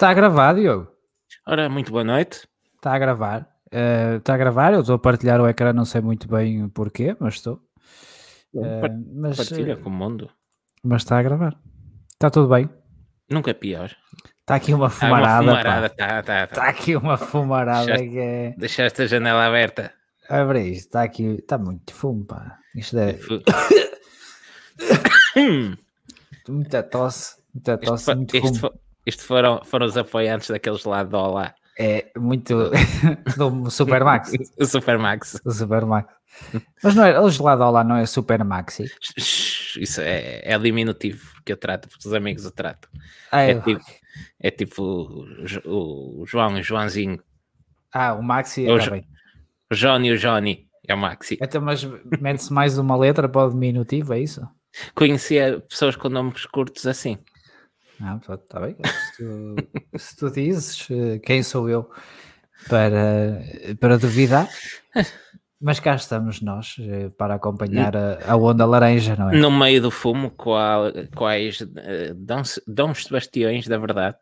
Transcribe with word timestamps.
Está 0.00 0.08
a 0.08 0.14
gravar, 0.14 0.54
Diogo? 0.54 0.88
Ora, 1.46 1.68
muito 1.68 1.92
boa 1.92 2.02
noite. 2.02 2.48
Está 2.76 2.94
a 2.94 2.98
gravar. 2.98 3.46
Uh, 3.66 4.16
está 4.16 4.32
a 4.32 4.38
gravar, 4.38 4.72
eu 4.72 4.80
estou 4.80 4.94
a 4.94 4.98
partilhar 4.98 5.38
o 5.42 5.46
ecrã, 5.46 5.74
não 5.74 5.84
sei 5.84 6.00
muito 6.00 6.26
bem 6.26 6.66
porquê, 6.70 7.14
mas 7.20 7.34
estou. 7.34 7.60
Uh, 8.54 8.88
mas, 9.14 9.36
partilha 9.36 9.76
com 9.76 9.90
o 9.90 9.92
mundo. 9.92 10.30
Mas 10.82 11.02
está 11.02 11.18
a 11.18 11.22
gravar. 11.22 11.54
Está 12.14 12.30
tudo 12.30 12.48
bem. 12.48 12.70
Nunca 13.28 13.50
é 13.50 13.52
pior. 13.52 13.94
Está 14.40 14.54
aqui 14.54 14.72
uma 14.72 14.88
fumarada. 14.88 15.42
Uma 15.42 15.58
fumarada 15.58 15.90
tá, 15.90 16.06
tá, 16.06 16.22
tá. 16.22 16.44
Está 16.44 16.68
aqui 16.70 16.96
uma 16.96 17.18
fumarada 17.18 17.84
deixaste, 17.84 18.08
que 18.08 18.18
é. 18.18 18.54
Deixaste 18.56 19.02
a 19.02 19.06
janela 19.06 19.44
aberta. 19.44 19.92
Abre 20.30 20.62
isto, 20.62 20.86
está 20.86 21.02
aqui. 21.02 21.24
Está 21.24 21.58
muito 21.58 21.92
fumo, 21.92 22.24
pá. 22.24 22.56
Isto 22.74 22.96
é. 22.96 23.18
muita 26.48 26.82
tosse. 26.82 27.36
Muita 27.52 27.76
tosse. 27.76 28.10
Isto, 28.10 28.16
muito 28.16 28.60
fumo. 28.60 28.80
Isto 29.06 29.24
foram, 29.24 29.62
foram 29.64 29.86
os 29.86 29.96
apoiantes 29.96 30.48
daqueles 30.48 30.84
lá 30.84 31.02
do 31.02 31.16
Olá. 31.16 31.54
É 31.78 32.10
muito. 32.18 32.70
do 33.36 33.70
Supermax. 33.70 34.32
o 34.58 34.66
Supermax. 34.66 35.40
O 35.44 35.50
Supermax. 35.50 36.20
Mas 36.82 36.94
não 36.94 37.04
é, 37.04 37.20
o 37.20 37.30
gelado 37.30 37.70
lá 37.70 37.82
não 37.82 37.96
é 37.96 38.06
Super 38.06 38.44
Maxi. 38.44 38.84
Isso 39.16 40.00
é, 40.00 40.40
é 40.44 40.58
diminutivo 40.58 41.40
que 41.44 41.52
eu 41.52 41.56
trato, 41.56 41.88
porque 41.88 42.06
os 42.06 42.14
amigos 42.14 42.44
eu 42.44 42.50
trato. 42.50 42.88
Ah, 43.30 43.42
é, 43.42 43.54
tipo, 43.60 43.80
é 44.38 44.50
tipo 44.50 44.82
o, 44.82 46.22
o 46.22 46.26
João 46.26 46.56
e 46.56 46.60
o 46.60 46.64
Joãozinho. 46.64 47.20
Ah, 47.92 48.14
o 48.14 48.22
Maxi 48.22 48.66
é 48.66 48.72
o, 48.72 48.78
tá 48.78 49.00
o 49.70 49.74
Johnny 49.74 50.08
e 50.08 50.12
o 50.12 50.18
Johnny 50.18 50.68
é 50.86 50.94
o 50.94 50.98
Maxi. 50.98 51.38
Então, 51.40 51.60
mas 51.60 51.84
mete-se 52.20 52.52
mais 52.52 52.78
uma 52.78 52.96
letra 52.96 53.28
para 53.28 53.46
o 53.46 53.50
diminutivo, 53.50 54.12
é 54.12 54.20
isso? 54.20 54.46
Conhecia 54.94 55.60
pessoas 55.68 55.96
com 55.96 56.08
nomes 56.08 56.46
curtos 56.46 56.86
assim. 56.86 57.18
Ah, 58.02 58.18
está 58.18 58.60
bem. 58.60 58.76
Se 58.84 59.16
tu, 59.16 59.56
se 59.98 60.16
tu 60.16 60.30
dizes, 60.30 60.88
eh, 60.90 61.18
quem 61.18 61.42
sou 61.42 61.68
eu 61.68 61.90
para, 62.68 63.42
para 63.78 63.98
duvidar? 63.98 64.48
Mas 65.60 65.78
cá 65.78 65.94
estamos 65.94 66.40
nós 66.40 66.76
eh, 66.80 67.10
para 67.18 67.34
acompanhar 67.34 67.94
a, 67.94 68.18
a, 68.26 68.34
onda 68.36 68.64
laranja, 68.64 69.14
não 69.16 69.28
é? 69.30 69.36
No 69.36 69.50
meio 69.50 69.82
do 69.82 69.90
fumo, 69.90 70.30
qual, 70.30 70.84
quais 71.14 71.60
uh, 71.60 72.14
dons, 72.16 72.58
dons 72.66 73.04
Sebastiões 73.04 73.68
da 73.68 73.76
verdade. 73.76 74.16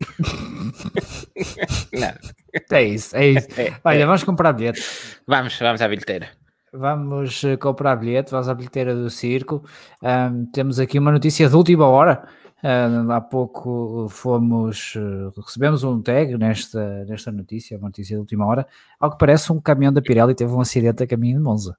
é 2.72 2.82
isso, 2.82 3.16
é 3.16 3.28
isso. 3.28 3.48
É, 3.60 3.72
Olha, 3.84 4.02
é. 4.02 4.06
vamos 4.06 4.24
comprar 4.24 4.52
bilhete. 4.52 4.82
Vamos, 5.26 5.56
vamos 5.58 5.80
à 5.80 5.86
bilheteira. 5.86 6.28
Vamos 6.72 7.42
comprar 7.60 7.94
bilhete, 7.96 8.32
vamos 8.32 8.48
à 8.48 8.54
bilheteira 8.54 8.94
do 8.94 9.10
circo. 9.10 9.64
Um, 10.02 10.46
temos 10.46 10.80
aqui 10.80 10.98
uma 10.98 11.12
notícia 11.12 11.48
de 11.48 11.54
última 11.54 11.86
hora. 11.86 12.26
Uh, 12.62 13.10
há 13.10 13.20
pouco 13.20 14.06
fomos, 14.10 14.94
uh, 14.94 15.40
recebemos 15.40 15.82
um 15.82 16.02
tag 16.02 16.36
nesta, 16.36 17.04
nesta 17.06 17.32
notícia, 17.32 17.78
uma 17.78 17.88
notícia 17.88 18.14
de 18.14 18.20
última 18.20 18.46
hora. 18.46 18.66
Ao 18.98 19.10
que 19.10 19.18
parece, 19.18 19.50
um 19.50 19.60
caminhão 19.60 19.92
da 19.92 20.02
Pirelli 20.02 20.34
teve 20.34 20.52
um 20.52 20.60
acidente 20.60 21.02
a 21.02 21.06
caminho 21.06 21.38
de 21.38 21.42
Monza. 21.42 21.76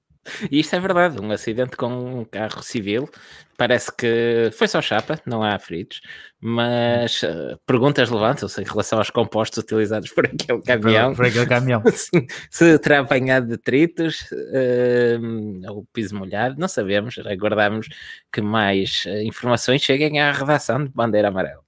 E 0.52 0.60
isto 0.60 0.76
é 0.76 0.80
verdade, 0.80 1.20
um 1.20 1.32
acidente 1.32 1.76
com 1.76 2.22
um 2.22 2.26
carro 2.26 2.62
civil. 2.62 3.10
Parece 3.58 3.96
que 3.96 4.50
foi 4.54 4.68
só 4.68 4.82
chapa, 4.82 5.20
não 5.26 5.44
há 5.44 5.58
feridos, 5.60 6.02
mas 6.40 7.22
uh, 7.24 7.60
perguntas 7.66 8.10
levantam-se 8.10 8.60
em 8.62 8.64
relação 8.64 8.98
aos 9.00 9.10
compostos 9.10 9.60
utilizados 9.64 10.12
por 10.12 10.26
aquele 10.26 10.62
caminhão. 10.62 11.10
Por, 11.10 11.18
por 11.18 11.26
aquele 11.26 11.46
caminhão. 11.46 11.84
se, 11.94 12.28
se 12.50 12.80
terá 12.80 13.00
apanhado 13.00 13.48
detritos 13.48 14.22
uh, 14.32 15.72
ou 15.72 15.86
piso 15.94 16.16
molhado, 16.16 16.56
não 16.60 16.68
sabemos. 16.68 17.18
Aguardamos 17.20 17.88
que 18.32 18.42
mais 18.42 19.04
uh, 19.06 19.22
informações 19.22 19.82
cheguem 19.82 20.20
à 20.20 20.32
redação 20.32 20.84
de 20.84 20.92
Bandeira 20.92 21.28
Amarela. 21.28 21.62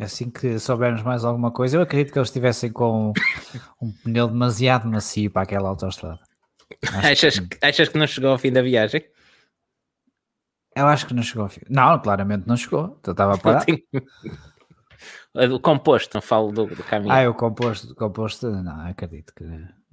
Assim 0.00 0.30
que 0.30 0.58
soubermos 0.58 1.02
mais 1.02 1.24
alguma 1.24 1.50
coisa, 1.50 1.76
eu 1.76 1.80
acredito 1.80 2.12
que 2.12 2.18
eles 2.18 2.28
estivessem 2.28 2.70
com 2.70 3.12
um 3.80 3.92
pneu 4.04 4.28
demasiado 4.28 4.86
macio 4.88 5.30
para 5.30 5.42
aquela 5.42 5.68
autostrada. 5.68 6.20
Achas 7.02 7.38
que... 7.38 7.58
achas 7.62 7.88
que 7.88 7.98
não 7.98 8.06
chegou 8.06 8.30
ao 8.30 8.38
fim 8.38 8.52
da 8.52 8.62
viagem? 8.62 9.04
Eu 10.74 10.86
acho 10.86 11.06
que 11.06 11.14
não 11.14 11.22
chegou 11.22 11.44
ao 11.44 11.48
fim. 11.48 11.62
Não, 11.70 11.98
claramente 11.98 12.46
não 12.46 12.56
chegou. 12.56 13.00
Eu 13.04 13.12
estava 13.12 13.34
a 13.34 13.38
parar. 13.38 13.64
O 15.52 15.60
composto, 15.60 16.14
não 16.14 16.22
falo 16.22 16.50
do, 16.50 16.66
do 16.66 16.82
caminho. 16.82 17.12
Ah, 17.12 17.20
é 17.20 17.28
o 17.28 17.34
composto, 17.34 17.94
composto, 17.94 18.50
não, 18.50 18.86
acredito 18.86 19.34
que, 19.34 19.44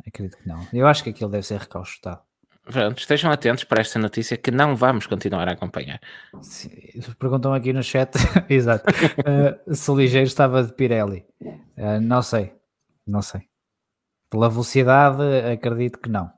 acredito 0.08 0.38
que 0.38 0.48
não. 0.48 0.66
Eu 0.72 0.88
acho 0.88 1.04
que 1.04 1.10
aquilo 1.10 1.30
deve 1.30 1.46
ser 1.46 1.60
recauchutado. 1.60 2.22
Pronto, 2.64 2.98
estejam 2.98 3.30
atentos 3.30 3.66
para 3.66 3.82
esta 3.82 4.00
notícia 4.00 4.38
que 4.38 4.50
não 4.50 4.74
vamos 4.74 5.06
continuar 5.06 5.50
a 5.50 5.52
acompanhar. 5.52 6.00
Sim, 6.42 6.70
perguntam 7.20 7.54
aqui 7.54 7.74
no 7.74 7.84
chat, 7.84 8.14
exato, 8.50 8.86
uh, 8.90 9.76
se 9.76 9.92
o 9.92 9.98
ligeiro 9.98 10.28
estava 10.28 10.64
de 10.64 10.72
Pirelli. 10.72 11.26
Uh, 11.42 12.00
não 12.02 12.22
sei, 12.22 12.54
não 13.06 13.22
sei. 13.22 13.42
Pela 14.30 14.50
velocidade, 14.50 15.22
acredito 15.52 16.00
que 16.00 16.10
não. 16.10 16.32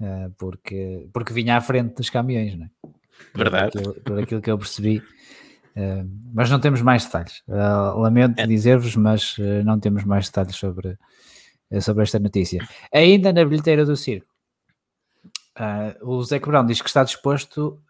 Uh, 0.00 0.32
porque, 0.38 1.08
porque 1.12 1.32
vinha 1.32 1.56
à 1.56 1.60
frente 1.60 1.96
dos 1.96 2.08
caminhões, 2.08 2.56
não 2.56 2.66
é? 2.66 2.70
Verdade. 3.34 3.72
Por 3.72 3.78
aquilo, 3.80 3.94
por 3.94 4.18
aquilo 4.20 4.40
que 4.40 4.50
eu 4.50 4.56
percebi. 4.56 4.98
Uh, 5.76 6.08
mas 6.32 6.48
não 6.48 6.60
temos 6.60 6.80
mais 6.82 7.04
detalhes. 7.04 7.42
Uh, 7.48 7.98
lamento 7.98 8.38
é. 8.38 8.46
dizer-vos, 8.46 8.94
mas 8.94 9.36
não 9.64 9.80
temos 9.80 10.04
mais 10.04 10.26
detalhes 10.26 10.54
sobre, 10.54 10.96
sobre 11.80 12.04
esta 12.04 12.18
notícia. 12.20 12.66
Ainda 12.94 13.32
na 13.32 13.44
bilheteira 13.44 13.84
do 13.84 13.96
circo, 13.96 14.28
o 16.02 16.22
Zé 16.22 16.38
Quebrão 16.38 16.64
diz 16.64 16.80
que 16.80 16.88
está 16.88 17.02
disposto 17.02 17.82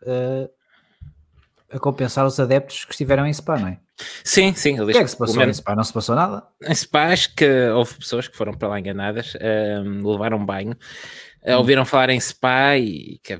a 1.70 1.78
compensar 1.78 2.24
os 2.24 2.40
adeptos 2.40 2.86
que 2.86 2.92
estiveram 2.92 3.26
em 3.26 3.32
Spa, 3.32 3.58
não 3.58 3.68
é? 3.68 3.78
Sim, 4.24 4.54
sim. 4.54 4.80
O 4.80 4.86
que 4.86 4.96
é 4.96 5.02
que 5.02 5.10
se 5.10 5.16
passou 5.18 5.42
em 5.42 5.52
Spa? 5.52 5.76
Não 5.76 5.84
se 5.84 5.92
passou 5.92 6.14
nada? 6.14 6.46
Em 6.62 6.74
Spa 6.74 7.08
acho 7.12 7.34
que 7.34 7.68
houve 7.68 7.94
pessoas 7.96 8.26
que 8.26 8.36
foram 8.36 8.54
para 8.54 8.68
lá 8.68 8.80
enganadas, 8.80 9.34
levaram 10.02 10.44
banho. 10.44 10.74
Ouviram 11.44 11.84
falar 11.84 12.10
em 12.10 12.20
spa 12.20 12.76
e 12.76 13.18
que 13.22 13.38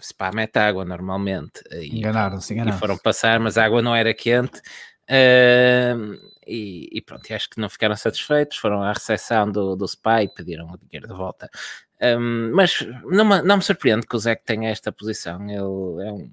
spa 0.00 0.30
mete 0.32 0.58
água 0.58 0.84
normalmente. 0.84 1.62
Enganaram-se, 1.72 2.52
enganaram 2.52 2.76
E 2.76 2.80
foram 2.80 2.98
passar, 2.98 3.40
mas 3.40 3.56
a 3.56 3.64
água 3.64 3.82
não 3.82 3.94
era 3.94 4.12
quente. 4.12 4.60
Uh, 5.08 6.18
e, 6.46 6.88
e, 6.92 7.00
pronto, 7.00 7.32
acho 7.32 7.50
que 7.50 7.60
não 7.60 7.68
ficaram 7.68 7.96
satisfeitos, 7.96 8.56
foram 8.56 8.82
à 8.82 8.92
recepção 8.92 9.50
do, 9.50 9.74
do 9.76 9.86
SPA 9.86 10.22
e 10.22 10.28
pediram 10.28 10.66
o 10.66 10.78
dinheiro 10.78 11.08
de 11.08 11.14
volta. 11.14 11.50
Um, 12.00 12.52
mas 12.52 12.86
não 13.04 13.24
me, 13.24 13.42
não 13.42 13.56
me 13.56 13.62
surpreende 13.62 14.06
que 14.06 14.14
o 14.14 14.18
Zé 14.18 14.34
tenha 14.34 14.70
esta 14.70 14.92
posição. 14.92 15.42
Ele 15.42 16.06
é 16.06 16.12
um, 16.12 16.30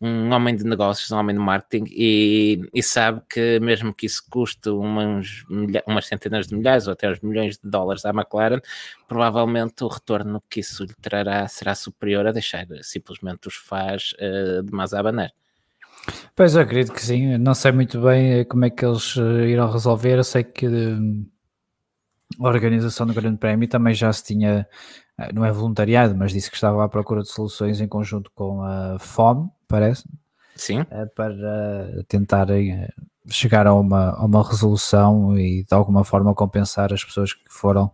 um 0.00 0.32
homem 0.32 0.54
de 0.54 0.64
negócios, 0.64 1.10
um 1.10 1.16
homem 1.16 1.34
de 1.34 1.42
marketing 1.42 1.84
e, 1.90 2.60
e 2.72 2.82
sabe 2.82 3.20
que 3.28 3.58
mesmo 3.60 3.92
que 3.92 4.06
isso 4.06 4.22
custe 4.30 4.68
umas, 4.68 5.44
umas 5.86 6.06
centenas 6.06 6.46
de 6.46 6.54
milhares 6.54 6.86
ou 6.86 6.92
até 6.92 7.10
uns 7.10 7.20
milhões 7.20 7.58
de 7.58 7.68
dólares 7.68 8.04
à 8.04 8.10
McLaren, 8.10 8.60
provavelmente 9.08 9.82
o 9.82 9.88
retorno 9.88 10.42
que 10.48 10.60
isso 10.60 10.84
lhe 10.84 10.94
trará 11.00 11.48
será 11.48 11.74
superior 11.74 12.26
a 12.26 12.32
deixar 12.32 12.66
simplesmente 12.82 13.48
os 13.48 13.56
faz 13.56 14.14
uh, 14.14 14.62
de 14.62 14.72
mais 14.72 14.94
a. 14.94 15.02
Pois 16.34 16.54
eu 16.54 16.62
acredito 16.62 16.92
que 16.92 17.02
sim, 17.02 17.36
não 17.38 17.54
sei 17.54 17.72
muito 17.72 18.00
bem 18.00 18.40
eh, 18.40 18.44
como 18.44 18.64
é 18.64 18.70
que 18.70 18.84
eles 18.84 19.16
eh, 19.16 19.48
irão 19.48 19.70
resolver, 19.70 20.18
eu 20.18 20.24
sei 20.24 20.44
que 20.44 20.66
hum, 20.66 21.26
a 22.40 22.48
organização 22.48 23.06
do 23.06 23.14
Grande 23.14 23.38
Prémio 23.38 23.68
também 23.68 23.94
já 23.94 24.12
se 24.12 24.24
tinha, 24.24 24.66
não 25.34 25.44
é 25.44 25.50
voluntariado, 25.50 26.14
mas 26.16 26.32
disse 26.32 26.50
que 26.50 26.56
estava 26.56 26.84
à 26.84 26.88
procura 26.88 27.22
de 27.22 27.28
soluções 27.28 27.80
em 27.80 27.88
conjunto 27.88 28.30
com 28.34 28.62
a 28.62 28.98
FOM, 28.98 29.48
parece. 29.66 30.04
Sim. 30.54 30.84
Eh, 30.90 31.06
para 31.06 32.04
tentarem 32.08 32.72
eh, 32.72 32.88
chegar 33.28 33.66
a 33.66 33.74
uma, 33.74 34.10
a 34.10 34.24
uma 34.24 34.46
resolução 34.46 35.38
e 35.38 35.64
de 35.64 35.74
alguma 35.74 36.04
forma 36.04 36.34
compensar 36.34 36.92
as 36.92 37.04
pessoas 37.04 37.32
que 37.32 37.44
foram 37.48 37.86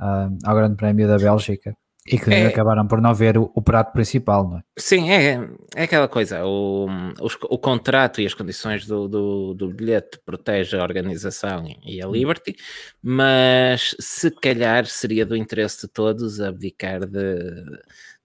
uh, 0.00 0.38
ao 0.44 0.54
Grande 0.54 0.76
Prémio 0.76 1.08
da 1.08 1.18
Bélgica 1.18 1.76
e 2.14 2.18
que 2.18 2.30
é, 2.30 2.46
acabaram 2.46 2.86
por 2.86 3.00
não 3.00 3.14
ver 3.14 3.38
o, 3.38 3.50
o, 3.54 3.62
prato 3.62 3.92
principal, 3.92 4.48
não 4.48 4.58
é? 4.58 4.62
Sim, 4.78 5.10
é, 5.10 5.48
é 5.76 5.84
aquela 5.84 6.08
coisa, 6.08 6.44
o, 6.44 6.86
o, 7.20 7.28
o 7.50 7.58
contrato 7.58 8.20
e 8.20 8.26
as 8.26 8.34
condições 8.34 8.86
do, 8.86 9.08
do, 9.08 9.54
do, 9.54 9.68
bilhete 9.68 10.18
protege 10.24 10.76
a 10.76 10.82
organização 10.82 11.64
e 11.84 12.02
a 12.02 12.08
hum. 12.08 12.12
Liberty, 12.12 12.56
mas 13.02 13.94
se 14.00 14.30
calhar 14.30 14.86
seria 14.86 15.24
do 15.24 15.36
interesse 15.36 15.82
de 15.82 15.92
todos 15.92 16.40
abdicar 16.40 17.06
de, 17.06 17.36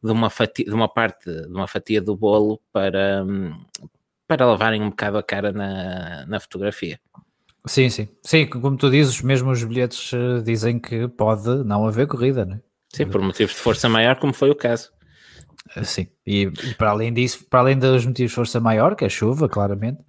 de 0.04 0.12
uma, 0.12 0.30
fatia, 0.30 0.66
de 0.66 0.74
uma 0.74 0.88
parte, 0.88 1.30
de 1.30 1.54
uma 1.54 1.68
fatia 1.68 2.02
do 2.02 2.16
bolo 2.16 2.60
para, 2.72 3.24
para 4.28 4.46
lavarem 4.46 4.82
um 4.82 4.90
bocado 4.90 5.18
a 5.18 5.24
cara 5.24 5.52
na, 5.52 6.26
na 6.26 6.40
fotografia. 6.40 7.00
Sim, 7.68 7.90
sim. 7.90 8.08
Sim, 8.22 8.46
como 8.46 8.78
tu 8.78 8.92
dizes, 8.92 9.22
mesmo 9.22 9.50
os 9.50 9.64
bilhetes 9.64 10.14
eh, 10.14 10.42
dizem 10.44 10.80
que 10.80 11.08
pode 11.08 11.64
não 11.64 11.88
haver 11.88 12.06
corrida, 12.06 12.46
não 12.46 12.56
é? 12.58 12.62
Sim, 12.96 13.08
por 13.08 13.22
motivos 13.22 13.54
de 13.54 13.60
força 13.60 13.90
maior, 13.90 14.16
como 14.18 14.34
foi 14.34 14.50
o 14.50 14.56
caso. 14.56 14.92
Eh, 15.76 15.84
sim, 15.84 16.08
e, 16.26 16.44
e, 16.44 16.74
para 16.76 16.92
além 16.92 17.14
disso, 17.14 17.46
para 17.50 17.60
além 17.60 17.78
dos 17.78 18.06
motivos 18.06 18.32
de 18.32 18.36
força 18.36 18.60
maior, 18.60 18.96
que 18.96 19.04
é 19.04 19.08
a 19.08 19.10
chuva, 19.10 19.50
claramente, 19.50 20.00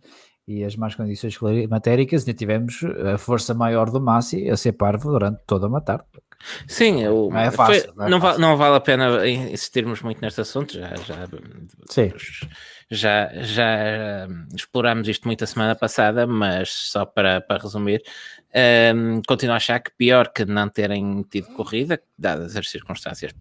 e 0.46 0.62
as 0.64 0.76
más 0.76 0.94
condições 0.94 1.36
climatéricas, 1.36 2.22
ainda 2.22 2.34
tivemos 2.38 2.80
a 3.12 3.18
força 3.18 3.52
maior 3.52 3.90
do 3.90 4.00
Massi 4.00 4.48
a 4.48 4.56
ser 4.56 4.72
parvo 4.72 5.10
durante 5.10 5.40
toda 5.46 5.66
uma 5.66 5.80
tarde. 5.80 6.04
Sim, 6.68 7.02
eu, 7.02 7.28
não, 7.32 7.40
é 7.40 7.50
fácil, 7.50 7.82
foi, 7.82 7.92
não, 7.96 8.06
é 8.06 8.10
não, 8.10 8.20
vale, 8.20 8.38
não, 8.38 8.56
vale 8.56 8.76
a 8.76 8.80
pena 8.80 9.26
insistirmos 9.26 10.02
muito 10.02 10.20
neste 10.20 10.40
assunto, 10.40 10.74
já, 10.74 10.94
já, 10.94 11.26
Sim. 11.90 12.12
Já, 12.90 13.30
já 13.42 14.26
um, 14.28 14.46
explorámos 14.54 15.08
isto 15.08 15.26
muito 15.26 15.42
a 15.44 15.46
semana 15.46 15.74
passada, 15.74 16.26
mas 16.26 16.70
só 16.70 17.04
para, 17.04 17.40
para 17.40 17.62
resumir, 17.62 18.02
um, 18.94 19.20
continuo 19.26 19.54
a 19.54 19.56
achar 19.56 19.80
que 19.80 19.90
pior 19.92 20.32
que 20.32 20.44
não 20.44 20.68
terem 20.68 21.22
tido 21.24 21.48
corrida, 21.48 22.00
dadas 22.18 22.56
as 22.56 22.70
circunstâncias 22.70 23.32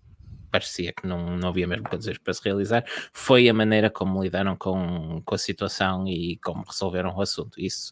parecia 0.52 0.94
que 0.94 1.06
não, 1.06 1.38
não 1.38 1.50
havia 1.50 1.68
mesmo 1.68 1.90
condições 1.90 2.18
para 2.18 2.34
se 2.34 2.42
realizar, 2.44 2.86
foi 3.12 3.50
a 3.50 3.54
maneira 3.54 3.90
como 3.90 4.24
lidaram 4.24 4.56
com, 4.56 5.22
com 5.26 5.36
a 5.36 5.38
situação 5.38 6.08
e 6.08 6.38
como 6.38 6.64
resolveram 6.64 7.14
o 7.14 7.22
assunto. 7.22 7.60
Isso 7.60 7.92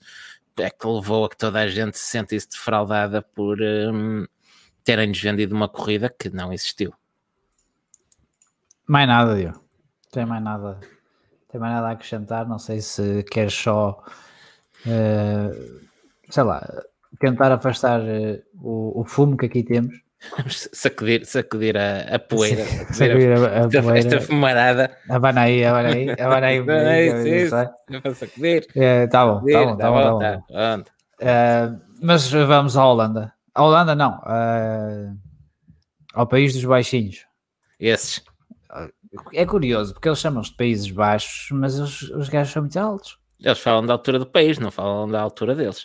é 0.58 0.70
que 0.70 0.88
levou 0.88 1.26
a 1.26 1.30
que 1.30 1.36
toda 1.36 1.60
a 1.60 1.68
gente 1.68 1.98
se 1.98 2.06
sentisse 2.06 2.50
defraudada 2.50 3.22
por 3.22 3.62
um, 3.62 4.26
terem-nos 4.84 5.20
vendido 5.20 5.54
uma 5.54 5.68
corrida 5.68 6.10
que 6.10 6.30
não 6.30 6.54
existiu. 6.54 6.94
Mais 8.88 9.08
nada, 9.08 9.36
Dio. 9.36 9.54
Tem 10.12 10.26
mais 10.26 10.44
nada. 10.44 10.80
Tem 11.54 11.62
mais 11.62 11.74
nada 11.76 11.90
a 11.90 11.92
acrescentar. 11.92 12.48
Não 12.48 12.58
sei 12.58 12.82
se 12.82 13.24
queres 13.32 13.54
só, 13.54 14.04
uh, 14.88 15.82
sei 16.30 16.44
lá, 16.44 16.68
tentar 17.20 17.52
afastar 17.52 18.02
uh, 18.02 18.42
o, 18.56 19.02
o 19.02 19.06
fumo 19.06 19.38
que 19.38 19.46
aqui 19.46 19.62
temos 19.62 20.04
sacudir, 20.72 21.26
sacudir 21.26 21.78
a, 21.78 22.16
a 22.16 22.20
poeira, 22.20 22.66
sacudir 22.92 23.32
a, 23.34 23.46
a, 23.46 23.66
a 23.66 23.70
poeira. 23.70 24.00
esta 24.00 24.22
fumarada. 24.22 24.98
Abana 25.10 25.42
aí, 25.42 25.64
abana 25.64 25.90
aí, 25.90 26.10
abana 26.10 26.48
aí. 26.48 26.60
abana 26.60 26.90
aí 26.90 27.50
para 28.02 28.16
sacudir. 28.16 28.68
É, 28.76 29.06
tá 29.06 29.26
bom, 29.26 29.46
tá 29.46 29.66
bom, 29.66 29.78
tá, 29.78 29.84
tá 29.84 29.92
bom. 29.92 30.02
Tá 30.02 30.12
bom, 30.12 30.20
tá 30.20 30.78
bom. 30.78 30.84
Uh, 31.22 31.82
mas 32.02 32.32
vamos 32.32 32.76
à 32.76 32.86
Holanda. 32.86 33.32
A 33.54 33.64
Holanda 33.64 33.94
não, 33.94 34.18
uh, 34.22 35.16
ao 36.16 36.26
país 36.26 36.54
dos 36.54 36.66
baixinhos. 36.66 37.26
Esses. 37.80 38.24
É 39.34 39.46
curioso, 39.46 39.94
porque 39.94 40.08
eles 40.08 40.20
chamam-se 40.20 40.52
de 40.52 40.58
Países 40.58 40.90
Baixos, 40.90 41.50
mas 41.52 41.80
os, 41.80 42.02
os 42.12 42.30
gajos 42.30 42.54
são 42.54 42.64
muito 42.64 42.78
altos. 42.78 43.18
Eles 43.40 43.60
falam 43.60 43.86
da 43.86 43.94
altura 43.94 44.20
do 44.20 44.26
país, 44.26 44.58
não 44.58 44.72
falam 44.72 45.08
da 45.08 45.20
altura 45.22 45.54
deles. 45.54 45.84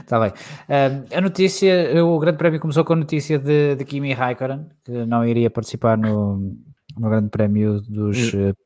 Está 0.00 0.18
bem. 0.20 0.30
Uh, 0.30 1.16
a 1.16 1.20
notícia, 1.20 2.04
o 2.04 2.18
Grande 2.18 2.38
Prémio 2.38 2.58
começou 2.58 2.84
com 2.84 2.94
a 2.94 2.96
notícia 2.96 3.38
de, 3.38 3.76
de 3.76 3.84
Kimi 3.84 4.12
Raikkonen, 4.12 4.66
que 4.84 5.06
não 5.06 5.24
iria 5.24 5.48
participar 5.48 5.96
no, 5.96 6.56
no 6.98 7.08
Grande 7.08 7.30
Prémio 7.30 7.80
dos 7.80 8.34
uh, 8.34 8.56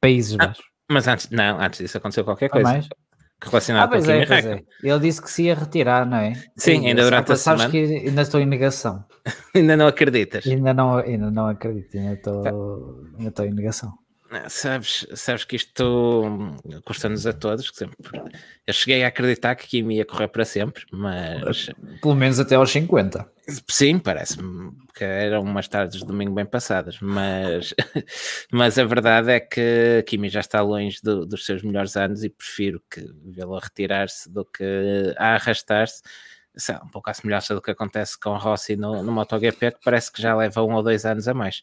Países 0.00 0.36
ah, 0.38 0.46
Baixos. 0.46 0.64
Mas 0.90 1.08
antes, 1.08 1.28
não, 1.30 1.60
antes 1.60 1.80
disso 1.80 1.98
aconteceu 1.98 2.24
qualquer 2.24 2.48
coisa. 2.48 2.70
mais? 2.70 2.88
Relacionado 3.42 3.92
ah, 3.92 3.98
com 3.98 4.04
é, 4.04 4.12
Kimi 4.12 4.24
Raikkonen. 4.24 4.64
É. 4.82 4.88
Ele 4.88 5.00
disse 5.00 5.20
que 5.20 5.30
se 5.30 5.42
ia 5.42 5.56
retirar, 5.56 6.06
não 6.06 6.18
é? 6.18 6.34
Sim, 6.56 6.86
ainda 6.86 7.02
durante 7.02 7.32
a 7.32 7.36
sabes 7.36 7.62
semana. 7.62 7.88
Sabes 7.88 8.00
que 8.00 8.08
ainda 8.08 8.22
estou 8.22 8.40
em 8.40 8.46
negação. 8.46 9.04
ainda 9.54 9.76
não 9.76 9.86
acreditas? 9.86 10.46
Ainda 10.46 10.74
não, 10.74 10.98
ainda 10.98 11.30
não 11.30 11.46
acredito, 11.46 11.96
ainda 11.96 12.14
estou, 12.14 13.04
estou 13.18 13.46
em 13.46 13.52
negação. 13.52 13.92
Sabes, 14.48 15.06
sabes 15.14 15.44
que 15.44 15.56
isto 15.56 16.22
custa-nos 16.84 17.26
a 17.26 17.32
todos. 17.32 17.70
Sempre. 17.72 17.96
Eu 18.66 18.74
cheguei 18.74 19.04
a 19.04 19.08
acreditar 19.08 19.54
que 19.54 19.66
Kimi 19.68 19.96
ia 19.96 20.04
correr 20.04 20.28
para 20.28 20.44
sempre, 20.44 20.84
mas. 20.90 21.70
Pelo 22.00 22.14
menos 22.14 22.40
até 22.40 22.56
aos 22.56 22.70
50. 22.70 23.34
Sim, 23.68 23.98
parece-me 23.98 24.72
que 24.94 25.04
eram 25.04 25.42
umas 25.42 25.68
tardes 25.68 26.00
de 26.00 26.06
domingo 26.06 26.32
bem 26.32 26.46
passadas, 26.46 26.98
mas, 27.00 27.74
mas 28.50 28.78
a 28.78 28.84
verdade 28.84 29.32
é 29.32 29.40
que 29.40 30.02
Kimi 30.06 30.28
já 30.28 30.40
está 30.40 30.62
longe 30.62 30.98
do, 31.02 31.26
dos 31.26 31.44
seus 31.44 31.62
melhores 31.62 31.96
anos 31.96 32.24
e 32.24 32.30
prefiro 32.30 32.82
que 32.90 33.04
vê-lo 33.26 33.58
retirar-se 33.58 34.30
do 34.30 34.44
que 34.44 35.14
a 35.18 35.34
arrastar-se. 35.34 36.02
Um 36.84 36.88
pouco 36.88 37.10
à 37.10 37.14
semelhança 37.14 37.54
do 37.54 37.60
que 37.60 37.70
acontece 37.70 38.18
com 38.18 38.36
Rossi 38.36 38.76
no, 38.76 39.02
no 39.02 39.12
MotoGP, 39.12 39.72
que 39.72 39.78
parece 39.84 40.12
que 40.12 40.22
já 40.22 40.34
leva 40.34 40.62
um 40.62 40.74
ou 40.74 40.82
dois 40.82 41.04
anos 41.04 41.26
a 41.26 41.34
mais. 41.34 41.62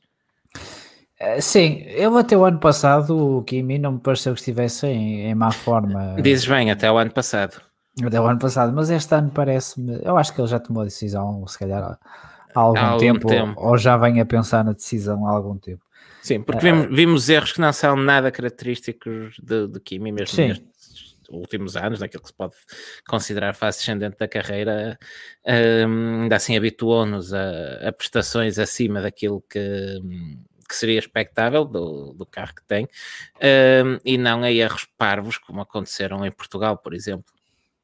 Eh, 1.20 1.40
sim, 1.40 1.84
eu 1.88 2.18
até 2.18 2.36
o 2.36 2.44
ano 2.44 2.60
passado 2.60 3.38
o 3.38 3.44
Kimi 3.44 3.78
não 3.78 3.94
me 3.94 4.00
pareceu 4.00 4.34
que 4.34 4.40
estivesse 4.40 4.88
em, 4.88 5.28
em 5.28 5.36
má 5.36 5.52
forma. 5.52 6.16
Dizes 6.22 6.48
bem, 6.48 6.72
até 6.72 6.92
o 6.92 6.98
ano 6.98 7.12
passado. 7.12 7.62
Até 8.04 8.20
o 8.20 8.26
ano 8.26 8.40
passado, 8.40 8.74
mas 8.74 8.90
este 8.90 9.14
ano 9.14 9.30
parece-me. 9.30 10.00
Eu 10.04 10.18
acho 10.18 10.34
que 10.34 10.42
ele 10.42 10.48
já 10.48 10.60
tomou 10.60 10.82
a 10.82 10.86
decisão, 10.86 11.46
se 11.48 11.60
calhar 11.60 11.84
há 11.84 12.00
algum, 12.60 12.80
há 12.80 12.86
algum 12.88 13.00
tempo, 13.00 13.28
tempo, 13.28 13.54
ou 13.56 13.78
já 13.78 13.96
vem 13.98 14.20
a 14.20 14.26
pensar 14.26 14.64
na 14.64 14.74
decisão 14.74 15.28
há 15.28 15.32
algum 15.32 15.58
tempo. 15.58 15.84
Sim, 16.22 16.42
porque 16.42 16.62
vimos, 16.62 16.96
vimos 16.96 17.30
erros 17.30 17.52
que 17.52 17.62
não 17.62 17.74
são 17.74 17.96
nada 17.96 18.32
característicos 18.32 19.36
de 19.42 19.80
Kimi, 19.80 20.12
mesmo 20.12 20.36
Sim. 20.36 20.48
nestes 20.50 20.71
últimos 21.38 21.76
anos, 21.76 22.00
naquilo 22.00 22.24
que 22.24 22.30
se 22.30 22.36
pode 22.36 22.56
considerar 23.08 23.54
fase 23.54 23.80
descendente 23.80 24.18
da 24.18 24.28
carreira, 24.28 24.98
um, 25.88 26.24
ainda 26.24 26.36
assim 26.36 26.56
habituou-nos 26.58 27.34
a, 27.34 27.88
a 27.88 27.92
prestações 27.92 28.60
acima 28.60 29.02
daquilo 29.02 29.42
que 29.50 29.60
que 30.72 30.76
seria 30.78 31.00
expectável 31.00 31.66
do, 31.66 32.14
do 32.14 32.26
carro 32.26 32.56
que 32.56 32.64
tem, 32.64 32.88
um, 33.86 34.00
e 34.06 34.18
não 34.18 34.42
a 34.42 34.50
erros 34.50 34.88
parvos 34.98 35.38
como 35.38 35.60
aconteceram 35.60 36.26
em 36.26 36.32
Portugal, 36.32 36.78
por 36.78 36.94
exemplo. 36.94 37.26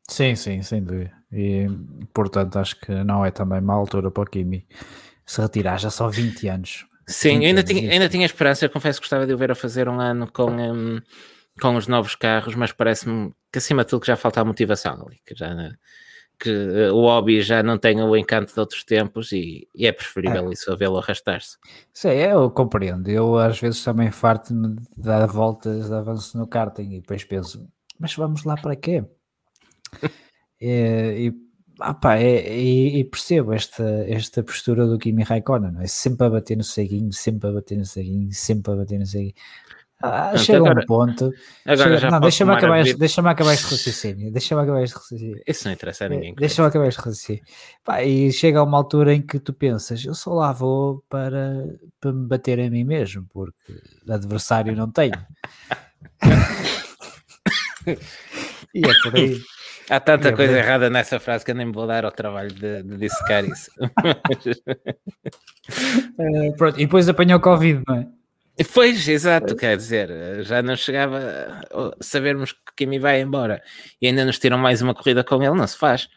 Sim, 0.08 0.36
sim, 0.36 0.62
sem 0.62 0.82
dúvida. 0.82 1.12
E 1.30 1.68
portanto 2.14 2.58
acho 2.58 2.80
que 2.80 2.92
não 3.04 3.26
é 3.26 3.30
também 3.30 3.60
má 3.60 3.74
altura 3.74 4.10
para 4.10 4.24
o 4.24 4.26
Kimi 4.26 4.66
se 5.26 5.42
retirar 5.42 5.78
já 5.78 5.90
só 5.90 6.08
20 6.08 6.48
anos. 6.48 6.86
Sim, 7.06 7.40
20 7.40 7.46
ainda, 7.46 7.60
anos, 7.60 7.72
tinha, 7.72 7.92
ainda 7.92 8.10
tinha 8.10 8.26
esperança, 8.26 8.66
eu 8.66 8.70
confesso 8.70 9.00
que 9.00 9.06
gostava 9.06 9.28
de 9.28 9.34
o 9.34 9.38
ver 9.38 9.52
a 9.52 9.56
fazer 9.56 9.90
um 9.90 10.00
ano 10.00 10.32
com, 10.32 10.50
um, 10.50 11.02
com 11.60 11.76
os 11.76 11.88
novos 11.88 12.16
carros, 12.16 12.56
mas 12.56 12.72
parece-me 12.72 13.34
que 13.52 13.58
acima 13.58 13.84
de 13.84 13.90
tudo 13.90 14.02
que 14.02 14.08
já 14.08 14.16
falta 14.16 14.42
a 14.42 14.46
motivação 14.46 15.06
ali, 15.06 15.20
que 15.26 15.36
já 15.36 15.54
que 16.40 16.50
eh, 16.50 16.92
o 16.92 17.02
hobby 17.02 17.42
já 17.42 17.64
não 17.64 17.78
tem 17.78 18.02
o 18.02 18.16
encanto 18.16 18.54
de 18.54 18.60
outros 18.60 18.84
tempos 18.84 19.32
e, 19.32 19.68
e 19.74 19.88
é 19.88 19.92
preferível 19.92 20.50
é. 20.50 20.54
isso 20.54 20.72
a 20.72 20.76
vê-lo 20.76 20.98
arrastar-se. 20.98 21.58
Sim, 21.92 22.10
eu 22.10 22.50
compreendo. 22.52 23.10
Eu 23.10 23.38
às 23.38 23.60
vezes 23.60 23.84
também 23.84 24.12
farto-me 24.12 24.76
de 24.76 24.86
dar 24.98 25.26
voltas 25.26 25.88
de 25.88 25.94
avanço 25.94 26.38
no 26.38 26.48
karting 26.48 26.94
e 26.94 27.02
depois 27.02 27.24
penso, 27.24 27.68
mas 28.00 28.14
vamos 28.16 28.44
lá 28.44 28.56
para 28.56 28.76
quê? 28.76 29.04
e, 30.62 31.32
e, 31.32 31.34
opa, 31.84 32.18
é, 32.18 32.56
e, 32.56 33.00
e, 33.00 33.04
percebo 33.04 33.54
esta, 33.54 33.84
esta 34.08 34.44
postura 34.44 34.86
do 34.86 35.00
Kimi 35.00 35.24
Raikkonen, 35.24 35.72
não 35.72 35.82
é? 35.82 35.88
sempre 35.88 36.28
a 36.28 36.30
bater 36.30 36.56
no 36.56 36.64
ceguinho, 36.64 37.12
sempre 37.14 37.50
a 37.50 37.54
bater 37.54 37.78
no 37.78 37.86
ceguinho, 37.86 38.32
sempre 38.32 38.74
a 38.74 38.76
bater 38.76 39.00
no 39.00 39.06
ceguinho. 39.06 39.34
Ah, 40.02 40.38
chega 40.38 40.60
agora, 40.60 40.82
um 40.82 40.86
ponto. 40.86 41.34
Agora 41.66 41.98
chega, 41.98 42.12
não, 42.12 42.20
deixa-me 42.20 42.52
acabar, 42.52 42.82
este, 42.82 42.98
deixa 42.98 43.22
acabar 43.22 43.54
este 43.54 43.72
raciocínio. 43.72 44.32
Deixa-me 44.32 44.62
acabar 44.62 44.84
este 44.84 44.96
raciocínio. 44.96 45.42
Isso 45.48 45.66
não 45.66 45.74
interessa 45.74 46.06
a 46.06 46.10
ninguém. 46.10 46.36
Deixa-me 46.36 46.68
acabar 46.68 46.88
este 46.88 47.00
raciocínio. 47.00 47.42
Pá, 47.84 48.04
e 48.04 48.32
chega 48.32 48.60
a 48.60 48.64
uma 48.64 48.78
altura 48.78 49.16
em 49.16 49.22
que 49.22 49.40
tu 49.40 49.54
pensas, 49.54 50.06
eu 50.06 50.14
só 50.14 50.34
lá 50.34 50.52
vou 50.52 51.04
para, 51.10 51.66
para 52.00 52.14
me 52.14 52.28
bater 52.28 52.60
a 52.60 52.70
mim 52.70 52.84
mesmo, 52.84 53.26
porque 53.34 53.74
adversário 54.08 54.76
não 54.76 54.92
tenho. 54.92 55.18
e 58.76 58.86
é 58.86 58.94
por 59.02 59.16
aí. 59.16 59.42
Há 59.90 60.00
tanta 60.00 60.30
é 60.30 60.32
coisa 60.34 60.54
bem. 60.54 60.62
errada 60.62 60.90
nessa 60.90 61.20
frase 61.20 61.46
que 61.46 61.52
eu 61.52 61.56
nem 61.56 61.66
me 61.66 61.72
vou 61.72 61.88
dar 61.88 62.04
ao 62.04 62.12
trabalho 62.12 62.52
de, 62.52 62.84
de 62.84 62.98
dissecar 62.98 63.46
isso. 63.46 63.72
uh, 66.20 66.54
pronto, 66.58 66.80
e 66.80 66.86
depois 66.86 67.08
apanhou 67.08 67.40
Covid, 67.40 67.84
não 67.88 67.96
é? 67.96 68.08
Pois, 68.74 69.08
exato, 69.08 69.56
quer 69.56 69.78
dizer, 69.78 70.44
já 70.44 70.62
não 70.64 70.76
chegava 70.76 71.20
a 71.72 72.04
sabermos 72.04 72.54
que 72.54 72.76
Kimi 72.76 72.98
vai 72.98 73.22
embora 73.22 73.62
e 74.02 74.08
ainda 74.08 74.26
nos 74.26 74.40
tiram 74.40 74.58
mais 74.58 74.82
uma 74.82 74.96
corrida 74.96 75.24
com 75.24 75.44
ele, 75.44 75.56
não 75.56 75.68
se 75.68 75.78
faz. 75.78 76.10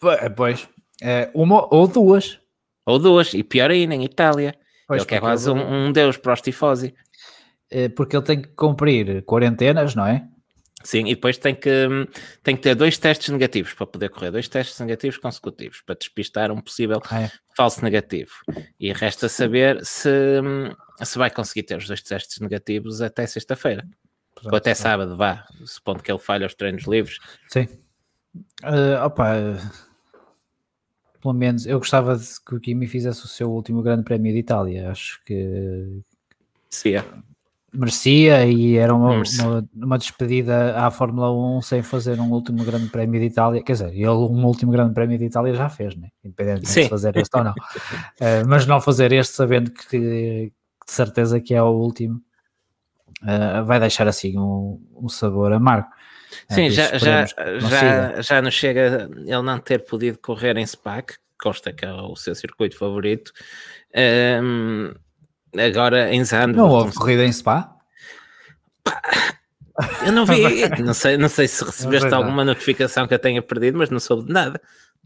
Pois, 0.00 0.68
é, 1.00 1.30
uma 1.34 1.72
ou 1.72 1.86
duas. 1.86 2.40
Ou 2.84 2.98
duas, 2.98 3.32
e 3.34 3.44
pior 3.44 3.70
ainda, 3.70 3.94
em 3.94 4.04
Itália. 4.04 4.54
Pois, 4.88 5.02
ele 5.02 5.08
quer 5.08 5.20
quase 5.20 5.48
um, 5.48 5.86
um, 5.86 5.92
deus 5.92 6.16
para 6.16 6.32
os 6.32 6.40
tifosi. 6.40 6.94
É, 7.70 7.88
porque 7.88 8.16
ele 8.16 8.24
tem 8.24 8.42
que 8.42 8.48
cumprir 8.48 9.22
quarentenas, 9.22 9.94
não 9.94 10.06
é? 10.06 10.26
Sim, 10.84 11.06
e 11.06 11.14
depois 11.14 11.38
tem 11.38 11.54
que, 11.54 11.88
tem 12.42 12.56
que 12.56 12.62
ter 12.62 12.74
dois 12.74 12.98
testes 12.98 13.28
negativos 13.28 13.72
para 13.72 13.86
poder 13.86 14.10
correr, 14.10 14.32
dois 14.32 14.48
testes 14.48 14.78
negativos 14.80 15.16
consecutivos 15.16 15.80
para 15.80 15.94
despistar 15.94 16.50
um 16.50 16.60
possível 16.60 17.00
é. 17.12 17.30
falso 17.56 17.84
negativo. 17.84 18.32
E 18.80 18.92
resta 18.92 19.28
saber 19.28 19.84
se, 19.84 20.10
se 21.04 21.18
vai 21.18 21.30
conseguir 21.30 21.64
ter 21.64 21.76
os 21.76 21.86
dois 21.86 22.02
testes 22.02 22.40
negativos 22.40 23.00
até 23.00 23.26
sexta-feira. 23.26 23.86
Ou 24.44 24.56
até 24.56 24.74
sábado, 24.74 25.16
vá, 25.16 25.46
supondo 25.64 26.02
que 26.02 26.10
ele 26.10 26.18
falha 26.18 26.46
os 26.46 26.54
treinos 26.54 26.84
livres. 26.84 27.18
Sim. 27.48 27.68
Uh, 28.64 29.04
opa, 29.04 29.34
pelo 31.20 31.34
menos 31.34 31.66
eu 31.66 31.78
gostava 31.78 32.16
de 32.16 32.26
que 32.44 32.54
o 32.54 32.60
Kimi 32.60 32.86
fizesse 32.86 33.24
o 33.24 33.28
seu 33.28 33.50
último 33.50 33.82
grande 33.82 34.02
prémio 34.02 34.32
de 34.32 34.38
Itália. 34.38 34.90
Acho 34.90 35.20
que. 35.24 36.02
Sim. 36.68 36.96
É 36.96 37.04
merecia 37.72 38.44
e 38.44 38.76
era 38.76 38.94
uma, 38.94 39.14
uma, 39.14 39.68
uma, 39.74 39.98
despedida 39.98 40.76
à 40.76 40.90
Fórmula 40.90 41.32
1 41.32 41.62
sem 41.62 41.82
fazer 41.82 42.20
um 42.20 42.30
último 42.30 42.62
grande 42.64 42.88
prémio 42.88 43.18
de 43.18 43.26
Itália, 43.26 43.62
quer 43.62 43.72
dizer, 43.72 43.94
ele 43.94 44.08
um 44.08 44.44
último 44.44 44.70
grande 44.70 44.92
prémio 44.92 45.16
de 45.16 45.24
Itália 45.24 45.54
já 45.54 45.70
fez, 45.70 45.96
né? 45.96 46.08
independente 46.22 46.70
de 46.70 46.88
fazer 46.88 47.16
este 47.16 47.34
ou 47.34 47.44
não, 47.44 47.52
uh, 47.52 48.46
mas 48.46 48.66
não 48.66 48.80
fazer 48.80 49.10
este 49.12 49.34
sabendo 49.34 49.70
que 49.70 50.52
de 50.86 50.92
certeza 50.92 51.40
que 51.40 51.54
é 51.54 51.62
o 51.62 51.70
último 51.70 52.22
uh, 53.22 53.64
vai 53.64 53.80
deixar 53.80 54.06
assim 54.08 54.38
um, 54.38 54.80
um 54.94 55.08
sabor 55.08 55.52
amargo. 55.52 55.88
Eh, 56.48 56.54
Sim, 56.54 56.70
já, 56.70 56.96
já, 56.98 57.26
já, 57.26 58.20
já 58.20 58.42
nos 58.42 58.54
chega 58.54 59.08
ele 59.16 59.42
não 59.42 59.58
ter 59.58 59.84
podido 59.84 60.18
correr 60.18 60.56
em 60.56 60.66
SPAC, 60.66 61.14
consta 61.40 61.72
que 61.72 61.84
é 61.84 61.92
o 61.92 62.16
seu 62.16 62.34
circuito 62.34 62.76
favorito. 62.76 63.32
Um, 64.42 64.94
agora 65.58 66.12
em 66.12 66.24
Zandvoort. 66.24 66.56
Não 66.56 66.70
houve 66.70 66.94
corrida 66.94 67.24
em 67.24 67.32
Spa? 67.32 67.76
Eu 70.04 70.12
não 70.12 70.26
vi, 70.26 70.68
não 70.82 70.94
sei, 70.94 71.16
não 71.16 71.28
sei 71.28 71.48
se 71.48 71.64
recebeste 71.64 72.12
alguma 72.12 72.44
notificação 72.44 73.06
que 73.06 73.14
eu 73.14 73.18
tenha 73.18 73.42
perdido, 73.42 73.78
mas 73.78 73.90
não 73.90 74.00
soube 74.00 74.26
de 74.26 74.32
nada. 74.32 74.60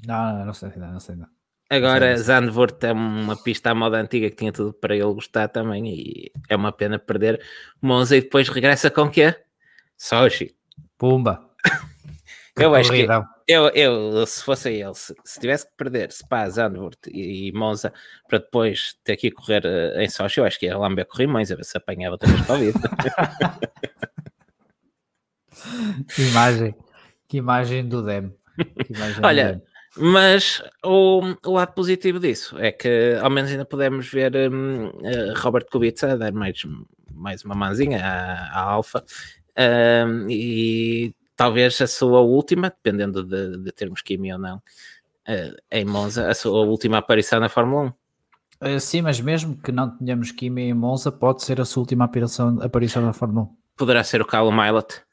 Não, 0.07 0.39
não, 0.39 0.47
não 0.47 0.55
sei 0.55 0.69
nada, 0.77 0.93
não 0.93 1.01
sei 1.01 1.17
nada. 1.17 1.36
Agora, 1.69 2.17
Zandvoort 2.17 2.85
é 2.85 2.93
uma 2.93 3.37
pista 3.37 3.71
à 3.71 3.75
moda 3.75 3.99
antiga 3.99 4.31
que 4.31 4.37
tinha 4.37 4.53
tudo 4.53 4.73
para 4.73 4.95
ele 4.95 5.13
gostar 5.13 5.49
também 5.49 5.87
e 5.89 6.33
é 6.49 6.55
uma 6.55 6.71
pena 6.71 6.99
perder. 6.99 7.43
Monza 7.83 8.17
e 8.17 8.21
depois 8.21 8.49
regressa 8.49 8.89
com 8.91 9.03
o 9.03 9.11
quê? 9.11 9.35
Sochi. 9.99 10.55
Pumba. 10.97 11.51
eu 12.57 12.75
acho 12.75 12.93
que 12.93 13.07
eu, 13.49 13.69
eu, 13.69 14.27
se 14.27 14.43
fosse 14.43 14.73
ele, 14.73 14.95
se, 14.95 15.15
se 15.25 15.39
tivesse 15.39 15.67
que 15.67 15.77
perder 15.77 16.11
Spa, 16.11 16.49
Zandvoort 16.49 16.99
e, 17.09 17.49
e 17.49 17.53
Monza 17.53 17.93
para 18.29 18.39
depois 18.39 18.97
ter 19.05 19.17
que 19.17 19.31
correr 19.31 19.65
uh, 19.65 20.01
em 20.01 20.09
Sochi, 20.09 20.41
eu 20.41 20.45
acho 20.45 20.59
que 20.59 20.67
ia 20.67 20.77
lamber 20.77 21.07
corrimões 21.07 21.51
a 21.53 21.55
ver 21.55 21.65
se 21.65 21.77
apanhava 21.77 22.15
outra 22.15 22.29
vez 22.29 22.75
vida. 22.75 22.91
que 26.13 26.23
imagem, 26.23 26.75
que 27.29 27.37
imagem 27.37 27.89
do 27.89 28.05
Dem. 28.05 28.35
Imagem 28.91 29.25
Olha, 29.25 29.53
do 29.53 29.59
Dem. 29.61 29.76
Mas 29.99 30.63
o, 30.85 31.23
o, 31.45 31.53
lado 31.53 31.73
positivo 31.73 32.21
disso 32.21 32.59
é 32.59 32.71
que 32.71 33.19
ao 33.21 33.31
menos 33.31 33.51
ainda 33.51 33.65
podemos 33.65 34.07
ver 34.09 34.33
um, 34.37 34.89
uh, 34.89 35.35
Robert 35.37 35.67
Kubica 35.71 36.17
dar 36.19 36.33
mais, 36.33 36.63
mais 37.15 37.45
uma 37.45 37.55
manzinha 37.55 38.05
à, 38.05 38.61
à 38.61 38.61
Alfa 38.61 39.03
um, 39.59 40.29
e 40.29 41.15
talvez 41.35 41.81
a 41.81 41.87
sua 41.87 42.21
última, 42.21 42.69
dependendo 42.69 43.23
de, 43.23 43.57
de 43.59 43.73
termos 43.73 44.03
Kimi 44.03 44.33
ou 44.33 44.39
não, 44.39 44.57
uh, 44.57 45.57
em 45.71 45.85
Monza, 45.85 46.29
a 46.29 46.35
sua 46.35 46.61
última 46.67 46.99
aparição 46.99 47.41
na 47.41 47.49
Fórmula 47.49 47.95
1. 48.63 48.77
Uh, 48.77 48.81
sim, 48.81 49.01
mas 49.01 49.21
mesmo 49.21 49.57
que 49.57 49.73
não 49.73 49.97
tenhamos 49.97 50.31
Kimi 50.31 50.63
em 50.63 50.75
Monza, 50.75 51.11
pode 51.11 51.43
ser 51.43 51.61
a 51.61 51.65
sua 51.65 51.83
última 51.83 52.05
aparição, 52.05 52.59
aparição 52.61 53.03
na 53.03 53.13
Fórmula 53.15 53.47
1. 53.47 53.57
Poderá 53.77 54.05
ser 54.05 54.21
o 54.21 54.27
Callum 54.27 54.53
Milot. 54.53 55.06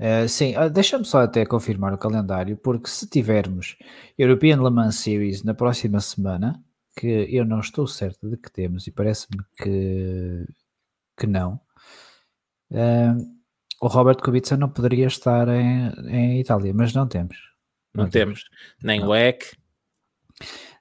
Uh, 0.00 0.28
sim, 0.28 0.56
uh, 0.56 0.70
deixa-me 0.70 1.04
só 1.04 1.22
até 1.22 1.44
confirmar 1.44 1.92
o 1.92 1.98
calendário, 1.98 2.56
porque 2.56 2.88
se 2.88 3.08
tivermos 3.08 3.76
European 4.16 4.62
Le 4.62 4.70
Mans 4.70 4.96
Series 4.96 5.42
na 5.42 5.54
próxima 5.54 5.98
semana, 6.00 6.62
que 6.96 7.06
eu 7.06 7.44
não 7.44 7.58
estou 7.60 7.86
certo 7.86 8.28
de 8.30 8.36
que 8.36 8.50
temos 8.50 8.86
e 8.86 8.92
parece-me 8.92 9.42
que, 9.56 10.46
que 11.16 11.26
não, 11.26 11.60
uh, 12.70 13.38
o 13.80 13.88
Robert 13.88 14.18
Kubica 14.18 14.56
não 14.56 14.68
poderia 14.68 15.06
estar 15.06 15.48
em, 15.48 15.88
em 16.08 16.40
Itália, 16.40 16.72
mas 16.72 16.92
não 16.92 17.06
temos. 17.06 17.36
Não, 17.94 18.04
não 18.04 18.10
temos. 18.10 18.44
temos. 18.44 18.60
Nem 18.82 19.00
não. 19.00 19.08
o 19.08 19.14
EC. 19.16 19.56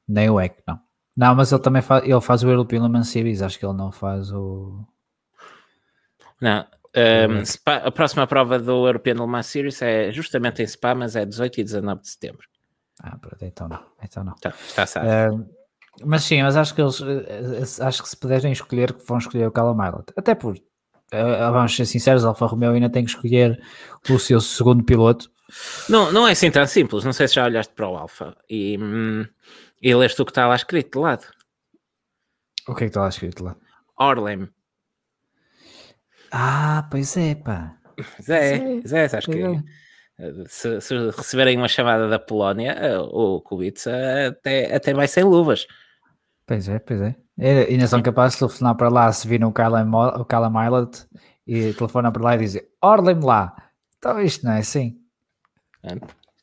Nem 0.08 0.30
o 0.30 0.40
EC, 0.40 0.64
não. 0.68 0.80
Não, 1.16 1.34
mas 1.34 1.52
ele 1.52 1.62
também 1.62 1.82
faz, 1.82 2.04
ele 2.04 2.22
faz 2.22 2.44
o 2.44 2.50
European 2.50 2.84
Le 2.84 2.90
Mans 2.90 3.10
Series, 3.10 3.42
acho 3.42 3.58
que 3.58 3.66
ele 3.66 3.74
não 3.74 3.92
faz 3.92 4.32
o. 4.32 4.86
Não, 6.40 6.64
um, 6.98 7.46
Spa, 7.46 7.76
a 7.78 7.92
próxima 7.92 8.26
prova 8.26 8.58
do 8.58 8.88
European 8.88 9.16
Le 9.16 9.28
Mans 9.28 9.46
Series 9.46 9.82
é 9.82 10.12
justamente 10.12 10.62
em 10.62 10.68
Spa, 10.68 10.96
mas 10.96 11.16
é 11.16 11.26
18 11.26 11.62
e 11.62 11.64
19 11.64 12.02
de 12.02 12.10
setembro. 12.10 12.48
Ah, 13.02 13.18
pronto, 13.18 13.44
então 13.46 13.68
não. 13.68 13.84
Então 14.04 14.24
não. 14.24 14.34
Tá, 14.36 14.50
está 14.50 14.86
certo. 14.86 15.36
Uh, 15.36 15.50
mas 16.04 16.24
sim, 16.24 16.42
mas 16.42 16.56
acho 16.56 16.74
que 16.74 16.82
eles 16.82 17.02
eh, 17.02 17.84
acho 17.84 18.04
que 18.04 18.10
se 18.10 18.18
puderem 18.18 18.52
escolher, 18.52 18.96
vão 19.08 19.18
escolher 19.18 19.48
o 19.48 19.52
Callum 19.52 19.76
Milot. 19.76 20.12
Até 20.16 20.36
por 20.36 20.56
uh, 20.56 21.52
vamos 21.52 21.76
ser 21.76 21.86
sinceros, 21.86 22.26
Alfa 22.26 22.46
Romeo 22.46 22.72
ainda 22.72 22.90
tem 22.90 23.04
que 23.04 23.10
escolher 23.10 23.62
o 24.10 24.20
seu 24.20 24.40
segundo 24.40 24.84
piloto. 24.84 25.30
Não, 25.90 26.12
não 26.12 26.28
é 26.28 26.32
assim 26.32 26.52
tão 26.52 26.66
simples. 26.68 27.04
Não 27.04 27.14
sei 27.14 27.28
se 27.28 27.36
já 27.36 27.46
olhaste 27.46 27.74
para 27.74 27.88
o 27.88 27.96
Alfa 27.96 28.36
e, 28.50 28.78
hum, 28.78 29.26
e 29.82 29.96
leste 29.96 30.22
o 30.22 30.26
que 30.26 30.32
está 30.32 30.48
lá 30.48 30.56
escrito 30.56 30.98
de 30.98 31.04
lado. 31.04 31.26
O 32.68 32.76
que 32.76 32.84
é 32.84 32.88
que 32.88 32.90
está 32.90 33.02
lá 33.02 33.10
escrito 33.10 33.38
de 33.38 33.44
lado? 33.44 33.60
Orlem. 33.98 34.50
Ah, 36.32 36.88
pois 36.90 37.16
é, 37.18 37.36
pá. 37.36 37.78
Pois 37.96 38.30
é, 38.30 38.60
pois 38.60 38.94
é, 38.94 39.06
acho 39.06 39.32
que 39.32 39.42
é. 39.42 39.64
se, 40.48 40.82
se, 40.82 40.96
receberem 41.12 41.58
uma 41.58 41.68
chamada 41.68 42.08
da 42.08 42.20
Polónia, 42.20 42.72
eh, 42.74 43.00
o 43.00 43.42
Kubica 43.42 44.28
até, 44.28 44.76
até 44.76 44.94
vai 44.94 45.08
sem 45.08 45.24
luvas. 45.24 45.68
Pois 46.46 46.70
é, 46.70 46.80
pois 46.80 47.02
é. 47.02 47.16
E 47.38 47.48
ainda 47.48 47.88
são 47.88 48.02
capazes 48.02 48.34
de 48.34 48.40
telefonar 48.40 48.76
para 48.76 48.90
lá 48.90 49.12
se 49.12 49.28
viram 49.28 49.50
o 49.50 49.54
Callum 49.54 50.50
Milot 50.50 51.06
e 51.46 51.74
telefonam 51.74 52.12
para 52.12 52.24
lá 52.24 52.36
e 52.36 52.40
dizem 52.40 52.62
Orlem 52.82 53.20
lá. 53.20 53.56
Então 53.98 54.22
isto 54.22 54.46
não 54.46 54.54
é 54.54 54.60
assim. 54.60 54.98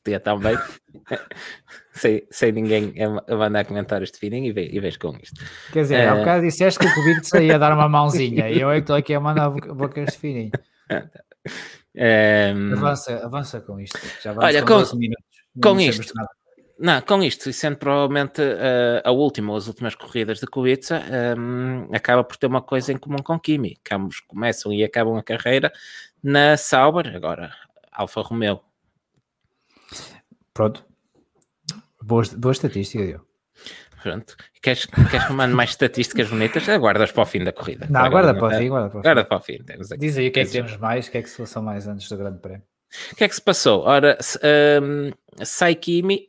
Podia 0.05 0.21
também, 0.21 0.57
sem, 1.95 2.27
sem 2.31 2.53
ninguém 2.53 2.93
a 3.29 3.37
mandar 3.37 3.65
comentários 3.65 4.11
de 4.11 4.19
feeling 4.19 4.45
e, 4.45 4.53
ve, 4.53 4.69
e 4.73 4.81
vejo 4.81 4.99
com 4.99 5.17
isto. 5.23 5.41
Quer 5.73 5.83
dizer, 5.83 5.95
é... 5.95 6.09
há 6.09 6.17
bocado 6.17 6.43
disseste 6.43 6.81
que 6.81 6.87
o 6.87 6.95
Kubica 6.95 7.43
ia 7.43 7.59
dar 7.59 7.73
uma 7.73 7.89
mãozinha 7.89 8.51
e 8.51 8.61
eu 8.61 8.71
é 8.71 8.75
que 8.75 8.81
estou 8.81 8.97
aqui 8.97 9.15
a 9.15 9.21
mandar 9.21 9.51
bocas 9.51 10.13
de 10.13 10.19
feeling. 10.19 10.51
Um... 11.97 12.73
Avança, 12.73 13.25
avança 13.25 13.61
com 13.61 13.79
isto. 13.79 13.99
Já 14.21 14.35
Olha, 14.37 14.63
com, 14.63 14.85
com, 14.85 14.97
minutos. 14.97 15.25
com 15.63 15.81
isto, 15.81 16.13
não, 16.77 17.01
com 17.01 17.23
isto, 17.23 17.49
e 17.49 17.53
sendo 17.53 17.77
provavelmente 17.77 18.43
uh, 18.43 19.01
a 19.05 19.13
última 19.13 19.53
ou 19.53 19.57
as 19.57 19.69
últimas 19.69 19.95
corridas 19.95 20.41
de 20.41 20.47
Kubica, 20.47 21.01
um, 21.39 21.95
acaba 21.95 22.25
por 22.25 22.37
ter 22.37 22.49
uma 22.49 22.61
coisa 22.61 22.93
em 22.93 22.97
comum 22.97 23.19
com 23.19 23.39
Kimi, 23.39 23.79
que 23.85 23.95
ambos 23.95 24.19
começam 24.19 24.73
e 24.73 24.83
acabam 24.83 25.17
a 25.17 25.23
carreira 25.23 25.73
na 26.21 26.57
Sauber, 26.57 27.15
agora 27.15 27.53
Alfa 27.93 28.21
Romeo. 28.23 28.61
Pronto. 30.53 30.85
Boa, 32.07 32.23
boa 32.37 32.53
estatística, 32.53 33.03
eu. 33.03 33.21
Pronto. 34.03 34.37
Queres, 34.61 34.85
queres 34.85 35.27
que 35.27 35.33
mande 35.33 35.55
mais 35.55 35.71
estatísticas 35.71 36.29
bonitas? 36.29 36.69
Aguardas 36.69 37.11
para 37.11 37.23
o 37.23 37.27
fim 37.27 37.43
da 37.43 37.53
corrida. 37.53 37.87
Não, 37.89 38.01
aguarda 38.03 38.35
para 38.35 38.47
o 38.47 38.59
fim. 38.59 38.67
Aguarda 38.67 38.91
para 38.91 38.99
o 38.99 39.01
fim. 39.01 39.09
Aguarda 39.09 39.25
para 39.25 39.39
o 39.39 39.41
fim. 39.41 39.59
Diz 39.99 40.19
aí 40.19 40.29
o 40.29 40.33
que 40.33 40.41
é 40.41 40.45
que 40.45 40.51
temos 40.51 40.77
mais, 40.77 41.09
o 41.09 41.11
que 41.11 41.19
é 41.19 41.23
que 41.23 41.31
se 41.31 41.39
passou 41.39 41.63
mais 41.63 41.89
antes 41.89 42.07
do 42.11 42.17
Grande 42.19 42.39
Prémio. 42.41 42.63
O 43.11 43.17
que 43.17 43.25
é 43.25 43.29
que 43.29 43.35
se 43.35 43.41
passou? 43.41 43.83
Ora, 43.85 44.19
um, 44.83 45.11
sai 45.43 45.75
Kimi. 45.75 46.29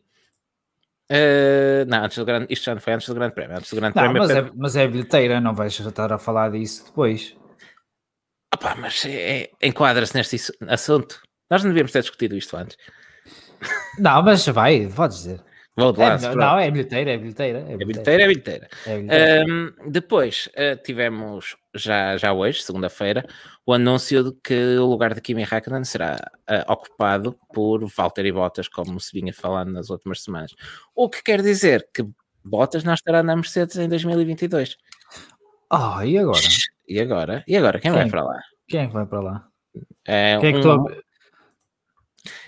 Uh, 1.12 1.86
não, 1.88 2.06
antes 2.06 2.18
do 2.18 2.26
grande, 2.26 2.48
isto 2.50 2.64
já 2.64 2.74
não 2.74 2.82
foi 2.82 2.94
antes 2.94 3.08
do 3.10 3.14
Grande 3.14 3.36
Prémio. 3.36 3.58
Antes 3.58 3.70
do 3.70 3.76
grande 3.76 3.96
não, 3.96 4.04
prémio 4.04 4.22
mas, 4.22 4.32
é, 4.32 4.52
mas 4.56 4.76
é 4.78 4.88
bilheteira, 4.88 5.42
não 5.42 5.54
vais 5.54 5.78
estar 5.78 6.12
a 6.14 6.18
falar 6.18 6.52
disso 6.52 6.86
depois. 6.86 7.36
Opa, 8.54 8.76
mas 8.76 9.06
é, 9.06 9.42
é, 9.42 9.50
enquadra-se 9.62 10.16
neste 10.16 10.38
assunto. 10.70 11.22
Nós 11.50 11.62
não 11.62 11.72
devíamos 11.72 11.92
ter 11.92 12.00
discutido 12.00 12.38
isto 12.38 12.56
antes. 12.56 12.78
Não, 14.00 14.24
mas 14.24 14.48
vai, 14.48 14.88
podes 14.88 15.18
dizer. 15.18 15.44
Lá, 15.78 15.88
é, 15.88 16.36
não, 16.36 16.58
é 16.58 16.72
bilheteira, 16.72 17.12
é 17.12 17.18
bilheteira. 17.18 17.60
É 17.68 17.76
bilheteira, 17.76 18.24
é 18.24 18.28
bilheteira. 18.28 18.70
É 18.86 18.98
bilheteira. 18.98 19.46
Um, 19.46 19.92
depois 19.92 20.48
uh, 20.54 20.82
tivemos, 20.82 21.58
já, 21.74 22.16
já 22.16 22.32
hoje, 22.32 22.64
segunda-feira, 22.64 23.26
o 23.66 23.74
anúncio 23.74 24.24
de 24.24 24.32
que 24.42 24.78
o 24.78 24.86
lugar 24.86 25.14
de 25.14 25.20
Kimi 25.20 25.44
Raikkonen 25.44 25.84
será 25.84 26.16
uh, 26.50 26.72
ocupado 26.72 27.38
por 27.54 27.86
Valtteri 27.88 28.32
Bottas, 28.32 28.70
como 28.70 28.98
se 29.02 29.12
vinha 29.20 29.34
falando 29.34 29.74
nas 29.74 29.90
últimas 29.90 30.24
semanas. 30.24 30.56
O 30.96 31.10
que 31.10 31.22
quer 31.22 31.42
dizer 31.42 31.86
que 31.94 32.08
Bottas 32.42 32.86
não 32.86 32.94
estará 32.94 33.22
na 33.22 33.36
Mercedes 33.36 33.76
em 33.76 33.90
2022. 33.90 34.78
Ah, 35.70 35.98
oh, 35.98 36.04
e 36.04 36.18
agora? 36.18 36.40
E 36.88 37.02
agora? 37.02 37.44
E 37.46 37.58
agora? 37.58 37.80
Quem, 37.82 37.92
vai 37.92 38.08
para 38.08 38.24
lá? 38.24 38.40
Quem 38.70 38.88
vai 38.88 39.06
para 39.06 39.20
lá? 39.20 39.48
É, 40.06 40.38
Quem 40.40 40.56
é 40.56 40.62
que 40.62 40.68
um, 40.68 40.86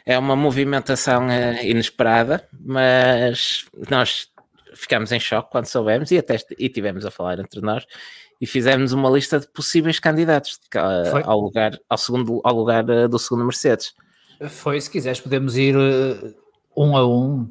é 0.07 0.17
uma 0.17 0.37
movimentação 0.37 1.27
uh, 1.27 1.65
inesperada, 1.65 2.47
mas 2.57 3.65
nós 3.89 4.29
ficámos 4.73 5.11
em 5.11 5.19
choque 5.19 5.51
quando 5.51 5.65
soubemos 5.65 6.11
e 6.11 6.17
até 6.17 6.37
e 6.57 6.69
tivemos 6.69 7.05
a 7.05 7.11
falar 7.11 7.39
entre 7.39 7.59
nós 7.59 7.85
e 8.39 8.47
fizemos 8.47 8.93
uma 8.93 9.09
lista 9.09 9.37
de 9.37 9.47
possíveis 9.51 9.99
candidatos 9.99 10.59
uh, 10.75 11.25
ao 11.25 11.39
lugar 11.39 11.77
ao 11.89 11.97
segundo 11.97 12.39
ao 12.45 12.55
lugar 12.55 12.89
uh, 12.89 13.09
do 13.09 13.19
segundo 13.19 13.43
Mercedes. 13.43 13.93
Foi, 14.47 14.79
se 14.79 14.89
quiseres 14.89 15.19
podemos 15.19 15.57
ir 15.57 15.75
um 16.77 16.95
a 16.95 17.05
um 17.05 17.49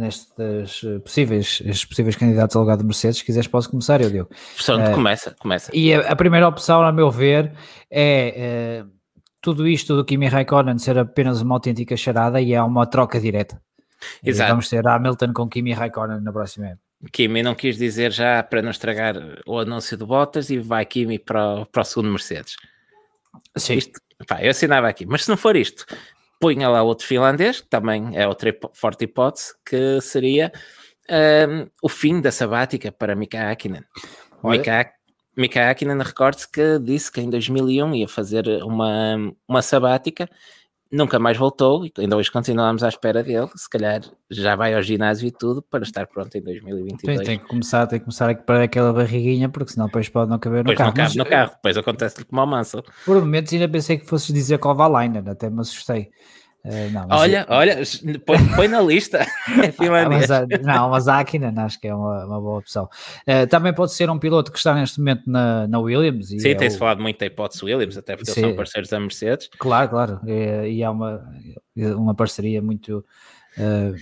nestes 0.00 0.82
possíveis, 1.04 1.62
possíveis 1.88 2.16
candidatos 2.16 2.56
ao 2.56 2.62
lugar 2.62 2.76
de 2.76 2.84
Mercedes. 2.84 3.18
Se 3.18 3.24
quiseres, 3.24 3.46
posso 3.46 3.70
começar, 3.70 4.00
eu 4.00 4.10
digo. 4.10 4.28
Portanto, 4.56 4.92
começa, 4.94 5.36
começa. 5.38 5.70
E 5.72 5.94
a, 5.94 6.10
a, 6.10 6.16
primeira 6.16 6.48
opção, 6.48 6.82
a 6.82 6.90
meu 6.90 7.08
ver, 7.08 7.52
é 7.88 8.84
tudo 9.40 9.66
isto 9.66 9.96
do 9.96 10.04
Kimi 10.04 10.26
Raikkonen 10.26 10.78
ser 10.78 10.98
apenas 10.98 11.40
uma 11.40 11.54
autêntica 11.54 11.96
charada 11.96 12.40
e 12.40 12.52
é 12.52 12.62
uma 12.62 12.86
troca 12.86 13.20
direta. 13.20 13.60
Exato. 14.22 14.48
E 14.48 14.50
vamos 14.50 14.68
ter 14.68 14.86
Hamilton 14.86 15.32
com 15.32 15.48
Kimi 15.48 15.72
Raikkonen 15.72 16.20
na 16.20 16.32
próxima 16.32 16.68
época. 16.68 16.82
Kimi 17.12 17.42
não 17.42 17.54
quis 17.54 17.76
dizer 17.76 18.10
já 18.10 18.42
para 18.42 18.60
não 18.60 18.70
estragar 18.70 19.14
o 19.46 19.58
anúncio 19.58 19.96
de 19.96 20.04
Bottas 20.04 20.50
e 20.50 20.58
vai 20.58 20.84
Kimi 20.84 21.18
para, 21.18 21.60
o, 21.60 21.66
para 21.66 21.82
o 21.82 21.84
segundo 21.84 22.10
Mercedes. 22.10 22.56
Sim. 23.56 23.74
Isto, 23.74 24.00
pá, 24.26 24.42
eu 24.42 24.50
assinava 24.50 24.88
aqui, 24.88 25.06
mas 25.06 25.24
se 25.24 25.28
não 25.28 25.36
for 25.36 25.54
isto, 25.54 25.86
punha 26.40 26.68
lá 26.68 26.82
outro 26.82 27.06
finlandês, 27.06 27.60
que 27.60 27.68
também 27.68 28.16
é 28.16 28.26
outra 28.26 28.54
forte 28.72 29.04
hipótese, 29.04 29.54
que 29.64 30.00
seria 30.00 30.52
um, 31.48 31.68
o 31.82 31.88
fim 31.88 32.20
da 32.20 32.32
sabática 32.32 32.90
para 32.90 33.14
Mika 33.14 33.50
Hakkinen. 33.50 33.84
Mika, 34.42 34.92
Mika 35.38 35.70
Hakkinen 35.70 36.02
recorde-se 36.02 36.50
que 36.50 36.78
disse 36.80 37.12
que 37.12 37.20
em 37.20 37.30
2001 37.30 37.94
ia 37.94 38.08
fazer 38.08 38.44
uma, 38.64 39.32
uma 39.46 39.62
sabática 39.62 40.28
nunca 40.90 41.18
mais 41.18 41.36
voltou 41.36 41.84
e 41.84 41.92
ainda 41.98 42.16
hoje 42.16 42.30
continuamos 42.30 42.82
à 42.82 42.88
espera 42.88 43.22
dele. 43.22 43.48
Se 43.54 43.68
calhar 43.68 44.00
já 44.30 44.56
vai 44.56 44.74
ao 44.74 44.82
ginásio 44.82 45.28
e 45.28 45.30
tudo 45.30 45.62
para 45.62 45.84
estar 45.84 46.06
pronto 46.06 46.36
em 46.36 46.42
2022. 46.42 47.18
Tem, 47.18 47.26
tem 47.26 47.38
que 47.38 47.46
começar, 47.46 47.86
tem 47.86 47.98
que 47.98 48.06
começar 48.06 48.30
a 48.30 48.34
parar 48.34 48.64
aquela 48.64 48.92
barriguinha, 48.92 49.48
porque 49.48 49.72
senão 49.72 49.86
depois 49.86 50.08
pode 50.08 50.30
não 50.30 50.38
caber 50.38 50.64
no 50.64 50.70
depois 50.70 50.78
carro. 50.78 50.90
Não 50.90 50.94
cabe 50.96 51.08
Mas, 51.08 51.16
no 51.16 51.26
carro, 51.26 51.50
depois 51.52 51.76
acontece 51.76 52.24
como 52.24 52.40
ao 52.40 52.46
Mansell. 52.46 52.82
Por 53.04 53.20
momentos 53.20 53.52
ainda 53.52 53.68
pensei 53.68 53.98
que 53.98 54.06
fosses 54.06 54.34
dizer 54.34 54.58
Kovalainen, 54.58 55.22
até 55.28 55.48
me 55.48 55.60
assustei. 55.60 56.10
Uh, 56.64 56.90
não, 56.92 57.06
olha, 57.10 57.46
eu... 57.48 57.54
olha, 57.54 57.76
põe, 58.26 58.36
põe, 58.56 58.68
na 58.68 58.80
lista. 58.80 59.18
mas, 59.78 60.28
não, 60.62 60.90
mas 60.90 61.08
a 61.08 61.20
Akina 61.20 61.52
acho 61.64 61.80
que 61.80 61.88
é 61.88 61.94
uma, 61.94 62.24
uma 62.26 62.40
boa 62.40 62.58
opção. 62.58 62.88
Uh, 63.26 63.46
também 63.48 63.72
pode 63.72 63.92
ser 63.92 64.10
um 64.10 64.18
piloto 64.18 64.50
que 64.50 64.58
está 64.58 64.74
neste 64.74 64.98
momento 64.98 65.22
na, 65.26 65.66
na 65.66 65.78
Williams. 65.78 66.28
Sim, 66.28 66.48
é 66.48 66.54
tem-se 66.54 66.76
o... 66.76 66.78
falado 66.78 67.00
muito 67.00 67.18
da 67.18 67.26
hipótese 67.26 67.64
Williams, 67.64 67.96
até 67.96 68.16
porque 68.16 68.30
Sim. 68.30 68.40
eles 68.40 68.50
são 68.50 68.56
parceiros 68.56 68.90
da 68.90 69.00
Mercedes. 69.00 69.48
Claro, 69.58 69.88
claro. 69.88 70.20
É, 70.26 70.68
e 70.68 70.82
é 70.82 70.90
uma, 70.90 71.24
uma 71.76 72.14
parceria 72.14 72.60
muito. 72.60 73.04
Uh, 73.56 73.94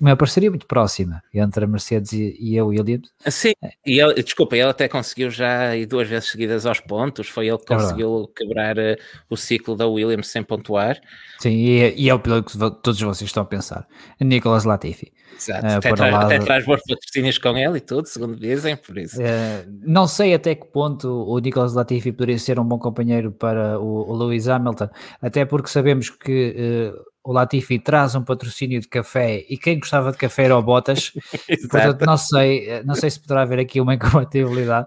uma 0.00 0.16
parceria 0.16 0.50
muito 0.50 0.66
próxima 0.66 1.22
entre 1.32 1.64
a 1.64 1.68
Mercedes 1.68 2.12
e, 2.12 2.36
e 2.38 2.58
a 2.58 2.64
Williams. 2.64 3.10
Sim, 3.26 3.52
e 3.84 4.00
ele, 4.00 4.22
desculpa, 4.22 4.56
ele 4.56 4.68
até 4.68 4.88
conseguiu 4.88 5.30
já 5.30 5.74
ir 5.76 5.86
duas 5.86 6.08
vezes 6.08 6.30
seguidas 6.30 6.66
aos 6.66 6.80
pontos, 6.80 7.28
foi 7.28 7.48
ele 7.48 7.58
que 7.58 7.72
é 7.72 7.76
conseguiu 7.76 8.30
quebrar 8.34 8.78
uh, 8.78 8.96
o 9.28 9.36
ciclo 9.36 9.76
da 9.76 9.86
Williams 9.86 10.28
sem 10.28 10.42
pontuar. 10.42 11.00
Sim, 11.38 11.50
e, 11.50 11.80
é, 11.80 11.94
e 11.96 12.08
é 12.08 12.14
o 12.14 12.20
piloto 12.20 12.52
que 12.52 12.58
todos 12.82 13.00
vocês 13.00 13.28
estão 13.28 13.42
a 13.42 13.46
pensar, 13.46 13.86
Nicolas 14.20 14.64
Latifi. 14.64 15.12
Exato, 15.36 15.66
uh, 15.66 15.70
até, 15.70 15.92
tra 15.92 16.10
lado... 16.10 16.26
até 16.26 16.38
traz 16.38 16.64
bons 16.64 16.82
patrocínios 16.86 17.38
com 17.38 17.56
ele 17.56 17.78
e 17.78 17.80
tudo, 17.80 18.06
segundo 18.06 18.36
dizem, 18.36 18.76
por 18.76 18.98
isso. 18.98 19.20
Uh, 19.20 19.78
não 19.82 20.06
sei 20.06 20.34
até 20.34 20.54
que 20.54 20.66
ponto 20.66 21.08
o 21.08 21.38
Nicolas 21.38 21.74
Latifi 21.74 22.12
poderia 22.12 22.38
ser 22.38 22.58
um 22.58 22.64
bom 22.64 22.78
companheiro 22.78 23.32
para 23.32 23.78
o, 23.78 24.10
o 24.10 24.16
Lewis 24.16 24.48
Hamilton, 24.48 24.88
até 25.20 25.44
porque 25.44 25.68
sabemos 25.68 26.10
que 26.10 26.92
o 27.28 27.32
Latifi 27.32 27.78
traz 27.78 28.14
um 28.14 28.22
patrocínio 28.22 28.80
de 28.80 28.88
café 28.88 29.44
e 29.50 29.58
quem 29.58 29.78
gostava 29.78 30.10
de 30.10 30.16
café 30.16 30.44
era 30.44 30.56
o 30.56 30.62
Bottas, 30.62 31.12
portanto 31.70 32.06
não 32.06 32.16
sei, 32.16 32.82
não 32.84 32.94
sei 32.94 33.10
se 33.10 33.20
poderá 33.20 33.42
haver 33.42 33.58
aqui 33.58 33.82
uma 33.82 33.92
incompatibilidade. 33.96 34.86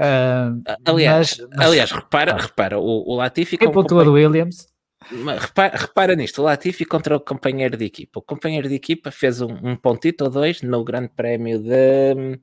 Uh, 0.00 0.62
aliás, 0.84 1.38
mas, 1.40 1.48
mas, 1.56 1.66
aliás, 1.66 1.90
repara, 1.90 2.36
repara, 2.36 2.78
o, 2.78 3.10
o 3.10 3.16
Latifi 3.16 3.58
quem 3.58 3.72
pontua 3.72 4.04
do 4.04 4.12
Williams 4.12 4.68
repara, 5.40 5.76
repara, 5.76 6.14
nisto, 6.14 6.40
o 6.40 6.44
Latifi 6.44 6.84
contra 6.84 7.16
o 7.16 7.20
companheiro 7.20 7.76
de 7.76 7.84
equipa. 7.84 8.20
O 8.20 8.22
companheiro 8.22 8.68
de 8.68 8.76
equipa 8.76 9.10
fez 9.10 9.40
um, 9.40 9.52
um 9.60 9.74
pontito 9.74 10.22
ou 10.22 10.30
dois 10.30 10.62
no 10.62 10.84
grande 10.84 11.08
prémio 11.08 11.58
de 11.58 12.38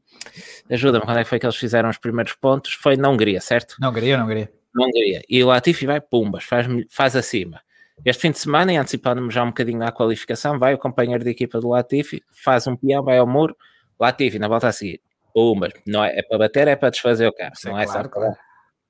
ajuda-me, 0.70 1.06
quando 1.06 1.20
é 1.20 1.24
que 1.24 1.30
foi 1.30 1.40
que 1.40 1.46
eles 1.46 1.56
fizeram 1.56 1.90
os 1.90 1.98
primeiros 1.98 2.34
pontos? 2.34 2.74
Foi 2.74 2.98
na 2.98 3.10
Hungria, 3.10 3.40
certo? 3.40 3.78
Na 3.80 3.88
Hungria, 3.88 4.18
na 4.18 4.26
Hungria. 4.26 4.52
Na 4.76 4.86
Hungria. 4.86 5.22
E 5.30 5.42
o 5.42 5.48
Latifi 5.48 5.86
vai 5.86 6.02
pumbas, 6.02 6.44
faz, 6.44 6.68
faz 6.90 7.16
acima. 7.16 7.62
Este 8.06 8.22
fim 8.22 8.32
de 8.32 8.40
semana, 8.40 8.72
e 8.74 8.78
antecipando-me 8.78 9.30
já 9.30 9.44
um 9.44 9.48
bocadinho 9.48 9.84
à 9.84 9.92
qualificação, 9.92 10.58
vai 10.58 10.74
o 10.74 10.78
companheiro 10.78 11.24
de 11.24 11.30
equipa 11.30 11.60
do 11.60 11.70
Latifi, 11.70 12.24
faz 12.32 12.66
um 12.66 12.76
peão, 12.76 13.04
vai 13.04 13.18
ao 13.18 13.28
muro, 13.28 13.56
Latifi 14.00 14.40
na 14.40 14.48
volta 14.48 14.68
a 14.70 14.72
seguir. 14.72 15.02
Pumba, 15.34 15.70
não 15.86 16.04
é, 16.04 16.20
é 16.20 16.24
para 16.24 16.38
bater, 16.38 16.68
é 16.68 16.76
para 16.76 16.90
desfazer 16.90 17.28
o 17.28 17.34
carro, 17.34 17.54
não 17.66 17.78
é 17.78 17.86
claro, 17.86 18.04
só 18.04 18.10
para. 18.10 18.38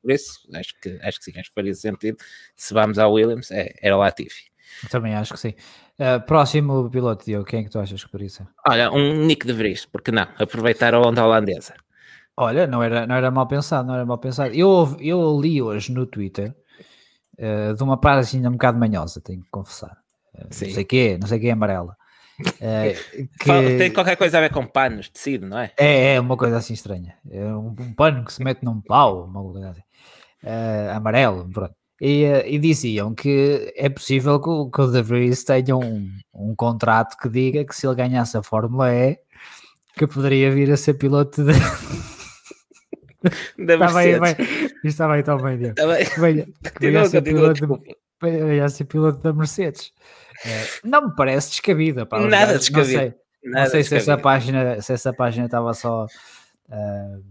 Por 0.02 0.12
isso, 0.12 0.40
acho 0.54 0.74
que, 0.82 1.00
acho 1.04 1.18
que 1.20 1.26
sim, 1.26 1.40
acho 1.40 1.50
que 1.50 1.56
faria 1.56 1.74
sentido. 1.74 2.18
Se 2.56 2.74
vamos 2.74 2.98
ao 2.98 3.12
Williams, 3.12 3.52
é, 3.52 3.74
era 3.82 3.98
o 3.98 4.00
Latifi. 4.00 4.50
Eu 4.84 4.90
também 4.90 5.16
acho 5.16 5.34
que 5.34 5.40
sim. 5.40 5.54
Uh, 6.00 6.26
próximo 6.26 6.90
piloto, 6.90 7.26
Diogo, 7.26 7.46
quem 7.46 7.62
é 7.62 7.64
que 7.64 7.70
tu 7.70 7.80
achas 7.80 8.02
que 8.02 8.10
por 8.10 8.22
isso? 8.22 8.48
Olha, 8.66 8.92
um 8.92 9.26
Nick 9.26 9.46
de 9.46 9.52
Vries, 9.52 9.86
porque 9.86 10.12
não? 10.12 10.28
Aproveitar 10.38 10.94
a 10.94 11.02
onda 11.02 11.26
holandesa. 11.26 11.74
Olha, 12.38 12.66
não 12.66 12.82
era, 12.82 13.06
não 13.06 13.16
era 13.16 13.30
mal 13.30 13.48
pensado, 13.48 13.88
não 13.88 13.96
era 13.96 14.06
mal 14.06 14.18
pensado. 14.18 14.54
Eu, 14.54 14.96
eu 15.02 15.38
li 15.42 15.62
hoje 15.62 15.92
no 15.92 16.06
Twitter 16.06 16.56
uh, 17.40 17.74
de 17.74 17.84
uma 17.84 18.00
página 18.00 18.50
um 18.50 18.54
bocado 18.54 18.78
manhosa, 18.78 19.22
tenho 19.22 19.42
que 19.42 19.50
confessar. 19.50 19.98
Uh, 20.36 20.44
não 20.44 20.52
sei 20.52 20.84
o 20.84 20.86
quê, 20.86 21.18
não 21.20 21.28
sei 21.28 21.38
o 21.38 21.42
que 21.42 21.48
é 21.48 21.52
amarela. 21.52 21.96
Uh, 22.40 23.28
que... 23.40 23.78
Tem 23.78 23.92
qualquer 23.92 24.16
coisa 24.16 24.38
a 24.38 24.42
ver 24.42 24.52
com 24.52 24.66
panos, 24.66 25.10
tecido, 25.10 25.48
não 25.48 25.60
é? 25.60 25.72
É, 25.78 26.16
é 26.16 26.20
uma 26.20 26.38
coisa 26.38 26.58
assim 26.58 26.74
estranha. 26.74 27.16
É 27.30 27.44
um, 27.46 27.76
um 27.78 27.94
pano 27.94 28.24
que 28.24 28.32
se 28.32 28.44
mete 28.44 28.64
num 28.64 28.82
pau, 28.82 29.26
uma 29.26 29.42
coisa 29.44 29.70
assim. 29.70 29.82
Uh, 30.44 30.96
amarelo, 30.96 31.50
pronto. 31.50 31.74
E, 32.02 32.24
e, 32.46 32.58
diziam 32.58 33.14
que 33.14 33.74
é 33.76 33.90
possível 33.90 34.40
que 34.40 34.50
o, 34.50 34.70
que 34.70 34.80
o 34.80 34.88
De 34.88 35.02
Vries 35.02 35.44
tenha 35.44 35.76
um, 35.76 36.10
um 36.34 36.56
contrato 36.56 37.18
que 37.18 37.28
diga 37.28 37.66
que 37.66 37.76
se 37.76 37.86
ele 37.86 37.96
ganhasse 37.96 38.38
a 38.38 38.44
Fórmula 38.44 38.94
E, 38.94 39.20
que 39.98 40.08
poderia 40.08 40.50
vir 40.50 40.72
a 40.72 40.78
ser 40.78 40.94
piloto 40.94 41.44
de. 41.44 41.52
Da 43.58 43.74
está 43.74 43.94
bem, 43.94 44.18
bem. 44.18 44.36
Isto 44.84 44.88
está 44.88 45.08
bem 45.08 45.24
tão 45.24 45.38
bem, 45.38 45.58
Deus. 45.58 45.70
Está 45.70 45.88
bem. 45.88 46.06
Venha, 46.18 46.48
venha, 46.80 47.06
ser 47.06 47.22
piloto, 47.22 47.82
venha 48.22 48.70
ser 48.70 48.86
piloto 48.86 49.20
da 49.20 49.34
Mercedes. 49.34 49.92
É, 50.46 50.66
não 50.84 51.08
me 51.08 51.16
parece 51.16 51.50
descabida. 51.50 52.06
Pá, 52.06 52.20
Nada 52.22 52.58
descabido. 52.58 52.94
Não 52.94 53.00
sei, 53.00 53.14
Nada 53.44 53.64
não 53.66 53.72
sei 53.72 53.84
se, 53.84 53.96
essa 53.96 54.18
página, 54.18 54.82
se 54.82 54.94
essa 54.94 55.14
página 55.14 55.46
estava 55.46 55.74
só. 55.74 56.06
Uh, 56.70 57.24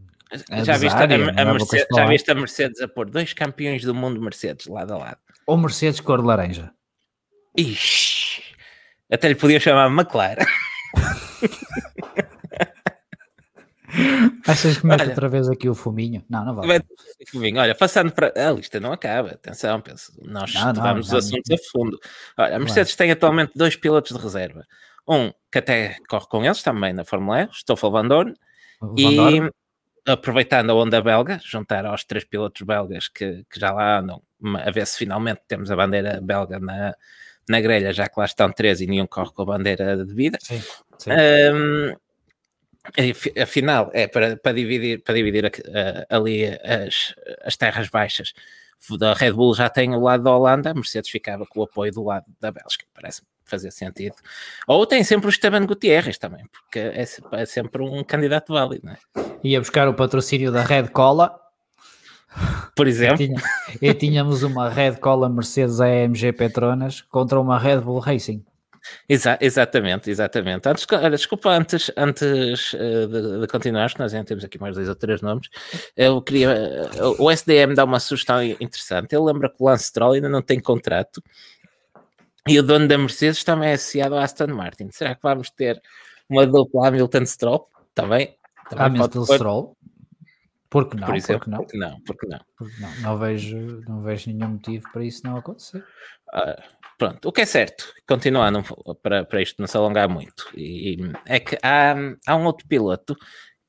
já, 0.63 0.77
viste 0.77 0.97
a, 0.97 1.01
a, 1.01 1.43
a 1.43 1.53
Mercedes, 1.53 1.87
já 1.95 2.07
viste 2.07 2.31
a 2.31 2.35
Mercedes 2.35 2.81
a 2.83 2.89
pôr 2.89 3.09
dois 3.09 3.33
campeões 3.33 3.83
do 3.83 3.95
mundo 3.95 4.21
Mercedes 4.21 4.67
lado 4.67 4.93
a 4.93 4.99
lado? 4.99 5.19
Ou 5.47 5.57
Mercedes 5.57 6.01
cor 6.01 6.21
de 6.21 6.27
laranja. 6.27 6.71
Ixi, 7.57 8.43
até 9.11 9.29
lhe 9.29 9.35
podia 9.35 9.59
chamar 9.59 9.91
McLaren. 9.91 10.45
Achas 14.47 14.79
que 14.79 14.87
mete 14.87 15.03
Olha, 15.03 15.11
outra 15.11 15.29
vez 15.29 15.49
aqui 15.49 15.69
o 15.69 15.75
fuminho? 15.75 16.25
Não, 16.29 16.45
não 16.45 16.55
vale. 16.55 16.83
Fuminho. 17.29 17.61
Olha, 17.61 17.75
passando 17.75 18.13
para. 18.13 18.33
A 18.37 18.53
lista 18.53 18.81
não 18.81 18.93
acaba, 18.93 19.31
atenção, 19.31 19.81
penso. 19.81 20.13
Nós 20.23 20.55
não, 20.55 20.75
vamos 20.75 21.09
os 21.09 21.15
assuntos 21.15 21.51
a 21.51 21.57
fundo. 21.71 21.99
Olha, 22.37 22.57
a 22.57 22.59
Mercedes 22.59 22.97
tem 22.97 23.11
atualmente 23.11 23.53
dois 23.55 23.77
pilotos 23.77 24.17
de 24.17 24.23
reserva. 24.23 24.67
Um 25.07 25.33
que 25.51 25.59
até 25.59 25.97
corre 26.09 26.27
com 26.27 26.45
eles 26.45 26.63
também 26.63 26.93
na 26.93 27.05
Fórmula 27.05 27.43
E, 27.43 27.49
Stoffel 27.53 27.91
Van 27.91 28.07
Dorn, 28.07 28.35
e 28.97 29.41
aproveitando 30.07 30.71
a 30.71 30.75
onda 30.75 31.01
belga, 31.01 31.41
juntar 31.45 31.85
aos 31.85 32.05
três 32.05 32.25
pilotos 32.25 32.63
belgas 32.63 33.09
que, 33.09 33.45
que 33.51 33.61
já 33.61 33.73
lá 33.73 33.99
andam, 33.99 34.23
a 34.65 34.71
ver 34.71 34.87
se 34.87 34.99
finalmente 34.99 35.43
temos 35.47 35.71
a 35.71 35.77
bandeira 35.77 36.21
belga 36.23 36.59
na, 36.59 36.95
na 37.49 37.61
grelha, 37.61 37.93
já 37.93 38.09
que 38.09 38.19
lá 38.19 38.25
estão 38.25 38.51
três 38.51 38.81
e 38.81 38.87
nenhum 38.87 39.07
corre 39.07 39.33
com 39.33 39.43
a 39.43 39.47
bandeira 39.47 40.05
de 40.05 40.15
vida. 40.15 40.39
Sim, 40.41 40.63
sim. 40.99 41.11
Um, 41.11 41.95
afinal, 43.43 43.91
é 43.93 44.07
para, 44.07 44.37
para 44.37 44.53
dividir, 44.53 45.03
para 45.03 45.15
dividir 45.15 45.51
ali 46.09 46.47
as, 46.47 47.15
as 47.45 47.57
terras 47.57 47.89
baixas 47.89 48.33
da 48.99 49.13
Red 49.13 49.33
Bull 49.33 49.55
já 49.55 49.69
tem 49.69 49.95
o 49.95 50.01
lado 50.01 50.23
da 50.23 50.35
Holanda, 50.35 50.71
a 50.71 50.75
Mercedes 50.75 51.11
ficava 51.11 51.45
com 51.47 51.61
o 51.61 51.65
apoio 51.65 51.93
do 51.93 52.05
lado 52.05 52.27
da 52.41 52.51
Bélgica, 52.51 52.87
parece 52.95 53.23
fazer 53.45 53.71
sentido. 53.71 54.15
Ou 54.67 54.87
tem 54.87 55.03
sempre 55.03 55.27
o 55.27 55.31
Esteban 55.31 55.67
Gutierrez 55.67 56.19
também, 56.19 56.45
porque 56.53 56.79
é, 56.79 57.05
é 57.33 57.47
sempre 57.47 57.83
um 57.83 58.05
candidato 58.05 58.53
válido, 58.53 58.87
não 58.87 58.93
é? 58.93 58.99
Ia 59.43 59.59
buscar 59.59 59.89
o 59.89 59.95
patrocínio 59.95 60.53
da 60.53 60.63
Red 60.63 60.89
Cola. 60.89 61.39
Por 62.77 62.87
exemplo. 62.87 63.23
E, 63.23 63.27
tinha, 63.27 63.43
e 63.81 63.95
tínhamos 63.95 64.43
uma 64.43 64.69
Red 64.69 64.97
Cola 64.97 65.29
Mercedes 65.29 65.81
AMG 65.81 66.33
Petronas 66.33 67.01
contra 67.01 67.41
uma 67.41 67.59
Red 67.59 67.81
Bull 67.81 67.99
Racing. 67.99 68.45
Exa 69.09 69.39
exatamente, 69.41 70.11
exatamente. 70.11 70.69
Antes, 70.69 70.87
olha, 70.91 71.11
desculpa, 71.11 71.51
antes, 71.51 71.91
antes 71.97 72.73
uh, 72.75 73.07
de, 73.07 73.41
de 73.41 73.47
continuar, 73.47 73.93
que 73.93 73.99
nós 73.99 74.13
ainda 74.13 74.27
temos 74.27 74.45
aqui 74.45 74.61
mais 74.61 74.75
dois 74.75 74.89
ou 74.89 74.95
três 74.95 75.21
nomes, 75.21 75.49
eu 75.97 76.21
queria. 76.23 76.91
Uh, 77.03 77.23
o 77.23 77.31
SDM 77.31 77.75
dá 77.75 77.85
uma 77.85 78.01
sugestão 78.01 78.43
interessante. 78.43 79.15
Ele 79.15 79.25
lembra 79.25 79.49
que 79.49 79.57
o 79.59 79.67
Lance 79.67 79.85
Stroll 79.85 80.13
ainda 80.13 80.29
não 80.29 80.43
tem 80.43 80.61
contrato 80.61 81.23
e 82.49 82.59
o 82.59 82.63
dono 82.63 82.89
da 82.89 82.97
Mercedes 82.97 83.45
também 83.45 83.71
é 83.71 83.75
associado 83.75 84.17
à 84.17 84.25
Aston 84.25 84.47
Martin. 84.49 84.89
Será 84.91 85.15
que 85.15 85.23
vamos 85.23 85.51
ter 85.51 85.83
uma 86.29 86.47
dupla 86.47 86.89
Hamilton 86.89 87.27
Stroll? 87.27 87.69
Também. 87.95 88.37
também 88.71 88.87
Hamilton 88.87 89.25
Stroll? 89.27 89.77
Porque 90.71 90.97
não? 90.97 91.07
Por 91.07 91.17
exemplo, 91.17 91.39
porque 91.41 91.51
não? 91.51 91.59
Porque 91.59 91.77
não? 91.77 92.01
Porque 92.01 92.27
não? 92.27 92.41
Porque 92.57 92.81
não, 92.81 93.01
não, 93.03 93.19
vejo, 93.19 93.83
não 93.87 94.03
vejo 94.03 94.31
nenhum 94.31 94.51
motivo 94.51 94.91
para 94.93 95.05
isso 95.05 95.27
não 95.27 95.37
acontecer. 95.37 95.85
Uh, 96.33 96.63
pronto, 96.99 97.29
o 97.29 97.33
que 97.33 97.43
é 97.43 97.47
certo, 97.47 97.95
continuando 98.07 98.63
para, 99.03 99.25
para 99.25 99.41
isto 99.41 99.61
não 99.61 99.67
se 99.67 99.77
alongar 99.77 100.09
muito, 100.09 100.49
e, 100.55 100.99
é 101.25 101.41
que 101.41 101.57
há, 101.63 101.95
há 102.27 102.37
um 102.37 102.45
outro 102.45 102.67
piloto 102.67 103.17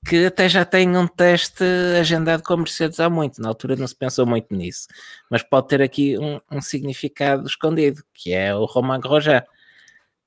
que 0.05 0.25
até 0.25 0.47
já 0.47 0.65
tem 0.65 0.95
um 0.97 1.07
teste 1.07 1.63
agendado 1.99 2.41
com 2.43 2.53
a 2.53 2.57
Mercedes 2.57 2.99
há 2.99 3.09
muito, 3.09 3.41
na 3.41 3.49
altura 3.49 3.75
não 3.75 3.87
se 3.87 3.95
pensou 3.95 4.25
muito 4.25 4.53
nisso, 4.55 4.87
mas 5.29 5.43
pode 5.43 5.67
ter 5.67 5.81
aqui 5.81 6.17
um, 6.17 6.39
um 6.51 6.61
significado 6.61 7.45
escondido, 7.45 8.01
que 8.13 8.33
é 8.33 8.55
o 8.55 8.65
Romain 8.65 8.99
Grosjean. 8.99 9.43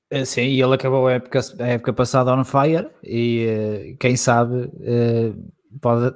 Eh, 0.09 0.25
sim, 0.25 0.43
e 0.43 0.61
ele 0.61 0.75
acabou 0.75 1.07
a 1.07 1.13
época, 1.13 1.39
a 1.59 1.67
época 1.67 1.93
passada 1.93 2.33
on 2.33 2.43
fire 2.45 2.87
e 3.03 3.45
eh, 3.47 3.95
quem 3.99 4.15
sabe 4.15 4.71
eh, 4.81 5.33
pode, 5.81 6.15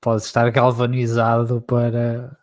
pode 0.00 0.22
estar 0.22 0.48
galvanizado 0.50 1.60
para, 1.62 2.36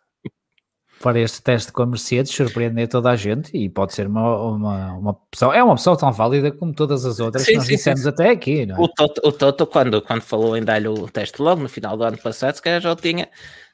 para 1.02 1.20
este 1.20 1.42
teste 1.42 1.72
com 1.72 1.82
a 1.82 1.86
Mercedes, 1.86 2.32
surpreender 2.32 2.88
toda 2.88 3.10
a 3.10 3.16
gente 3.16 3.54
e 3.56 3.68
pode 3.68 3.92
ser 3.92 4.06
uma, 4.06 4.36
uma, 4.40 4.92
uma 4.92 5.10
opção, 5.10 5.52
é 5.52 5.62
uma 5.62 5.72
opção 5.72 5.96
tão 5.96 6.12
válida 6.12 6.52
como 6.52 6.72
todas 6.72 7.04
as 7.04 7.18
outras 7.18 7.42
sim, 7.42 7.52
que 7.52 7.58
nós 7.58 7.66
sim, 7.66 7.74
dissemos 7.74 8.00
sim. 8.00 8.08
até 8.08 8.30
aqui. 8.30 8.62
É? 8.62 8.74
o, 8.78 8.88
Toto, 8.88 9.20
o 9.24 9.32
Toto, 9.32 9.66
quando, 9.66 10.00
quando 10.00 10.22
falou 10.22 10.56
em 10.56 10.62
dar-lhe 10.62 10.88
o 10.88 11.08
teste 11.08 11.42
logo 11.42 11.60
no 11.60 11.68
final 11.68 11.96
do 11.96 12.04
ano 12.04 12.16
passado, 12.16 12.54
se 12.54 12.62
calhar 12.62 12.80
já 12.80 12.92
o 12.92 12.96
tinha 12.96 13.28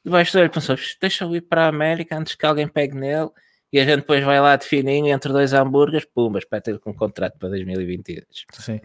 debaixo 0.05 0.33
dele, 0.33 0.49
pensou, 0.49 0.77
deixa 1.01 1.25
eu 1.25 1.37
ir 1.37 1.43
para 1.43 1.67
a 1.67 1.69
América 1.69 2.19
antes 2.19 2.35
que 2.35 2.47
alguém 2.47 2.67
pegue 2.67 2.97
nele 2.97 3.31
e 3.73 3.79
a 3.79 3.85
gente 3.85 4.01
depois 4.01 4.25
vai 4.25 4.41
lá 4.41 4.57
de 4.57 4.65
fininho 4.65 5.09
entre 5.09 5.31
dois 5.31 5.53
hambúrgueres, 5.53 6.07
pumba, 6.07 6.39
espetáculo 6.39 6.81
com 6.81 6.95
contrato 6.95 7.39
para 7.39 7.51
2022. 7.51 8.25
Sim. 8.53 8.81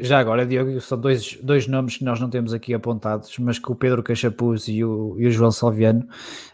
Já 0.00 0.18
agora, 0.18 0.44
Diogo, 0.44 0.78
são 0.80 1.00
dois, 1.00 1.38
dois 1.42 1.66
nomes 1.66 1.96
que 1.96 2.04
nós 2.04 2.20
não 2.20 2.28
temos 2.28 2.52
aqui 2.52 2.74
apontados, 2.74 3.38
mas 3.38 3.58
que 3.58 3.72
o 3.72 3.74
Pedro 3.74 4.02
Cachapuz 4.02 4.68
e 4.68 4.84
o, 4.84 5.16
e 5.18 5.26
o 5.26 5.30
João 5.30 5.50
Salviano 5.50 6.06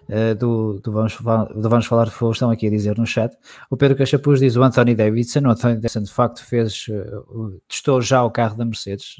uh, 0.09 0.35
do, 0.37 0.81
do, 0.81 0.93
Vamos, 0.93 1.17
do 1.17 1.69
Vamos 1.69 1.87
Falar 1.87 2.05
de 2.05 2.13
Fogo 2.13 2.33
estão 2.33 2.51
aqui 2.51 2.69
a 2.69 2.71
dizer 2.71 2.97
no 2.97 3.07
chat. 3.07 3.37
O 3.69 3.77
Pedro 3.77 3.97
Cachapuz 3.97 4.39
diz 4.39 4.55
o 4.55 4.63
Anthony 4.63 4.95
Davidson, 4.95 5.41
o 5.41 5.51
Anthony 5.51 5.75
Davidson 5.75 6.03
de 6.03 6.13
facto 6.13 6.45
fez, 6.45 6.87
uh, 6.89 7.61
testou 7.69 8.01
já 8.01 8.23
o 8.23 8.31
carro 8.31 8.57
da 8.57 8.65
Mercedes. 8.65 9.17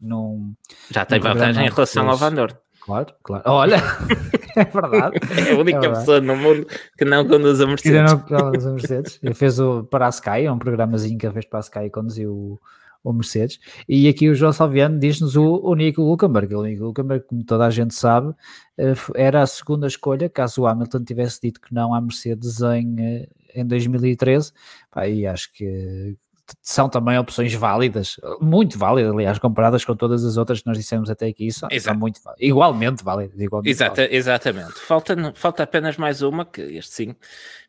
Num, 0.00 0.54
já 0.90 1.04
tem 1.04 1.18
vantagem 1.18 1.66
em 1.66 1.70
relação 1.70 2.08
ao 2.08 2.16
Van 2.16 2.32
Dorn. 2.32 2.54
Claro, 2.88 3.14
claro. 3.22 3.42
Olha, 3.44 3.76
é 4.56 4.64
verdade. 4.64 5.18
É 5.46 5.52
a 5.52 5.58
única 5.58 5.84
é 5.84 5.88
pessoa 5.90 6.22
no 6.22 6.34
mundo 6.34 6.66
que 6.96 7.04
não 7.04 7.28
conduz 7.28 7.60
a 7.60 7.66
Mercedes. 7.66 8.12
Não 8.12 8.18
conduz 8.20 8.66
a 8.66 8.72
Mercedes. 8.72 9.20
Ele 9.22 9.34
fez 9.34 9.60
o 9.60 9.84
para 9.84 10.06
a 10.06 10.08
Sky, 10.08 10.48
um 10.50 10.58
programazinho 10.58 11.18
que 11.18 11.26
ele 11.26 11.34
fez 11.34 11.44
para 11.44 11.58
a 11.58 11.60
Sky 11.60 11.80
e 11.80 11.90
conduziu 11.90 12.32
o, 12.32 12.60
o 13.04 13.12
Mercedes. 13.12 13.60
E 13.86 14.08
aqui 14.08 14.30
o 14.30 14.34
João 14.34 14.54
Salviano 14.54 14.98
diz-nos 14.98 15.36
o, 15.36 15.44
o 15.44 15.74
Nico 15.74 16.00
Hulkenberg. 16.00 16.54
O 16.54 16.62
Nico 16.62 16.84
Hulkenberg, 16.84 17.26
como 17.26 17.44
toda 17.44 17.66
a 17.66 17.70
gente 17.70 17.94
sabe, 17.94 18.32
eh, 18.78 18.94
era 19.14 19.42
a 19.42 19.46
segunda 19.46 19.86
escolha, 19.86 20.30
caso 20.30 20.62
o 20.62 20.66
Hamilton 20.66 21.04
tivesse 21.04 21.42
dito 21.42 21.60
que 21.60 21.74
não 21.74 21.92
à 21.92 22.00
Mercedes 22.00 22.62
em, 22.62 22.96
eh, 23.00 23.28
em 23.54 23.66
2013. 23.66 24.50
Pá, 24.90 25.06
e 25.06 25.26
acho 25.26 25.52
que 25.52 26.16
são 26.62 26.88
também 26.88 27.18
opções 27.18 27.52
válidas, 27.54 28.16
muito 28.40 28.78
válidas, 28.78 29.12
aliás, 29.12 29.38
comparadas 29.38 29.84
com 29.84 29.94
todas 29.94 30.24
as 30.24 30.36
outras 30.36 30.60
que 30.60 30.66
nós 30.66 30.76
dissemos 30.76 31.10
até 31.10 31.26
aqui, 31.26 31.50
são, 31.50 31.68
são 31.78 31.94
muito 31.94 32.20
igualmente 32.38 33.02
válidas. 33.02 33.38
Igualmente 33.38 33.70
Exata, 33.70 33.96
válidas. 33.96 34.16
Exatamente, 34.16 34.72
falta, 34.74 35.32
falta 35.34 35.62
apenas 35.62 35.96
mais 35.96 36.22
uma, 36.22 36.44
que 36.44 36.60
este 36.60 36.94
sim, 36.94 37.16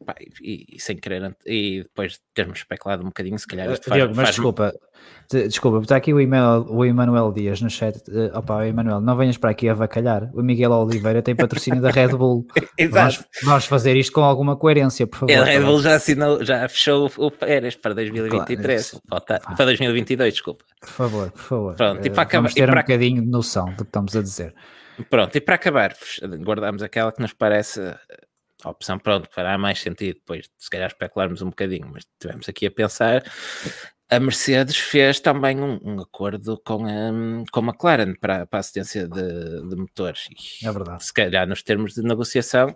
pá, 0.05 0.15
e, 0.41 0.75
e, 0.75 0.79
sem 0.79 0.97
querer, 0.97 1.35
e 1.45 1.83
depois 1.83 2.13
de 2.13 2.19
termos 2.33 2.59
especulado 2.59 3.03
um 3.03 3.07
bocadinho, 3.07 3.37
se 3.37 3.47
calhar 3.47 3.71
isto 3.71 3.89
faz, 3.89 3.95
Diego, 3.95 4.13
mas 4.15 4.25
faz 4.25 4.35
desculpa, 4.35 4.73
Desculpa, 5.31 5.77
está 5.79 5.95
aqui 5.95 6.11
o, 6.11 6.19
email, 6.19 6.65
o 6.67 6.83
Emanuel 6.83 7.31
Dias 7.31 7.61
no 7.61 7.69
chat. 7.69 7.95
Uh, 8.07 8.35
opa, 8.35 8.65
Emanuel, 8.65 8.99
não 8.99 9.15
venhas 9.15 9.37
para 9.37 9.51
aqui 9.51 9.69
a 9.69 9.75
vacalhar. 9.75 10.27
O 10.33 10.41
Miguel 10.41 10.71
Oliveira 10.71 11.21
tem 11.21 11.35
patrocínio 11.35 11.79
da 11.79 11.91
Red 11.91 12.09
Bull. 12.09 12.47
Exato. 12.75 12.93
Vamos, 12.93 13.25
vamos, 13.43 13.65
fazer 13.65 13.95
isto 13.95 14.11
com 14.11 14.21
alguma 14.21 14.55
coerência, 14.55 15.05
por 15.05 15.19
favor. 15.19 15.35
A 15.35 15.43
Red 15.43 15.59
Bull 15.59 15.81
já 15.83 15.95
assinou, 15.95 16.43
já 16.43 16.67
fechou 16.67 17.11
o 17.17 17.29
Pérez 17.29 17.75
para 17.75 17.93
2023. 17.93 18.89
Claro, 18.89 19.03
Falta, 19.07 19.39
para 19.55 19.65
2022, 19.65 20.33
desculpa. 20.33 20.65
Por 20.81 20.89
favor, 20.89 21.31
por 21.31 21.41
favor. 21.41 21.75
Pronto, 21.75 22.03
e 22.07 22.09
para 22.09 22.23
acabar, 22.23 22.41
vamos 22.41 22.53
ter 22.55 22.65
para... 22.65 22.79
um 22.79 22.81
bocadinho 22.81 23.21
de 23.21 23.27
noção 23.27 23.65
do 23.65 23.75
que 23.75 23.83
estamos 23.83 24.15
a 24.15 24.21
dizer. 24.23 24.55
Pronto, 25.11 25.35
e 25.35 25.41
para 25.41 25.55
acabar, 25.55 25.95
guardamos 26.43 26.81
aquela 26.81 27.11
que 27.11 27.21
nos 27.21 27.33
parece 27.33 27.79
a 28.63 28.69
opção, 28.69 28.97
pronto, 28.97 29.29
fará 29.31 29.57
mais 29.57 29.79
sentido 29.79 30.15
depois, 30.15 30.49
se 30.57 30.69
calhar 30.69 30.87
especularmos 30.87 31.41
um 31.41 31.49
bocadinho, 31.49 31.87
mas 31.93 32.05
tivemos 32.19 32.49
aqui 32.49 32.65
a 32.65 32.71
pensar 32.71 33.23
a 34.09 34.19
Mercedes 34.19 34.77
fez 34.77 35.19
também 35.19 35.59
um, 35.59 35.79
um 35.83 36.01
acordo 36.01 36.59
com 36.65 36.85
a, 36.85 37.49
com 37.51 37.59
a 37.59 37.63
McLaren 37.63 38.15
para, 38.15 38.47
para 38.47 38.57
a 38.57 38.61
assistência 38.61 39.07
de, 39.07 39.69
de 39.69 39.75
motores. 39.75 40.27
E, 40.31 40.65
é 40.65 40.71
verdade. 40.71 41.05
Se 41.05 41.13
calhar, 41.13 41.47
nos 41.47 41.61
termos 41.61 41.93
de 41.93 42.01
negociação, 42.01 42.75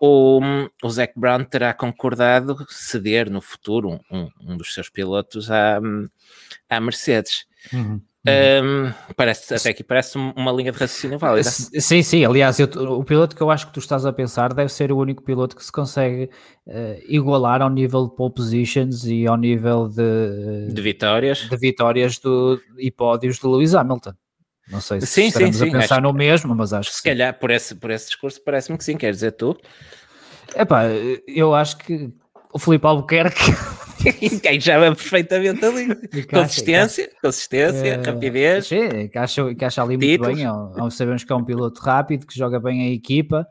o, 0.00 0.40
o 0.82 0.90
Zac 0.90 1.12
Brown 1.16 1.44
terá 1.44 1.72
concordado 1.72 2.66
ceder 2.68 3.30
no 3.30 3.40
futuro 3.40 4.00
um, 4.10 4.28
um 4.40 4.56
dos 4.56 4.74
seus 4.74 4.90
pilotos 4.90 5.50
à, 5.50 5.80
à 6.68 6.80
Mercedes. 6.80 7.46
Uhum. 7.72 8.02
Um, 8.26 8.90
parece, 9.14 9.52
até 9.54 9.68
aqui 9.68 9.84
parece 9.84 10.16
uma 10.16 10.50
linha 10.50 10.72
de 10.72 10.78
raciocínio 10.78 11.18
válida. 11.18 11.50
Sim, 11.50 12.02
sim. 12.02 12.24
Aliás, 12.24 12.58
eu, 12.58 12.66
o 12.66 13.04
piloto 13.04 13.36
que 13.36 13.42
eu 13.42 13.50
acho 13.50 13.66
que 13.66 13.72
tu 13.74 13.80
estás 13.80 14.06
a 14.06 14.12
pensar 14.12 14.54
deve 14.54 14.72
ser 14.72 14.90
o 14.90 14.96
único 14.96 15.22
piloto 15.22 15.54
que 15.54 15.62
se 15.62 15.70
consegue 15.70 16.30
uh, 16.66 17.02
igualar 17.06 17.60
ao 17.60 17.68
nível 17.68 18.08
de 18.08 18.16
pole 18.16 18.32
positions 18.32 19.04
e 19.04 19.26
ao 19.26 19.36
nível 19.36 19.88
de, 19.88 20.72
de 20.72 20.82
vitórias, 20.82 21.40
de 21.50 21.56
vitórias 21.56 22.18
do, 22.18 22.58
e 22.78 22.90
pódios 22.90 23.38
do 23.38 23.50
Lewis 23.50 23.74
Hamilton. 23.74 24.14
Não 24.70 24.80
sei 24.80 25.02
se 25.02 25.06
sim, 25.06 25.26
estaremos 25.26 25.56
sim, 25.56 25.68
a 25.68 25.72
pensar 25.72 26.00
no 26.00 26.10
mesmo, 26.14 26.54
mas 26.54 26.72
acho 26.72 26.88
que 26.88 26.96
se 26.96 27.02
sim. 27.02 27.10
calhar 27.10 27.38
por 27.38 27.50
esse, 27.50 27.74
por 27.74 27.90
esse 27.90 28.06
discurso 28.06 28.40
parece-me 28.42 28.78
que 28.78 28.84
sim. 28.84 28.96
Quer 28.96 29.12
dizer, 29.12 29.32
tu? 29.32 29.54
Epá, 30.56 30.84
eu 31.28 31.54
acho 31.54 31.76
que 31.76 32.10
o 32.54 32.58
Filipe 32.58 32.86
Albuquerque 32.86 33.52
encaixava 34.22 34.86
perfeitamente 34.94 35.64
ali. 35.64 35.82
Encaixa, 35.84 36.26
consistência, 36.30 37.02
encaixa. 37.02 37.20
consistência, 37.20 37.86
é, 37.86 38.02
rapidez. 38.02 38.66
Sim, 38.68 38.86
encaixa, 39.02 39.42
encaixa 39.50 39.82
ali 39.82 39.98
títulos. 39.98 40.38
muito 40.38 40.74
bem. 40.74 40.90
Sabemos 40.90 41.24
que 41.24 41.32
é 41.32 41.36
um 41.36 41.44
piloto 41.44 41.80
rápido, 41.82 42.26
que 42.26 42.38
joga 42.38 42.60
bem 42.60 42.82
a 42.82 42.90
equipa, 42.92 43.44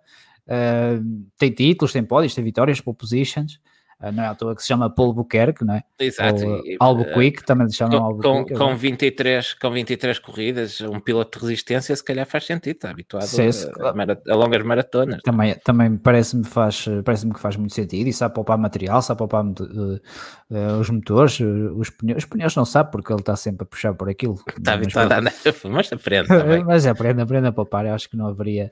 uh, 0.48 1.28
tem 1.38 1.52
títulos, 1.52 1.92
tem 1.92 2.04
pódios, 2.04 2.34
tem 2.34 2.44
vitórias, 2.44 2.80
pole 2.80 2.96
positions. 2.96 3.60
Ah, 4.04 4.12
não 4.12 4.22
é 4.22 4.28
à 4.28 4.36
toa 4.36 4.54
que 4.54 4.62
se 4.62 4.68
chama 4.68 4.90
Paul 4.90 5.14
Buquerque, 5.14 5.64
não 5.64 5.76
é? 5.76 5.84
Exato. 5.98 6.46
Ou 6.46 6.62
Albuquerque, 6.78 7.40
uh, 7.42 7.46
também 7.46 7.70
se 7.70 7.78
chama 7.78 7.98
com, 7.98 8.04
Albuquerque. 8.04 8.54
Com, 8.54 8.68
com, 8.68 8.76
23, 8.76 9.54
com 9.54 9.72
23 9.72 10.20
corridas, 10.20 10.82
um 10.82 11.00
piloto 11.00 11.40
de 11.40 11.46
resistência 11.46 11.96
se 11.96 12.04
calhar 12.04 12.26
faz 12.26 12.46
sentido, 12.46 12.76
está 12.76 12.90
habituado 12.90 13.24
Sim, 13.24 13.48
a, 13.80 13.88
a, 13.88 14.34
a, 14.34 14.36
longas 14.36 14.62
maratonas. 14.62 15.22
Também, 15.24 15.56
também 15.64 15.96
parece-me 15.96 16.44
faz, 16.44 16.86
parece 17.06 17.30
que 17.30 17.40
faz 17.40 17.56
muito 17.56 17.74
sentido 17.74 18.08
e 18.08 18.12
sabe 18.12 18.36
poupar 18.36 18.58
material, 18.58 19.02
sabe 19.02 19.20
poupar 19.20 19.46
uh, 19.46 19.54
uh, 19.54 20.80
os 20.82 20.90
motores, 20.90 21.40
os 21.40 21.90
pneus, 21.90 22.18
os 22.18 22.26
pneus 22.26 22.56
não 22.58 22.66
sabe 22.66 22.92
porque 22.92 23.10
ele 23.10 23.22
está 23.22 23.38
sempre 23.38 23.64
a 23.64 23.66
puxar 23.66 23.94
por 23.94 24.10
aquilo. 24.10 24.38
Está 24.58 24.74
habituado 24.74 25.14
a 25.14 25.20
andar, 25.20 25.34
mas 25.70 25.94
aprende 25.94 26.28
também. 26.28 26.62
mas 26.68 26.86
aprende, 26.86 27.22
aprende 27.22 27.48
a 27.48 27.54
poupar, 27.54 27.86
eu 27.86 27.94
acho 27.94 28.10
que 28.10 28.18
não 28.18 28.28
haveria, 28.28 28.70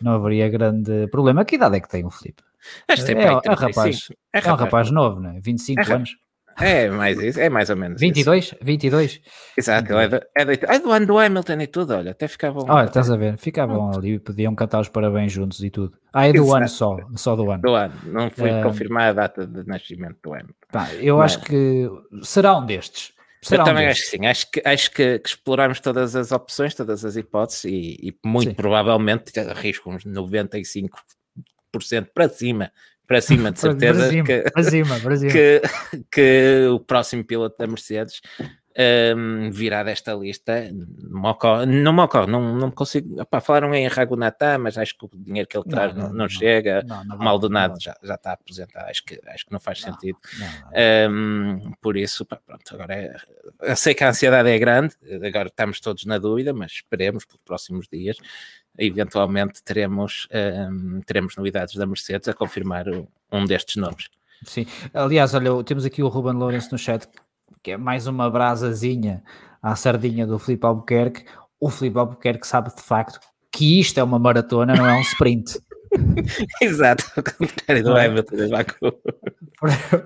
não 0.00 0.12
haveria 0.12 0.48
grande 0.48 1.08
problema. 1.08 1.44
Que 1.44 1.56
idade 1.56 1.76
é 1.76 1.80
que 1.80 1.88
tem 1.88 2.06
o 2.06 2.10
Felipe? 2.10 2.49
Acho 2.88 3.04
que 3.04 3.12
é, 3.12 3.14
é, 3.14 3.26
é, 3.26 3.54
rapaz, 3.54 4.08
é, 4.34 4.38
é, 4.38 4.52
um 4.52 4.56
rapaz 4.56 4.90
novo, 4.90 5.20
não 5.20 5.30
é? 5.30 5.40
25 5.40 5.80
é, 5.80 5.94
anos. 5.94 6.16
É 6.58 6.90
mais 6.90 7.18
isso, 7.18 7.40
é 7.40 7.48
mais 7.48 7.70
ou 7.70 7.76
menos 7.76 8.00
22, 8.00 8.44
isso. 8.44 8.56
22. 8.60 9.20
Exato, 9.56 9.94
é 9.94 10.08
do, 10.08 10.20
é, 10.36 10.44
do, 10.44 10.52
é 10.52 10.78
do 10.78 10.90
ano 10.92 11.06
do 11.06 11.18
Hamilton 11.18 11.60
e 11.60 11.66
tudo, 11.66 11.94
olha, 11.94 12.10
até 12.10 12.28
ficavam... 12.28 12.64
Olha, 12.68 12.86
estás 12.86 13.10
a 13.10 13.16
ver, 13.16 13.38
ficavam 13.38 13.92
ali, 13.92 14.18
podiam 14.18 14.54
cantar 14.54 14.80
os 14.80 14.88
parabéns 14.88 15.32
juntos 15.32 15.62
e 15.62 15.70
tudo. 15.70 15.96
Ah, 16.12 16.28
é 16.28 16.32
do 16.32 16.42
Exato. 16.42 16.56
ano 16.56 16.68
só, 16.68 16.96
só 17.16 17.36
do 17.36 17.50
ano. 17.50 17.62
Do 17.62 17.74
ano, 17.74 17.94
não 18.04 18.30
foi 18.30 18.50
uh, 18.50 18.62
confirmada 18.62 19.10
a 19.10 19.12
data 19.12 19.46
de 19.46 19.66
nascimento 19.66 20.18
do 20.22 20.34
Hamilton. 20.34 20.54
Pá, 20.70 20.88
eu 20.94 21.16
Mas... 21.16 21.36
acho 21.36 21.44
que 21.44 21.88
será 22.22 22.58
um 22.58 22.66
destes. 22.66 23.12
Será 23.42 23.62
eu 23.62 23.64
um 23.64 23.68
também 23.70 23.86
destes. 23.86 24.02
acho 24.02 24.10
que 24.10 24.18
sim, 24.18 24.26
acho 24.26 24.50
que, 24.50 24.62
acho 24.64 24.90
que, 24.90 25.18
que 25.18 25.28
exploramos 25.28 25.80
todas 25.80 26.14
as 26.14 26.30
opções, 26.30 26.74
todas 26.74 27.04
as 27.06 27.16
hipóteses 27.16 27.64
e, 27.64 27.96
e 28.02 28.14
muito 28.24 28.50
sim. 28.50 28.54
provavelmente 28.54 29.38
arrisco 29.40 29.90
uns 29.90 30.04
95% 30.04 30.90
para 31.70 32.28
cima 32.28 32.72
para 33.06 33.20
cima, 33.20 33.50
de 33.50 33.58
certeza 33.60 34.08
para 34.52 34.64
cima, 34.64 35.00
que, 35.32 35.32
que, 35.32 36.04
que, 36.12 36.68
o 36.72 36.78
próximo 36.78 37.24
piloto 37.24 37.58
da 37.58 37.66
Mercedes 37.66 38.20
um, 39.16 39.50
virá 39.50 39.82
desta 39.82 40.14
lista. 40.14 40.70
Não 40.72 41.22
me 41.22 41.28
ocorre, 41.28 41.66
não, 41.66 41.92
me 41.92 42.00
ocorre, 42.02 42.30
não, 42.30 42.56
não 42.56 42.70
consigo. 42.70 43.20
Opá, 43.20 43.40
falaram 43.40 43.74
em 43.74 43.86
Ragunatá, 43.88 44.58
mas 44.58 44.78
acho 44.78 44.96
que 44.96 45.04
o 45.04 45.10
dinheiro 45.12 45.48
que 45.48 45.56
ele 45.56 45.68
traz 45.68 45.94
não, 45.94 46.08
não, 46.08 46.14
não 46.14 46.28
chega. 46.28 46.84
Maldonado 47.18 47.80
já, 47.80 47.96
já 48.02 48.14
está 48.14 48.32
aposentado, 48.32 48.88
acho 48.88 49.04
que, 49.04 49.20
acho 49.26 49.44
que 49.44 49.52
não 49.52 49.60
faz 49.60 49.80
sentido. 49.80 50.18
Um, 51.10 51.72
por 51.80 51.96
isso, 51.96 52.24
pá, 52.24 52.40
pronto, 52.46 52.62
agora 52.74 52.94
é, 52.94 53.16
eu 53.62 53.76
sei 53.76 53.94
que 53.94 54.04
a 54.04 54.10
ansiedade 54.10 54.48
é 54.48 54.58
grande, 54.58 54.94
agora 55.26 55.48
estamos 55.48 55.80
todos 55.80 56.04
na 56.04 56.18
dúvida, 56.18 56.54
mas 56.54 56.72
esperemos 56.72 57.24
pelos 57.24 57.42
próximos 57.42 57.88
dias 57.90 58.16
eventualmente 58.78 59.62
teremos, 59.62 60.28
um, 60.70 61.00
teremos 61.00 61.36
novidades 61.36 61.74
da 61.74 61.86
Mercedes 61.86 62.28
a 62.28 62.34
confirmar 62.34 62.86
um 63.30 63.44
destes 63.44 63.76
nomes. 63.76 64.08
Sim, 64.44 64.66
aliás, 64.94 65.34
olha, 65.34 65.62
temos 65.64 65.84
aqui 65.84 66.02
o 66.02 66.08
Ruben 66.08 66.32
Lourenço 66.32 66.72
no 66.72 66.78
chat, 66.78 67.06
que 67.62 67.72
é 67.72 67.76
mais 67.76 68.06
uma 68.06 68.30
brasazinha 68.30 69.22
à 69.62 69.76
sardinha 69.76 70.26
do 70.26 70.38
Filipe 70.38 70.66
Albuquerque. 70.66 71.24
O 71.58 71.68
Filipe 71.68 71.98
Albuquerque 71.98 72.46
sabe 72.46 72.74
de 72.74 72.82
facto 72.82 73.20
que 73.52 73.80
isto 73.80 73.98
é 73.98 74.02
uma 74.02 74.18
maratona, 74.18 74.74
não 74.74 74.86
é 74.86 74.94
um 74.94 75.02
sprint. 75.02 75.60
Exato, 76.62 77.04
ao 77.16 77.22
contrário 77.22 77.84
do 77.84 77.96
é? 77.96 78.06
Hamilton 78.06 78.36
de 78.36 78.48
Baku. 78.48 78.92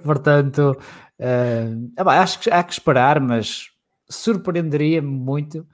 Portanto, 0.02 0.76
uh, 1.20 2.08
acho 2.08 2.40
que 2.40 2.50
há 2.50 2.62
que 2.62 2.72
esperar, 2.72 3.20
mas 3.20 3.68
surpreenderia-me 4.08 5.08
muito 5.08 5.66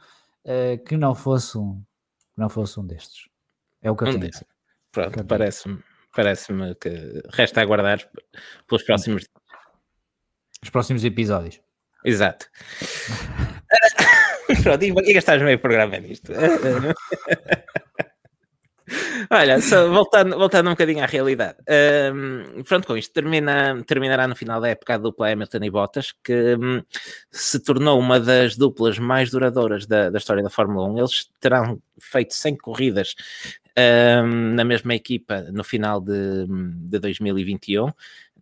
uh, 0.44 0.84
que 0.84 0.96
não 0.96 1.14
fosse 1.14 1.56
um, 1.56 1.80
não 2.40 2.48
fosse 2.48 2.80
um 2.80 2.86
destes. 2.86 3.28
É 3.82 3.90
o 3.90 3.96
que 3.96 4.04
eu 4.04 4.08
um 4.08 4.18
tenho. 4.18 4.32
Pronto, 4.90 5.24
parece-me 5.24 5.82
parece 6.14 6.52
que 6.80 7.22
resta 7.32 7.60
aguardar 7.60 8.00
pelos 8.66 8.82
próximos 8.82 9.28
os 10.62 10.70
próximos 10.70 11.04
episódios. 11.04 11.60
Exato. 12.04 12.46
Pronto, 14.62 14.84
e, 14.84 15.12
gastaste 15.12 15.44
meio 15.44 15.58
programa 15.58 15.98
nisto. 15.98 16.32
Olha, 19.28 19.60
só 19.60 19.88
voltando, 19.88 20.38
voltando 20.38 20.68
um 20.68 20.72
bocadinho 20.72 21.02
à 21.02 21.06
realidade. 21.06 21.58
Um, 22.14 22.62
pronto, 22.62 22.86
com 22.86 22.96
isto 22.96 23.12
termina, 23.12 23.82
terminará 23.86 24.28
no 24.28 24.36
final 24.36 24.60
da 24.60 24.68
época 24.68 24.94
a 24.94 24.98
dupla 24.98 25.32
Hamilton 25.32 25.58
e 25.62 25.70
Bottas, 25.70 26.12
que 26.22 26.56
um, 26.56 26.82
se 27.30 27.58
tornou 27.60 27.98
uma 27.98 28.20
das 28.20 28.56
duplas 28.56 28.98
mais 28.98 29.30
duradouras 29.30 29.86
da, 29.86 30.10
da 30.10 30.18
história 30.18 30.42
da 30.42 30.50
Fórmula 30.50 30.88
1. 30.88 30.98
Eles 30.98 31.30
terão 31.40 31.80
feito 31.98 32.34
100 32.34 32.56
corridas 32.58 33.14
um, 34.24 34.54
na 34.54 34.64
mesma 34.64 34.94
equipa 34.94 35.42
no 35.52 35.64
final 35.64 36.00
de, 36.00 36.46
de 36.46 36.98
2021. 36.98 37.90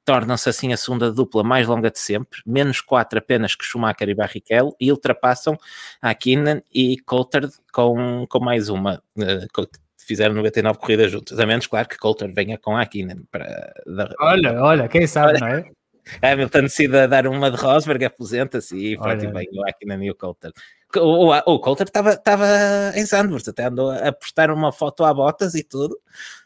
Tornam-se 0.04 0.48
assim 0.48 0.72
a 0.72 0.76
segunda 0.76 1.12
dupla 1.12 1.44
mais 1.44 1.66
longa 1.66 1.90
de 1.90 1.98
sempre, 1.98 2.40
menos 2.46 2.80
4 2.80 3.18
apenas 3.18 3.54
que 3.54 3.64
Schumacher 3.64 4.08
e 4.08 4.14
Barrichello, 4.14 4.74
e 4.80 4.90
ultrapassam 4.90 5.58
a 6.00 6.14
Kinnan 6.14 6.62
e 6.72 6.98
Coulthard 7.00 7.52
com, 7.70 8.26
com 8.26 8.40
mais 8.40 8.70
uma, 8.70 9.02
uh, 9.18 9.68
fizeram 10.08 10.34
99 10.34 10.78
corridas 10.78 11.12
juntas, 11.12 11.38
a 11.38 11.46
menos, 11.46 11.66
claro, 11.66 11.88
que 11.88 11.98
Coulter 11.98 12.32
venha 12.34 12.58
com 12.58 12.76
a 12.76 12.84
Kinnan 12.84 13.22
para... 13.30 13.72
Olha, 14.18 14.60
olha, 14.62 14.88
quem 14.88 15.06
sabe, 15.06 15.38
não 15.38 15.46
é? 15.46 15.70
Hamilton 16.22 16.62
decide 16.62 17.06
dar 17.06 17.26
uma 17.26 17.50
de 17.50 17.56
Rosberg, 17.56 18.04
aposenta-se 18.04 18.76
e 18.76 18.96
pronto, 18.96 19.24
e 19.24 19.26
vem 19.26 19.48
o 19.52 19.68
Ackinen 19.68 20.04
e 20.04 20.10
o 20.10 20.14
Coulter. 20.14 20.52
O, 20.96 21.30
o, 21.30 21.54
o 21.54 21.60
Coulter 21.60 21.86
estava 21.86 22.92
em 22.94 23.04
Zandvoort, 23.04 23.50
até 23.50 23.64
andou 23.64 23.90
a 23.90 24.10
postar 24.10 24.50
uma 24.50 24.72
foto 24.72 25.04
à 25.04 25.12
botas 25.12 25.54
e 25.54 25.62
tudo. 25.62 25.98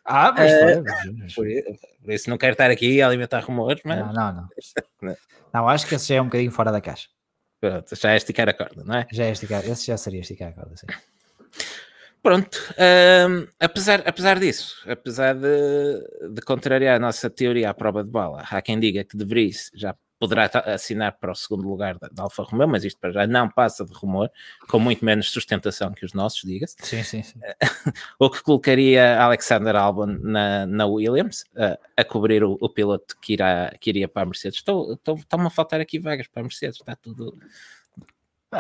Ah, 0.05 0.35
mas 0.37 0.53
uh, 0.53 1.35
foi. 1.35 1.63
Por, 1.63 1.77
por, 2.05 2.13
isso 2.13 2.29
não 2.29 2.37
quero 2.37 2.53
estar 2.53 2.71
aqui 2.71 3.01
a 3.01 3.07
alimentar 3.07 3.45
rumores, 3.45 3.83
mas... 3.85 3.99
Não, 3.99 4.13
não, 4.13 4.33
não. 4.33 4.49
não. 5.03 5.17
não 5.55 5.69
acho 5.69 5.87
que 5.87 5.95
esse 5.95 6.09
já 6.09 6.17
é 6.17 6.21
um 6.21 6.27
bocadinho 6.27 6.51
fora 6.51 6.73
da 6.73 6.81
caixa. 6.81 7.09
Pronto, 7.61 7.95
já 7.95 8.13
é 8.13 8.17
esticar 8.17 8.49
a 8.49 8.53
corda, 8.53 8.83
não 8.85 8.97
é? 8.97 9.07
Já 9.13 9.25
é 9.25 9.31
esticar, 9.31 9.65
esse 9.65 9.87
já 9.87 9.97
seria 9.97 10.21
esticar 10.21 10.49
a 10.49 10.53
corda, 10.53 10.77
sim. 10.77 10.87
Pronto, 12.23 12.57
um, 12.79 13.49
apesar, 13.59 14.03
apesar 14.07 14.39
disso, 14.39 14.77
apesar 14.89 15.35
de, 15.35 16.31
de 16.33 16.41
contrariar 16.43 16.95
a 16.95 16.99
nossa 17.01 17.29
teoria 17.29 17.71
à 17.71 17.75
prova 17.75 18.05
de 18.05 18.11
bola, 18.11 18.45
há 18.49 18.63
quem 18.63 18.79
diga 18.79 19.03
que 19.03 19.17
De 19.17 19.25
Vries 19.25 19.73
já 19.75 19.97
poderá 20.21 20.49
assinar 20.67 21.19
para 21.19 21.33
o 21.33 21.35
segundo 21.35 21.69
lugar 21.69 21.99
da, 21.99 22.07
da 22.07 22.23
Alfa 22.23 22.45
Romeo, 22.45 22.69
mas 22.69 22.85
isto 22.85 23.01
para 23.01 23.11
já 23.11 23.27
não 23.27 23.49
passa 23.49 23.85
de 23.85 23.93
rumor, 23.93 24.31
com 24.69 24.79
muito 24.79 25.05
menos 25.05 25.31
sustentação 25.31 25.91
que 25.91 26.05
os 26.05 26.13
nossos, 26.13 26.43
diga-se. 26.43 26.77
Sim, 26.79 27.03
sim, 27.03 27.25
sim. 27.25 27.41
o 28.21 28.31
que 28.31 28.41
colocaria 28.41 29.21
Alexander 29.21 29.75
Albon 29.75 30.17
na, 30.21 30.65
na 30.65 30.87
Williams, 30.87 31.45
a, 31.57 31.77
a 31.97 32.05
cobrir 32.05 32.45
o, 32.45 32.57
o, 32.61 32.69
piloto 32.69 33.17
que, 33.21 33.33
irá, 33.33 33.75
que 33.81 33.91
iria 33.91 34.07
para 34.07 34.23
a 34.23 34.27
Mercedes. 34.27 34.59
Estou, 34.59 34.93
estou, 34.93 35.17
estão-me 35.17 35.49
a 35.49 35.51
faltar 35.51 35.81
aqui 35.81 35.99
vagas 35.99 36.29
para 36.29 36.43
a 36.43 36.45
Mercedes, 36.45 36.77
está 36.77 36.95
tudo... 36.95 37.37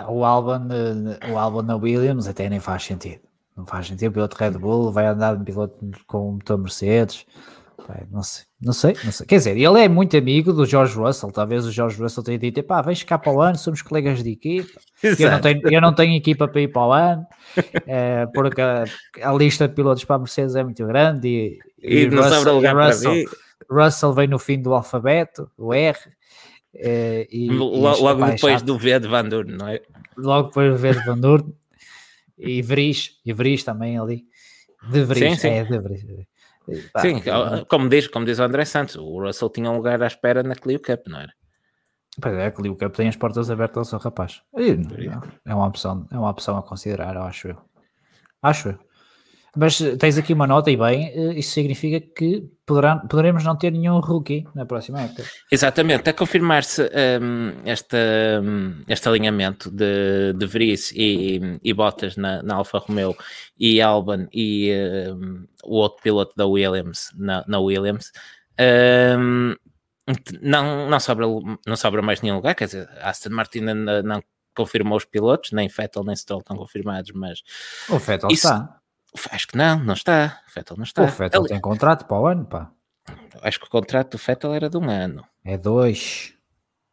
O 0.08 0.24
Albon, 0.24 0.68
eh, 0.72 1.30
o 1.30 1.38
Albon 1.38 1.62
na 1.62 1.76
Williams 1.76 2.26
até 2.26 2.48
nem 2.48 2.58
faz 2.58 2.82
sentido 2.82 3.20
não 3.56 3.66
faz 3.66 3.86
sentido. 3.86 4.10
O 4.10 4.12
piloto 4.12 4.36
Red 4.36 4.52
Bull 4.52 4.92
vai 4.92 5.06
andar 5.06 5.36
de 5.36 5.44
piloto 5.44 5.78
com 6.06 6.32
motor 6.32 6.58
Mercedes. 6.58 7.26
Não 8.10 8.22
sei, 8.22 8.44
não 8.60 8.72
sei, 8.72 8.96
não 9.04 9.12
sei. 9.12 9.26
Quer 9.26 9.36
dizer, 9.36 9.56
ele 9.56 9.80
é 9.80 9.88
muito 9.88 10.16
amigo 10.16 10.52
do 10.52 10.64
George 10.64 10.96
Russell. 10.96 11.32
Talvez 11.32 11.66
o 11.66 11.72
George 11.72 12.00
Russell 12.00 12.22
tenha 12.22 12.38
dito: 12.38 12.62
pá, 12.62 12.80
vens 12.80 13.02
cá 13.02 13.18
para 13.18 13.32
o 13.32 13.40
ano, 13.40 13.58
somos 13.58 13.82
colegas 13.82 14.22
de 14.22 14.30
equipa. 14.30 14.80
Eu 15.02 15.30
não, 15.30 15.40
tenho, 15.40 15.60
eu 15.64 15.80
não 15.80 15.94
tenho 15.94 16.16
equipa 16.16 16.46
para 16.46 16.60
ir 16.60 16.68
para 16.68 16.86
o 16.86 16.92
ano, 16.92 17.26
é, 17.86 18.26
porque 18.32 18.60
a, 18.60 18.84
a, 19.22 19.32
lista 19.32 19.66
de 19.66 19.74
pilotos 19.74 20.04
para 20.04 20.16
a 20.16 20.18
Mercedes 20.20 20.54
é 20.54 20.62
muito 20.62 20.86
grande 20.86 21.28
e, 21.28 21.58
e, 21.82 22.02
e 22.02 22.08
não 22.08 22.22
Russell, 22.22 22.38
sobra 22.38 22.52
lugar 22.52 22.76
Russell. 22.76 23.24
Russell 23.68 24.12
vem 24.12 24.28
no 24.28 24.38
fim 24.38 24.62
do 24.62 24.72
alfabeto, 24.72 25.50
o 25.58 25.74
R. 25.74 25.98
É, 26.74 27.26
e, 27.30 27.50
logo, 27.50 28.26
e 28.26 28.30
depois 28.30 28.62
do 28.62 28.78
V 28.78 29.00
de 29.00 29.08
Van 29.08 29.24
Dorn, 29.24 29.52
não 29.52 29.68
é? 29.68 29.80
Logo 30.16 30.48
depois 30.48 30.70
do 30.72 30.78
V 30.78 30.92
de 30.92 31.04
Van 31.04 31.18
Dorn 31.18 31.52
e 32.42 32.62
Veris, 32.62 33.20
e 33.24 33.32
Veris 33.32 33.64
também 33.64 33.98
ali. 33.98 34.24
De 34.90 35.04
Veris, 35.04 35.34
sim, 35.34 35.36
sim. 35.36 35.48
é 35.48 35.64
de 35.64 35.78
Veris. 35.78 36.04
sim, 37.00 37.22
como 37.68 37.88
diz, 37.88 38.08
como 38.08 38.26
diz 38.26 38.38
o 38.38 38.42
André 38.42 38.64
Santos, 38.64 38.96
o 38.96 39.20
Russell 39.20 39.50
tinha 39.50 39.70
um 39.70 39.76
lugar 39.76 40.02
à 40.02 40.06
espera 40.06 40.42
na 40.42 40.54
Clio 40.54 40.80
Cup, 40.80 41.06
não 41.08 41.20
era? 41.20 41.32
Pois 42.20 42.34
é, 42.34 42.46
a 42.46 42.50
Clio 42.50 42.76
Cup 42.76 42.94
tem 42.94 43.08
as 43.08 43.16
portas 43.16 43.50
abertas 43.50 43.78
ao 43.78 43.84
seu 43.84 43.98
rapaz. 43.98 44.42
É 45.44 45.54
uma 45.54 45.66
opção, 45.66 46.06
é 46.10 46.18
uma 46.18 46.30
opção 46.30 46.58
a 46.58 46.62
considerar, 46.62 47.16
acho 47.16 47.48
eu. 47.48 47.56
Acho 48.42 48.70
eu. 48.70 48.78
Mas 49.54 49.78
tens 49.98 50.16
aqui 50.16 50.32
uma 50.32 50.46
nota 50.46 50.70
e 50.70 50.76
bem, 50.76 51.08
eh, 51.08 51.34
isso 51.34 51.50
significa 51.50 52.00
que 52.00 52.48
poderá, 52.64 52.96
poderemos 52.96 53.44
não 53.44 53.54
ter 53.54 53.70
nenhum 53.70 54.00
rookie 54.00 54.46
na 54.54 54.64
próxima 54.64 55.02
época. 55.02 55.24
Exatamente, 55.50 56.08
a 56.08 56.14
confirmar-se 56.14 56.82
um, 57.20 57.52
esta, 57.62 57.98
um, 58.42 58.82
este 58.88 59.08
alinhamento 59.08 59.70
de, 59.70 60.32
de 60.32 60.46
Vries 60.46 60.90
e, 60.92 61.58
e 61.62 61.74
Bottas 61.74 62.16
na, 62.16 62.42
na 62.42 62.54
Alfa 62.54 62.78
Romeo 62.78 63.14
e 63.58 63.82
Albon 63.82 64.26
e 64.32 64.72
um, 65.12 65.46
o 65.64 65.76
outro 65.76 66.02
piloto 66.02 66.32
da 66.34 66.46
Williams 66.46 67.10
na, 67.14 67.44
na 67.46 67.58
Williams. 67.58 68.10
Hum, 69.18 69.54
não, 70.40 70.88
não, 70.88 70.98
sobra, 70.98 71.26
não 71.66 71.76
sobra 71.76 72.00
mais 72.00 72.22
nenhum 72.22 72.36
lugar, 72.36 72.54
quer 72.54 72.64
dizer, 72.64 72.88
Aston 73.02 73.30
Martin 73.30 73.60
não, 73.60 74.02
não 74.02 74.22
confirmou 74.54 74.96
os 74.96 75.04
pilotos, 75.04 75.52
nem 75.52 75.68
Vettel 75.68 76.04
nem 76.04 76.16
Stroll 76.16 76.40
estão 76.40 76.56
confirmados, 76.56 77.12
mas... 77.14 77.42
O 77.88 77.98
Vettel 77.98 78.30
isso, 78.30 78.46
está. 78.46 78.81
Acho 79.30 79.46
que 79.46 79.56
não, 79.56 79.78
não 79.78 79.94
está. 79.94 80.40
O 80.48 80.50
Fettel 80.50 80.76
não 80.76 80.84
está. 80.84 81.02
O 81.02 81.08
Fettel 81.08 81.44
tem 81.44 81.60
contrato 81.60 82.06
para 82.06 82.20
o 82.20 82.26
ano, 82.26 82.44
pá. 82.46 82.70
Acho 83.42 83.58
que 83.58 83.66
o 83.66 83.70
contrato 83.70 84.12
do 84.12 84.18
Fettel 84.18 84.54
era 84.54 84.70
de 84.70 84.76
um 84.76 84.88
ano. 84.88 85.24
É 85.44 85.58
dois. 85.58 86.34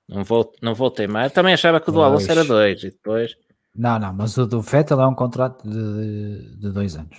Não 0.07 0.23
vou, 0.23 0.51
não 0.61 0.73
vou 0.73 0.89
teimar. 0.89 1.29
Também 1.31 1.53
achava 1.53 1.79
que 1.79 1.89
o 1.89 1.93
do 1.93 2.01
Alonso 2.01 2.29
era 2.29 2.43
dois 2.43 2.83
e 2.83 2.89
depois. 2.89 3.35
Não, 3.75 3.99
não, 3.99 4.11
mas 4.11 4.37
o 4.37 4.47
do 4.47 4.61
Fettel 4.63 4.99
é 4.99 5.07
um 5.07 5.13
contrato 5.13 5.63
de, 5.69 6.57
de 6.57 6.71
dois 6.71 6.95
anos. 6.95 7.17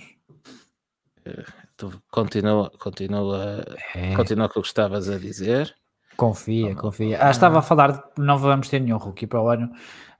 Tu 1.77 1.91
continua, 2.11 2.69
continua, 2.77 3.65
é. 3.95 4.13
continua 4.15 4.49
com 4.49 4.59
o 4.59 4.61
que 4.61 4.67
estavas 4.67 5.09
a 5.09 5.17
dizer. 5.17 5.73
Confia, 6.17 6.75
confia. 6.75 7.17
Ah, 7.21 7.31
estava 7.31 7.59
a 7.59 7.61
falar 7.61 7.93
de 7.93 8.01
não 8.17 8.37
vamos 8.37 8.69
ter 8.69 8.79
nenhum 8.79 8.97
rookie 8.97 9.25
para 9.25 9.41
o 9.41 9.47
ano 9.47 9.71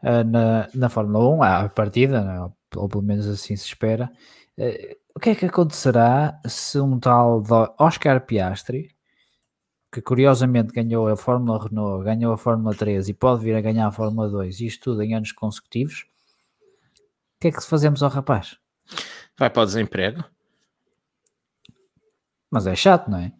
uh, 0.02 0.24
na, 0.24 0.67
na 0.74 0.89
Fórmula 0.89 1.30
1, 1.36 1.44
à 1.44 1.70
partida, 1.70 2.52
ou 2.76 2.88
pelo 2.88 3.04
menos 3.04 3.28
assim 3.28 3.56
se 3.56 3.65
espera. 3.65 4.10
Uh, 4.58 4.96
o 5.16 5.20
que 5.20 5.32
é 5.32 5.36
que 5.36 5.46
acontecerá 5.46 6.40
se 6.48 6.80
um 6.80 7.00
tal 7.00 7.44
Oscar 7.78 8.26
Piastri, 8.26 8.96
que 9.92 10.02
curiosamente 10.02 10.74
ganhou 10.74 11.08
a 11.08 11.18
Fórmula 11.18 11.62
Renault, 11.62 12.06
ganhou 12.06 12.34
a 12.34 12.38
Fórmula 12.38 12.74
3 12.74 13.10
e 13.10 13.14
pode 13.14 13.44
vir 13.44 13.56
a 13.56 13.62
ganhar 13.62 13.88
a 13.88 13.92
Fórmula 13.92 14.30
2, 14.30 14.62
isto 14.62 14.84
tudo 14.86 15.02
em 15.02 15.16
anos 15.16 15.34
consecutivos, 15.34 16.06
o 17.36 17.42
que 17.42 17.50
é 17.50 17.52
que 17.52 17.64
fazemos 17.64 18.02
ao 18.02 18.10
rapaz? 18.10 18.58
Vai 19.38 19.50
para 19.50 19.64
o 19.64 19.66
desemprego. 19.66 20.24
Mas 22.50 22.68
é 22.68 22.76
chato, 22.76 23.10
não 23.10 23.18
é? 23.18 23.34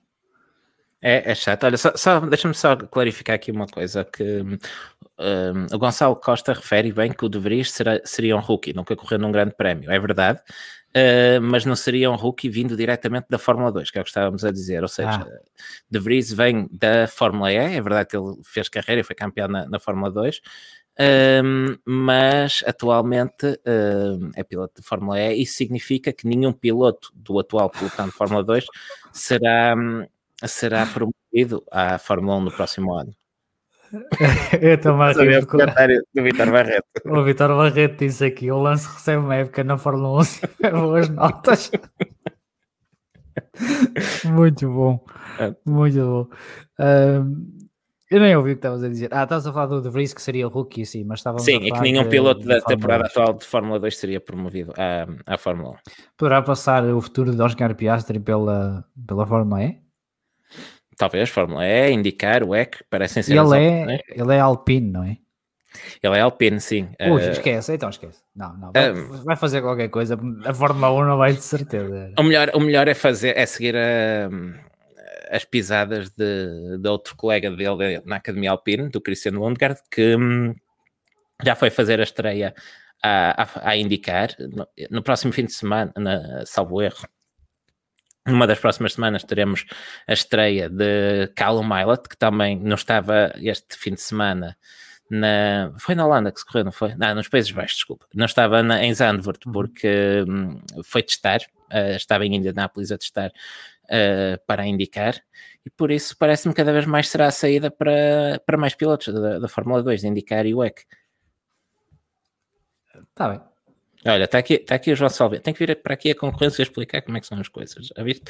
É, 1.02 1.32
é 1.32 1.36
chato. 1.36 1.64
Olha, 1.64 1.78
só, 1.78 1.92
só 1.96 2.20
deixa-me 2.20 2.54
só 2.54 2.76
clarificar 2.76 3.36
aqui 3.36 3.52
uma 3.52 3.68
coisa 3.68 4.06
que 4.06 4.42
um, 4.42 5.66
o 5.74 5.78
Gonçalo 5.78 6.16
Costa 6.16 6.54
refere 6.54 6.92
bem 6.92 7.12
que 7.12 7.26
o 7.26 7.30
De 7.30 7.40
Vries 7.40 7.72
será, 7.72 8.00
seria 8.06 8.36
um 8.36 8.40
rookie, 8.40 8.74
nunca 8.74 8.96
correu 8.96 9.20
num 9.20 9.32
grande 9.32 9.56
prémio. 9.56 9.92
É 9.92 10.00
verdade, 10.00 10.42
Uh, 10.92 11.40
mas 11.42 11.64
não 11.64 11.76
seria 11.76 12.12
um 12.12 12.16
rookie 12.16 12.50
vindo 12.50 12.76
diretamente 12.76 13.28
da 13.30 13.38
Fórmula 13.38 13.72
2, 13.72 13.90
que 13.90 13.98
é 13.98 14.02
o 14.02 14.04
que 14.04 14.10
estávamos 14.10 14.44
a 14.44 14.52
dizer. 14.52 14.82
Ou 14.82 14.90
seja, 14.90 15.26
ah. 15.26 15.40
De 15.90 16.00
Vries 16.00 16.34
vem 16.34 16.68
da 16.70 17.08
Fórmula 17.08 17.52
E, 17.52 17.56
é 17.56 17.82
verdade 17.82 18.10
que 18.10 18.18
ele 18.18 18.36
fez 18.44 18.68
carreira 18.68 19.00
e 19.00 19.04
foi 19.04 19.16
campeão 19.16 19.48
na, 19.48 19.66
na 19.70 19.80
Fórmula 19.80 20.12
2, 20.12 20.38
uh, 20.38 21.80
mas 21.86 22.62
atualmente 22.68 23.46
uh, 23.48 24.32
é 24.36 24.44
piloto 24.44 24.82
de 24.82 24.88
Fórmula 24.88 25.18
E. 25.18 25.42
Isso 25.42 25.56
significa 25.56 26.12
que 26.12 26.28
nenhum 26.28 26.52
piloto 26.52 27.10
do 27.16 27.40
atual 27.40 27.70
pelotão 27.70 28.08
de 28.08 28.12
Fórmula 28.12 28.44
2 28.44 28.66
será, 29.14 29.76
será 30.46 30.86
promovido 30.88 31.64
à 31.72 31.98
Fórmula 32.00 32.36
1 32.36 32.42
no 32.42 32.52
próximo 32.52 32.94
ano. 32.94 33.16
Eu 34.62 34.76
estou 34.76 35.02
a 35.02 35.12
rir. 35.12 35.42
do 36.14 36.24
Vitor 36.24 36.52
Barreto. 36.52 36.86
O 37.06 37.24
Vitor 37.24 37.50
Barreto 37.50 38.00
disse 38.00 38.26
aqui: 38.26 38.52
o 38.52 38.62
lance 38.62 38.88
recebe 38.88 39.18
uma 39.18 39.36
época 39.36 39.64
na 39.64 39.78
Fórmula 39.78 40.24
1 40.64 40.72
boas 40.72 41.10
notas. 41.10 41.72
muito 44.26 44.70
bom, 44.70 45.04
é. 45.40 45.56
muito 45.66 45.98
bom. 45.98 46.28
Um, 46.80 47.62
eu 48.10 48.20
nem 48.20 48.36
ouvi 48.36 48.52
o 48.52 48.56
que 48.56 48.60
estavas 48.60 48.84
a 48.84 48.90
dizer. 48.90 49.14
Ah, 49.14 49.24
estavas 49.24 49.48
a 49.48 49.54
falar 49.54 49.68
do 49.68 49.82
De 49.82 49.90
Vries, 49.90 50.14
que 50.14 50.22
seria 50.22 50.46
o 50.46 50.50
rookie, 50.50 50.86
sim, 50.86 51.06
mas 51.06 51.20
estávamos 51.20 51.46
Sim, 51.46 51.58
e 51.58 51.72
que 51.72 51.80
nenhum 51.80 52.10
piloto 52.10 52.46
da 52.46 52.60
temporada 52.60 53.06
atual 53.06 53.34
de 53.34 53.46
Fórmula 53.46 53.80
2 53.80 53.98
seria 53.98 54.20
promovido 54.20 54.74
à, 54.78 55.34
à 55.34 55.38
Fórmula 55.38 55.72
1. 55.72 55.76
Poderá 56.18 56.42
passar 56.42 56.84
o 56.84 57.00
futuro 57.00 57.34
de 57.34 57.42
Oscar 57.42 57.74
Piastri 57.74 58.20
pela, 58.20 58.86
pela 59.08 59.26
Fórmula 59.26 59.64
E? 59.64 59.80
Talvez 60.98 61.30
Fórmula 61.30 61.66
E, 61.66 61.92
indicar 61.92 62.44
o 62.44 62.56
EC, 62.56 62.84
parecem 62.90 63.24
ser. 63.24 63.38
Ele 63.38 63.58
é, 63.58 63.96
é, 63.96 64.02
ele 64.10 64.36
é 64.36 64.40
alpino, 64.40 64.94
não 64.94 65.04
é? 65.04 65.18
Ele 66.04 66.18
é 66.18 66.22
alpino, 66.22 66.60
sim. 66.60 66.90
Ui, 67.00 67.22
uh, 67.22 67.32
esquece, 67.32 67.74
então 67.74 67.90
esquece. 67.90 68.22
Não, 68.36 68.56
não. 68.58 68.72
Vai, 68.72 68.92
uh, 68.92 69.24
vai, 69.24 69.36
fazer 69.36 69.62
qualquer 69.62 69.90
coisa. 69.90 70.20
A 70.46 70.54
Fórmula 70.54 70.92
1 70.92 71.06
não 71.06 71.18
vai 71.18 71.34
de 71.34 71.42
certeza. 71.42 72.14
O 72.18 72.24
melhor, 72.24 72.52
o 72.54 72.60
melhor 72.60 72.88
é 72.88 72.94
fazer, 72.94 73.38
é 73.38 73.46
seguir 73.46 73.76
a, 73.78 74.30
as 75.32 75.46
pisadas 75.46 76.10
de, 76.10 76.78
de 76.78 76.90
outro 76.90 77.16
colega 77.16 77.50
dele 77.50 78.02
na 78.06 78.18
Academia 78.18 78.52
Alpine, 78.52 78.90
do 78.90 79.00
Christian 79.00 79.32
Lundgaard, 79.34 79.80
que 79.90 80.16
hum, 80.16 80.54
já 81.42 81.56
foi 81.56 81.70
fazer 81.70 82.02
a 82.02 82.04
estreia 82.04 82.54
a, 83.02 83.44
a, 83.44 83.70
a 83.70 83.78
indicar 83.78 84.30
no, 84.40 84.68
no, 84.90 85.02
próximo 85.02 85.32
fim 85.32 85.46
de 85.46 85.54
semana, 85.54 85.92
na, 85.98 86.46
salvo 86.46 86.82
erro 86.82 87.08
numa 88.26 88.48
das 88.48 88.60
próximas 88.60 88.94
semanas 88.94 89.24
teremos 89.24 89.66
a 90.08 90.14
estreia 90.14 90.70
de 90.70 91.28
Callum 91.36 91.64
Milot, 91.64 92.08
que 92.08 92.18
também 92.18 92.60
não 92.60 92.76
estava 92.76 93.34
este 93.38 93.78
fim 93.78 93.94
de 93.94 94.02
semana 94.02 94.58
na, 95.10 95.74
foi 95.78 95.94
na 95.94 96.06
Holanda 96.06 96.32
que 96.32 96.40
se 96.40 96.46
correu, 96.46 96.64
não 96.64 96.72
foi? 96.72 96.96
Não, 96.96 97.16
nos 97.16 97.28
Países 97.28 97.52
Baixos, 97.52 97.78
desculpa. 97.78 98.06
Não 98.14 98.26
estava 98.26 98.64
na, 98.64 98.84
em 98.84 98.94
Zandvoort 98.94 99.40
porque 99.52 100.24
hum, 100.28 100.62
foi 100.84 101.04
testar 101.04 101.42
uh, 101.72 101.96
estava 101.96 102.26
em 102.26 102.36
Indianápolis 102.36 102.92
a 102.92 102.98
testar 102.98 103.30
uh, 103.30 104.46
para 104.46 104.66
indicar, 104.68 105.16
e 105.66 105.70
por 105.70 105.92
isso 105.92 106.16
parece-me 106.18 106.54
cada 106.54 106.74
vez 106.74 106.86
mais 106.86 107.10
será 107.10 107.28
a 107.28 107.32
saída 107.32 107.72
para, 107.72 108.42
para 108.46 108.58
mais 108.58 108.76
pilotos 108.76 109.14
da, 109.14 109.40
da 109.40 109.48
Fórmula 109.48 109.82
2, 109.82 110.02
de 110.02 110.08
indicar 110.08 110.46
e 110.46 110.54
o 110.54 110.64
EC. 110.64 110.86
Está 113.10 113.30
bem. 113.30 113.51
Olha, 114.06 114.24
está 114.24 114.40
aqui, 114.40 114.58
tá 114.58 114.76
aqui 114.76 114.92
o 114.92 114.96
João 114.96 115.10
Salviano. 115.10 115.44
Tem 115.44 115.54
que 115.54 115.66
vir 115.66 115.76
para 115.82 115.94
aqui 115.94 116.12
a 116.12 116.16
concorrência 116.16 116.64
explicar 116.64 117.02
como 117.02 117.18
é 117.18 117.20
que 117.20 117.28
são 117.28 117.40
as 117.40 117.48
coisas. 117.48 117.88
Já 117.96 118.04
viste? 118.04 118.24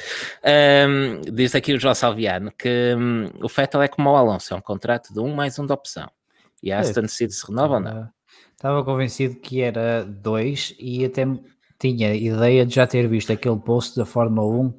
Um, 0.44 1.20
diz 1.32 1.54
aqui 1.54 1.72
o 1.72 1.80
João 1.80 1.94
Salviano 1.94 2.52
que 2.52 2.94
um, 2.96 3.28
o 3.44 3.48
Fettel 3.48 3.82
é 3.82 3.88
como 3.88 4.10
o 4.10 4.16
Alonso, 4.16 4.52
é 4.52 4.56
um 4.56 4.60
contrato 4.60 5.12
de 5.12 5.20
um 5.20 5.34
mais 5.34 5.58
um 5.58 5.66
de 5.66 5.72
opção. 5.72 6.10
E 6.62 6.70
a 6.70 6.80
Aston 6.80 7.02
decide 7.02 7.32
se 7.32 7.46
renova 7.46 7.74
ou 7.74 7.80
não. 7.80 8.08
Estava 8.52 8.84
convencido 8.84 9.36
que 9.36 9.60
era 9.60 10.04
dois 10.04 10.74
e 10.78 11.04
até 11.04 11.26
tinha 11.78 12.14
ideia 12.14 12.64
de 12.64 12.74
já 12.74 12.86
ter 12.86 13.08
visto 13.08 13.32
aquele 13.32 13.58
post 13.58 13.96
da 13.96 14.04
Fórmula 14.04 14.46
1 14.46 14.74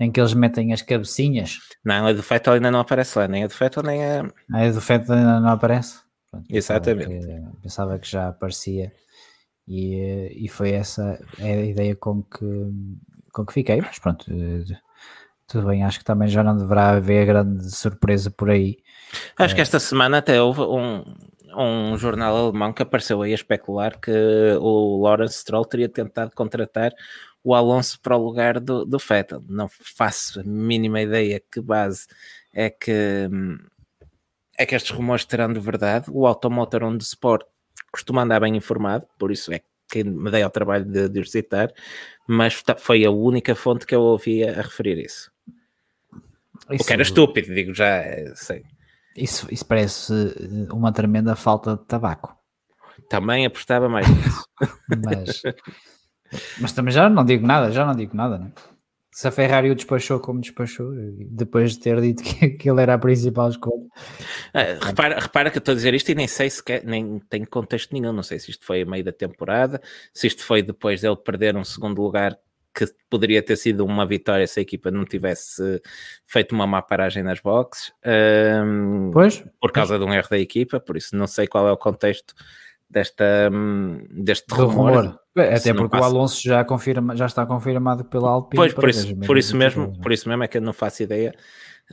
em 0.00 0.12
que 0.12 0.20
eles 0.20 0.34
metem 0.34 0.72
as 0.72 0.82
cabecinhas. 0.82 1.58
Não, 1.84 2.06
a 2.06 2.12
do 2.12 2.22
Fettel 2.22 2.54
ainda 2.54 2.70
não 2.70 2.80
aparece 2.80 3.18
lá, 3.18 3.26
nem 3.26 3.44
a 3.44 3.46
do 3.46 3.54
Fettel 3.54 3.82
nem 3.82 4.04
a... 4.04 4.30
A 4.52 4.70
do 4.70 4.80
Fettel 4.80 5.14
ainda 5.14 5.40
não 5.40 5.48
aparece? 5.48 5.98
Pronto, 6.30 6.46
Exatamente. 6.48 7.08
Pensava 7.08 7.50
que, 7.50 7.60
pensava 7.62 7.98
que 7.98 8.10
já 8.10 8.28
aparecia 8.28 8.92
e, 9.66 10.44
e 10.44 10.48
foi 10.48 10.72
essa 10.72 11.18
a 11.38 11.48
ideia 11.48 11.94
com 11.96 12.22
que, 12.22 12.46
com 13.32 13.46
que 13.46 13.52
fiquei, 13.52 13.80
mas 13.80 13.98
pronto, 13.98 14.26
tudo 15.46 15.66
bem, 15.66 15.84
acho 15.84 15.98
que 15.98 16.04
também 16.04 16.28
já 16.28 16.42
não 16.42 16.56
deverá 16.56 16.90
haver 16.90 17.26
grande 17.26 17.70
surpresa 17.70 18.30
por 18.30 18.50
aí. 18.50 18.78
Acho 19.38 19.54
que 19.54 19.60
esta 19.60 19.78
semana 19.78 20.18
até 20.18 20.40
houve 20.40 20.62
um, 20.62 21.04
um 21.56 21.96
jornal 21.96 22.36
alemão 22.36 22.72
que 22.72 22.82
apareceu 22.82 23.22
aí 23.22 23.32
a 23.32 23.36
especular 23.36 23.98
que 24.00 24.10
o 24.60 25.02
Lawrence 25.02 25.38
Stroll 25.38 25.64
teria 25.64 25.88
tentado 25.88 26.32
contratar 26.34 26.92
o 27.42 27.54
Alonso 27.54 28.00
para 28.00 28.16
o 28.16 28.24
lugar 28.24 28.58
do, 28.58 28.84
do 28.84 28.98
Vettel. 28.98 29.44
Não 29.48 29.68
faço 29.68 30.40
a 30.40 30.42
mínima 30.42 31.02
ideia 31.02 31.42
que 31.52 31.60
base 31.60 32.06
é 32.52 32.70
que 32.70 33.28
é 34.56 34.64
que 34.64 34.74
estes 34.74 34.92
rumores 34.92 35.24
terão 35.24 35.52
de 35.52 35.60
verdade. 35.60 36.06
O 36.10 36.26
Automotor 36.26 36.84
On 36.84 36.96
Sport 36.98 37.44
costuma 37.90 38.22
andar 38.22 38.40
bem 38.40 38.56
informado, 38.56 39.06
por 39.18 39.30
isso 39.30 39.52
é 39.52 39.60
que 39.88 40.02
me 40.02 40.30
dei 40.30 40.42
ao 40.42 40.50
trabalho 40.50 40.84
de, 40.84 41.08
de 41.08 41.20
os 41.20 41.30
citar, 41.30 41.72
mas 42.26 42.62
foi 42.78 43.04
a 43.04 43.10
única 43.10 43.54
fonte 43.54 43.86
que 43.86 43.94
eu 43.94 44.00
ouvia 44.00 44.58
a 44.58 44.62
referir 44.62 44.98
isso. 44.98 45.30
isso 46.70 46.82
o 46.82 46.86
que 46.86 46.92
era 46.92 47.02
estúpido, 47.02 47.54
digo 47.54 47.74
já, 47.74 48.02
sei. 48.34 48.64
Isso, 49.16 49.46
isso 49.52 49.64
parece 49.64 50.12
eh, 50.12 50.72
uma 50.72 50.92
tremenda 50.92 51.36
falta 51.36 51.76
de 51.76 51.84
tabaco. 51.84 52.36
Também 53.08 53.46
apostava 53.46 53.88
mais 53.88 54.08
nisso. 54.08 54.44
mas, 55.04 55.42
mas 56.60 56.72
também 56.72 56.92
já 56.92 57.08
não 57.08 57.24
digo 57.24 57.46
nada, 57.46 57.70
já 57.70 57.86
não 57.86 57.94
digo 57.94 58.16
nada, 58.16 58.38
né? 58.38 58.50
Se 59.14 59.28
a 59.28 59.30
Ferrari 59.30 59.70
o 59.70 59.76
despachou 59.76 60.18
como 60.18 60.40
despachou, 60.40 60.90
depois 61.30 61.74
de 61.74 61.78
ter 61.78 62.00
dito 62.00 62.20
que, 62.24 62.50
que 62.50 62.68
ele 62.68 62.82
era 62.82 62.94
a 62.94 62.98
principal 62.98 63.48
escolha. 63.48 63.86
Ah, 64.52 64.84
repara, 64.84 65.20
repara 65.20 65.50
que 65.52 65.56
eu 65.56 65.60
estou 65.60 65.70
a 65.70 65.76
dizer 65.76 65.94
isto 65.94 66.08
e 66.10 66.16
nem 66.16 66.26
sei 66.26 66.50
se 66.50 66.62
quer, 66.62 66.84
nem 66.84 67.20
tem 67.30 67.44
contexto 67.44 67.92
nenhum, 67.92 68.12
não 68.12 68.24
sei 68.24 68.40
se 68.40 68.50
isto 68.50 68.66
foi 68.66 68.82
a 68.82 68.86
meio 68.86 69.04
da 69.04 69.12
temporada, 69.12 69.80
se 70.12 70.26
isto 70.26 70.44
foi 70.44 70.62
depois 70.62 71.00
dele 71.00 71.16
perder 71.16 71.56
um 71.56 71.62
segundo 71.62 72.02
lugar 72.02 72.36
que 72.74 72.86
poderia 73.08 73.40
ter 73.40 73.54
sido 73.54 73.84
uma 73.84 74.04
vitória 74.04 74.48
se 74.48 74.58
a 74.58 74.62
equipa 74.62 74.90
não 74.90 75.04
tivesse 75.04 75.80
feito 76.26 76.52
uma 76.52 76.66
má 76.66 76.82
paragem 76.82 77.22
nas 77.22 77.38
boxes, 77.38 77.92
um, 78.64 79.12
pois, 79.12 79.44
por 79.60 79.70
causa 79.70 79.96
pois. 79.96 80.04
de 80.04 80.10
um 80.10 80.12
erro 80.12 80.28
da 80.28 80.38
equipa, 80.40 80.80
por 80.80 80.96
isso 80.96 81.16
não 81.16 81.28
sei 81.28 81.46
qual 81.46 81.68
é 81.68 81.70
o 81.70 81.76
contexto 81.76 82.34
desta, 82.90 83.48
hum, 83.52 84.04
deste 84.10 84.52
rumor. 84.52 84.90
rumor. 84.90 85.23
Até 85.36 85.74
porque 85.74 85.96
o 85.96 86.04
Alonso 86.04 86.40
já, 86.42 86.64
confirma, 86.64 87.16
já 87.16 87.26
está 87.26 87.44
confirmado 87.44 88.04
pela 88.04 88.30
Alpine. 88.30 88.56
Pois, 88.56 88.72
por 88.72 88.88
isso, 88.88 89.16
por 89.16 89.36
isso 89.36 89.56
mesmo, 89.56 90.00
por 90.00 90.12
isso 90.12 90.28
mesmo 90.28 90.44
é 90.44 90.48
que 90.48 90.58
eu 90.58 90.62
não 90.62 90.72
faço 90.72 91.02
ideia. 91.02 91.34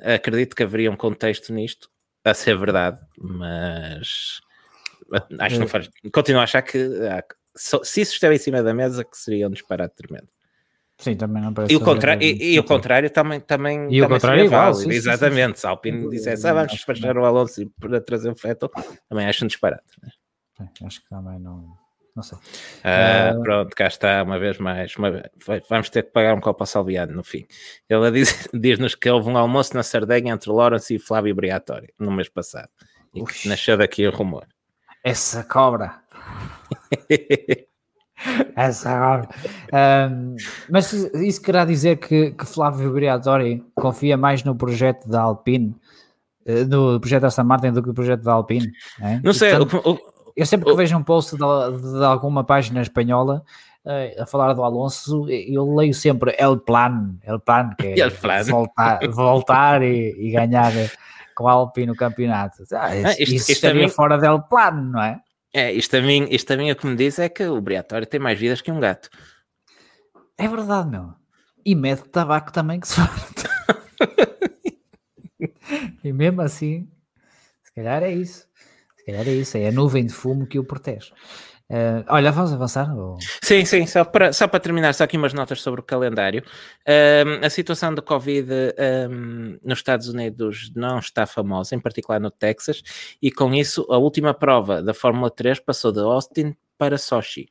Acredito 0.03 0.55
que 0.55 0.63
haveria 0.63 0.91
um 0.91 0.95
contexto 0.95 1.51
nisto, 1.51 1.89
a 2.23 2.33
ser 2.33 2.57
verdade, 2.57 3.01
mas 3.17 4.41
acho 5.39 5.55
que 5.55 5.59
não 5.59 5.65
é. 5.65 5.69
faz. 5.69 5.89
Continuo 6.13 6.39
a 6.39 6.43
achar 6.43 6.61
que 6.61 6.77
se 7.55 8.01
isso 8.01 8.13
esteve 8.13 8.35
em 8.35 8.37
cima 8.37 8.63
da 8.63 8.73
mesa, 8.73 9.03
que 9.03 9.17
seria 9.17 9.47
um 9.47 9.51
disparate 9.51 9.95
tremendo. 9.95 10.27
Sim, 10.97 11.15
também 11.15 11.41
não 11.41 11.51
parece. 11.51 11.73
E 11.73 11.75
o, 11.75 11.79
contrário, 11.81 12.21
e, 12.21 12.53
e, 12.53 12.59
o 12.59 12.63
contrário 12.63 13.09
também, 13.09 13.39
também, 13.39 13.91
e 13.91 14.01
o 14.03 14.07
contrário 14.07 14.45
igual, 14.45 14.71
válido, 14.71 14.91
sim, 14.91 14.97
exatamente. 14.97 15.47
Sim, 15.47 15.55
sim. 15.55 15.61
Se 15.61 15.67
a 15.67 15.69
Alpine 15.71 16.09
dissesse, 16.11 16.47
ah, 16.47 16.53
vamos 16.53 16.71
despachar 16.71 17.17
o 17.17 17.25
Alonso 17.25 17.67
para 17.79 17.99
trazer 17.99 18.29
o 18.29 18.35
Fettel, 18.35 18.69
também 19.09 19.25
acho 19.25 19.43
um 19.43 19.47
disparate. 19.47 19.83
Né? 20.01 20.69
acho 20.85 21.01
que 21.01 21.09
também 21.09 21.39
não. 21.39 21.80
Não 22.15 22.23
sei. 22.23 22.37
Ah, 22.83 23.33
uh... 23.35 23.41
Pronto, 23.41 23.75
cá 23.75 23.87
está, 23.87 24.21
uma 24.23 24.37
vez 24.37 24.57
mais. 24.57 24.95
Uma... 24.95 25.23
Vamos 25.69 25.89
ter 25.89 26.03
que 26.03 26.11
pagar 26.11 26.35
um 26.35 26.41
copo 26.41 26.63
ao 26.63 26.67
Salviano 26.67 27.13
no 27.13 27.23
fim. 27.23 27.45
Ele 27.89 28.11
diz, 28.11 28.49
diz-nos 28.53 28.95
que 28.95 29.09
houve 29.09 29.29
um 29.29 29.37
almoço 29.37 29.75
na 29.75 29.83
Sardenha 29.83 30.33
entre 30.33 30.51
Lawrence 30.51 30.93
e 30.93 30.99
Flávio 30.99 31.33
Briatore 31.35 31.93
no 31.97 32.11
mês 32.11 32.29
passado. 32.29 32.69
E 33.13 33.23
que 33.23 33.47
nasceu 33.47 33.77
daqui 33.77 34.07
o 34.07 34.11
rumor. 34.11 34.45
Essa 35.03 35.43
cobra. 35.43 35.95
Essa 38.55 38.89
cobra. 38.99 39.29
Um, 40.11 40.35
mas 40.69 40.93
isso 40.93 41.41
querá 41.41 41.65
dizer 41.65 41.97
que, 41.97 42.31
que 42.31 42.45
Flávio 42.45 42.91
Briatore 42.91 43.65
confia 43.75 44.15
mais 44.15 44.43
no 44.43 44.55
projeto 44.55 45.09
da 45.09 45.21
Alpine, 45.21 45.75
eh, 46.45 46.65
no 46.65 46.99
projeto 46.99 47.23
da 47.23 47.31
San 47.31 47.43
Martin 47.43 47.71
do 47.71 47.81
que 47.81 47.87
no 47.87 47.93
projeto 47.93 48.21
da 48.21 48.33
Alpine? 48.33 48.71
É? 48.99 49.19
Não 49.23 49.33
sei, 49.33 49.55
portanto, 49.57 49.81
o, 49.85 49.93
o 49.93 50.10
eu 50.35 50.45
sempre 50.45 50.69
que 50.69 50.75
vejo 50.75 50.97
um 50.97 51.03
post 51.03 51.35
de, 51.35 51.37
de 51.37 52.03
alguma 52.03 52.43
página 52.43 52.81
espanhola 52.81 53.43
uh, 53.85 54.21
a 54.21 54.25
falar 54.25 54.53
do 54.53 54.63
Alonso, 54.63 55.27
eu 55.29 55.75
leio 55.75 55.93
sempre 55.93 56.35
El 56.37 56.59
Plan, 56.59 57.15
El 57.23 57.39
Plan, 57.39 57.71
que 57.77 57.87
é 58.01 58.09
plan. 58.09 58.43
voltar, 58.43 58.99
voltar 59.09 59.83
e, 59.83 60.15
e, 60.17 60.31
ganhar 60.31 60.71
com 61.35 61.47
a 61.47 61.51
Alpine 61.51 61.87
no 61.87 61.95
campeonato. 61.95 62.63
Ah, 62.73 62.95
isso, 62.95 63.07
ah, 63.07 63.11
isto, 63.11 63.21
isso 63.21 63.33
isto 63.33 63.51
estaria 63.51 63.83
mim, 63.83 63.89
fora 63.89 64.17
del 64.17 64.41
Plan, 64.43 64.71
não 64.71 65.01
é? 65.01 65.19
É, 65.53 65.71
isto 65.71 65.97
a, 65.97 66.01
mim, 66.01 66.27
isto 66.29 66.51
a 66.53 66.57
mim 66.57 66.71
o 66.71 66.75
que 66.75 66.87
me 66.87 66.95
diz 66.95 67.19
é 67.19 67.27
que 67.27 67.43
o 67.43 67.59
Briatório 67.59 68.07
tem 68.07 68.19
mais 68.19 68.39
vidas 68.39 68.61
que 68.61 68.71
um 68.71 68.79
gato. 68.79 69.09
É 70.37 70.47
verdade, 70.47 70.89
meu. 70.89 71.13
E 71.63 71.75
mete 71.75 72.09
tabaco 72.09 72.51
também 72.51 72.79
que 72.79 72.87
se 72.87 72.95
farta. 72.95 73.49
e 76.03 76.13
mesmo 76.13 76.41
assim, 76.41 76.89
se 77.61 77.71
calhar 77.73 78.01
é 78.01 78.11
isso. 78.11 78.47
Se 79.01 79.05
calhar 79.05 79.27
é 79.27 79.31
isso, 79.31 79.57
é 79.57 79.67
a 79.67 79.71
nuvem 79.71 80.05
de 80.05 80.13
fumo 80.13 80.45
que 80.45 80.59
o 80.59 80.63
protege. 80.63 81.11
Uh, 81.71 82.05
olha, 82.09 82.31
vamos 82.31 82.53
avançar? 82.53 82.95
Ou... 82.95 83.17
Sim, 83.41 83.65
sim, 83.65 83.87
só 83.87 84.05
para, 84.05 84.31
só 84.31 84.47
para 84.47 84.59
terminar, 84.59 84.93
só 84.93 85.05
aqui 85.05 85.17
umas 85.17 85.33
notas 85.33 85.59
sobre 85.59 85.81
o 85.81 85.83
calendário. 85.83 86.43
Uh, 86.87 87.43
a 87.43 87.49
situação 87.49 87.95
do 87.95 88.01
Covid 88.03 88.47
um, 89.09 89.57
nos 89.63 89.79
Estados 89.79 90.07
Unidos 90.07 90.71
não 90.75 90.99
está 90.99 91.25
famosa, 91.25 91.73
em 91.73 91.79
particular 91.79 92.19
no 92.19 92.29
Texas, 92.29 92.83
e 93.19 93.31
com 93.31 93.55
isso 93.55 93.87
a 93.89 93.97
última 93.97 94.35
prova 94.35 94.83
da 94.83 94.93
Fórmula 94.93 95.31
3 95.31 95.61
passou 95.61 95.91
de 95.91 95.99
Austin 95.99 96.55
para 96.77 96.97
Sochi. 96.97 97.47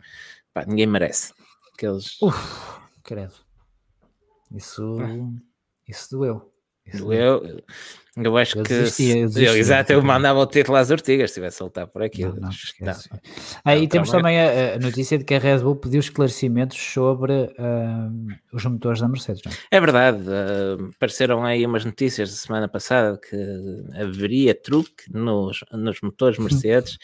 Pá, 0.55 0.65
ninguém 0.65 0.87
merece. 0.87 1.33
Aqueles... 1.75 2.17
Uf, 2.23 2.81
credo. 3.03 3.35
Isso, 4.55 4.99
ah. 5.01 5.41
isso 5.89 6.11
doeu. 6.11 6.53
Eu, 6.87 7.63
eu 8.17 8.37
acho 8.37 8.59
eu 8.59 8.65
que. 8.65 8.69
Desistia, 8.71 9.19
eu 9.19 9.27
desistia, 9.27 9.49
eu, 9.49 9.57
exato, 9.57 9.93
eu 9.93 10.03
mandava 10.03 10.41
o 10.41 10.47
título 10.47 10.77
às 10.77 10.91
ortigas 10.91 11.31
se 11.31 11.35
tivesse 11.35 11.59
soltar 11.59 11.87
por 11.87 12.03
aqui. 12.03 12.25
Não, 12.25 12.35
não, 12.35 12.51
não. 12.81 12.95
Aí 13.65 13.87
temos 13.87 14.11
também 14.11 14.41
a, 14.41 14.75
a, 14.75 14.79
notícia 14.79 15.17
de 15.17 15.25
que 15.25 15.35
a 15.35 15.39
Red 15.39 15.59
Bull 15.59 15.77
pediu 15.77 16.01
esclarecimentos 16.01 16.77
sobre 16.77 17.33
uh, 17.33 18.27
os 18.53 18.65
motores 18.65 19.01
da 19.01 19.09
Mercedes. 19.09 19.43
É? 19.71 19.77
é 19.77 19.81
verdade, 19.81 20.23
uh, 20.23 20.91
apareceram 20.97 21.45
aí 21.45 21.65
umas 21.65 21.85
notícias 21.85 22.31
da 22.31 22.37
semana 22.37 22.69
passada 22.69 23.19
que 23.19 23.37
haveria 23.95 24.55
truque 24.55 25.05
nos, 25.13 25.61
nos 25.73 26.01
motores 26.01 26.39
Mercedes. 26.39 26.99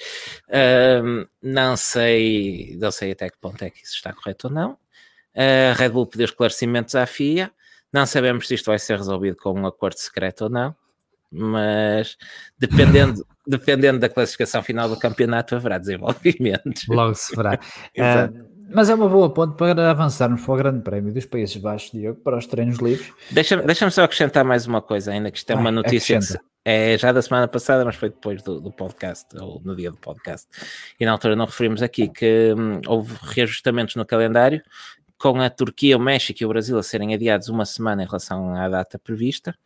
uh, 0.48 1.26
não 1.40 1.76
sei, 1.76 2.76
não 2.80 2.90
sei 2.90 3.12
até 3.12 3.30
que 3.30 3.38
ponto 3.38 3.62
é 3.62 3.70
que 3.70 3.84
isso 3.84 3.94
está 3.94 4.12
correto 4.12 4.48
ou 4.48 4.52
não. 4.52 4.76
A 5.34 5.74
Red 5.74 5.90
Bull 5.90 6.06
pediu 6.06 6.24
esclarecimentos 6.24 6.94
à 6.94 7.06
FIA 7.06 7.52
não 7.92 8.06
sabemos 8.06 8.46
se 8.48 8.54
isto 8.54 8.66
vai 8.66 8.78
ser 8.78 8.96
resolvido 8.96 9.36
com 9.36 9.52
um 9.52 9.66
acordo 9.66 9.98
secreto 9.98 10.44
ou 10.44 10.50
não, 10.50 10.74
mas 11.30 12.16
dependendo, 12.58 13.26
dependendo 13.46 13.98
da 13.98 14.08
classificação 14.08 14.62
final 14.62 14.88
do 14.88 14.98
campeonato, 14.98 15.54
haverá 15.54 15.78
desenvolvimentos. 15.78 16.86
Logo 16.88 17.14
se 17.14 17.34
verá. 17.34 17.54
uh, 17.98 18.56
mas 18.72 18.90
é 18.90 18.94
uma 18.94 19.08
boa 19.08 19.32
ponte 19.32 19.56
para 19.56 19.90
avançarmos 19.90 20.42
para 20.42 20.54
o 20.54 20.56
Grande 20.56 20.82
Prémio 20.82 21.12
dos 21.12 21.24
Países 21.24 21.56
Baixos, 21.56 21.92
Diogo, 21.92 22.20
para 22.20 22.36
os 22.36 22.46
treinos 22.46 22.78
livres. 22.78 23.12
Deixa-me 23.30 23.62
deixa 23.62 23.88
só 23.90 24.04
acrescentar 24.04 24.44
mais 24.44 24.66
uma 24.66 24.82
coisa, 24.82 25.12
ainda 25.12 25.30
que 25.30 25.38
isto 25.38 25.50
é 25.50 25.54
uma 25.54 25.70
notícia 25.70 26.18
é 26.68 26.98
já 26.98 27.12
da 27.12 27.22
semana 27.22 27.46
passada, 27.46 27.84
mas 27.84 27.94
foi 27.94 28.08
depois 28.08 28.42
do, 28.42 28.60
do, 28.60 28.72
podcast, 28.72 29.24
ou 29.38 29.62
no 29.64 29.76
dia 29.76 29.88
do 29.88 29.96
podcast. 29.96 30.48
E 30.98 31.06
na 31.06 31.12
altura 31.12 31.36
não 31.36 31.44
referimos 31.44 31.80
aqui 31.80 32.08
que 32.08 32.52
hum, 32.58 32.80
houve 32.88 33.14
reajustamentos 33.22 33.94
no 33.94 34.04
calendário 34.04 34.60
com 35.18 35.40
a 35.40 35.50
Turquia, 35.50 35.96
o 35.96 36.00
México 36.00 36.42
e 36.42 36.46
o 36.46 36.48
Brasil 36.48 36.78
a 36.78 36.82
serem 36.82 37.14
adiados 37.14 37.48
uma 37.48 37.64
semana 37.64 38.02
em 38.02 38.06
relação 38.06 38.54
à 38.54 38.68
data 38.68 38.98
prevista. 38.98 39.56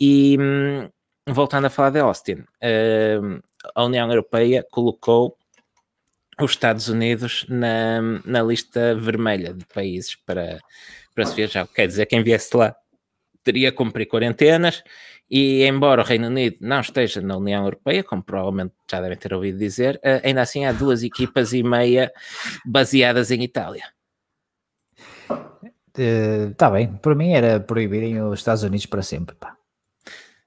E 0.00 0.36
hum, 0.40 0.88
voltando 1.28 1.66
a 1.66 1.70
falar 1.70 1.90
de 1.90 2.00
Austin, 2.00 2.34
uh, 2.34 3.42
a 3.74 3.84
União 3.84 4.08
Europeia 4.08 4.64
colocou 4.70 5.36
os 6.40 6.50
Estados 6.50 6.88
Unidos 6.88 7.46
na, 7.48 8.00
na 8.24 8.42
lista 8.42 8.94
vermelha 8.94 9.54
de 9.54 9.64
países 9.66 10.16
para, 10.16 10.58
para 11.14 11.26
se 11.26 11.34
viajar. 11.34 11.66
Quer 11.68 11.86
dizer, 11.86 12.06
quem 12.06 12.22
viesse 12.22 12.56
lá 12.56 12.74
teria 13.42 13.70
que 13.70 13.76
cumprir 13.76 14.06
quarentenas 14.06 14.82
e, 15.30 15.64
embora 15.64 16.02
o 16.02 16.04
Reino 16.04 16.26
Unido 16.26 16.58
não 16.60 16.80
esteja 16.80 17.20
na 17.20 17.36
União 17.36 17.64
Europeia, 17.64 18.02
como 18.02 18.22
provavelmente 18.22 18.74
já 18.90 19.00
devem 19.00 19.16
ter 19.16 19.32
ouvido 19.32 19.58
dizer, 19.58 19.98
eh, 20.02 20.20
ainda 20.24 20.42
assim 20.42 20.64
há 20.64 20.72
duas 20.72 21.02
equipas 21.02 21.52
e 21.52 21.62
meia 21.62 22.12
baseadas 22.64 23.30
em 23.30 23.42
Itália. 23.42 23.84
Está 25.96 26.68
uh, 26.68 26.72
bem, 26.72 26.88
para 26.88 27.14
mim 27.14 27.32
era 27.32 27.60
proibirem 27.60 28.20
os 28.20 28.40
Estados 28.40 28.62
Unidos 28.62 28.86
para 28.86 29.02
sempre. 29.02 29.36
Pá. 29.36 29.56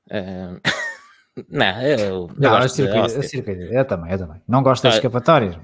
Uh, 0.07 0.59
não, 1.49 1.81
eu, 1.81 1.99
eu, 1.99 2.29
não, 2.37 2.59
eu, 2.59 2.69
circuito, 2.69 3.51
eu, 3.51 3.71
eu, 3.71 3.85
também, 3.85 4.11
eu 4.11 4.17
também. 4.17 4.41
Não 4.47 4.61
gosto 4.61 4.83
das 4.83 4.95
escapatórias. 4.95 5.55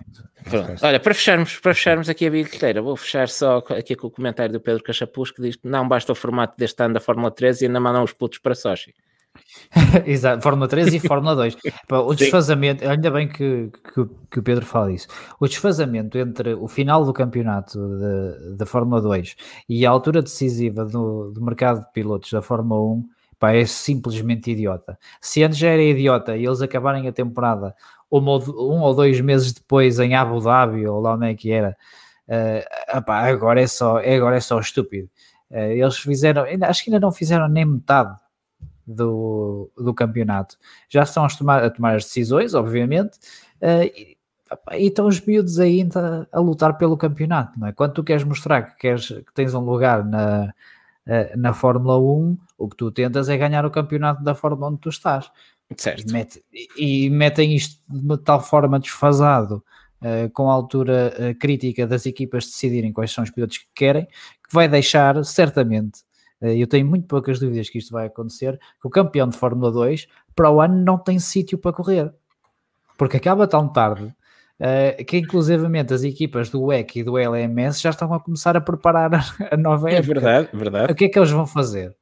Olha, 0.82 1.00
para 1.00 1.14
fecharmos, 1.14 1.58
para 1.60 1.74
fecharmos 1.74 2.10
aqui 2.10 2.28
a 2.28 2.30
bilheteira, 2.30 2.82
vou 2.82 2.96
fechar 2.96 3.30
só 3.30 3.58
aqui 3.70 3.96
com 3.96 4.08
o 4.08 4.12
comentário 4.12 4.52
do 4.52 4.60
Pedro 4.60 4.84
Cachapuz 4.84 5.32
que 5.32 5.42
diz 5.42 5.56
que 5.56 5.68
não 5.68 5.88
basta 5.88 6.12
o 6.12 6.16
formato 6.16 6.58
deste 6.58 6.82
ano 6.84 6.94
da 6.94 7.00
Fórmula 7.00 7.32
3 7.32 7.62
e 7.62 7.66
ainda 7.66 7.80
mandam 7.80 8.04
os 8.04 8.14
putos 8.14 8.40
para 8.40 8.56
Sochi. 8.56 8.94
Exato, 10.06 10.42
Fórmula 10.42 10.68
3 10.68 10.94
e 10.94 11.00
Fórmula 11.00 11.36
2. 11.36 11.58
o 11.90 12.14
desfazamento, 12.16 12.88
ainda 12.88 13.10
bem 13.12 13.28
que, 13.28 13.72
que, 13.94 14.06
que, 14.32 14.40
o 14.40 14.44
Pedro 14.44 14.66
fala 14.66 14.92
isso. 14.92 15.08
O 15.40 15.48
desfazamento 15.48 16.18
entre 16.18 16.54
o 16.54 16.68
final 16.68 17.04
do 17.04 17.14
campeonato 17.14 17.80
da 18.56 18.66
Fórmula 18.66 19.02
2 19.02 19.36
e 19.68 19.86
a 19.86 19.90
altura 19.90 20.22
decisiva 20.22 20.86
do, 20.86 21.32
do 21.32 21.44
mercado 21.44 21.82
de 21.82 21.92
pilotos 21.92 22.32
da 22.32 22.42
Fórmula 22.42 22.82
1 22.82 23.10
pá, 23.40 23.52
é 23.54 23.66
simplesmente 23.66 24.52
idiota. 24.52 24.98
Se 25.20 25.44
antes 25.44 25.58
já 25.58 25.70
era 25.70 25.82
idiota 25.82 26.38
e 26.38 26.46
eles 26.46 26.62
acabarem 26.62 27.08
a 27.08 27.12
temporada 27.12 27.76
um 28.12 28.24
ou, 28.28 28.42
um 28.72 28.82
ou 28.82 28.94
dois 28.94 29.20
meses 29.22 29.54
depois 29.54 30.00
em 30.00 30.16
Abu 30.16 30.40
Dhabi 30.40 30.88
ou 30.88 31.02
lá 31.02 31.16
onde 31.16 31.32
é 31.32 31.36
que 31.36 31.52
era, 31.52 31.76
uh, 32.28 33.04
agora, 33.08 33.60
é 33.62 33.68
só, 33.68 33.98
agora 33.98 34.38
é 34.38 34.40
só 34.40 34.60
estúpido. 34.60 35.10
Uh, 35.50 35.72
eles 35.72 35.98
fizeram, 35.98 36.44
acho 36.68 36.84
que 36.84 36.90
ainda 36.92 37.00
não 37.00 37.12
fizeram 37.12 37.48
nem 37.48 37.66
metade 37.66 38.16
do, 38.86 39.72
do 39.78 39.94
campeonato. 39.94 40.58
Já 40.90 41.04
estão 41.04 41.26
a 41.26 41.28
tomar, 41.28 41.64
a 41.64 41.70
tomar 41.70 41.96
as 41.96 42.04
decisões, 42.04 42.54
obviamente, 42.54 43.18
uh, 43.62 43.84
e, 43.84 44.18
e, 44.74 44.88
estão 44.88 45.08
os 45.08 45.20
miúdos 45.22 45.60
ainda 45.60 46.28
a 46.32 46.40
lutar 46.40 46.78
pelo 46.78 46.98
campeonato, 46.98 47.60
não 47.60 47.68
é? 47.68 47.72
Quando 47.72 47.94
tu 47.94 48.04
queres 48.04 48.24
mostrar 48.24 48.62
que, 48.64 48.78
queres, 48.78 49.08
que 49.08 49.34
tens 49.34 49.54
um 49.54 49.62
lugar 49.62 50.04
na, 50.06 50.54
uh, 51.08 51.38
na 51.38 51.54
Fórmula 51.54 51.98
1, 52.00 52.38
o 52.58 52.70
que 52.70 52.76
tu 52.76 52.92
tentas 52.92 53.30
é 53.30 53.38
ganhar 53.38 53.66
o 53.66 53.72
campeonato 53.72 54.24
da 54.24 54.36
Fórmula 54.36 54.70
onde 54.70 54.80
tu 54.80 54.90
estás. 54.90 55.32
Certo. 55.78 56.08
E, 56.08 56.14
mete, 56.14 56.44
e 56.78 57.10
metem 57.10 57.56
isto 57.56 57.82
de 57.90 58.18
tal 58.18 58.42
forma 58.42 58.80
desfasado 58.80 59.64
Uh, 60.04 60.30
com 60.34 60.52
a 60.52 60.54
altura 60.54 61.14
uh, 61.18 61.40
crítica 61.40 61.88
das 61.88 62.06
equipas 62.06 62.44
decidirem 62.44 62.92
quais 62.92 63.10
são 63.10 63.24
os 63.24 63.32
pilotos 63.32 63.60
que 63.60 63.68
querem, 63.74 64.06
que 64.06 64.54
vai 64.54 64.68
deixar 64.68 65.24
certamente 65.24 66.02
eh, 66.02 66.13
eu 66.48 66.68
tenho 66.68 66.86
muito 66.86 67.08
poucas 67.08 67.40
dúvidas 67.40 67.70
que 67.70 67.78
isto 67.78 67.92
vai 67.92 68.08
acontecer, 68.08 68.60
que 68.82 68.88
o 68.88 68.90
campeão 68.90 69.28
de 69.28 69.38
Fórmula 69.38 69.72
2 69.72 70.08
para 70.36 70.50
o 70.50 70.62
ano 70.62 70.84
não 70.84 70.98
tem 70.98 71.20
sítio 71.20 71.58
para 71.58 71.74
correr, 71.74 72.14
porque 72.98 73.18
acaba 73.18 73.48
tão 73.48 73.68
tarde 73.68 74.14
Uh, 74.60 75.04
que 75.04 75.18
inclusivamente 75.18 75.94
as 75.94 76.04
equipas 76.04 76.50
do 76.50 76.66
WEC 76.66 77.00
e 77.00 77.04
do 77.04 77.18
LMS 77.18 77.82
já 77.82 77.90
estão 77.90 78.14
a 78.14 78.20
começar 78.20 78.56
a 78.56 78.62
preparar 78.62 79.12
a 79.52 79.58
nova 79.58 79.90
é 79.90 79.96
época. 79.96 80.12
É 80.12 80.14
verdade, 80.14 80.50
verdade. 80.54 80.94
O 80.94 80.96
que 80.96 81.06
é 81.06 81.10
que 81.10 81.20
eles 81.20 81.32
vão 81.32 81.46
fazer? 81.46 81.94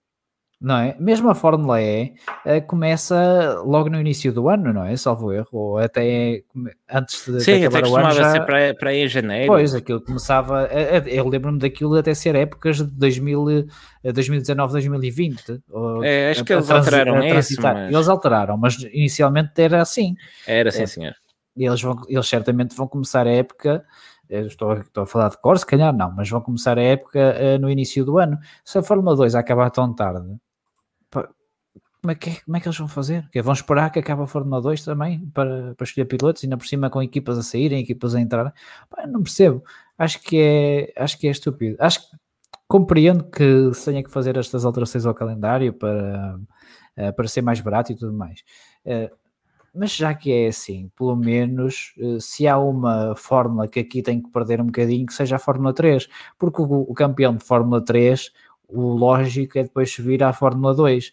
Não 0.62 0.78
é? 0.78 0.96
Mesmo 1.00 1.28
a 1.28 1.34
Fórmula 1.34 1.82
E 1.82 2.14
uh, 2.46 2.62
começa 2.68 3.60
logo 3.66 3.90
no 3.90 4.00
início 4.00 4.32
do 4.32 4.48
ano, 4.48 4.72
não 4.72 4.86
é? 4.86 4.96
Salvo 4.96 5.34
erro, 5.34 5.50
ou 5.52 5.78
até 5.80 6.44
antes 6.88 7.26
de, 7.26 7.42
Sim, 7.42 7.60
de 7.62 7.66
até 7.66 7.82
costumava 7.82 8.32
ser 8.32 8.46
para, 8.46 8.76
para 8.76 8.94
em 8.94 9.08
janeiro. 9.08 9.48
Pois, 9.48 9.74
aquilo 9.74 10.00
começava, 10.00 10.70
eu 11.08 11.28
lembro-me 11.28 11.58
daquilo 11.58 11.96
até 11.96 12.14
ser 12.14 12.36
épocas 12.36 12.78
de 12.78 12.84
2000, 12.84 13.66
2019, 14.14 14.74
2020. 14.74 15.64
É, 16.04 16.30
acho 16.30 16.46
que 16.46 16.54
eles 16.54 16.70
alteraram 16.70 17.24
isso. 17.24 17.60
Mas... 17.60 17.92
Eles 17.92 18.08
alteraram, 18.08 18.56
mas 18.56 18.78
inicialmente 18.94 19.54
era 19.58 19.82
assim. 19.82 20.16
Era 20.46 20.70
assim, 20.70 20.84
é, 20.84 20.86
senhor. 20.86 21.14
Eles, 21.58 21.82
vão, 21.82 22.00
eles 22.08 22.28
certamente 22.28 22.76
vão 22.76 22.88
começar 22.88 23.26
a 23.26 23.32
época 23.32 23.84
estou, 24.30 24.74
estou 24.74 25.04
a 25.04 25.06
falar 25.06 25.30
de 25.30 25.38
cor, 25.42 25.58
se 25.58 25.66
calhar 25.66 25.92
não, 25.92 26.14
mas 26.16 26.30
vão 26.30 26.40
começar 26.40 26.78
a 26.78 26.82
época 26.82 27.20
uh, 27.20 27.60
no 27.60 27.70
início 27.70 28.06
do 28.06 28.18
ano. 28.18 28.38
Se 28.64 28.78
a 28.78 28.84
Fórmula 28.84 29.16
2 29.16 29.36
acabar 29.36 29.70
tão 29.70 29.94
tarde, 29.94 30.38
como 32.02 32.12
é, 32.12 32.16
que, 32.16 32.44
como 32.44 32.58
é 32.58 32.60
que 32.60 32.68
eles 32.68 32.78
vão 32.78 32.88
fazer? 32.88 33.30
Que 33.32 33.42
vão 33.42 33.54
esperar 33.54 33.92
que 33.92 34.00
acabe 34.00 34.24
a 34.24 34.28
Fórmula 34.28 34.60
2 34.60 34.84
também 34.84 35.20
para, 35.34 35.76
para 35.76 35.84
escolher 35.84 36.06
pilotos, 36.06 36.44
ainda 36.44 36.58
por 36.58 36.66
cima 36.66 36.90
com 36.90 37.02
equipas 37.02 37.38
a 37.38 37.44
saírem, 37.44 37.80
equipas 37.80 38.16
a 38.16 38.20
entrar. 38.20 38.52
Pá, 38.90 39.06
não 39.06 39.22
percebo. 39.22 39.64
Acho 39.98 40.20
que 40.20 40.40
é, 40.40 40.94
acho 41.02 41.18
que 41.20 41.28
é 41.28 41.32
estúpido. 41.32 41.76
Acho 41.80 42.10
que 42.10 42.18
compreendo 42.68 43.26
que 43.26 43.72
se 43.74 43.86
tenha 43.86 44.04
que 44.04 44.10
fazer 44.10 44.36
estas 44.38 44.66
alterações 44.66 45.06
ao 45.06 45.14
calendário 45.14 45.74
para, 45.74 46.40
eh, 46.96 47.12
para 47.12 47.28
ser 47.28 47.42
mais 47.42 47.60
barato 47.60 47.92
e 47.92 47.96
tudo 47.96 48.14
mais. 48.14 48.44
Eh, 48.86 49.12
mas 49.74 49.96
já 49.96 50.14
que 50.14 50.32
é 50.32 50.48
assim, 50.48 50.90
pelo 50.98 51.16
menos 51.16 51.94
eh, 52.00 52.18
se 52.20 52.48
há 52.48 52.58
uma 52.58 53.16
fórmula 53.16 53.68
que 53.68 53.80
aqui 53.80 54.02
tem 54.02 54.22
que 54.22 54.32
perder 54.32 54.60
um 54.62 54.66
bocadinho, 54.68 55.06
que 55.06 55.14
seja 55.14 55.36
a 55.36 55.40
Fórmula 55.40 55.74
3, 55.74 56.08
porque 56.40 56.62
o, 56.62 56.66
o 56.90 56.94
campeão 56.94 57.36
de 57.36 57.44
Fórmula 57.44 57.84
3, 57.84 58.32
o 58.68 58.82
lógico 58.94 59.60
é 59.60 59.64
depois 59.64 59.92
subir 59.92 60.24
à 60.24 60.34
Fórmula 60.34 60.74
2 60.74 61.12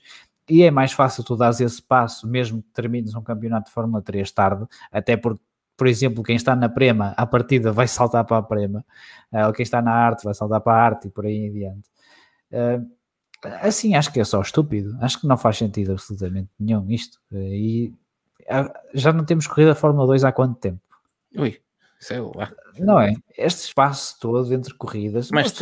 e 0.48 0.62
é 0.62 0.70
mais 0.70 0.92
fácil 0.92 1.22
tu 1.22 1.36
dares 1.36 1.60
esse 1.60 1.82
passo, 1.82 2.26
mesmo 2.26 2.62
que 2.62 2.70
termines 2.70 3.14
um 3.14 3.22
campeonato 3.22 3.66
de 3.66 3.74
Fórmula 3.74 4.02
3 4.02 4.30
tarde, 4.32 4.66
até 4.90 5.16
porque, 5.16 5.42
por 5.76 5.86
exemplo, 5.86 6.22
quem 6.22 6.36
está 6.36 6.56
na 6.56 6.68
Prema, 6.68 7.14
à 7.16 7.26
partida 7.26 7.70
vai 7.70 7.86
saltar 7.86 8.24
para 8.24 8.38
a 8.38 8.42
Prema, 8.42 8.84
uh, 9.32 9.46
ou 9.46 9.52
quem 9.52 9.62
está 9.62 9.82
na 9.82 9.92
arte 9.92 10.24
vai 10.24 10.34
saltar 10.34 10.60
para 10.60 10.72
a 10.72 10.84
arte 10.84 11.08
e 11.08 11.10
por 11.10 11.26
aí 11.26 11.36
em 11.36 11.52
diante. 11.52 11.88
Uh, 12.50 12.90
assim, 13.62 13.94
acho 13.94 14.12
que 14.12 14.20
é 14.20 14.24
só 14.24 14.40
estúpido, 14.40 14.96
acho 15.00 15.20
que 15.20 15.26
não 15.26 15.36
faz 15.36 15.58
sentido 15.58 15.92
absolutamente 15.92 16.48
nenhum 16.58 16.90
isto. 16.90 17.18
Uh, 17.30 17.36
e 17.36 17.94
já 18.94 19.12
não 19.12 19.26
temos 19.26 19.46
corrida 19.46 19.74
Fórmula 19.74 20.06
2 20.06 20.24
há 20.24 20.32
quanto 20.32 20.58
tempo? 20.58 20.80
Ui, 21.36 21.60
sei 22.00 22.20
lá. 22.20 22.50
Não 22.78 22.98
é? 22.98 23.12
Este 23.36 23.66
espaço 23.66 24.18
todo 24.18 24.52
entre 24.54 24.72
corridas, 24.74 25.30
mas, 25.30 25.52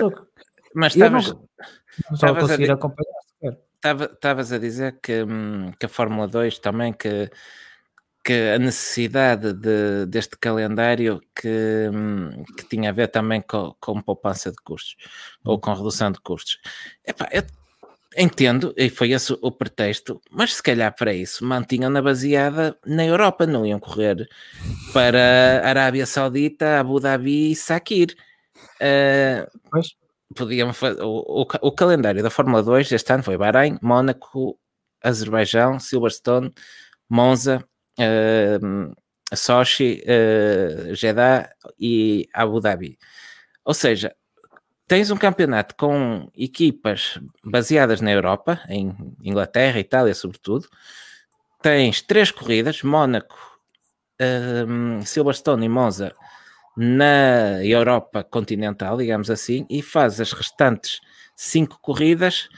mas 0.73 0.95
estavas, 0.95 1.33
não, 1.33 1.49
não 2.23 2.29
a 2.29 2.41
conseguir 2.41 2.71
a... 2.71 2.75
acompanhar 2.75 3.26
Estavas 3.93 4.53
a 4.53 4.59
dizer 4.59 4.99
que, 5.03 5.23
hum, 5.23 5.73
que 5.79 5.87
a 5.87 5.89
Fórmula 5.89 6.27
2 6.29 6.59
também 6.59 6.93
que, 6.93 7.31
que 8.25 8.53
a 8.55 8.59
necessidade 8.59 9.53
de, 9.53 10.07
deste 10.07 10.37
calendário 10.39 11.21
que, 11.35 11.91
hum, 11.93 12.45
que 12.57 12.69
tinha 12.69 12.91
a 12.91 12.93
ver 12.93 13.09
também 13.09 13.41
com, 13.41 13.75
com 13.81 14.01
poupança 14.01 14.51
de 14.51 14.59
custos 14.65 14.97
ou 15.45 15.59
com 15.61 15.73
redução 15.73 16.11
de 16.11 16.21
custos. 16.21 16.59
Epá, 17.07 17.29
eu 17.33 17.43
entendo, 18.17 18.73
e 18.77 18.89
foi 18.89 19.13
esse 19.13 19.37
o 19.43 19.53
pretexto, 19.53 20.21
mas 20.31 20.55
se 20.55 20.63
calhar 20.63 20.95
para 20.95 21.13
isso 21.13 21.45
mantinham-na 21.45 22.01
baseada 22.01 22.77
na 22.87 23.05
Europa, 23.05 23.47
não 23.47 23.67
iam 23.67 23.79
correr 23.79 24.29
para 24.93 25.61
Arábia 25.65 26.07
Saudita, 26.07 26.81
Abu 26.81 26.99
Dhabi 26.99 27.53
e 27.53 27.57
Sakir. 27.57 28.17
Uh, 28.81 29.47
podiam 30.35 30.73
fazer 30.73 31.03
o, 31.03 31.25
o, 31.27 31.47
o, 31.63 31.73
calendário 31.73 32.23
da 32.23 32.31
Fórmula 32.31 32.63
2 32.63 32.91
este 32.93 33.13
ano 33.13 33.23
foi 33.23 33.37
Bahrein, 33.37 33.79
Mónaco, 33.81 34.59
Azerbaijão, 35.03 35.79
Silverstone, 35.79 36.53
Monza, 37.09 37.65
uh, 37.99 38.97
Sochi, 39.35 40.03
uh, 40.03 40.95
Jeddah 40.95 41.49
e 41.79 42.29
Abu 42.33 42.61
Dhabi. 42.61 42.99
Ou 43.65 43.75
seja, 43.75 44.15
tens 44.87 45.11
um 45.11 45.17
campeonato 45.17 45.75
com 45.77 46.31
equipas 46.35 47.21
baseadas 47.45 48.01
na 48.01 48.13
Europa, 48.13 48.61
em 48.69 48.97
Inglaterra, 49.23 49.79
Itália, 49.79 50.15
sobretudo. 50.15 50.69
Tens 51.63 52.03
três 52.03 52.31
corridas: 52.31 52.83
Mónaco, 52.83 53.37
uh, 54.21 55.05
Silverstone 55.05 55.67
e 55.67 55.69
Monza 55.69 56.15
na 56.77 57.65
Europa 57.65 58.23
continental, 58.23 58.97
digamos 58.97 59.31
assim, 59.31 59.67
e 59.71 59.81
faz 59.83 60.21
as 60.21 60.33
restantes 60.33 61.01
cinco 61.35 61.79
corridas 61.81 62.49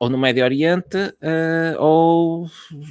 ou 0.00 0.08
no 0.08 0.18
Médio 0.18 0.44
Oriente 0.44 0.96
uh, 0.96 1.80
ou 1.80 2.50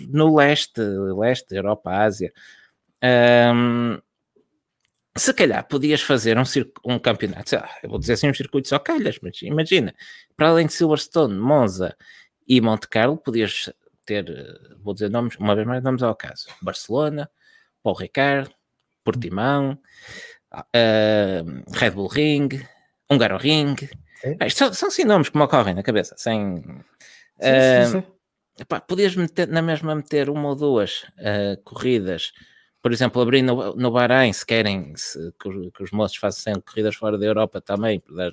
no 0.09 0.35
leste, 0.35 0.81
leste, 0.81 1.55
Europa, 1.55 1.91
Ásia. 1.91 2.33
Um, 3.03 3.99
se 5.17 5.33
calhar 5.33 5.65
podias 5.67 6.01
fazer 6.01 6.37
um, 6.37 6.43
um 6.83 6.99
campeonato, 6.99 7.55
lá, 7.55 7.69
eu 7.81 7.89
vou 7.89 7.99
dizer 7.99 8.13
assim, 8.13 8.29
um 8.29 8.33
circuito 8.33 8.67
só 8.67 8.79
calhas, 8.79 9.17
mas 9.21 9.41
imagina, 9.41 9.93
para 10.35 10.49
além 10.49 10.67
de 10.67 10.73
Silverstone, 10.73 11.37
Monza 11.37 11.95
e 12.47 12.59
Monte 12.59 12.87
Carlo, 12.89 13.17
podias 13.17 13.71
ter, 14.05 14.25
vou 14.81 14.93
dizer 14.93 15.09
nomes, 15.09 15.35
uma 15.37 15.55
vez 15.55 15.65
mais 15.65 15.83
nomes 15.83 16.03
ao 16.03 16.15
caso, 16.15 16.47
Barcelona, 16.61 17.29
Paul 17.81 17.95
Ricard, 17.95 18.49
Portimão, 19.03 19.79
uh, 20.61 21.63
Red 21.73 21.91
Bull 21.91 22.07
Ring, 22.07 22.49
Hungaro 23.09 23.37
Ring. 23.37 23.75
É, 24.39 24.49
são, 24.49 24.73
são 24.73 24.89
sim 24.89 25.03
nomes 25.03 25.29
que 25.29 25.37
me 25.37 25.43
ocorrem 25.43 25.73
na 25.73 25.83
cabeça, 25.83 26.15
sem. 26.17 26.63
Sim, 27.39 27.85
sim, 27.85 28.01
sim. 28.01 28.03
Epá, 28.59 28.79
podias 28.79 29.15
meter, 29.15 29.47
na 29.47 29.61
mesma 29.61 29.93
meter 29.93 30.29
uma 30.29 30.49
ou 30.49 30.55
duas 30.55 31.05
corridas 31.63 32.31
por 32.85 32.93
exemplo, 32.93 33.19
abrir 33.19 33.41
no, 33.41 33.75
no 33.75 33.89
Bahrein, 33.89 34.31
se 34.31 34.45
querem 34.45 34.95
se, 34.95 35.17
que, 35.41 35.71
que, 35.71 35.81
os 35.81 35.89
moços 35.89 36.17
façam 36.17 36.61
corridas 36.61 36.95
fora 36.95 37.17
da 37.17 37.25
Europa 37.25 37.59
também, 37.59 37.99
para 37.99 38.15
dar 38.15 38.31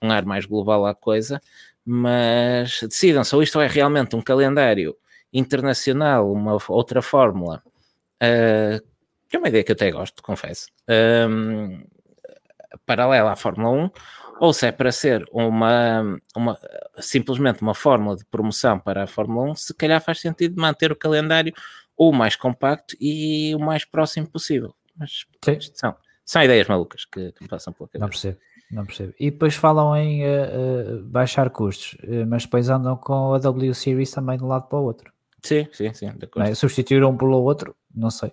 um 0.00 0.12
ar 0.12 0.24
mais 0.24 0.46
global 0.46 0.86
à 0.86 0.94
coisa, 0.94 1.42
mas 1.84 2.78
decidam 2.82 3.24
se 3.24 3.36
isto 3.42 3.60
é 3.60 3.66
realmente 3.66 4.14
um 4.14 4.22
calendário 4.22 4.96
internacional, 5.32 6.30
uma 6.30 6.56
outra 6.68 7.02
fórmula, 7.02 7.60
uh, 8.22 8.87
que 9.28 9.36
é 9.36 9.38
uma 9.38 9.48
ideia 9.48 9.62
que 9.62 9.72
eu 9.72 9.74
até 9.74 9.90
gosto, 9.90 10.22
confesso, 10.22 10.68
um, 11.28 11.84
paralela 12.86 13.32
à 13.32 13.36
Fórmula 13.36 13.70
1, 13.70 13.90
ou 14.40 14.52
se 14.52 14.66
é 14.66 14.72
para 14.72 14.92
ser 14.92 15.24
uma, 15.32 16.18
uma, 16.34 16.58
simplesmente 16.98 17.60
uma 17.60 17.74
fórmula 17.74 18.16
de 18.16 18.24
promoção 18.24 18.78
para 18.78 19.04
a 19.04 19.06
Fórmula 19.06 19.50
1, 19.50 19.54
se 19.56 19.74
calhar 19.74 20.00
faz 20.00 20.20
sentido 20.20 20.60
manter 20.60 20.92
o 20.92 20.96
calendário 20.96 21.52
o 21.96 22.12
mais 22.12 22.36
compacto 22.36 22.96
e 23.00 23.52
o 23.54 23.58
mais 23.58 23.84
próximo 23.84 24.28
possível. 24.28 24.72
Mas 24.96 25.26
são, 25.74 25.94
são 26.24 26.42
ideias 26.42 26.68
malucas 26.68 27.04
que, 27.04 27.32
que 27.32 27.42
me 27.42 27.48
passam 27.48 27.72
pela 27.72 27.88
cabeça. 27.88 28.00
Não 28.00 28.08
percebo, 28.08 28.38
não 28.70 28.86
percebo. 28.86 29.14
E 29.18 29.30
depois 29.30 29.54
falam 29.56 29.96
em 29.96 30.22
uh, 30.24 30.28
uh, 30.28 31.04
baixar 31.04 31.50
custos, 31.50 31.98
uh, 32.04 32.24
mas 32.26 32.44
depois 32.44 32.68
andam 32.68 32.96
com 32.96 33.34
a 33.34 33.38
W 33.38 33.74
Series 33.74 34.12
também 34.12 34.38
de 34.38 34.44
um 34.44 34.48
lado 34.48 34.68
para 34.68 34.78
o 34.78 34.84
outro. 34.84 35.12
Sim, 35.42 35.66
sim, 35.72 35.92
sim. 35.92 36.12
É? 36.36 36.54
Substituir 36.54 37.04
um 37.04 37.16
pelo 37.16 37.42
outro, 37.42 37.74
não 37.94 38.10
sei. 38.10 38.32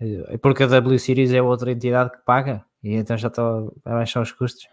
É 0.00 0.38
porque 0.38 0.62
a 0.62 0.66
W 0.66 0.98
Series 0.98 1.32
é 1.32 1.42
outra 1.42 1.70
entidade 1.70 2.10
que 2.10 2.18
paga 2.24 2.64
e 2.82 2.94
então 2.94 3.16
já 3.16 3.28
está 3.28 3.42
a 3.42 3.90
baixar 3.90 4.22
os 4.22 4.32
custos. 4.32 4.66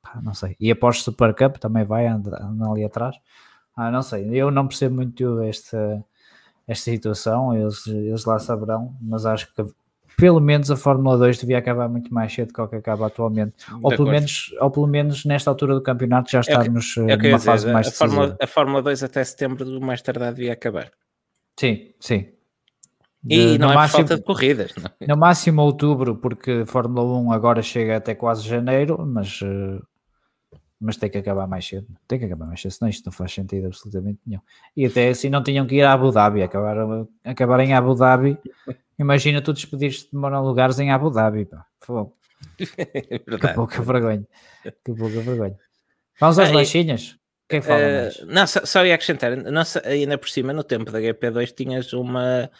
Pá, 0.00 0.20
não 0.22 0.34
sei. 0.34 0.56
E 0.60 0.70
após 0.70 1.02
Super 1.02 1.34
Cup 1.34 1.56
também 1.56 1.84
vai 1.84 2.06
andar, 2.06 2.40
ali 2.70 2.84
atrás. 2.84 3.16
Ah, 3.76 3.90
não 3.90 4.02
sei. 4.02 4.28
Eu 4.32 4.50
não 4.50 4.66
percebo 4.66 4.94
muito 4.96 5.40
esta, 5.42 6.04
esta 6.66 6.90
situação. 6.90 7.56
Eles, 7.56 7.86
eles 7.86 8.24
lá 8.24 8.38
saberão, 8.38 8.96
mas 9.00 9.26
acho 9.26 9.52
que 9.52 9.64
pelo 10.16 10.40
menos 10.40 10.68
a 10.68 10.76
Fórmula 10.76 11.16
2 11.16 11.38
devia 11.38 11.58
acabar 11.58 11.88
muito 11.88 12.12
mais 12.12 12.32
cedo 12.32 12.52
do 12.52 12.68
que 12.68 12.76
acaba 12.76 13.06
atualmente. 13.06 13.54
Ou 13.80 13.90
pelo, 13.90 14.10
menos, 14.10 14.52
ou 14.60 14.68
pelo 14.68 14.86
menos 14.88 15.24
nesta 15.24 15.48
altura 15.48 15.74
do 15.74 15.80
campeonato 15.80 16.30
já 16.30 16.40
estarmos 16.40 16.96
é 16.96 17.16
numa 17.16 17.16
dizer, 17.16 17.38
fase 17.38 17.72
mais 17.72 17.86
a 17.86 17.92
Fórmula, 17.92 18.36
a 18.40 18.46
Fórmula 18.46 18.82
2 18.82 19.04
até 19.04 19.22
setembro 19.22 19.64
do 19.64 19.80
mais 19.80 20.02
tardar 20.02 20.32
devia 20.32 20.52
acabar. 20.52 20.90
Sim, 21.56 21.92
sim. 22.00 22.26
E 23.26 23.52
de, 23.52 23.58
não 23.58 23.72
é 23.72 23.74
máximo, 23.74 23.98
falta 23.98 24.16
de 24.16 24.22
corridas. 24.22 24.72
Não. 24.76 24.90
É? 25.00 25.06
No 25.06 25.16
máximo 25.16 25.62
outubro, 25.62 26.16
porque 26.16 26.64
Fórmula 26.66 27.02
1 27.18 27.32
agora 27.32 27.62
chega 27.62 27.96
até 27.96 28.14
quase 28.14 28.46
janeiro, 28.46 29.04
mas, 29.04 29.40
uh, 29.42 29.82
mas 30.80 30.96
tem 30.96 31.10
que 31.10 31.18
acabar 31.18 31.46
mais 31.46 31.66
cedo. 31.66 31.86
Tem 32.06 32.18
que 32.18 32.26
acabar 32.26 32.46
mais 32.46 32.60
cedo, 32.60 32.72
senão 32.72 32.88
isto 32.88 33.06
não 33.06 33.12
faz 33.12 33.32
sentido 33.32 33.66
absolutamente 33.66 34.20
nenhum. 34.24 34.40
E 34.76 34.86
até 34.86 35.08
assim 35.08 35.28
não 35.28 35.42
tinham 35.42 35.66
que 35.66 35.76
ir 35.76 35.82
a 35.82 35.92
Abu 35.92 36.12
Dhabi, 36.12 36.42
acabar, 36.42 36.76
acabar 37.24 37.60
em 37.60 37.74
Abu 37.74 37.94
Dhabi. 37.94 38.38
Imagina 38.98 39.42
tu 39.42 39.52
despedir-te 39.52 40.10
de 40.10 40.16
lugares 40.16 40.78
em 40.78 40.92
Abu 40.92 41.10
Dhabi. 41.10 41.46
Pá. 41.46 41.64
É 42.68 43.18
que 43.18 43.54
pouca 43.54 43.82
vergonha. 43.82 44.24
Que 44.62 44.94
pouca 44.94 45.20
vergonha. 45.20 45.56
Vamos 46.20 46.38
às 46.38 46.50
ah, 46.50 46.52
baixinhas. 46.52 47.16
Quem 47.48 47.60
fala 47.60 47.80
uh, 47.80 48.02
mais? 48.02 48.20
Não, 48.26 48.46
só, 48.46 48.64
só 48.64 48.86
ia 48.86 48.94
acrescentar, 48.94 49.36
nossa, 49.36 49.82
ainda 49.84 50.16
por 50.18 50.28
cima, 50.28 50.52
no 50.52 50.62
tempo 50.62 50.92
da 50.92 51.00
GP2 51.00 51.52
tinhas 51.52 51.92
uma 51.92 52.50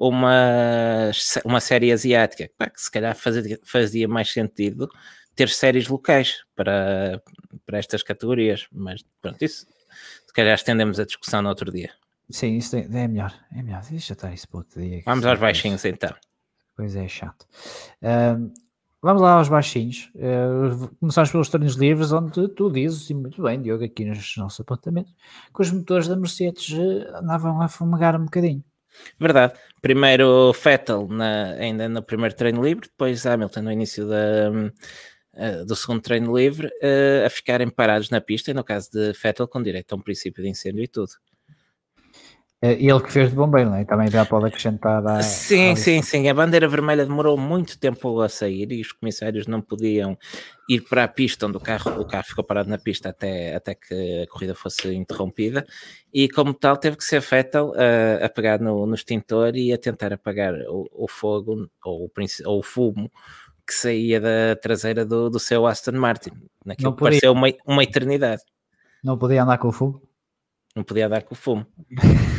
uma, 0.00 1.10
uma 1.44 1.60
série 1.60 1.92
asiática, 1.92 2.48
que 2.48 2.80
se 2.80 2.90
calhar 2.90 3.14
fazia, 3.14 3.60
fazia 3.62 4.08
mais 4.08 4.32
sentido 4.32 4.88
ter 5.34 5.48
séries 5.50 5.88
locais 5.88 6.42
para, 6.56 7.22
para 7.66 7.78
estas 7.78 8.02
categorias, 8.02 8.66
mas 8.72 9.04
pronto, 9.20 9.42
isso 9.44 9.66
se 10.26 10.32
calhar 10.32 10.54
estendemos 10.54 10.98
a 10.98 11.04
discussão 11.04 11.42
no 11.42 11.50
outro 11.50 11.70
dia. 11.70 11.90
Sim, 12.30 12.56
isso 12.56 12.76
é, 12.76 12.80
é 12.80 13.08
melhor, 13.08 13.34
é 13.54 13.62
melhor, 13.62 13.82
deixa 13.90 14.14
estar 14.14 14.32
isso 14.32 14.48
para 14.48 14.58
outro 14.58 14.80
dia. 14.80 15.02
Vamos 15.04 15.26
aos 15.26 15.38
baixinhos 15.38 15.84
então. 15.84 16.14
Pois 16.76 16.96
é, 16.96 17.06
chato. 17.06 17.46
Uh, 18.00 18.50
vamos 19.02 19.20
lá 19.20 19.34
aos 19.34 19.48
baixinhos. 19.48 20.10
Uh, 20.14 20.88
começamos 21.00 21.30
pelos 21.30 21.48
treinos 21.50 21.74
livres, 21.74 22.12
onde 22.12 22.48
tu 22.48 22.70
dizes, 22.70 23.10
e 23.10 23.14
muito 23.14 23.42
bem, 23.42 23.60
Diogo, 23.60 23.84
aqui 23.84 24.04
nos 24.04 24.36
nossos 24.38 24.60
apontamentos, 24.60 25.12
que 25.54 25.60
os 25.60 25.70
motores 25.70 26.08
da 26.08 26.16
Mercedes 26.16 26.72
eh, 26.72 27.18
andavam 27.18 27.60
a 27.60 27.68
fumegar 27.68 28.18
um 28.18 28.24
bocadinho. 28.24 28.64
Verdade. 29.18 29.54
Primeiro 29.80 30.52
Vettel 30.52 31.08
na, 31.08 31.52
ainda 31.52 31.88
no 31.88 32.02
primeiro 32.02 32.34
treino 32.34 32.62
livre, 32.62 32.88
depois 32.88 33.24
Hamilton 33.24 33.62
no 33.62 33.72
início 33.72 34.06
da, 34.06 34.50
uh, 35.34 35.64
do 35.64 35.74
segundo 35.74 36.02
treino 36.02 36.36
livre, 36.36 36.66
uh, 36.66 37.26
a 37.26 37.30
ficarem 37.30 37.70
parados 37.70 38.10
na 38.10 38.20
pista, 38.20 38.50
e 38.50 38.54
no 38.54 38.64
caso 38.64 38.90
de 38.92 39.12
Vettel 39.12 39.48
com 39.48 39.62
direito 39.62 39.92
a 39.92 39.96
um 39.96 40.00
princípio 40.00 40.42
de 40.42 40.48
incêndio 40.48 40.84
e 40.84 40.88
tudo. 40.88 41.12
E 42.62 42.90
ele 42.90 43.00
que 43.00 43.10
fez 43.10 43.30
de 43.30 43.36
bombeiro, 43.36 43.70
não 43.70 43.76
é? 43.76 43.86
Também 43.86 44.10
já 44.10 44.26
pode 44.26 44.46
acrescentar. 44.46 45.06
A, 45.06 45.22
sim, 45.22 45.72
a 45.72 45.76
sim, 45.76 46.02
sim. 46.02 46.28
A 46.28 46.34
bandeira 46.34 46.68
vermelha 46.68 47.06
demorou 47.06 47.38
muito 47.38 47.78
tempo 47.78 48.20
a 48.20 48.28
sair 48.28 48.70
e 48.70 48.82
os 48.82 48.92
comissários 48.92 49.46
não 49.46 49.62
podiam 49.62 50.18
ir 50.68 50.82
para 50.82 51.04
a 51.04 51.08
pista 51.08 51.46
onde 51.46 51.56
o 51.56 51.60
carro, 51.60 51.98
o 51.98 52.04
carro 52.04 52.24
ficou 52.24 52.44
parado 52.44 52.68
na 52.68 52.76
pista 52.76 53.08
até, 53.08 53.56
até 53.56 53.74
que 53.74 54.24
a 54.24 54.26
corrida 54.26 54.54
fosse 54.54 54.94
interrompida. 54.94 55.66
E 56.12 56.28
como 56.28 56.52
tal, 56.52 56.76
teve 56.76 56.98
que 56.98 57.04
ser 57.04 57.22
Vettel 57.22 57.72
a, 57.74 58.26
a 58.26 58.28
pegar 58.28 58.60
no, 58.60 58.84
no 58.84 58.94
extintor 58.94 59.56
e 59.56 59.72
a 59.72 59.78
tentar 59.78 60.12
apagar 60.12 60.52
o, 60.68 60.86
o 60.92 61.08
fogo 61.08 61.66
ou 61.82 62.04
o, 62.04 62.10
ou 62.44 62.58
o 62.58 62.62
fumo 62.62 63.10
que 63.66 63.72
saía 63.72 64.20
da 64.20 64.54
traseira 64.60 65.06
do, 65.06 65.30
do 65.30 65.38
seu 65.38 65.66
Aston 65.66 65.92
Martin. 65.92 66.32
Naquilo 66.62 66.94
que 66.94 67.02
pareceu 67.04 67.32
uma, 67.32 67.48
uma 67.64 67.82
eternidade. 67.82 68.42
Não 69.02 69.16
podia 69.16 69.44
andar 69.44 69.56
com 69.56 69.68
o 69.68 69.72
fumo? 69.72 70.02
Não 70.76 70.82
podia 70.82 71.06
andar 71.06 71.22
com 71.22 71.34
o 71.34 71.38
fumo. 71.38 71.66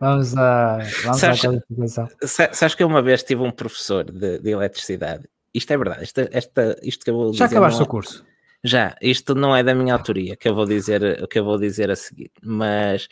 Vamos, 0.00 0.36
a, 0.36 0.78
vamos 1.02 1.20
sabes, 1.20 1.44
à. 1.98 2.52
Sabes 2.52 2.74
que 2.74 2.82
eu 2.82 2.88
uma 2.88 3.02
vez 3.02 3.22
tive 3.22 3.42
um 3.42 3.50
professor 3.50 4.04
de, 4.04 4.38
de 4.38 4.50
eletricidade. 4.50 5.28
Isto 5.52 5.72
é 5.72 5.76
verdade. 5.76 6.02
Esta, 6.02 6.28
esta, 6.32 6.76
isto 6.82 7.04
que 7.04 7.10
eu 7.10 7.14
vou 7.14 7.32
Já 7.34 7.46
dizer 7.46 7.56
acabaste 7.56 7.80
é, 7.80 7.84
o 7.84 7.86
curso? 7.86 8.24
Já. 8.62 8.96
Isto 9.00 9.34
não 9.34 9.54
é 9.54 9.62
da 9.62 9.74
minha 9.74 9.92
autoria 9.92 10.36
que 10.36 10.48
eu 10.48 10.54
vou 10.54 10.66
dizer, 10.66 11.26
que 11.28 11.38
eu 11.38 11.44
vou 11.44 11.58
dizer 11.58 11.90
a 11.90 11.96
seguir. 11.96 12.30
Mas 12.42 13.08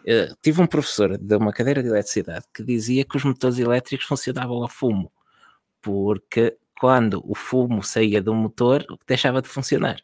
uh, 0.00 0.36
tive 0.42 0.60
um 0.60 0.66
professor 0.66 1.16
de 1.16 1.36
uma 1.36 1.52
cadeira 1.52 1.82
de 1.82 1.88
eletricidade 1.88 2.46
que 2.52 2.62
dizia 2.62 3.04
que 3.04 3.16
os 3.16 3.24
motores 3.24 3.58
elétricos 3.58 4.06
funcionavam 4.06 4.64
a 4.64 4.68
fumo. 4.68 5.12
Porque 5.80 6.56
quando 6.78 7.22
o 7.24 7.34
fumo 7.34 7.82
saía 7.82 8.20
do 8.20 8.34
motor, 8.34 8.84
deixava 9.06 9.40
de 9.40 9.48
funcionar. 9.48 10.00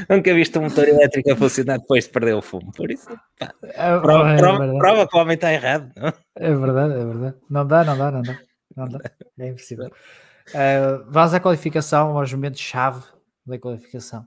Nunca 0.09 0.33
viste 0.33 0.57
um 0.57 0.63
motor 0.63 0.87
elétrico 0.87 1.31
a 1.31 1.35
funcionar 1.35 1.77
depois 1.77 2.05
de 2.05 2.11
perder 2.11 2.33
o 2.33 2.41
fumo. 2.41 2.71
Por 2.71 2.91
isso, 2.91 3.07
pá, 3.39 3.53
é, 3.63 3.99
prova, 3.99 4.31
é 4.31 4.37
prova, 4.37 4.77
prova, 4.77 5.07
que 5.07 5.17
o 5.17 5.19
homem 5.19 5.35
está 5.35 5.53
errado. 5.53 5.91
Não? 5.95 6.13
É 6.35 6.53
verdade, 6.53 6.93
é 6.93 7.05
verdade. 7.05 7.35
Não 7.49 7.65
dá, 7.65 7.83
não 7.83 7.97
dá, 7.97 8.11
não 8.11 8.21
dá. 8.21 8.39
Não 8.75 8.85
dá. 8.85 8.99
É 9.39 9.47
impossível. 9.47 9.87
Uh, 10.49 11.05
vamos 11.07 11.33
à 11.33 11.39
qualificação, 11.39 12.17
aos 12.17 12.33
momentos-chave 12.33 13.03
da 13.45 13.57
qualificação. 13.57 14.25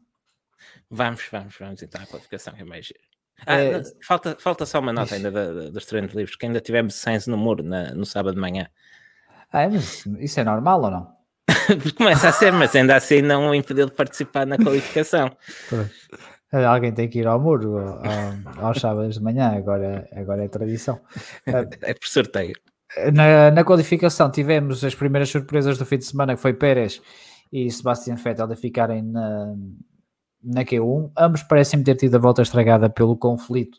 Vamos, 0.91 1.27
vamos, 1.31 1.57
vamos 1.59 1.83
então 1.83 2.01
à 2.01 2.07
qualificação, 2.07 2.55
que 2.55 2.63
é 2.63 2.65
mais 2.65 2.87
giro. 2.87 3.01
Ah, 3.45 3.61
é... 3.61 3.83
falta, 4.03 4.37
falta 4.39 4.65
só 4.65 4.79
uma 4.79 4.93
nota 4.93 5.15
ainda 5.15 5.31
da, 5.31 5.53
da, 5.53 5.71
dos 5.71 5.85
treinos 5.85 6.15
livres, 6.15 6.37
que 6.37 6.47
ainda 6.47 6.61
tivemos 6.61 6.95
Sainz 6.95 7.27
no 7.27 7.37
muro 7.37 7.63
na, 7.63 7.95
no 7.95 8.07
sábado 8.07 8.35
de 8.35 8.41
manhã. 8.41 8.69
Ah, 9.53 9.69
mas 9.69 10.07
isso 10.21 10.41
é 10.41 10.45
normal 10.45 10.83
ou 10.83 10.91
não? 10.91 11.16
Começa 11.97 12.29
a 12.29 12.33
ser, 12.33 12.53
mas 12.53 12.75
ainda 12.75 12.97
assim 12.97 13.23
não 13.23 13.51
o 13.51 13.55
impediu 13.55 13.87
de 13.87 13.93
participar 13.93 14.47
na 14.47 14.57
qualificação. 14.57 15.31
Alguém 16.53 16.93
tem 16.93 17.09
que 17.09 17.19
ir 17.21 17.27
ao 17.27 17.41
muro 17.41 17.79
ao, 17.79 18.67
aos 18.67 18.81
sábados 18.81 19.17
de 19.17 19.23
manhã, 19.23 19.57
agora, 19.57 20.09
agora 20.13 20.45
é 20.45 20.49
tradição. 20.49 21.01
É 21.45 21.95
por 21.95 22.09
sorteio. 22.09 22.55
Na, 23.13 23.51
na 23.51 23.65
qualificação 23.65 24.31
tivemos 24.31 24.85
as 24.85 24.95
primeiras 24.95 25.29
surpresas 25.29 25.77
do 25.77 25.85
fim 25.85 25.99
de 25.99 26.05
semana, 26.05 26.35
que 26.35 26.41
foi 26.41 26.55
Pérez 26.55 27.03
e 27.53 27.71
Sebastian 27.71 28.15
Vettel 28.15 28.53
a 28.53 28.57
ficarem 28.57 29.03
na, 29.03 29.55
na 30.43 30.65
Q1. 30.65 31.11
Ambos 31.17 31.43
parecem 31.43 31.83
ter 31.83 31.97
tido 31.97 32.15
a 32.15 32.21
volta 32.21 32.43
estragada 32.43 32.89
pelo 32.89 33.17
conflito 33.17 33.79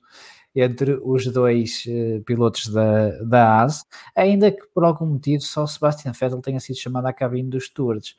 entre 0.61 0.99
os 1.03 1.25
dois 1.27 1.83
uh, 1.87 2.21
pilotos 2.23 2.67
da, 2.67 3.09
da 3.23 3.63
AS, 3.63 3.85
ainda 4.15 4.51
que 4.51 4.65
por 4.73 4.83
algum 4.83 5.05
motivo 5.05 5.41
só 5.41 5.63
o 5.63 5.67
Sebastian 5.67 6.11
Vettel 6.11 6.41
tenha 6.41 6.59
sido 6.59 6.77
chamado 6.77 7.05
à 7.05 7.13
cabine 7.13 7.49
dos 7.49 7.65
stewards. 7.65 8.15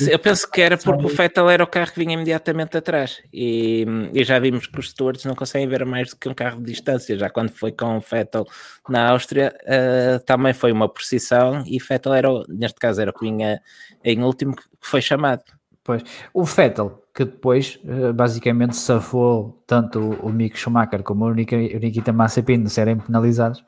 Eu 0.00 0.18
penso 0.18 0.50
que 0.50 0.60
era 0.60 0.76
porque 0.76 1.04
o 1.04 1.08
Vettel 1.08 1.50
era 1.50 1.64
o 1.64 1.66
carro 1.66 1.92
que 1.92 1.98
vinha 1.98 2.14
imediatamente 2.14 2.76
atrás 2.76 3.22
e, 3.32 3.84
e, 4.12 4.24
já 4.24 4.38
vimos 4.38 4.66
que 4.66 4.78
os 4.78 4.90
stewards 4.90 5.24
não 5.24 5.34
conseguem 5.34 5.68
ver 5.68 5.84
mais 5.84 6.10
do 6.10 6.16
que 6.16 6.28
um 6.28 6.34
carro 6.34 6.60
de 6.60 6.72
distância, 6.72 7.18
já 7.18 7.28
quando 7.28 7.50
foi 7.50 7.72
com 7.72 7.96
o 7.96 8.00
Vettel 8.00 8.46
na 8.88 9.10
Áustria 9.10 9.54
uh, 9.62 10.24
também 10.24 10.52
foi 10.52 10.72
uma 10.72 10.88
precisão 10.88 11.64
e 11.66 11.78
Vettel 11.78 12.14
era, 12.14 12.28
neste 12.48 12.78
caso 12.78 13.00
era 13.00 13.10
o 13.10 13.14
que 13.14 13.24
vinha 13.24 13.60
em 14.04 14.22
último 14.22 14.54
que 14.54 14.62
foi 14.80 15.02
chamado. 15.02 15.42
Pois, 15.84 16.02
o 16.32 16.44
Vettel 16.44 17.02
que 17.14 17.24
depois 17.26 17.78
eh, 17.86 18.12
basicamente 18.12 18.74
safou 18.74 19.62
tanto 19.66 19.98
o 20.00 20.30
Mick 20.30 20.58
Schumacher 20.58 21.02
como 21.02 21.26
o 21.26 21.34
Nikita 21.34 22.12
Mazepin 22.12 22.62
de 22.64 22.70
serem 22.70 22.98
penalizados 22.98 23.62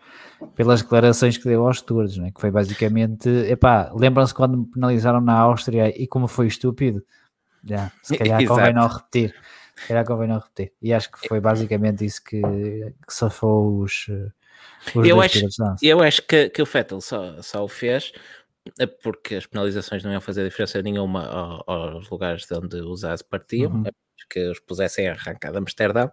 pelas 0.54 0.80
declarações 0.80 1.36
que 1.36 1.44
deu 1.44 1.66
aos 1.66 1.82
tours, 1.82 2.16
né? 2.16 2.30
que 2.34 2.40
foi 2.40 2.50
basicamente, 2.50 3.28
epá, 3.28 3.92
lembram-se 3.94 4.32
quando 4.32 4.58
me 4.58 4.66
penalizaram 4.66 5.20
na 5.20 5.34
Áustria 5.34 5.88
e 5.88 6.06
como 6.06 6.26
foi 6.26 6.46
estúpido? 6.46 7.04
Já, 7.62 7.90
se 8.02 8.16
calhar 8.18 8.44
convém 8.46 8.72
não 8.72 8.88
repetir. 8.88 9.34
era 9.88 10.04
convém 10.04 10.28
não 10.28 10.38
repetir. 10.38 10.72
E 10.80 10.94
acho 10.94 11.12
que 11.12 11.28
foi 11.28 11.40
basicamente 11.40 12.04
isso 12.04 12.24
que, 12.24 12.40
que 12.40 13.14
safou 13.14 13.80
os, 13.80 14.06
os 14.94 15.06
eu, 15.06 15.20
acho, 15.20 15.40
eu 15.82 16.02
acho 16.02 16.22
que, 16.22 16.48
que 16.48 16.62
o 16.62 16.66
Vettel 16.66 17.00
só, 17.02 17.42
só 17.42 17.62
o 17.62 17.68
fez 17.68 18.12
porque 19.02 19.36
as 19.36 19.46
penalizações 19.46 20.02
não 20.02 20.12
iam 20.12 20.20
fazer 20.20 20.44
diferença 20.44 20.80
nenhuma 20.82 21.26
aos 21.66 22.08
lugares 22.08 22.46
de 22.46 22.54
onde 22.54 22.76
os 22.76 23.04
AS 23.04 23.22
partiam, 23.22 23.70
uhum. 23.70 23.84
que 24.30 24.48
os 24.48 24.60
pusessem 24.60 25.08
a 25.08 25.12
arrancar 25.12 25.52
de 25.52 25.58
Amsterdão. 25.58 26.10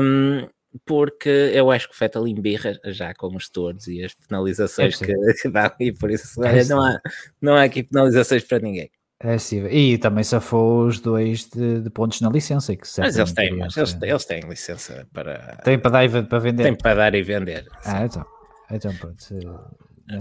Um, 0.00 0.48
porque 0.84 1.28
eu 1.54 1.70
acho 1.70 1.88
que 1.88 1.94
o 1.94 1.96
Fettel 1.96 2.26
embirra 2.26 2.78
já 2.86 3.14
com 3.14 3.34
os 3.36 3.48
tours 3.48 3.86
e 3.86 4.02
as 4.02 4.12
penalizações 4.12 5.00
é 5.00 5.06
que, 5.06 5.14
que 5.42 5.48
dão, 5.48 5.70
e 5.78 5.92
por 5.92 6.10
isso 6.10 6.42
é 6.42 6.64
não, 6.64 6.82
há, 6.82 7.00
não 7.40 7.54
há 7.54 7.62
aqui 7.62 7.84
penalizações 7.84 8.42
para 8.42 8.58
ninguém. 8.58 8.90
É 9.20 9.38
sim, 9.38 9.64
e 9.68 9.96
também 9.96 10.24
safou 10.24 10.86
os 10.86 11.00
dois 11.00 11.46
de, 11.46 11.80
de 11.80 11.90
pontos 11.90 12.20
na 12.20 12.28
licença. 12.28 12.76
Que 12.76 12.82
mas 12.98 13.16
eles 13.16 13.32
têm, 13.32 13.56
mas 13.56 13.76
eles, 13.76 13.96
eles 14.02 14.24
têm 14.24 14.40
licença 14.40 15.06
para. 15.12 15.60
Tem 15.64 15.78
para 15.78 15.90
dar 15.92 16.04
e 16.04 16.22
para 16.24 16.38
vender. 16.40 16.62
Tem 16.64 16.74
para 16.76 16.94
dar 16.94 17.14
e 17.14 17.22
vender. 17.22 17.66
Ah, 17.84 18.04
então. 18.04 18.26
Então 18.70 18.94
pronto. 18.96 19.24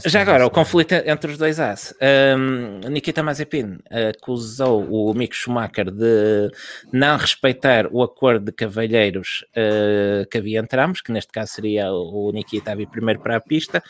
Já 0.05 0.21
agora, 0.21 0.45
o 0.45 0.49
conflito 0.49 0.93
entre 0.93 1.31
os 1.31 1.38
dois 1.38 1.59
As. 1.59 1.93
Um, 2.38 2.79
Nikita 2.89 3.21
Mazepin 3.21 3.79
acusou 4.15 4.88
o 4.89 5.13
Mick 5.13 5.36
Schumacher 5.36 5.91
de 5.91 6.49
não 6.91 7.17
respeitar 7.17 7.88
o 7.91 8.01
acordo 8.01 8.45
de 8.45 8.51
cavalheiros 8.53 9.45
uh, 9.51 10.25
que 10.29 10.38
havia 10.38 10.59
entre 10.59 10.79
ambos, 10.79 11.01
que 11.01 11.11
neste 11.11 11.34
caso 11.34 11.53
seria 11.53 11.91
o 11.91 12.31
Nikita 12.31 12.71
a 12.71 12.75
vir 12.75 12.88
primeiro 12.88 13.19
para 13.19 13.36
a 13.36 13.41
pista. 13.41 13.84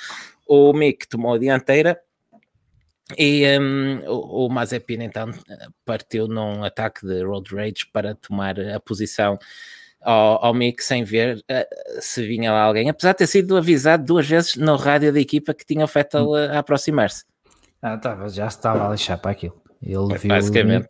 O 0.48 0.74
Mick 0.74 1.08
tomou 1.08 1.36
a 1.36 1.38
dianteira 1.38 2.00
e 3.16 3.46
um, 3.60 4.00
o, 4.08 4.48
o 4.48 4.50
Mazepin 4.50 5.04
então 5.04 5.30
partiu 5.86 6.28
num 6.28 6.64
ataque 6.64 7.06
de 7.06 7.24
road 7.24 7.56
rage 7.56 7.86
para 7.94 8.16
tomar 8.16 8.60
a 8.60 8.80
posição 8.80 9.38
ao, 10.04 10.46
ao 10.46 10.54
Mick 10.54 10.84
sem 10.84 11.04
ver 11.04 11.38
uh, 11.38 12.02
se 12.02 12.26
vinha 12.26 12.52
lá 12.52 12.62
alguém, 12.62 12.90
apesar 12.90 13.12
de 13.14 13.20
ter 13.20 13.28
sido 13.28 13.58
avisado 13.58 14.04
duas 14.04 14.28
vezes 14.28 14.56
no 14.56 14.76
rádio 14.76 15.14
da 15.14 15.20
equipa 15.20 15.54
que 15.54 15.66
tinha 15.66 15.86
o 15.86 15.88
Fettel 15.88 16.30
hum. 16.30 16.36
a, 16.36 16.60
aproximar-se. 16.60 17.26
Ah, 17.82 17.98
tá, 17.98 18.28
já 18.28 18.48
estava 18.48 18.88
a 18.88 18.92
lixar 18.92 19.20
para 19.20 19.32
aquilo. 19.32 19.62
Ele 19.82 20.14
é, 20.14 20.18
viu 20.18 20.30
basicamente. 20.30 20.88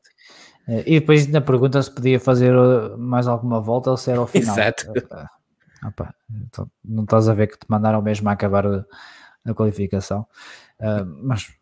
Uh, 0.68 0.84
e 0.86 1.00
depois 1.00 1.26
ainda 1.26 1.42
pergunta 1.42 1.82
se 1.82 1.92
podia 1.92 2.20
fazer 2.20 2.56
uh, 2.56 2.98
mais 2.98 3.28
alguma 3.28 3.60
volta 3.60 3.92
ou 3.92 3.98
se 3.98 4.12
era 4.12 4.20
ao 4.20 4.28
final. 4.28 4.54
Exato. 4.54 4.92
Opa, 5.86 6.16
então, 6.48 6.70
não 6.84 7.04
estás 7.04 7.28
a 7.28 7.34
ver 7.34 7.48
que 7.48 7.58
te 7.58 7.66
mandaram 7.68 8.02
mesmo 8.02 8.30
a 8.30 8.32
acabar 8.32 8.66
a, 8.66 8.86
a 9.46 9.54
qualificação. 9.54 10.26
Uh, 10.80 11.06
mas 11.24 11.54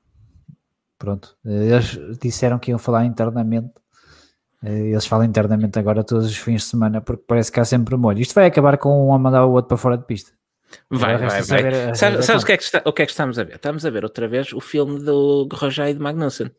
pronto, 0.98 1.36
eles 1.44 1.98
disseram 2.22 2.60
que 2.60 2.70
iam 2.70 2.78
falar 2.78 3.06
internamente 3.06 3.70
eh, 3.70 3.81
eles 4.64 5.06
falam 5.06 5.26
internamente 5.26 5.80
agora 5.80 6.04
todos 6.04 6.26
os 6.28 6.38
fins 6.38 6.62
de 6.62 6.68
semana 6.68 7.02
porque 7.02 7.24
parece 7.28 7.52
que 7.52 7.60
há 7.60 7.66
sempre 7.66 7.96
molho. 7.96 8.20
Isto 8.20 8.36
vai 8.36 8.46
acabar 8.46 8.78
com 8.78 9.08
um 9.08 9.14
a 9.14 9.20
mandar 9.20 9.46
o 9.46 9.52
outro 9.52 9.70
para 9.70 9.78
fora 9.78 9.98
de 9.98 10.06
pista. 10.06 10.32
Vai, 10.90 11.18
vai, 11.18 11.42
vai. 11.42 11.96
Sabes, 11.96 12.26
sabes 12.26 12.44
o, 12.44 12.46
que 12.46 12.52
é 12.52 12.58
que 12.58 12.64
está, 12.64 12.82
o 12.86 12.94
que 12.94 13.02
é 13.02 13.06
que 13.06 13.12
estamos 13.12 13.38
a 13.40 13.44
ver? 13.44 13.56
Estamos 13.56 13.86
a 13.86 13.90
ver 13.90 14.04
outra 14.04 14.28
vez 14.28 14.54
o 14.54 14.60
filme 14.60 15.00
do 15.00 15.48
Roger 15.52 15.90
e 15.90 15.94
de 15.94 16.00
Magnussen. 16.00 16.52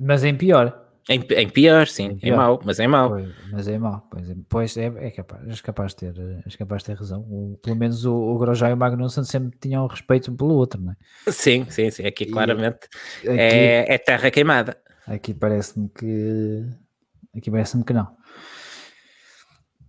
Mas 0.00 0.24
em 0.24 0.34
pior. 0.34 0.86
Em, 1.08 1.20
em 1.20 1.48
pior, 1.48 1.86
sim, 1.86 2.04
em, 2.04 2.18
pior. 2.18 2.34
em 2.34 2.36
mau, 2.36 2.60
mas 2.64 2.78
em 2.78 2.86
mau. 2.86 3.08
Pois, 3.08 3.28
mas 3.50 3.68
em 3.68 3.78
mau, 3.78 4.06
pois, 4.10 4.30
é, 4.30 4.34
pois 4.46 4.76
é, 4.76 4.92
é 5.06 5.10
capaz, 5.10 5.48
és 5.48 5.60
capaz 5.62 5.94
de 5.94 5.96
ter, 5.96 6.42
és 6.44 6.54
capaz 6.54 6.82
de 6.82 6.86
ter 6.86 6.98
razão. 6.98 7.20
O, 7.20 7.58
pelo 7.62 7.76
menos 7.76 8.04
o, 8.04 8.14
o 8.14 8.38
Grosjean 8.38 8.70
e 8.70 8.72
o 8.74 8.76
Magnussen 8.76 9.24
sempre 9.24 9.58
tinham 9.58 9.86
respeito 9.86 10.30
pelo 10.32 10.54
outro, 10.54 10.80
não 10.80 10.92
é? 10.92 11.32
Sim, 11.32 11.66
sim, 11.70 11.90
sim. 11.90 12.06
Aqui 12.06 12.26
claramente 12.26 12.88
aqui, 13.22 13.30
é, 13.30 13.94
é 13.94 13.98
terra 13.98 14.30
queimada. 14.30 14.76
Aqui 15.08 15.32
parece-me 15.32 15.88
que. 15.88 16.64
Aqui 17.36 17.50
parece-me 17.50 17.84
que 17.84 17.92
não. 17.92 18.08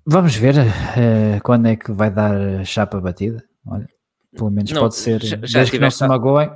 Vamos 0.06 0.36
ver 0.36 0.56
uh, 0.56 1.42
quando 1.44 1.68
é 1.68 1.76
que 1.76 1.92
vai 1.92 2.10
dar 2.10 2.66
chapa 2.66 3.00
batida. 3.02 3.44
Olha, 3.68 3.88
pelo 4.36 4.50
menos 4.50 4.72
não, 4.72 4.82
pode 4.82 4.96
ser. 4.96 5.22
Já, 5.22 5.38
já 5.44 5.60
desde 5.60 5.72
que 5.72 5.80
não 5.80 5.92
se 5.92 6.08
magoem. 6.08 6.50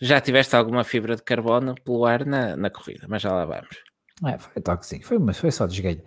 Já 0.00 0.20
tiveste 0.20 0.56
alguma 0.56 0.82
fibra 0.82 1.14
de 1.14 1.22
carbono 1.22 1.76
pelo 1.84 2.04
ar 2.04 2.26
na, 2.26 2.56
na 2.56 2.70
corrida, 2.70 3.06
mas 3.08 3.22
já 3.22 3.32
lá 3.32 3.44
vamos. 3.44 3.78
É, 4.26 4.36
foi 4.36 4.60
toquezinho, 4.60 5.04
foi, 5.06 5.18
mas 5.18 5.38
foi 5.38 5.52
só 5.52 5.66
desgueio. 5.66 6.02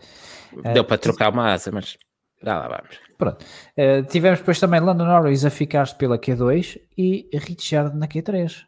Deu 0.74 0.84
uh, 0.84 0.86
para 0.86 0.98
trocar 0.98 1.32
uma 1.32 1.54
asa, 1.54 1.72
mas 1.72 1.98
já 2.44 2.60
lá 2.60 2.68
vamos. 2.68 3.00
Pronto. 3.18 3.44
Uh, 3.78 4.04
tivemos 4.08 4.40
depois 4.40 4.60
também 4.60 4.82
Lando 4.82 5.06
Norris 5.06 5.46
a 5.46 5.50
ficar 5.50 5.92
pela 5.96 6.20
Q2 6.20 6.78
e 6.98 7.30
Richard 7.34 7.96
na 7.98 8.08
Q3. 8.08 8.66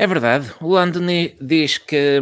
É 0.00 0.06
verdade, 0.06 0.54
o 0.60 0.68
Landon 0.68 1.06
diz 1.40 1.76
que, 1.76 2.20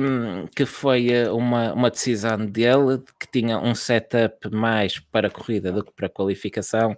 que 0.55 0.65
foi 0.65 1.11
eh, 1.11 1.31
uma, 1.31 1.75
uma 1.75 1.91
decisão 1.91 2.39
dele, 2.47 3.03
que 3.21 3.29
tinha 3.31 3.59
um 3.59 3.75
setup 3.75 4.49
mais 4.51 4.99
para 4.99 5.29
a 5.29 5.31
corrida 5.31 5.71
do 5.71 5.85
que 5.85 5.93
para 5.93 6.07
a 6.07 6.11
qualificação 6.11 6.97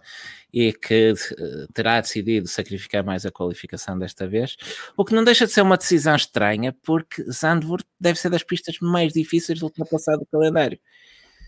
e 0.52 0.72
que 0.72 1.12
eh, 1.12 1.66
terá 1.74 2.00
decidido 2.00 2.46
sacrificar 2.46 3.02
mais 3.04 3.26
a 3.26 3.30
qualificação 3.32 3.98
desta 3.98 4.28
vez, 4.28 4.56
o 4.96 5.04
que 5.04 5.12
não 5.16 5.24
deixa 5.24 5.46
de 5.46 5.52
ser 5.52 5.62
uma 5.62 5.76
decisão 5.76 6.14
estranha, 6.14 6.72
porque 6.84 7.24
Zandvoort 7.24 7.84
deve 8.00 8.16
ser 8.20 8.30
das 8.30 8.44
pistas 8.44 8.78
mais 8.80 9.12
difíceis 9.12 9.58
de 9.58 9.64
ultrapassar 9.64 10.16
do 10.16 10.26
calendário. 10.26 10.78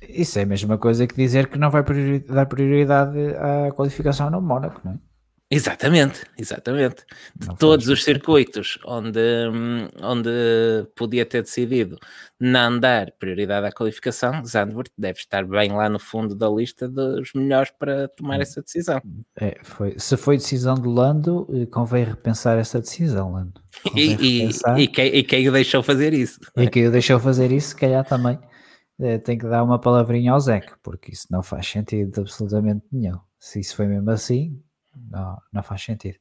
Isso 0.08 0.40
é 0.40 0.42
a 0.42 0.46
mesma 0.46 0.76
coisa 0.76 1.06
que 1.06 1.14
dizer 1.14 1.46
que 1.46 1.56
não 1.56 1.70
vai 1.70 1.84
dar 2.26 2.46
prioridade 2.46 3.16
à 3.36 3.70
qualificação 3.70 4.28
no 4.28 4.42
Mónaco, 4.42 4.80
não 4.84 4.94
é? 4.94 5.09
Exatamente, 5.53 6.24
exatamente. 6.38 7.05
De 7.34 7.48
não 7.48 7.57
todos 7.57 7.88
os 7.88 8.05
circuitos 8.05 8.78
onde, 8.84 9.18
onde 10.01 10.30
podia 10.94 11.26
ter 11.26 11.42
decidido 11.42 11.98
não 12.38 12.78
dar 12.78 13.11
prioridade 13.18 13.66
à 13.66 13.72
qualificação, 13.72 14.44
Zandvoort 14.44 14.92
deve 14.96 15.18
estar 15.18 15.44
bem 15.44 15.72
lá 15.72 15.88
no 15.88 15.98
fundo 15.98 16.36
da 16.36 16.48
lista 16.48 16.88
dos 16.88 17.32
melhores 17.34 17.72
para 17.76 18.07
tomar 18.09 18.38
hum. 18.38 18.42
essa 18.42 18.62
decisão. 18.62 19.03
É, 19.40 19.59
foi, 19.64 19.98
se 19.98 20.16
foi 20.16 20.36
decisão 20.36 20.76
de 20.76 20.86
Lando, 20.86 21.48
eh, 21.53 21.66
convém 21.66 22.05
repensar 22.05 22.57
essa 22.57 22.78
decisão, 22.78 23.32
Lando. 23.32 23.61
E, 23.96 24.46
e, 24.46 24.51
e, 24.78 24.86
quem, 24.86 25.16
e 25.16 25.24
quem 25.24 25.48
o 25.48 25.53
deixou 25.53 25.82
fazer 25.82 26.14
isso? 26.14 26.38
E 26.57 26.68
quem 26.70 26.86
o 26.86 26.92
deixou 26.92 27.18
fazer 27.18 27.51
isso, 27.51 27.70
se 27.70 27.76
calhar 27.76 28.05
também 28.05 28.38
é, 29.01 29.18
tem 29.18 29.36
que 29.36 29.48
dar 29.48 29.64
uma 29.64 29.80
palavrinha 29.80 30.32
ao 30.32 30.40
Zeca, 30.40 30.78
porque 30.82 31.11
isso 31.11 31.26
não 31.30 31.42
faz 31.42 31.66
sentido 31.66 32.20
absolutamente 32.20 32.84
nenhum. 32.92 33.18
Se 33.38 33.59
isso 33.59 33.74
foi 33.74 33.86
mesmo 33.86 34.11
assim, 34.11 34.62
não, 34.95 35.38
não 35.53 35.62
faz 35.62 35.82
sentido. 35.82 36.16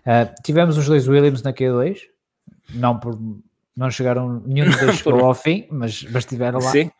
Uh, 0.00 0.42
tivemos 0.42 0.76
os 0.76 0.86
dois 0.86 1.08
Williams 1.08 1.42
na 1.42 1.52
Q2, 1.52 2.00
não 2.74 2.98
por 2.98 3.18
não 3.76 3.90
chegaram, 3.90 4.42
nenhum 4.46 4.66
dos 4.66 4.80
dois 4.80 4.96
chegou 4.98 5.20
ao 5.20 5.34
fim, 5.34 5.66
mas, 5.70 6.02
mas 6.04 6.24
estiveram 6.24 6.58
lá. 6.58 6.70
Sim, 6.70 6.90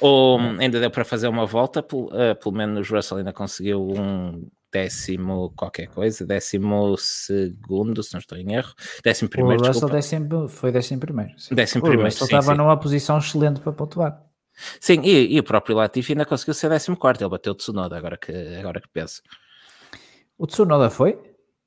ou 0.00 0.38
ainda 0.38 0.78
deu 0.78 0.90
para 0.90 1.04
fazer 1.04 1.28
uma 1.28 1.46
volta, 1.46 1.82
pelo, 1.82 2.06
uh, 2.08 2.36
pelo 2.40 2.54
menos 2.54 2.90
o 2.90 2.94
Russell 2.94 3.18
ainda 3.18 3.32
conseguiu 3.32 3.88
um 3.88 4.46
décimo 4.70 5.52
qualquer 5.56 5.86
coisa, 5.86 6.26
décimo 6.26 6.94
segundo, 6.98 8.02
se 8.02 8.12
não 8.12 8.20
estou 8.20 8.36
em 8.36 8.52
erro, 8.52 8.74
décimo 9.02 9.30
primeiro, 9.30 9.62
O 9.62 9.66
Russell 9.66 9.88
décimo, 9.88 10.48
foi 10.48 10.70
décimo 10.70 11.00
primeiro. 11.00 11.32
Sim. 11.38 11.54
Décimo 11.54 11.82
o 11.82 11.86
primeiro, 11.86 12.10
Russell 12.10 12.26
sim, 12.26 12.34
estava 12.36 12.52
sim. 12.52 12.58
numa 12.58 12.76
posição 12.76 13.16
excelente 13.16 13.60
para 13.60 13.72
pontuar. 13.72 14.22
Sim, 14.78 15.00
e, 15.02 15.34
e 15.34 15.40
o 15.40 15.42
próprio 15.42 15.76
Latifi 15.76 16.12
ainda 16.12 16.26
conseguiu 16.26 16.52
ser 16.52 16.68
décimo 16.68 16.96
quarto, 16.96 17.22
ele 17.22 17.30
bateu 17.30 17.52
o 17.52 17.56
Tsunoda, 17.56 17.96
agora 17.96 18.18
que, 18.18 18.32
agora 18.58 18.80
que 18.80 18.88
penso. 18.88 19.22
O 20.38 20.46
Tsunoda 20.46 20.90
foi? 20.90 21.18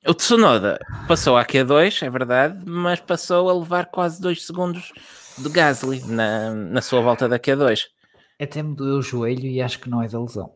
O 0.06 0.14
Tsunoda 0.14 0.78
passou 1.08 1.36
a 1.36 1.44
Q2, 1.44 2.06
é 2.06 2.10
verdade, 2.10 2.64
mas 2.64 3.00
passou 3.00 3.50
a 3.50 3.54
levar 3.54 3.86
quase 3.86 4.20
2 4.22 4.46
segundos 4.46 4.92
do 5.36 5.50
Gasly 5.50 6.00
na, 6.06 6.54
na 6.54 6.80
sua 6.80 7.00
volta 7.00 7.28
da 7.28 7.38
Q2. 7.38 7.88
Até 8.40 8.62
me 8.62 8.74
doeu 8.74 8.98
o 8.98 9.02
joelho 9.02 9.46
e 9.46 9.60
acho 9.60 9.80
que 9.80 9.90
não 9.90 10.02
é 10.02 10.08
da 10.08 10.20
lesão. 10.20 10.54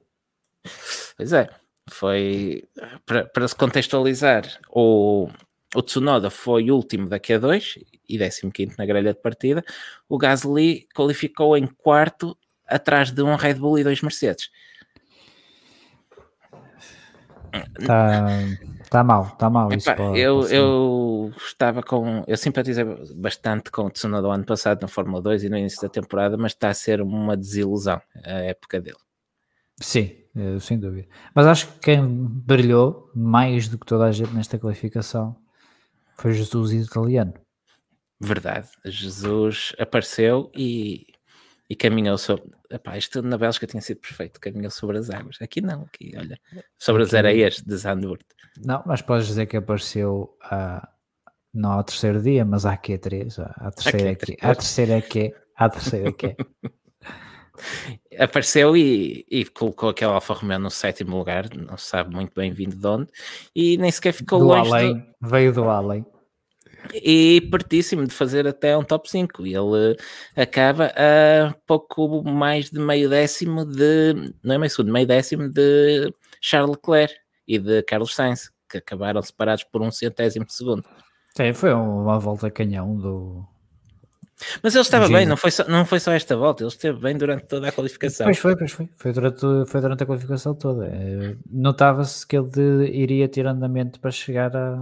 Pois 1.17 1.33
é, 1.33 1.51
foi 1.91 2.65
para, 3.05 3.27
para 3.27 3.49
se 3.49 3.55
contextualizar, 3.55 4.45
o, 4.71 5.29
o 5.75 5.83
Tsunoda 5.83 6.31
foi 6.31 6.71
último 6.71 7.09
da 7.09 7.19
Q2 7.21 7.85
e 8.09 8.19
15 8.19 8.77
na 8.79 8.87
grelha 8.87 9.13
de 9.13 9.21
partida. 9.21 9.65
O 10.09 10.17
Gasly 10.17 10.87
qualificou 10.95 11.57
em 11.57 11.67
quarto 11.67 12.37
atrás 12.67 13.11
de 13.11 13.23
um 13.23 13.35
Red 13.35 13.55
Bull 13.55 13.79
e 13.79 13.85
dois 13.85 14.01
Mercedes. 14.01 14.51
Está 17.79 18.27
tá 18.91 19.05
mal, 19.05 19.27
está 19.33 19.51
mal 19.51 19.67
Epá, 19.69 19.77
isso. 19.77 19.95
Pode, 19.95 20.19
eu, 20.19 20.41
pode 20.41 20.55
eu 20.55 21.33
estava 21.37 21.83
com. 21.83 22.25
Eu 22.27 22.37
simpatizei 22.37 22.85
bastante 23.15 23.71
com 23.71 23.87
o 23.87 23.91
Tsunoda 23.91 24.29
ano 24.29 24.45
passado 24.45 24.83
na 24.83 24.89
Fórmula 24.89 25.23
2 25.23 25.45
e 25.45 25.49
no 25.49 25.57
início 25.57 25.81
da 25.81 25.89
temporada, 25.89 26.37
mas 26.37 26.53
está 26.53 26.69
a 26.69 26.75
ser 26.75 27.01
uma 27.01 27.37
desilusão 27.37 28.01
a 28.25 28.31
época 28.31 28.81
dele. 28.81 28.97
Sim, 29.81 30.13
eh, 30.37 30.59
sem 30.61 30.79
dúvida. 30.79 31.09
Mas 31.35 31.47
acho 31.47 31.67
que 31.73 31.79
quem 31.81 32.07
brilhou 32.07 33.11
mais 33.15 33.69
do 33.69 33.79
que 33.79 33.87
toda 33.87 34.05
a 34.05 34.13
gente 34.13 34.33
nesta 34.33 34.59
qualificação 34.59 35.37
foi 36.17 36.33
Jesus 36.33 36.73
italiano. 36.73 37.35
Verdade, 38.21 38.69
Jesus 38.85 39.75
apareceu 39.79 40.51
e 40.55 41.07
e 41.75 41.77
caminhou 41.77 42.17
sobre. 42.17 42.45
Epá, 42.71 42.97
isto 42.97 43.21
na 43.21 43.37
Bélgica 43.37 43.67
tinha 43.67 43.81
sido 43.81 44.01
perfeito, 44.01 44.41
caminhou 44.41 44.71
sobre 44.71 44.97
as 44.97 45.11
águas. 45.11 45.37
Aqui 45.43 45.61
não, 45.61 45.83
aqui, 45.83 46.13
olha, 46.17 46.39
sobre 46.79 47.03
aqui, 47.03 47.09
as 47.09 47.15
areias 47.15 47.57
de 47.57 47.77
Zandvoort. 47.77 48.25
Não, 48.65 48.83
mas 48.87 49.03
podes 49.03 49.27
dizer 49.27 49.47
que 49.47 49.57
apareceu 49.57 50.37
a, 50.41 50.89
não 51.53 51.73
ao 51.73 51.83
terceiro 51.83 52.23
dia, 52.23 52.45
mas 52.45 52.65
à 52.65 52.77
Q3, 52.77 53.41
à 53.57 53.71
terceira 53.73 54.15
Q, 54.15 54.37
à 54.41 54.55
terceira 54.55 55.03
Q, 55.03 55.35
à 55.57 55.69
terceira 55.69 56.13
Q. 56.13 56.37
apareceu 58.19 58.77
e, 58.77 59.27
e, 59.29 59.45
colocou 59.47 59.89
aquele 59.89 60.13
Alfa 60.13 60.35
Romeo 60.35 60.61
no 60.61 60.71
sétimo 60.71 61.17
lugar, 61.17 61.49
não 61.57 61.77
se 61.77 61.87
sabe 61.87 62.15
muito 62.15 62.33
bem 62.35 62.53
vindo 62.53 62.77
de 62.77 62.87
onde, 62.87 63.11
e 63.55 63.77
nem 63.79 63.91
sequer 63.91 64.13
ficou 64.13 64.39
do 64.39 64.47
longe. 64.47 64.71
Além, 64.71 64.95
do... 64.95 65.29
Veio 65.29 65.53
do 65.53 65.65
além. 65.69 66.07
E 66.93 67.41
pertíssimo 67.51 68.07
de 68.07 68.13
fazer 68.13 68.47
até 68.47 68.77
um 68.77 68.85
top 68.85 69.11
5. 69.11 69.47
E 69.47 69.55
ele 69.55 69.97
acaba 70.37 70.93
a 70.97 71.55
pouco 71.67 72.23
mais 72.23 72.71
de 72.71 72.79
meio 72.79 73.09
décimo 73.09 73.65
de. 73.65 74.35
Não 74.43 74.55
é 74.55 74.59
meio 74.59 74.71
segundo, 74.71 74.93
meio 74.93 75.07
décimo 75.07 75.49
de 75.49 76.13
Charles 76.41 76.77
Leclerc 76.77 77.15
e 77.47 77.59
de 77.59 77.83
Carlos 77.83 78.15
Sainz, 78.15 78.51
que 78.69 78.79
acabaram 78.79 79.23
separados 79.23 79.65
por 79.65 79.83
um 79.83 79.91
centésimo 79.91 80.45
de 80.45 80.55
segundo. 80.55 80.85
Sim, 81.37 81.53
foi 81.53 81.73
uma 81.73 82.19
volta 82.19 82.51
canhão 82.51 82.97
do, 82.97 83.47
mas 84.63 84.75
ele 84.75 84.83
estava 84.83 85.09
bem, 85.09 85.27
não 85.27 85.37
foi, 85.37 85.51
só, 85.51 85.65
não 85.69 85.87
foi 85.87 86.01
só 86.01 86.13
esta 86.13 86.37
volta, 86.37 86.63
ele 86.63 86.69
esteve 86.69 86.99
bem 86.99 87.17
durante 87.17 87.47
toda 87.47 87.69
a 87.69 87.73
qualificação. 87.73 88.27
Pois 88.27 88.39
foi, 88.39 88.57
pois 88.57 88.73
foi. 88.73 88.89
Foi 88.97 89.13
durante, 89.13 89.41
foi 89.67 89.81
durante 89.81 90.03
a 90.03 90.07
qualificação 90.07 90.55
toda. 90.55 90.87
Eh, 90.87 91.37
notava-se 91.51 92.27
que 92.27 92.37
ele 92.37 92.87
iria 92.91 93.29
ter 93.29 93.47
andamento 93.47 94.01
para 94.01 94.11
chegar 94.11 94.55
a 94.57 94.77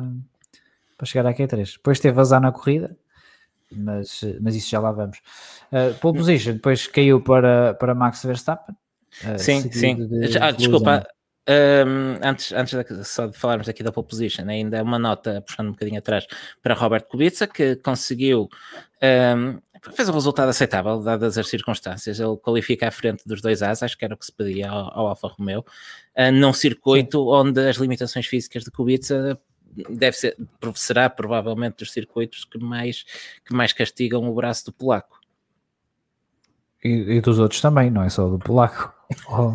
para 1.03 1.07
chegar 1.07 1.27
à 1.27 1.35
Q3. 1.35 1.73
Depois 1.73 1.99
teve 1.99 2.21
azar 2.21 2.41
na 2.41 2.53
corrida, 2.53 2.97
mas, 3.73 4.21
mas 4.41 4.55
isso 4.55 4.71
já 4.71 4.79
lá 4.79 4.93
vamos. 4.93 5.19
Uh, 5.73 5.99
pole 5.99 6.19
position, 6.19 6.53
depois 6.53 6.87
caiu 6.87 7.21
para, 7.21 7.75
para 7.75 7.93
Max 7.93 8.23
Verstappen. 8.23 8.77
Uh, 9.25 9.37
sim, 9.37 9.73
sim. 9.73 10.07
De, 10.07 10.39
ah, 10.39 10.53
desculpa, 10.53 11.05
um, 11.51 12.25
antes, 12.25 12.53
antes 12.53 12.73
de, 12.73 13.05
só 13.05 13.27
de 13.27 13.37
falarmos 13.37 13.69
aqui 13.69 13.83
da 13.83 13.91
pole 13.91 14.07
position, 14.07 14.49
ainda 14.49 14.81
uma 14.81 14.97
nota, 14.97 15.43
puxando 15.43 15.69
um 15.69 15.73
bocadinho 15.73 15.99
atrás, 15.99 16.25
para 16.63 16.73
Robert 16.73 17.05
Kubica, 17.09 17.49
que 17.49 17.75
conseguiu, 17.75 18.49
um, 19.03 19.59
fez 19.91 20.09
um 20.09 20.13
resultado 20.13 20.51
aceitável, 20.51 21.01
dadas 21.01 21.37
as 21.37 21.49
circunstâncias. 21.49 22.21
Ele 22.21 22.37
qualifica 22.37 22.87
à 22.87 22.93
frente 22.93 23.25
dos 23.27 23.41
dois 23.41 23.61
As, 23.61 23.83
acho 23.83 23.99
que 23.99 24.05
era 24.05 24.15
o 24.15 24.17
que 24.17 24.25
se 24.25 24.33
pedia 24.33 24.71
ao, 24.71 25.01
ao 25.01 25.07
Alfa 25.09 25.27
Romeo, 25.27 25.65
uh, 26.17 26.31
num 26.31 26.53
circuito 26.53 27.19
Sim. 27.19 27.29
onde 27.29 27.69
as 27.69 27.75
limitações 27.77 28.27
físicas 28.27 28.63
de 28.63 28.71
Kubica 28.71 29.37
deve 29.89 30.17
ser, 30.17 30.37
será 30.75 31.09
provavelmente 31.09 31.79
dos 31.79 31.93
circuitos 31.93 32.45
que 32.45 32.59
mais, 32.59 33.05
que 33.45 33.55
mais 33.55 33.73
castigam 33.73 34.29
o 34.29 34.35
braço 34.35 34.67
do 34.67 34.73
polaco. 34.73 35.21
E, 36.85 37.17
e 37.17 37.21
dos 37.21 37.39
outros 37.39 37.61
também, 37.61 37.91
não 37.91 38.03
é 38.03 38.09
só 38.09 38.29
do 38.29 38.39
polaco. 38.39 38.93
Oh. 39.29 39.53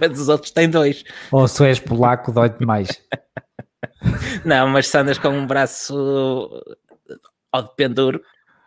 mas 0.00 0.18
os 0.18 0.30
outros 0.30 0.50
têm 0.50 0.66
dois. 0.66 1.04
Ou 1.30 1.46
se 1.46 1.62
és 1.66 1.78
polaco, 1.78 2.32
dói-te 2.32 2.64
mais. 2.64 2.88
não, 4.46 4.66
mas 4.68 4.88
se 4.88 4.96
andas 4.96 5.18
com 5.18 5.28
um 5.28 5.46
braço 5.46 5.94
ao 7.52 7.64
de 7.64 7.74
penduro, 7.76 8.18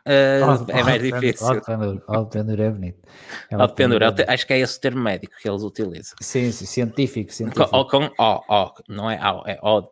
uh, 0.08 0.72
é 0.72 0.84
mais 0.84 1.02
difícil. 1.02 1.48
Ao 2.08 2.26
de 2.26 2.32
penduro 2.32 2.62
é 2.62 2.70
bonito. 2.70 3.00
É 3.50 4.32
acho 4.32 4.46
que 4.46 4.54
é 4.54 4.60
esse 4.60 4.78
o 4.78 4.82
termo 4.82 5.02
médico 5.02 5.34
que 5.42 5.50
eles 5.50 5.64
utilizam. 5.64 6.16
Sim, 6.22 6.52
sim 6.52 6.68
científico. 6.68 7.34
científico. 7.34 7.68
Ou 7.72 7.88
com 7.88 8.12
ó, 8.20 8.44
ó, 8.48 8.74
não 8.88 9.10
é 9.10 9.18
ao, 9.18 9.44
é 9.48 9.58
ó 9.64 9.82
de 9.82 9.90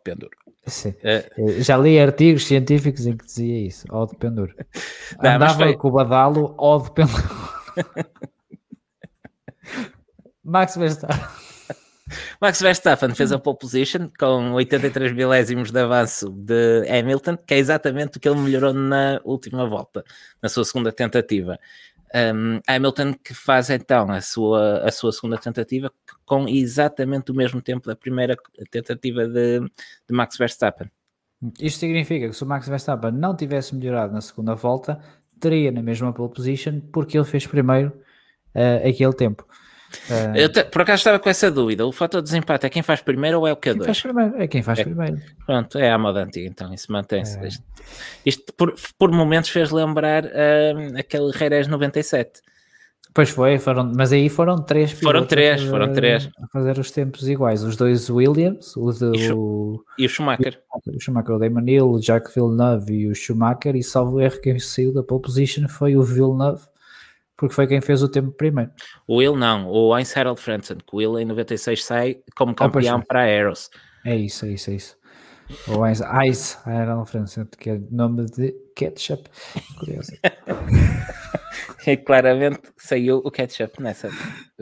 penduro. 0.66 0.96
Uh, 1.38 1.62
Já 1.62 1.76
li 1.76 1.98
artigos 1.98 2.46
científicos 2.46 3.06
em 3.06 3.16
que 3.16 3.24
dizia 3.24 3.66
isso, 3.66 3.86
ó 3.90 4.06
de 4.06 4.16
penduro. 4.16 4.54
Andava 5.18 5.54
foi... 5.54 5.76
com 5.76 5.88
o 5.88 5.92
badalo, 5.92 6.54
ó 6.58 6.78
de 6.78 6.90
penduro. 6.92 7.22
Max 10.44 10.76
Verstappen. 10.76 11.18
Max 12.40 12.60
Verstappen 12.60 13.14
fez 13.14 13.32
a 13.32 13.38
pole 13.38 13.58
position 13.58 14.08
com 14.18 14.52
83 14.52 15.12
milésimos 15.12 15.72
de 15.72 15.80
avanço 15.80 16.30
de 16.30 16.86
Hamilton, 16.88 17.36
que 17.36 17.54
é 17.54 17.58
exatamente 17.58 18.16
o 18.18 18.20
que 18.20 18.28
ele 18.28 18.38
melhorou 18.38 18.72
na 18.72 19.20
última 19.24 19.68
volta, 19.68 20.04
na 20.40 20.48
sua 20.48 20.64
segunda 20.64 20.92
tentativa. 20.92 21.58
Um, 22.14 22.60
Hamilton 22.68 23.14
que 23.14 23.34
faz 23.34 23.68
então 23.68 24.10
a 24.10 24.20
sua, 24.20 24.78
a 24.84 24.92
sua 24.92 25.12
segunda 25.12 25.36
tentativa 25.36 25.92
com 26.24 26.48
exatamente 26.48 27.32
o 27.32 27.34
mesmo 27.34 27.60
tempo 27.60 27.88
da 27.88 27.96
primeira 27.96 28.36
tentativa 28.70 29.26
de, 29.26 29.60
de 29.60 30.12
Max 30.12 30.36
Verstappen. 30.36 30.90
Isto 31.60 31.80
significa 31.80 32.28
que 32.28 32.32
se 32.32 32.42
o 32.42 32.46
Max 32.46 32.68
Verstappen 32.68 33.12
não 33.12 33.36
tivesse 33.36 33.74
melhorado 33.74 34.12
na 34.12 34.20
segunda 34.20 34.54
volta, 34.54 35.00
teria 35.40 35.70
na 35.70 35.82
mesma 35.82 36.12
pole 36.12 36.32
position 36.32 36.80
porque 36.92 37.18
ele 37.18 37.26
fez 37.26 37.46
primeiro 37.46 37.88
uh, 38.54 38.88
aquele 38.88 39.12
tempo. 39.12 39.46
Uh, 40.10 40.36
eu 40.36 40.48
te, 40.50 40.64
por 40.64 40.82
acaso 40.82 41.00
estava 41.00 41.18
com 41.18 41.28
essa 41.28 41.50
dúvida. 41.50 41.86
O 41.86 41.92
fator 41.92 42.20
de 42.20 42.26
desempate 42.26 42.66
é 42.66 42.70
quem 42.70 42.82
faz 42.82 43.00
primeiro 43.00 43.38
ou 43.40 43.46
é 43.46 43.52
o 43.52 43.56
Q2? 43.56 43.76
Quem 43.76 43.84
faz 43.84 44.00
primeiro, 44.00 44.42
é 44.42 44.46
quem 44.46 44.62
faz 44.62 44.78
é, 44.78 44.84
primeiro. 44.84 45.20
Pronto, 45.44 45.78
é 45.78 45.90
a 45.90 45.98
moda 45.98 46.22
antiga, 46.22 46.46
então 46.48 46.72
isso 46.72 46.90
mantém-se. 46.90 47.38
É. 47.38 47.48
Isto, 47.48 47.64
isto, 48.24 48.52
por, 48.54 48.74
por 48.98 49.10
momentos 49.10 49.50
fez 49.50 49.70
lembrar 49.70 50.24
uh, 50.24 50.98
aquele 50.98 51.32
Jerez 51.32 51.66
97. 51.66 52.40
Pois 53.16 53.30
foi, 53.30 53.58
foram, 53.58 53.90
mas 53.96 54.12
aí 54.12 54.28
foram 54.28 54.56
três 54.56 54.92
Foram 54.92 55.24
três, 55.24 55.62
a, 55.62 55.70
foram 55.70 55.90
três. 55.90 56.28
A 56.38 56.46
fazer 56.48 56.78
os 56.78 56.90
tempos 56.90 57.26
iguais. 57.26 57.64
Os 57.64 57.74
dois 57.74 58.10
Williams, 58.10 58.76
o, 58.76 58.92
de, 58.92 59.06
e, 59.18 59.32
o, 59.32 59.82
e 59.98 60.04
o 60.04 60.08
Schumacher. 60.08 60.60
O 60.86 61.00
Schumacher, 61.00 61.34
o 61.34 61.38
Damon 61.38 61.66
Hill, 61.66 61.90
o 61.92 62.02
Jacques 62.02 62.34
Villeneuve 62.34 62.92
e 62.92 63.08
o 63.08 63.14
Schumacher. 63.14 63.74
E 63.74 63.82
salvo 63.82 64.20
erro, 64.20 64.38
quem 64.42 64.58
saiu 64.58 64.92
da 64.92 65.02
pole 65.02 65.22
position 65.22 65.66
foi 65.66 65.96
o 65.96 66.02
Villeneuve 66.02 66.66
porque 67.36 67.54
foi 67.54 67.66
quem 67.66 67.80
fez 67.80 68.02
o 68.02 68.08
tempo 68.08 68.32
primeiro. 68.32 68.70
O 69.06 69.16
Will 69.16 69.36
não, 69.36 69.68
o 69.68 69.96
Heinz 69.96 70.16
Harold 70.16 70.40
Frentzen, 70.40 70.78
que 70.78 70.94
o 70.94 70.98
Will 70.98 71.18
em 71.18 71.24
96 71.24 71.84
sai 71.84 72.18
como 72.34 72.52
ah, 72.52 72.54
campeão 72.54 72.98
ah, 72.98 73.04
para 73.06 73.20
a 73.20 73.24
Aeros. 73.24 73.70
É 74.04 74.16
isso, 74.16 74.46
é 74.46 74.50
isso, 74.50 74.70
é 74.70 74.74
isso. 74.74 74.96
O 75.68 75.86
Heinz, 75.86 76.00
Heinz 76.00 76.58
Harold 76.64 77.10
que 77.58 77.70
é 77.70 77.80
nome 77.90 78.24
de 78.26 78.52
ketchup. 78.74 79.28
Curioso. 79.78 80.12
e 81.86 81.96
claramente 81.98 82.62
saiu 82.76 83.18
o 83.18 83.30
ketchup 83.30 83.80
nessa. 83.80 84.10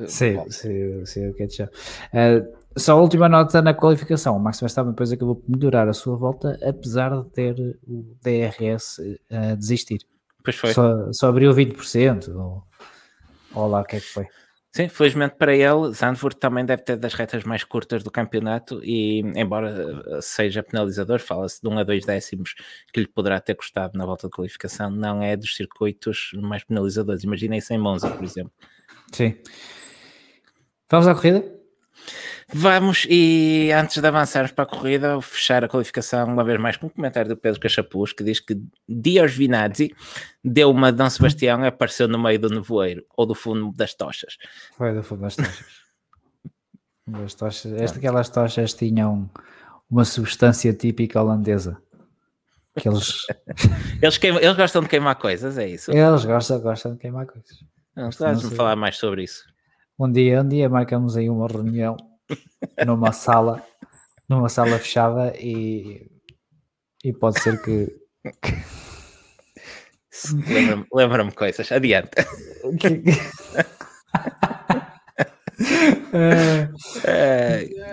Sim, 0.07 0.39
saiu, 0.51 1.07
saiu 1.07 1.31
o 1.31 1.35
ketchup. 1.35 1.73
Uh, 2.13 2.65
só 2.77 2.93
a 2.93 3.01
última 3.01 3.29
nota 3.29 3.63
na 3.63 3.73
qualificação. 3.73 4.37
O 4.37 4.41
Max 4.41 4.61
Verstappen 4.61 4.91
depois 4.93 5.13
acabou 5.13 5.37
por 5.37 5.49
melhorar 5.49 5.89
a 5.89 5.93
sua 5.93 6.17
volta, 6.17 6.59
apesar 6.63 7.23
de 7.23 7.31
ter 7.31 7.79
o 7.87 8.17
DRS 8.23 9.01
a 9.31 9.53
uh, 9.53 9.57
desistir. 9.57 10.01
Pois 10.45 10.57
foi. 10.57 10.73
Só, 10.75 11.11
só 11.13 11.29
abriu 11.29 11.53
20%. 11.53 12.29
Ou, 12.37 12.63
ou 13.55 13.67
lá 13.67 13.81
o 13.81 13.85
que 13.85 13.97
é 13.97 14.01
que 14.01 14.07
foi. 14.07 14.29
Sim, 14.77 14.89
felizmente 14.89 15.37
para 15.37 15.55
ele, 15.55 15.93
Zandvoort 15.93 16.37
também 16.37 16.65
deve 16.65 16.83
ter 16.83 16.97
das 16.97 17.15
retas 17.15 17.45
mais 17.45 17.63
curtas 17.63 18.03
do 18.03 18.11
campeonato 18.11 18.81
e, 18.83 19.21
embora 19.37 20.21
seja 20.21 20.65
penalizador, 20.65 21.21
fala-se 21.21 21.63
de 21.63 21.69
um 21.69 21.79
a 21.79 21.85
dois 21.85 22.05
décimos 22.05 22.57
que 22.93 22.99
lhe 22.99 23.07
poderá 23.07 23.41
ter 23.41 23.55
custado 23.55 23.97
na 23.97 24.05
volta 24.05 24.27
de 24.27 24.33
qualificação, 24.33 24.91
não 24.91 25.23
é 25.23 25.37
dos 25.37 25.55
circuitos 25.55 26.33
mais 26.35 26.65
penalizadores. 26.65 27.23
Imaginem 27.23 27.61
sem 27.61 27.79
Monza, 27.79 28.11
por 28.11 28.25
exemplo. 28.25 28.53
Sim. 29.13 29.37
Vamos 30.91 31.07
à 31.07 31.15
corrida? 31.15 31.54
Vamos, 32.53 33.07
e 33.09 33.71
antes 33.73 34.01
de 34.01 34.07
avançarmos 34.07 34.53
para 34.53 34.65
a 34.65 34.67
corrida, 34.67 35.21
fechar 35.21 35.65
a 35.65 35.69
qualificação 35.69 36.27
uma 36.27 36.45
vez 36.45 36.61
mais 36.61 36.77
com 36.77 36.87
um 36.87 36.91
comentário 36.91 37.29
do 37.29 37.37
Pedro 37.37 37.61
Cachapuz 37.61 38.13
que 38.13 38.23
diz 38.23 38.41
que 38.41 38.61
Dios 38.89 39.33
Vinazzi 39.33 39.95
deu 40.43 40.71
uma 40.71 40.93
Dom 40.93 41.09
Sebastião 41.09 41.65
e 41.65 41.69
apareceu 41.69 42.07
no 42.07 42.19
meio 42.19 42.39
do 42.39 42.51
nevoeiro 42.51 43.05
ou 43.17 43.27
do 43.27 43.35
fundo 43.35 43.73
das 43.73 43.95
tochas. 43.95 44.37
Foi 44.77 44.95
do 44.95 45.03
fundo 45.03 45.23
das 45.23 45.37
tochas. 45.37 45.67
das 47.07 47.35
tochas. 47.35 47.73
Esta, 47.73 47.99
aquelas 47.99 48.29
tochas 48.29 48.75
tinham 48.75 49.29
uma 49.91 50.05
substância 50.05 50.73
típica 50.73 51.21
holandesa. 51.21 51.79
Que 52.79 52.89
eles... 52.89 53.27
eles, 54.03 54.19
queimam, 54.19 54.41
eles 54.41 54.57
gostam 54.57 54.83
de 54.83 54.89
queimar 54.89 55.17
coisas, 55.17 55.57
é 55.57 55.69
isso? 55.69 55.91
Eles 55.91 56.25
gostam, 56.25 56.61
gostam 56.61 56.93
de 56.93 56.99
queimar 56.99 57.27
coisas. 57.27 57.65
Não, 57.97 58.09
estás-me 58.09 58.55
falar 58.55 58.77
mais 58.77 58.97
sobre 58.97 59.23
isso. 59.23 59.45
Um 59.99 60.11
dia, 60.11 60.43
um 60.43 60.49
dia 60.49 60.69
marcamos 60.69 61.17
aí 61.17 61.31
uma 61.31 61.47
reunião 61.47 61.97
numa 62.85 63.13
sala, 63.13 63.65
numa 64.29 64.49
sala 64.49 64.77
fechada 64.79 65.33
e, 65.39 66.11
e 67.05 67.13
pode 67.13 67.41
ser 67.41 67.63
que. 67.63 67.95
Lembra-me 70.49 70.87
lembra 70.93 71.33
coisas, 71.33 71.71
adiante. 71.71 72.11
uh, 76.13 76.67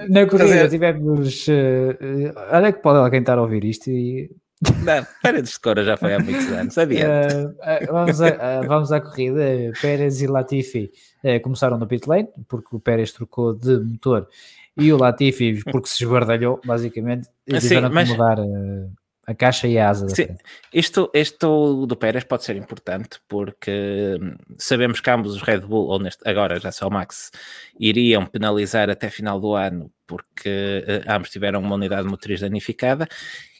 na 0.10 0.26
corrida 0.26 0.70
tivemos. 0.70 1.48
Uh, 1.48 2.34
olha 2.52 2.74
que 2.74 2.82
pode 2.82 2.98
alguém 2.98 3.20
estar 3.20 3.38
a 3.38 3.42
ouvir 3.44 3.64
isto 3.64 3.92
e. 3.92 4.32
Não, 4.84 5.06
Pérez 5.24 5.50
de 5.50 5.60
Cora 5.60 5.84
já 5.84 5.98
foi 5.98 6.14
há 6.14 6.20
muitos 6.20 6.52
anos, 6.52 6.78
adiante. 6.78 7.36
Uh, 7.36 7.92
vamos, 7.92 8.22
a, 8.22 8.62
vamos 8.62 8.92
à 8.92 9.02
corrida. 9.02 9.72
Pérez 9.82 10.22
e 10.22 10.28
Latifi 10.28 10.92
começaram 11.44 11.78
no 11.78 11.88
pit 11.88 12.08
lane, 12.08 12.30
porque 12.48 12.76
o 12.76 12.80
Pérez 12.80 13.12
trocou 13.12 13.54
de 13.54 13.80
motor 13.80 14.28
e 14.78 14.92
o 14.92 14.98
Latifi, 14.98 15.64
porque 15.66 15.90
se 15.90 16.04
esguardalhou, 16.04 16.60
basicamente, 16.66 17.28
e 17.46 17.60
tiveram 17.60 17.90
mas... 17.92 18.10
que 18.10 18.18
mudar 18.18 18.40
uh, 18.40 18.92
a 19.28 19.36
caixa 19.36 19.68
e 19.68 19.78
a 19.78 19.90
asa. 19.90 20.08
Sim, 20.10 20.30
isto, 20.74 21.10
isto 21.14 21.86
do 21.86 21.96
Pérez 21.96 22.24
pode 22.24 22.44
ser 22.44 22.56
importante 22.56 23.20
porque 23.28 24.18
hum, 24.22 24.36
sabemos 24.58 25.00
que 25.00 25.10
ambos 25.10 25.36
os 25.36 25.42
Red 25.42 25.60
Bull, 25.60 25.88
ou 25.88 26.00
neste, 26.00 26.28
agora 26.28 26.60
já 26.60 26.72
só 26.72 26.88
o 26.88 26.92
Max, 26.92 27.32
iriam 27.80 28.26
penalizar 28.26 28.90
até 28.90 29.10
final 29.10 29.40
do 29.40 29.56
ano 29.56 29.92
porque 30.12 30.84
uh, 30.86 31.10
ambos 31.10 31.30
tiveram 31.30 31.62
uma 31.62 31.76
unidade 31.76 32.06
motriz 32.06 32.42
danificada 32.42 33.08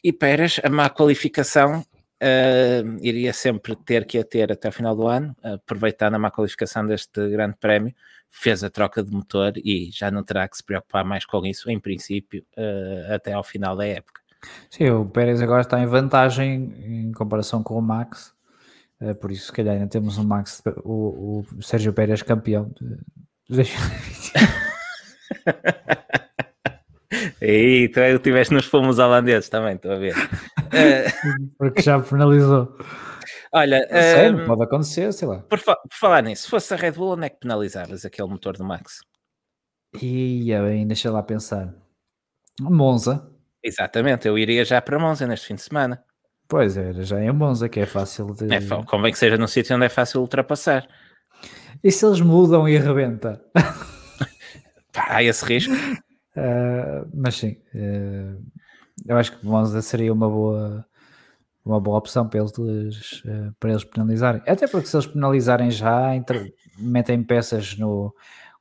e 0.04 0.12
Pérez, 0.12 0.60
a 0.62 0.68
má 0.68 0.90
qualificação 0.90 1.80
uh, 1.80 2.98
iria 3.00 3.32
sempre 3.32 3.74
ter 3.74 4.04
que 4.04 4.18
a 4.18 4.24
ter 4.24 4.52
até 4.52 4.68
o 4.68 4.72
final 4.72 4.94
do 4.94 5.06
ano, 5.06 5.34
aproveitando 5.42 6.14
a 6.14 6.18
má 6.18 6.30
qualificação 6.30 6.84
deste 6.84 7.30
grande 7.30 7.56
prémio, 7.58 7.94
fez 8.28 8.62
a 8.62 8.68
troca 8.70 9.02
de 9.02 9.10
motor 9.10 9.54
e 9.56 9.90
já 9.90 10.10
não 10.10 10.22
terá 10.22 10.46
que 10.46 10.56
se 10.56 10.64
preocupar 10.64 11.04
mais 11.04 11.24
com 11.24 11.46
isso, 11.46 11.70
em 11.70 11.80
princípio, 11.80 12.44
uh, 12.58 13.14
até 13.14 13.32
ao 13.32 13.42
final 13.42 13.74
da 13.74 13.86
época. 13.86 14.20
Sim, 14.68 14.90
o 14.90 15.06
Pérez 15.06 15.40
agora 15.40 15.62
está 15.62 15.80
em 15.80 15.86
vantagem 15.86 16.74
em 16.84 17.12
comparação 17.12 17.62
com 17.62 17.78
o 17.78 17.82
Max, 17.82 18.34
uh, 19.00 19.14
por 19.14 19.30
isso, 19.30 19.46
se 19.46 19.52
calhar, 19.52 19.74
ainda 19.74 19.86
temos 19.86 20.18
o 20.18 20.24
Max, 20.24 20.62
o, 20.84 21.44
o 21.56 21.62
Sérgio 21.62 21.92
Pérez 21.92 22.22
campeão 22.22 22.70
de 22.80 22.98
2020. 23.48 24.32
E 27.40 27.88
tu 27.88 28.00
estiveste 28.00 28.54
nos 28.54 28.66
fomos 28.66 28.98
holandeses 28.98 29.48
também, 29.48 29.74
estou 29.74 29.92
a 29.92 29.96
ver. 29.96 30.14
Porque 31.58 31.82
já 31.82 32.00
penalizou. 32.00 32.76
Olha, 33.52 33.86
sei, 33.90 34.30
um, 34.30 34.46
pode 34.46 34.62
acontecer, 34.62 35.12
sei 35.12 35.28
lá. 35.28 35.40
Por, 35.40 35.58
fa 35.58 35.76
por, 35.76 35.94
falar 35.94 36.22
nisso, 36.22 36.44
se 36.44 36.50
fosse 36.50 36.72
a 36.72 36.76
Red 36.76 36.92
Bull, 36.92 37.12
onde 37.12 37.26
é 37.26 37.28
que 37.28 37.38
penalizavas 37.38 38.04
aquele 38.04 38.28
motor 38.28 38.56
do 38.56 38.64
Max? 38.64 39.00
Ia 40.00 40.62
bem, 40.62 40.86
deixa 40.86 41.10
lá 41.10 41.22
pensar. 41.22 41.74
Monza. 42.60 43.30
Exatamente, 43.62 44.26
eu 44.26 44.38
iria 44.38 44.64
já 44.64 44.80
para 44.80 44.98
Monza 44.98 45.26
neste 45.26 45.46
fim 45.46 45.54
de 45.54 45.62
semana. 45.62 46.02
Pois 46.48 46.76
é, 46.76 46.92
já 47.02 47.22
em 47.22 47.30
Monza, 47.30 47.68
que 47.68 47.80
é 47.80 47.86
fácil 47.86 48.34
de. 48.34 48.52
É, 48.52 48.60
convém 48.86 49.12
que 49.12 49.18
seja 49.18 49.36
num 49.36 49.46
sítio 49.46 49.76
onde 49.76 49.86
é 49.86 49.88
fácil 49.88 50.20
ultrapassar. 50.20 50.86
E 51.84 51.90
se 51.90 52.04
eles 52.06 52.20
mudam 52.20 52.68
e 52.68 52.76
arrebenta? 52.76 53.42
há 54.96 55.22
esse 55.22 55.44
risco. 55.44 55.74
Uh, 56.36 57.08
mas 57.14 57.36
sim, 57.36 57.56
uh, 57.74 58.42
eu 59.06 59.16
acho 59.16 59.36
que 59.36 59.44
Monza 59.44 59.82
seria 59.82 60.12
uma 60.12 60.28
boa, 60.28 60.86
uma 61.64 61.80
boa 61.80 61.98
opção 61.98 62.26
para 62.28 62.40
eles, 62.40 62.52
uh, 62.56 63.54
para 63.60 63.70
eles 63.70 63.84
penalizarem. 63.84 64.42
Até 64.46 64.66
porque 64.66 64.88
se 64.88 64.96
eles 64.96 65.06
penalizarem 65.06 65.70
já, 65.70 66.14
entre, 66.14 66.54
metem 66.78 67.22
peças 67.22 67.76
no, 67.76 68.14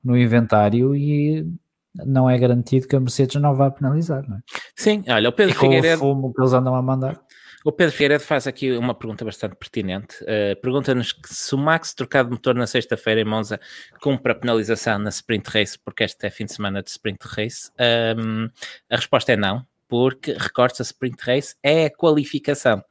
no 0.04 0.18
inventário 0.18 0.96
e 0.96 1.48
não 1.94 2.30
é 2.30 2.38
garantido 2.38 2.88
que 2.88 2.96
a 2.96 3.00
Mercedes 3.00 3.42
não 3.42 3.56
vá 3.56 3.70
penalizar, 3.70 4.28
não 4.28 4.38
é? 4.38 4.42
Sim, 4.76 5.04
olha, 5.08 5.30
o 5.30 5.34
Pedro 5.34 5.54
e 5.54 5.58
com 5.58 5.66
Figueiredo... 5.68 5.96
o 5.96 6.00
fumo 6.00 6.34
que 6.34 6.42
eles 6.42 6.54
andam 6.54 6.76
a 6.76 6.82
mandar. 6.82 7.20
O 7.64 7.72
Pedro 7.72 7.94
Figueiredo 7.94 8.24
faz 8.24 8.48
aqui 8.48 8.72
uma 8.72 8.96
pergunta 8.96 9.24
bastante 9.24 9.56
pertinente. 9.56 10.16
Uh, 10.24 10.60
Pergunta-nos 10.62 11.16
se 11.26 11.54
o 11.54 11.58
Max 11.58 11.94
trocar 11.94 12.24
de 12.24 12.32
motor 12.32 12.56
na 12.56 12.66
sexta-feira 12.66 13.22
em 13.22 13.26
Monza 13.26 13.60
cumpre 14.02 14.32
a 14.32 14.36
penalização 14.36 14.98
na 14.98 15.10
sprint 15.10 15.48
race, 15.50 15.78
porque 15.78 16.04
este 16.04 16.26
é 16.26 16.30
fim 16.32 16.46
de 16.46 16.54
semana 16.54 16.82
de 16.82 16.90
sprint 16.90 17.20
race. 17.24 17.70
Um, 18.18 18.50
a 18.90 18.96
resposta 18.96 19.34
é 19.34 19.36
não, 19.36 19.66
porque, 19.88 20.34
recorde-se, 20.34 20.82
a 20.82 20.86
sprint 20.86 21.22
race 21.24 21.56
é 21.62 21.86
a 21.86 21.96
qualificação. 21.96 22.84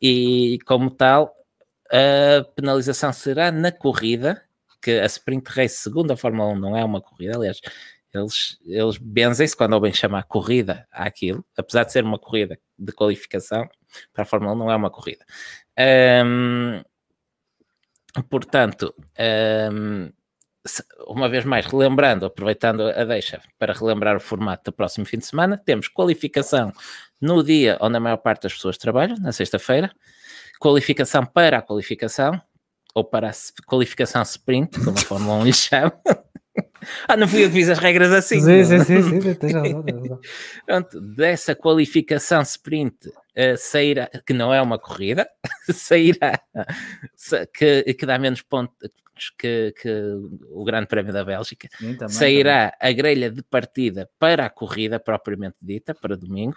E, 0.00 0.58
como 0.66 0.90
tal, 0.90 1.32
a 1.88 2.42
penalização 2.56 3.12
será 3.12 3.52
na 3.52 3.70
corrida, 3.70 4.42
que 4.82 4.98
a 4.98 5.06
sprint 5.06 5.48
race, 5.50 5.76
segundo 5.76 6.10
a 6.10 6.16
Fórmula 6.16 6.50
1, 6.50 6.58
não 6.58 6.76
é 6.76 6.84
uma 6.84 7.00
corrida, 7.00 7.36
aliás, 7.36 7.60
eles, 8.14 8.58
eles 8.64 8.98
benzem-se 8.98 9.56
quando 9.56 9.72
ouvem 9.72 9.92
chamar 9.92 10.24
corrida 10.24 10.86
àquilo, 10.90 11.44
apesar 11.56 11.84
de 11.84 11.92
ser 11.92 12.04
uma 12.04 12.18
corrida 12.18 12.58
de 12.78 12.92
qualificação, 12.92 13.68
para 14.12 14.22
a 14.22 14.26
Fórmula 14.26 14.52
1 14.52 14.56
não 14.56 14.70
é 14.70 14.76
uma 14.76 14.90
corrida. 14.90 15.24
Um, 16.24 16.82
portanto, 18.28 18.94
um, 19.72 20.12
uma 21.06 21.28
vez 21.28 21.44
mais, 21.44 21.66
relembrando, 21.66 22.26
aproveitando 22.26 22.82
a 22.82 23.04
deixa 23.04 23.40
para 23.58 23.72
relembrar 23.72 24.16
o 24.16 24.20
formato 24.20 24.70
do 24.70 24.74
próximo 24.74 25.06
fim 25.06 25.18
de 25.18 25.26
semana, 25.26 25.56
temos 25.56 25.88
qualificação 25.88 26.72
no 27.20 27.42
dia 27.42 27.78
onde 27.80 27.96
a 27.96 28.00
maior 28.00 28.18
parte 28.18 28.42
das 28.42 28.52
pessoas 28.52 28.76
trabalham, 28.76 29.16
na 29.18 29.32
sexta-feira, 29.32 29.90
qualificação 30.60 31.24
para 31.24 31.58
a 31.58 31.62
qualificação, 31.62 32.40
ou 32.94 33.04
para 33.04 33.30
a 33.30 33.32
qualificação 33.66 34.22
sprint, 34.22 34.78
como 34.84 34.98
a 34.98 35.02
Fórmula 35.02 35.34
1 35.38 35.44
lhe 35.44 35.52
chama, 35.54 35.92
ah, 37.08 37.16
não 37.16 37.28
fui 37.28 37.44
eu 37.44 37.48
que 37.48 37.54
fiz 37.54 37.68
as 37.68 37.78
regras 37.78 38.12
assim. 38.12 38.40
Sim, 38.40 38.64
sim, 38.64 38.84
sim, 38.84 39.02
sim, 39.02 39.20
Pronto, 40.66 41.00
dessa 41.00 41.54
qualificação 41.54 42.42
sprint 42.42 43.08
uh, 43.08 43.56
sairá, 43.56 44.08
que 44.26 44.32
não 44.32 44.52
é 44.52 44.60
uma 44.60 44.78
corrida, 44.78 45.28
sairá, 45.72 46.40
que, 47.54 47.94
que 47.94 48.06
dá 48.06 48.18
menos 48.18 48.42
pontos 48.42 48.90
que, 49.38 49.74
que 49.80 49.88
o 50.50 50.64
Grande 50.64 50.86
Prémio 50.86 51.12
da 51.12 51.24
Bélgica, 51.24 51.68
sim, 51.78 51.94
também, 51.94 52.14
sairá 52.14 52.70
também. 52.70 52.90
a 52.90 52.92
grelha 52.92 53.30
de 53.30 53.42
partida 53.42 54.10
para 54.18 54.46
a 54.46 54.50
corrida 54.50 54.98
propriamente 54.98 55.56
dita, 55.60 55.94
para 55.94 56.16
domingo. 56.16 56.56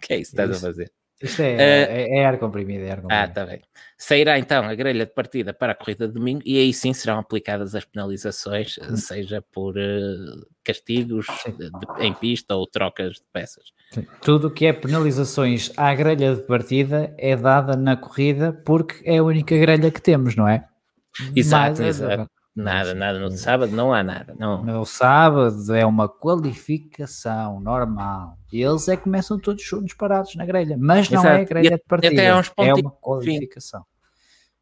que 0.00 0.12
é 0.14 0.18
isso 0.18 0.34
que 0.34 0.40
estás 0.40 0.50
a 0.50 0.66
fazer? 0.66 0.92
Isto 1.24 1.40
é, 1.40 1.54
uh, 1.54 1.58
é, 1.58 2.18
é 2.18 2.26
ar 2.26 2.38
comprimido, 2.38 2.84
é 2.84 2.90
ar 2.90 3.00
comprimido. 3.00 3.22
Ah, 3.22 3.24
está 3.24 3.46
bem. 3.46 3.62
Sairá 3.96 4.38
então 4.38 4.64
a 4.64 4.74
grelha 4.74 5.06
de 5.06 5.12
partida 5.12 5.54
para 5.54 5.72
a 5.72 5.74
corrida 5.74 6.06
de 6.06 6.12
domingo 6.12 6.42
e 6.44 6.58
aí 6.58 6.72
sim 6.74 6.92
serão 6.92 7.18
aplicadas 7.18 7.74
as 7.74 7.84
penalizações, 7.86 8.76
hum. 8.78 8.94
seja 8.94 9.40
por 9.40 9.74
uh, 9.76 10.46
castigos 10.62 11.26
de, 11.56 12.04
em 12.04 12.12
pista 12.12 12.54
ou 12.54 12.66
trocas 12.66 13.14
de 13.14 13.24
peças. 13.32 13.72
Sim. 13.90 14.06
Tudo 14.20 14.50
que 14.50 14.66
é 14.66 14.72
penalizações 14.74 15.72
à 15.78 15.94
grelha 15.94 16.34
de 16.34 16.42
partida 16.42 17.14
é 17.16 17.34
dada 17.34 17.74
na 17.74 17.96
corrida 17.96 18.52
porque 18.52 18.96
é 19.04 19.16
a 19.16 19.24
única 19.24 19.56
grelha 19.56 19.90
que 19.90 20.02
temos, 20.02 20.36
não 20.36 20.46
é? 20.46 20.68
Exato, 21.34 21.80
Mas, 21.80 22.00
exato. 22.00 22.30
Nada, 22.54 22.94
nada. 22.94 23.18
No 23.18 23.30
sábado 23.32 23.72
não 23.72 23.92
há 23.92 24.02
nada. 24.04 24.34
Não. 24.38 24.62
No 24.62 24.84
sábado 24.86 25.74
é 25.74 25.84
uma 25.84 26.08
qualificação 26.08 27.58
normal. 27.58 28.38
E 28.52 28.62
eles 28.62 28.86
é 28.88 28.96
que 28.96 29.02
começam 29.02 29.38
todos 29.40 29.64
juntos 29.64 29.94
parados 29.94 30.36
na 30.36 30.46
grelha. 30.46 30.76
Mas 30.78 31.10
não 31.10 31.20
Exato. 31.20 31.36
é 31.36 31.40
a 31.40 31.44
grelha 31.44 31.76
de 31.76 31.84
partida. 31.84 32.22
é 32.22 32.74
uma 32.74 32.90
qualificação. 32.92 33.84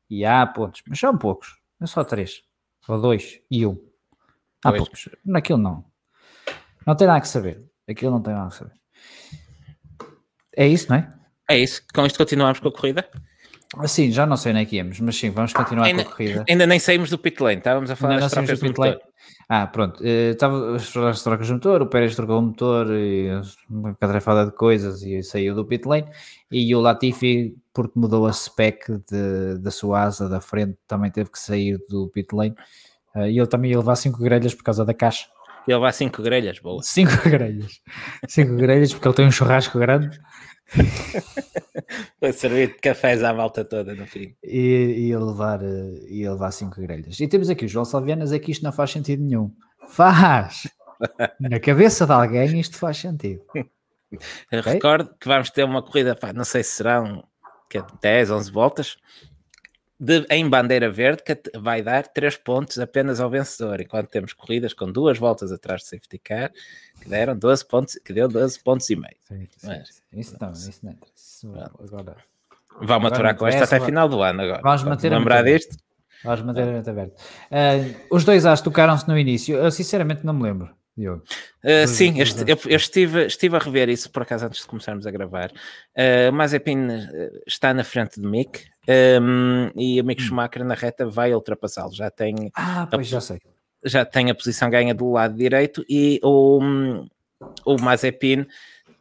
E 0.08 0.24
há 0.24 0.46
pontos, 0.46 0.82
mas 0.88 0.98
são 0.98 1.16
poucos. 1.16 1.58
É 1.80 1.86
só 1.86 2.02
três. 2.02 2.42
Ou 2.88 3.00
dois 3.00 3.40
e 3.50 3.66
um. 3.66 3.78
Há 4.64 4.70
dois. 4.70 4.82
poucos. 4.82 5.08
Naquilo 5.24 5.58
não. 5.58 5.84
Não 6.86 6.96
tem 6.96 7.06
nada 7.06 7.20
que 7.20 7.28
saber. 7.28 7.62
Aquilo 7.88 8.10
não 8.10 8.22
tem 8.22 8.32
nada 8.32 8.48
que 8.48 8.56
saber. 8.56 8.72
É 10.56 10.66
isso, 10.66 10.88
não 10.88 10.96
é? 10.96 11.12
É 11.48 11.58
isso. 11.58 11.82
Com 11.94 12.06
isto 12.06 12.16
continuamos 12.16 12.58
com 12.58 12.68
a 12.68 12.72
corrida? 12.72 13.08
Sim, 13.86 14.10
já 14.12 14.26
não 14.26 14.36
sei 14.36 14.52
nem 14.52 14.66
que 14.66 14.76
íamos, 14.76 15.00
mas 15.00 15.16
sim, 15.16 15.30
vamos 15.30 15.52
continuar 15.52 15.86
ainda, 15.86 16.04
com 16.04 16.10
a 16.10 16.12
corrida. 16.12 16.44
Ainda 16.48 16.66
nem 16.66 16.78
saímos 16.78 17.08
do 17.08 17.16
pit 17.16 17.42
lane, 17.42 17.58
estávamos 17.58 17.90
a 17.90 17.96
falar 17.96 18.14
ainda 18.14 18.24
das 18.24 18.32
trocas 18.32 18.58
do 18.58 18.66
pit 18.66 18.78
lane. 18.78 18.98
Ah, 19.48 19.66
pronto, 19.66 20.02
uh, 20.02 20.30
estava 20.30 20.76
as 20.76 21.22
trocas 21.22 21.48
do 21.48 21.54
motor, 21.54 21.82
o 21.82 21.86
Pérez 21.86 22.14
trocou 22.14 22.38
o 22.38 22.42
motor 22.42 22.88
e 22.90 23.30
uma 23.70 23.94
catrafada 23.94 24.46
de 24.46 24.52
coisas 24.52 25.02
e 25.02 25.22
saiu 25.22 25.54
do 25.54 25.64
pit 25.64 25.86
lane 25.88 26.06
e 26.50 26.74
o 26.74 26.80
Latifi, 26.80 27.54
porque 27.72 27.98
mudou 27.98 28.26
a 28.26 28.32
spec 28.32 28.90
de, 29.10 29.58
da 29.58 29.70
sua 29.70 30.02
asa 30.02 30.28
da 30.28 30.40
frente, 30.40 30.76
também 30.86 31.10
teve 31.10 31.30
que 31.30 31.38
sair 31.38 31.78
do 31.88 32.08
pit 32.08 32.34
lane 32.34 32.54
uh, 33.16 33.26
e 33.26 33.38
ele 33.38 33.46
também 33.46 33.70
ia 33.70 33.78
levar 33.78 33.96
5 33.96 34.18
grelhas 34.18 34.54
por 34.54 34.64
causa 34.64 34.84
da 34.84 34.92
caixa. 34.92 35.26
Ia 35.66 35.76
levar 35.76 35.92
5 35.92 36.22
grelhas, 36.22 36.58
boa. 36.58 36.82
5 36.82 37.10
grelhas, 37.28 37.80
5 38.28 38.54
grelhas 38.56 38.92
porque 38.92 39.08
ele 39.08 39.14
tem 39.14 39.26
um 39.26 39.32
churrasco 39.32 39.78
grande 39.78 40.20
Vai 42.20 42.32
servir 42.32 42.68
de 42.68 42.78
cafés 42.78 43.22
à 43.22 43.32
volta 43.32 43.64
toda 43.64 43.94
no 43.94 44.06
fim. 44.06 44.34
E, 44.42 45.08
e, 45.08 45.16
levar, 45.16 45.62
eh, 45.62 46.06
e 46.08 46.28
levar 46.28 46.50
cinco 46.50 46.80
grelhas. 46.80 47.18
E 47.20 47.28
temos 47.28 47.50
aqui 47.50 47.64
o 47.64 47.68
João 47.68 47.84
Salvianas, 47.84 48.32
é 48.32 48.38
que 48.38 48.50
isto 48.50 48.62
não 48.62 48.72
faz 48.72 48.90
sentido 48.90 49.22
nenhum. 49.22 49.50
Faz! 49.88 50.68
Na 51.40 51.58
cabeça 51.60 52.06
de 52.06 52.12
alguém 52.12 52.60
isto 52.60 52.76
faz 52.76 52.96
sentido. 52.98 53.42
Eu 54.50 54.60
okay? 54.60 54.74
recordo 54.74 55.14
que 55.18 55.26
vamos 55.26 55.50
ter 55.50 55.64
uma 55.64 55.82
corrida, 55.82 56.14
pá, 56.14 56.32
não 56.32 56.44
sei 56.44 56.62
se 56.62 56.72
serão 56.72 57.24
10, 58.00 58.30
11 58.30 58.48
é 58.48 58.52
voltas, 58.52 58.96
de, 60.04 60.26
em 60.30 60.48
bandeira 60.48 60.90
verde 60.90 61.22
que 61.22 61.38
vai 61.60 61.80
dar 61.80 62.08
3 62.08 62.36
pontos 62.38 62.80
apenas 62.80 63.20
ao 63.20 63.30
vencedor, 63.30 63.80
enquanto 63.80 64.08
temos 64.08 64.32
corridas 64.32 64.74
com 64.74 64.90
duas 64.90 65.16
voltas 65.16 65.52
atrás 65.52 65.82
de 65.82 65.88
safety 65.90 66.18
car 66.18 66.50
que 67.00 67.08
deram 67.08 67.36
12 67.36 67.64
pontos, 67.64 68.00
que 68.04 68.12
deu 68.12 68.26
12 68.26 68.58
pontos 68.64 68.90
e 68.90 68.96
meio. 68.96 69.14
Sim, 69.28 69.46
sim, 69.56 69.66
Mas, 69.68 70.02
isso 70.12 70.36
não, 70.40 70.50
isso 70.50 70.80
não 70.82 70.96
isso, 71.14 71.54
agora, 71.80 72.16
Vão 72.80 72.98
maturar 72.98 73.36
com 73.36 73.46
esta 73.46 73.62
até 73.62 73.78
vai... 73.78 73.86
final 73.86 74.08
do 74.08 74.20
ano 74.22 74.42
agora. 74.42 74.60
Vamos 74.60 74.82
manter 74.82 75.12
lembrar 75.12 75.44
disto. 75.44 75.76
Vamos 76.24 76.42
manter 76.42 76.62
a 76.62 76.90
aberto. 76.90 77.20
Uh, 77.50 77.94
os 78.10 78.24
dois 78.24 78.44
as 78.44 78.60
tocaram-se 78.60 79.06
no 79.06 79.16
início. 79.16 79.56
Eu 79.56 79.70
sinceramente 79.70 80.26
não 80.26 80.34
me 80.34 80.42
lembro. 80.42 80.68
Uh, 80.98 81.86
sim, 81.86 82.18
eu, 82.18 82.26
eu, 82.46 82.58
eu, 82.66 82.76
estive, 82.76 83.26
estive 83.26 83.56
a 83.56 83.58
rever 83.58 83.88
isso 83.88 84.10
por 84.10 84.22
acaso 84.22 84.46
antes 84.46 84.62
de 84.62 84.66
começarmos 84.66 85.06
a 85.06 85.10
gravar. 85.10 85.52
Uh, 85.96 86.32
Mazepin 86.32 86.88
está 87.46 87.72
na 87.72 87.84
frente 87.84 88.20
de 88.20 88.26
Mick, 88.26 88.71
um, 88.88 89.70
e 89.76 90.00
o 90.00 90.04
Mick 90.04 90.22
hum. 90.22 90.26
Schumacher 90.26 90.64
na 90.64 90.74
reta 90.74 91.06
vai 91.06 91.34
ultrapassá-lo. 91.34 91.94
Já 91.94 92.10
tem. 92.10 92.50
Ah, 92.54 92.86
pois 92.90 93.06
a, 93.06 93.10
já 93.10 93.20
sei. 93.20 93.40
Já 93.84 94.04
tem 94.04 94.30
a 94.30 94.34
posição 94.34 94.70
ganha 94.70 94.94
do 94.94 95.10
lado 95.10 95.36
direito 95.36 95.84
e 95.88 96.20
o, 96.22 96.60
o 97.64 97.76
Mazepin 97.80 98.46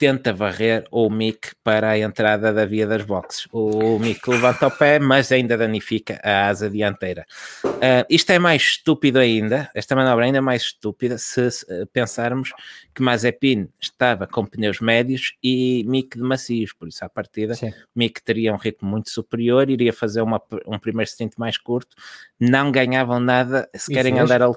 tenta 0.01 0.33
varrer 0.33 0.83
o 0.89 1.11
Mick 1.11 1.51
para 1.63 1.91
a 1.91 1.99
entrada 1.99 2.51
da 2.51 2.65
via 2.65 2.87
das 2.87 3.05
boxes. 3.05 3.47
O 3.51 3.99
Mick 3.99 4.27
levanta 4.27 4.65
o 4.65 4.71
pé, 4.71 4.97
mas 4.97 5.31
ainda 5.31 5.55
danifica 5.55 6.19
a 6.23 6.47
asa 6.47 6.67
dianteira. 6.67 7.23
Uh, 7.63 8.03
isto 8.09 8.31
é 8.31 8.39
mais 8.39 8.63
estúpido 8.63 9.19
ainda, 9.19 9.69
esta 9.75 9.95
manobra 9.95 10.25
é 10.25 10.27
ainda 10.27 10.41
mais 10.41 10.63
estúpida 10.63 11.19
se 11.19 11.47
pensarmos 11.93 12.51
que 12.95 13.03
Mazepin 13.03 13.69
estava 13.79 14.25
com 14.25 14.43
pneus 14.43 14.79
médios 14.79 15.35
e 15.43 15.83
Mick 15.85 16.17
de 16.17 16.23
macios, 16.23 16.73
por 16.73 16.87
isso 16.87 17.05
à 17.05 17.09
partida 17.09 17.53
Sim. 17.53 17.71
Mick 17.95 18.23
teria 18.23 18.51
um 18.51 18.57
ritmo 18.57 18.89
muito 18.89 19.11
superior, 19.11 19.69
iria 19.69 19.93
fazer 19.93 20.23
uma, 20.23 20.41
um 20.65 20.79
primeiro 20.79 21.11
stint 21.11 21.33
mais 21.37 21.59
curto, 21.59 21.95
não 22.39 22.71
ganhavam 22.71 23.19
nada 23.19 23.69
se 23.75 23.91
e 23.91 23.95
querem 23.95 24.15
fez? 24.15 24.23
andar 24.23 24.41
a... 24.41 24.51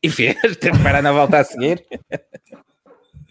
e 0.00 0.08
fez, 0.08 0.36
tem 0.58 0.70
que 0.70 0.78
parar 0.80 1.02
na 1.02 1.10
volta 1.10 1.40
a 1.40 1.44
seguir. 1.44 1.84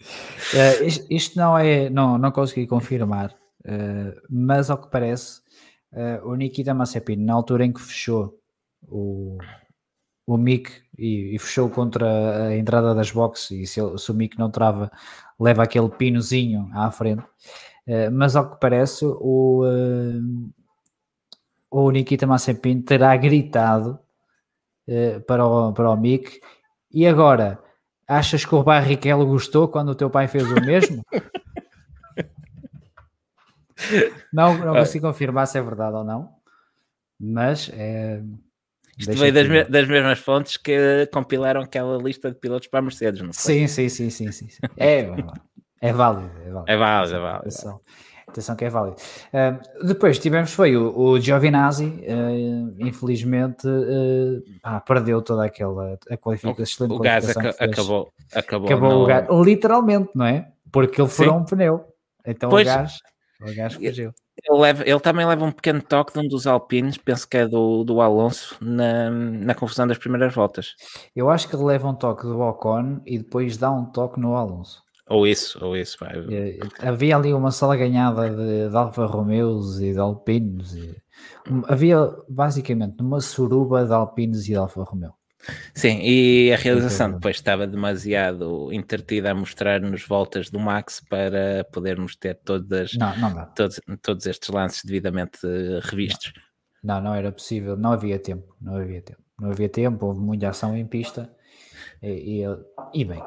Uh, 0.00 0.84
isto, 0.84 1.06
isto, 1.10 1.38
não 1.38 1.56
é, 1.56 1.90
não, 1.90 2.18
não 2.18 2.32
consegui 2.32 2.66
confirmar, 2.66 3.30
uh, 3.64 4.20
mas 4.28 4.70
ao 4.70 4.78
que 4.78 4.90
parece, 4.90 5.40
uh, 5.92 6.26
o 6.26 6.34
Nikita 6.34 6.74
Mazepin, 6.74 7.16
na 7.16 7.34
altura 7.34 7.64
em 7.64 7.72
que 7.72 7.80
fechou 7.80 8.38
o, 8.88 9.36
o 10.26 10.36
Mick 10.36 10.72
e, 10.98 11.34
e, 11.34 11.38
fechou 11.38 11.68
contra 11.68 12.46
a 12.48 12.56
entrada 12.56 12.94
das 12.94 13.10
boxes, 13.10 13.50
e 13.50 13.66
se, 13.66 13.98
se, 13.98 14.10
o 14.10 14.14
Mick 14.14 14.38
não 14.38 14.50
trava, 14.50 14.90
leva 15.38 15.62
aquele 15.62 15.90
pinozinho 15.90 16.70
à 16.72 16.90
frente. 16.90 17.22
mas 18.12 18.36
ao 18.36 18.50
que 18.50 18.60
parece, 18.60 19.04
o, 19.04 19.64
o 21.70 21.90
Nikita 21.90 22.26
Mazepin 22.26 22.82
terá 22.82 23.16
gritado 23.16 23.98
para, 25.26 25.46
o, 25.46 25.72
para 25.72 25.90
o 25.90 25.96
Mick 25.96 26.40
e 26.92 27.06
agora 27.06 27.58
Achas 28.10 28.44
que 28.44 28.52
o 28.52 28.64
Barrichello 28.64 29.24
gostou 29.24 29.68
quando 29.68 29.90
o 29.90 29.94
teu 29.94 30.10
pai 30.10 30.26
fez 30.26 30.50
o 30.50 30.60
mesmo? 30.60 31.06
não, 34.32 34.58
não 34.58 34.74
consigo 34.74 35.06
confirmar 35.06 35.46
se 35.46 35.56
é 35.56 35.62
verdade 35.62 35.94
ou 35.94 36.02
não, 36.02 36.28
mas 37.20 37.70
é. 37.72 38.20
Isto 38.98 39.16
veio 39.16 39.32
das, 39.32 39.48
me 39.48 39.62
das, 39.62 39.86
mesmas 39.86 40.18
fontes 40.18 40.56
que 40.56 41.08
compilaram 41.12 41.60
aquela 41.60 41.96
lista 42.02 42.32
de 42.32 42.36
pilotos 42.36 42.66
para 42.66 42.80
a 42.80 42.82
Mercedes, 42.82 43.22
não 43.22 43.32
foi? 43.32 43.54
Sim, 43.54 43.68
sim, 43.68 43.88
sim, 43.88 44.10
sim, 44.10 44.32
sim. 44.32 44.48
É, 44.76 45.08
é 45.80 45.92
válido, 45.92 46.32
é 46.44 46.50
válido. 46.50 46.64
É 46.66 46.76
válido, 46.76 47.14
é 47.14 47.20
válido. 47.20 47.38
Atenção, 47.38 47.80
atenção 48.30 48.56
que 48.56 48.64
é 48.64 48.70
válido. 48.70 48.96
Uh, 49.32 49.86
depois 49.86 50.18
tivemos, 50.18 50.52
foi 50.52 50.76
o, 50.76 50.96
o 50.96 51.20
Giovinazzi, 51.20 51.86
uh, 51.86 52.74
infelizmente 52.78 53.66
uh, 53.66 54.42
pá, 54.62 54.80
perdeu 54.80 55.22
toda 55.22 55.44
aquela 55.44 55.98
a 56.10 56.16
qualificação. 56.16 56.88
O, 56.88 56.94
o 56.94 56.98
gás 56.98 57.28
ac 57.28 57.48
acabou, 57.62 58.12
acabou. 58.34 58.68
Acabou 58.68 58.90
no... 58.90 59.02
o 59.02 59.06
gás, 59.06 59.26
literalmente, 59.44 60.10
não 60.14 60.26
é? 60.26 60.48
Porque 60.72 61.00
ele 61.00 61.08
furou 61.08 61.38
um 61.38 61.44
pneu. 61.44 61.84
Então 62.26 62.50
pois, 62.50 62.66
o 62.66 62.70
gás, 62.70 62.98
o 63.40 63.54
gás 63.54 63.74
fugiu. 63.74 64.12
Ele, 64.42 64.58
leva, 64.58 64.82
ele, 64.86 65.00
também 65.00 65.26
leva 65.26 65.44
um 65.44 65.52
pequeno 65.52 65.82
toque 65.82 66.14
de 66.14 66.18
um 66.18 66.28
dos 66.28 66.46
alpinos, 66.46 66.96
penso 66.96 67.28
que 67.28 67.36
é 67.36 67.46
do, 67.46 67.84
do 67.84 68.00
Alonso, 68.00 68.56
na, 68.60 69.10
na 69.10 69.54
confusão 69.54 69.86
das 69.86 69.98
primeiras 69.98 70.34
voltas. 70.34 70.74
Eu 71.14 71.28
acho 71.28 71.48
que 71.48 71.54
ele 71.54 71.64
leva 71.64 71.88
um 71.88 71.94
toque 71.94 72.22
do 72.22 72.40
Ocon 72.40 73.00
e 73.04 73.18
depois 73.18 73.58
dá 73.58 73.70
um 73.70 73.84
toque 73.84 74.18
no 74.18 74.36
Alonso. 74.36 74.82
Ou 75.10 75.26
isso, 75.26 75.58
ou 75.60 75.76
isso. 75.76 75.96
Vai. 75.98 76.12
Havia 76.78 77.16
ali 77.16 77.34
uma 77.34 77.50
sala 77.50 77.76
ganhada 77.76 78.30
de, 78.30 78.70
de 78.70 78.76
Alfa 78.76 79.06
Romeos 79.06 79.80
e 79.80 79.92
de 79.92 79.98
Alpinos. 79.98 80.72
E, 80.76 80.94
havia 81.66 81.98
basicamente 82.28 83.02
uma 83.02 83.20
suruba 83.20 83.84
de 83.84 83.92
Alpinos 83.92 84.44
e 84.44 84.52
de 84.52 84.54
Alfa 84.54 84.84
Romeo. 84.84 85.12
Sim, 85.74 85.98
e 86.02 86.52
a 86.52 86.56
realização 86.56 87.10
depois 87.12 87.36
estava 87.36 87.66
demasiado 87.66 88.72
entretida 88.72 89.32
a 89.32 89.34
mostrar-nos 89.34 90.06
voltas 90.06 90.48
do 90.48 90.60
Max 90.60 91.02
para 91.08 91.64
podermos 91.72 92.14
ter 92.14 92.36
todas, 92.44 92.92
não, 92.92 93.16
não 93.18 93.46
todos, 93.54 93.80
todos 94.02 94.26
estes 94.26 94.48
lances 94.50 94.84
devidamente 94.84 95.38
revistos. 95.82 96.32
Não. 96.84 96.96
não, 96.96 97.04
não 97.04 97.14
era 97.14 97.32
possível, 97.32 97.76
não 97.76 97.90
havia 97.90 98.18
tempo, 98.18 98.54
não 98.60 98.76
havia 98.76 99.02
tempo. 99.02 99.22
Não 99.40 99.50
havia 99.50 99.68
tempo, 99.68 100.06
houve 100.06 100.20
muita 100.20 100.50
ação 100.50 100.76
em 100.76 100.86
pista 100.86 101.28
e, 102.02 102.44
e, 102.44 102.58
e 102.94 103.04
bem. 103.04 103.22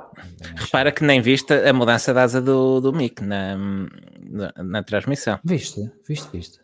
Repara 0.56 0.92
que 0.92 1.04
nem 1.04 1.22
viste 1.22 1.54
a 1.54 1.74
mudança 1.74 2.14
da 2.14 2.24
asa 2.24 2.42
do, 2.42 2.82
do 2.82 2.92
Mick 2.92 3.24
na, 3.24 3.56
na, 3.56 4.54
na 4.64 4.84
transmissão. 4.84 5.40
Viste, 5.44 5.92
viste, 6.08 6.30
viste. 6.32 6.60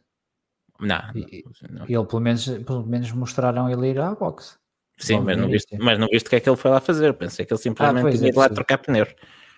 Não, 0.80 1.01
e, 1.14 1.43
não. 1.70 1.84
Ele 1.84 2.05
pelo 2.05 2.22
menos, 2.22 2.47
pelo 2.47 2.86
menos 2.86 3.12
mostraram 3.12 3.70
ele 3.70 3.89
ir 3.89 3.99
à 3.99 4.16
boxe. 4.16 4.57
Sim, 4.97 5.22
mas 5.22 5.38
não, 5.38 5.47
viste, 5.47 5.78
mas 5.78 5.97
não 5.99 6.07
viste 6.07 6.28
o 6.28 6.30
que 6.30 6.36
é 6.36 6.39
que 6.39 6.49
ele 6.49 6.57
foi 6.57 6.72
lá 6.72 6.80
fazer. 6.80 7.14
Pensei 7.14 7.45
que 7.45 7.53
ele 7.53 7.62
simplesmente 7.62 8.07
ah, 8.07 8.18
tinha 8.18 8.32
é 8.32 8.36
lá 8.36 8.49
trocar 8.49 8.78
pneus. 8.80 9.10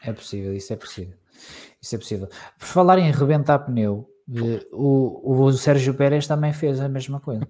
É 0.03 0.11
possível, 0.13 0.53
isso 0.53 0.73
é 0.73 0.75
possível. 0.75 1.15
Isso 1.81 1.95
é 1.95 1.97
possível. 1.97 2.27
Por 2.59 2.65
falar 2.65 2.99
em 2.99 3.11
rebentar 3.11 3.59
pneu, 3.59 4.07
o, 4.71 5.45
o 5.45 5.51
Sérgio 5.53 5.93
Pérez 5.93 6.27
também 6.27 6.53
fez 6.53 6.79
a 6.79 6.87
mesma 6.87 7.19
coisa. 7.19 7.47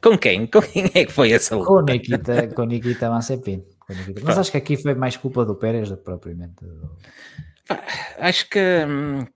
Com 0.00 0.16
quem? 0.16 0.46
Com 0.46 0.62
quem 0.62 0.84
é 0.94 1.04
que 1.04 1.12
foi 1.12 1.32
essa 1.32 1.56
luta? 1.56 1.68
Com 1.68 1.80
Nikita, 1.82 2.48
com 2.48 2.64
Nikita 2.64 3.10
Mazepin. 3.10 3.64
Mas 4.24 4.38
acho 4.38 4.50
que 4.50 4.56
aqui 4.56 4.76
foi 4.76 4.94
mais 4.94 5.16
culpa 5.16 5.44
do 5.44 5.54
Pérez 5.54 5.88
do 5.88 5.96
que 5.96 6.04
propriamente 6.04 6.64
do... 6.64 6.90
Acho 8.18 8.48
que, 8.48 8.84
hum, 8.88 9.26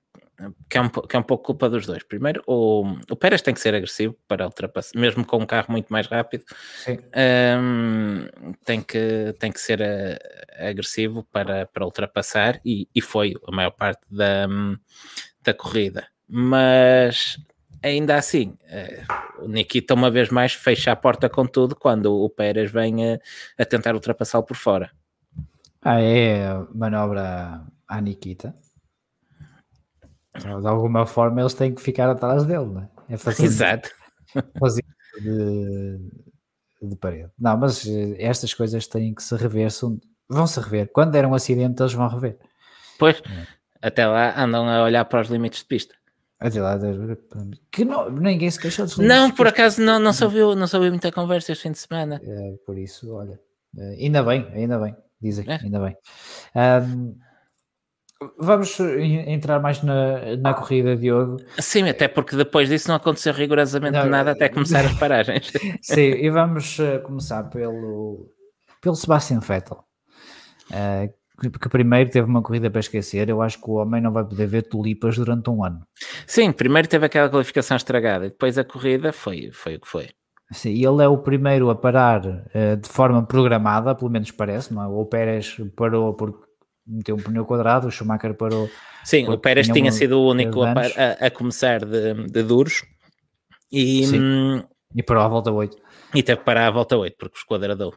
que, 0.69 0.79
é 0.79 0.81
um, 0.81 0.89
que 0.89 1.17
é 1.17 1.19
um 1.19 1.23
pouco 1.23 1.45
culpa 1.45 1.69
dos 1.69 1.87
dois. 1.87 2.03
Primeiro, 2.03 2.43
o, 2.47 2.85
o 3.11 3.17
Pérez 3.17 3.43
tem 3.43 3.53
que 3.53 3.61
ser 3.61 3.75
agressivo 3.75 4.17
para 4.27 4.47
ultrapassar, 4.47 4.99
mesmo 4.99 5.25
com 5.25 5.39
um 5.39 5.47
carro 5.47 5.67
muito 5.71 5.89
mais 5.89 6.07
rápido, 6.07 6.45
um, 6.89 8.27
tem, 8.65 8.81
que, 8.81 9.35
tem 9.39 9.53
que 9.53 9.61
ser 9.61 9.83
a, 9.83 9.87
eh, 9.87 10.71
agressivo 10.71 11.25
para, 11.33 11.67
para 11.67 11.85
ultrapassar 11.85 12.61
e, 12.65 12.89
e 12.95 13.01
foi 13.01 13.35
a 13.47 13.53
maior 13.53 13.73
parte 13.73 14.03
da, 14.11 14.47
hum, 14.49 14.77
da 15.43 15.53
corrida. 15.53 16.07
Mas 16.29 17.37
ainda 17.83 18.17
assim, 18.17 18.57
eh, 18.65 19.05
o 19.39 19.49
Nikita 19.49 19.95
uma 19.95 20.11
vez 20.11 20.29
mais 20.31 20.53
fecha 20.53 20.93
a 20.93 20.97
porta 20.97 21.29
com 21.29 21.47
tudo 21.47 21.75
quando 21.75 22.13
o 22.13 22.29
Pérez 22.29 22.71
vem 22.71 23.15
a, 23.15 23.19
a 23.59 23.65
tentar 23.65 23.95
ultrapassá-lo 23.95 24.45
por 24.45 24.57
fora. 24.57 24.91
Ah, 25.83 26.01
é 26.01 26.43
manobra 26.75 27.65
à 27.89 28.01
Nikita. 28.01 28.55
De 30.39 30.67
alguma 30.67 31.07
forma 31.07 31.41
eles 31.41 31.55
têm 31.55 31.75
que 31.75 31.83
ficar 31.83 32.09
atrás 32.09 32.45
dele, 32.45 32.67
não 32.67 32.83
é? 32.83 32.89
é 33.15 33.17
fazer, 33.19 33.45
Exato. 33.45 33.91
Fazer 34.59 34.85
de, 35.21 35.99
de 36.83 36.97
parede. 36.97 37.31
Não, 37.39 37.57
mas 37.57 37.87
eh, 37.87 38.17
estas 38.19 38.55
coisas 38.55 38.87
têm 38.87 39.15
que 39.15 39.23
se 39.23 39.35
rever, 39.35 39.69
vão 40.29 40.47
se 40.47 40.61
rever. 40.61 40.91
Quando 40.93 41.13
der 41.13 41.27
um 41.27 41.35
acidente, 41.35 41.83
eles 41.83 41.93
vão 41.93 42.09
rever. 42.09 42.39
Pois, 42.99 43.21
é. 43.21 43.47
até 43.83 44.07
lá 44.07 44.39
andam 44.41 44.69
a 44.69 44.85
olhar 44.85 45.05
para 45.07 45.23
os 45.23 45.29
limites 45.29 45.61
de 45.61 45.67
pista. 45.67 45.95
Que 47.71 47.85
não, 47.85 48.11
ninguém 48.11 48.51
se 48.51 48.59
queixou 48.59 48.87
dos 48.87 48.97
Não, 48.97 49.31
por 49.31 49.47
acaso 49.47 49.83
não, 49.83 49.99
não, 49.99 50.13
se 50.13 50.25
ouviu, 50.25 50.55
não 50.55 50.67
se 50.67 50.75
ouviu 50.75 50.91
muita 50.91 51.13
conversa 51.13 51.53
este 51.53 51.63
fim 51.63 51.73
de 51.73 51.79
semana. 51.79 52.19
É, 52.25 52.55
por 52.65 52.79
isso, 52.79 53.15
olha, 53.15 53.39
eh, 53.77 53.97
ainda 54.01 54.23
bem, 54.23 54.47
ainda 54.55 54.79
bem, 54.79 54.97
dizem, 55.21 55.45
é. 55.47 55.57
ainda 55.57 55.81
bem. 55.81 55.97
Um, 56.57 57.15
vamos 58.39 58.81
entrar 58.81 59.61
mais 59.61 59.83
na, 59.83 60.37
na 60.37 60.55
corrida, 60.55 60.97
Diogo. 60.97 61.37
Sim, 61.59 61.89
até 61.89 62.09
porque 62.09 62.35
depois 62.37 62.71
disso 62.71 62.89
não 62.89 62.97
aconteceu 62.97 63.35
rigorosamente 63.35 63.99
não, 63.99 64.07
nada 64.07 64.31
até 64.31 64.49
começar 64.49 64.85
as 64.85 64.95
paragens. 64.99 65.53
Sim, 65.83 66.01
e 66.01 66.31
vamos 66.31 66.81
eh, 66.81 66.99
começar 66.99 67.45
pelo, 67.45 68.31
pelo 68.81 68.95
Sebastian 68.95 69.41
Vettel. 69.41 69.85
Uh, 70.71 71.13
porque 71.49 71.69
primeiro 71.69 72.11
teve 72.11 72.29
uma 72.29 72.43
corrida 72.43 72.71
para 72.71 72.81
esquecer, 72.81 73.29
eu 73.29 73.41
acho 73.41 73.61
que 73.61 73.71
o 73.71 73.75
homem 73.75 74.03
não 74.03 74.13
vai 74.13 74.25
poder 74.25 74.47
ver 74.47 74.63
tulipas 74.63 75.17
durante 75.17 75.49
um 75.49 75.65
ano. 75.65 75.81
Sim, 76.27 76.53
primeiro 76.53 76.89
teve 76.89 77.07
aquela 77.07 77.31
qualificação 77.31 77.77
estragada, 77.77 78.29
depois 78.29 78.59
a 78.59 78.65
corrida 78.65 79.13
foi, 79.13 79.51
foi 79.53 79.77
o 79.77 79.81
que 79.81 79.89
foi. 79.89 80.09
Sim, 80.53 80.73
ele 80.73 81.03
é 81.03 81.09
o 81.09 81.17
primeiro 81.17 81.71
a 81.71 81.77
parar 81.77 82.27
uh, 82.27 82.77
de 82.77 82.89
forma 82.89 83.25
programada, 83.25 83.95
pelo 83.95 84.11
menos 84.11 84.33
parece, 84.33 84.75
não 84.75 84.83
é? 84.83 84.87
O 84.89 85.07
Pérez 85.07 85.57
parou 85.77 86.13
porque 86.15 86.45
meteu 86.85 87.15
um 87.15 87.19
pneu 87.19 87.47
quadrado, 87.47 87.87
o 87.87 87.91
Schumacher 87.91 88.35
parou. 88.35 88.69
Sim, 89.05 89.29
o 89.29 89.39
Pérez 89.39 89.69
tinha 89.69 89.93
sido 89.93 90.19
o 90.19 90.29
único 90.29 90.63
a, 90.63 90.73
a, 90.73 91.27
a, 91.27 91.31
começar 91.31 91.85
de, 91.85 92.27
de 92.27 92.43
duros 92.43 92.83
e, 93.71 94.05
Sim. 94.05 94.65
e 94.95 95.03
parou 95.03 95.23
à 95.23 95.29
volta 95.29 95.53
8. 95.53 95.77
E 96.15 96.23
teve 96.23 96.41
que 96.41 96.45
parar 96.45 96.67
à 96.67 96.71
volta 96.71 96.97
8 96.97 97.17
porque 97.17 97.37
o 97.37 97.39
esquadradou. 97.39 97.95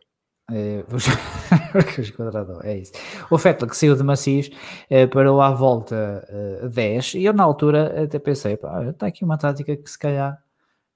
É, 0.52 0.84
é 2.64 2.78
isso. 2.78 2.92
O 3.32 3.38
Fettel 3.38 3.68
que 3.68 3.78
saiu 3.78 3.96
de 3.96 4.04
macios 4.04 4.50
é, 4.90 5.08
parou 5.08 5.42
à 5.42 5.52
volta 5.52 6.26
é, 6.28 6.68
10 6.68 7.16
e 7.16 7.24
eu 7.24 7.34
na 7.34 7.44
altura 7.44 8.04
até 8.04 8.20
pensei, 8.20 8.58
pá, 8.58 8.84
está 8.90 9.08
aqui 9.08 9.24
uma 9.24 9.38
tática 9.38 9.76
que 9.76 9.90
se 9.90 9.98
calhar 9.98 10.42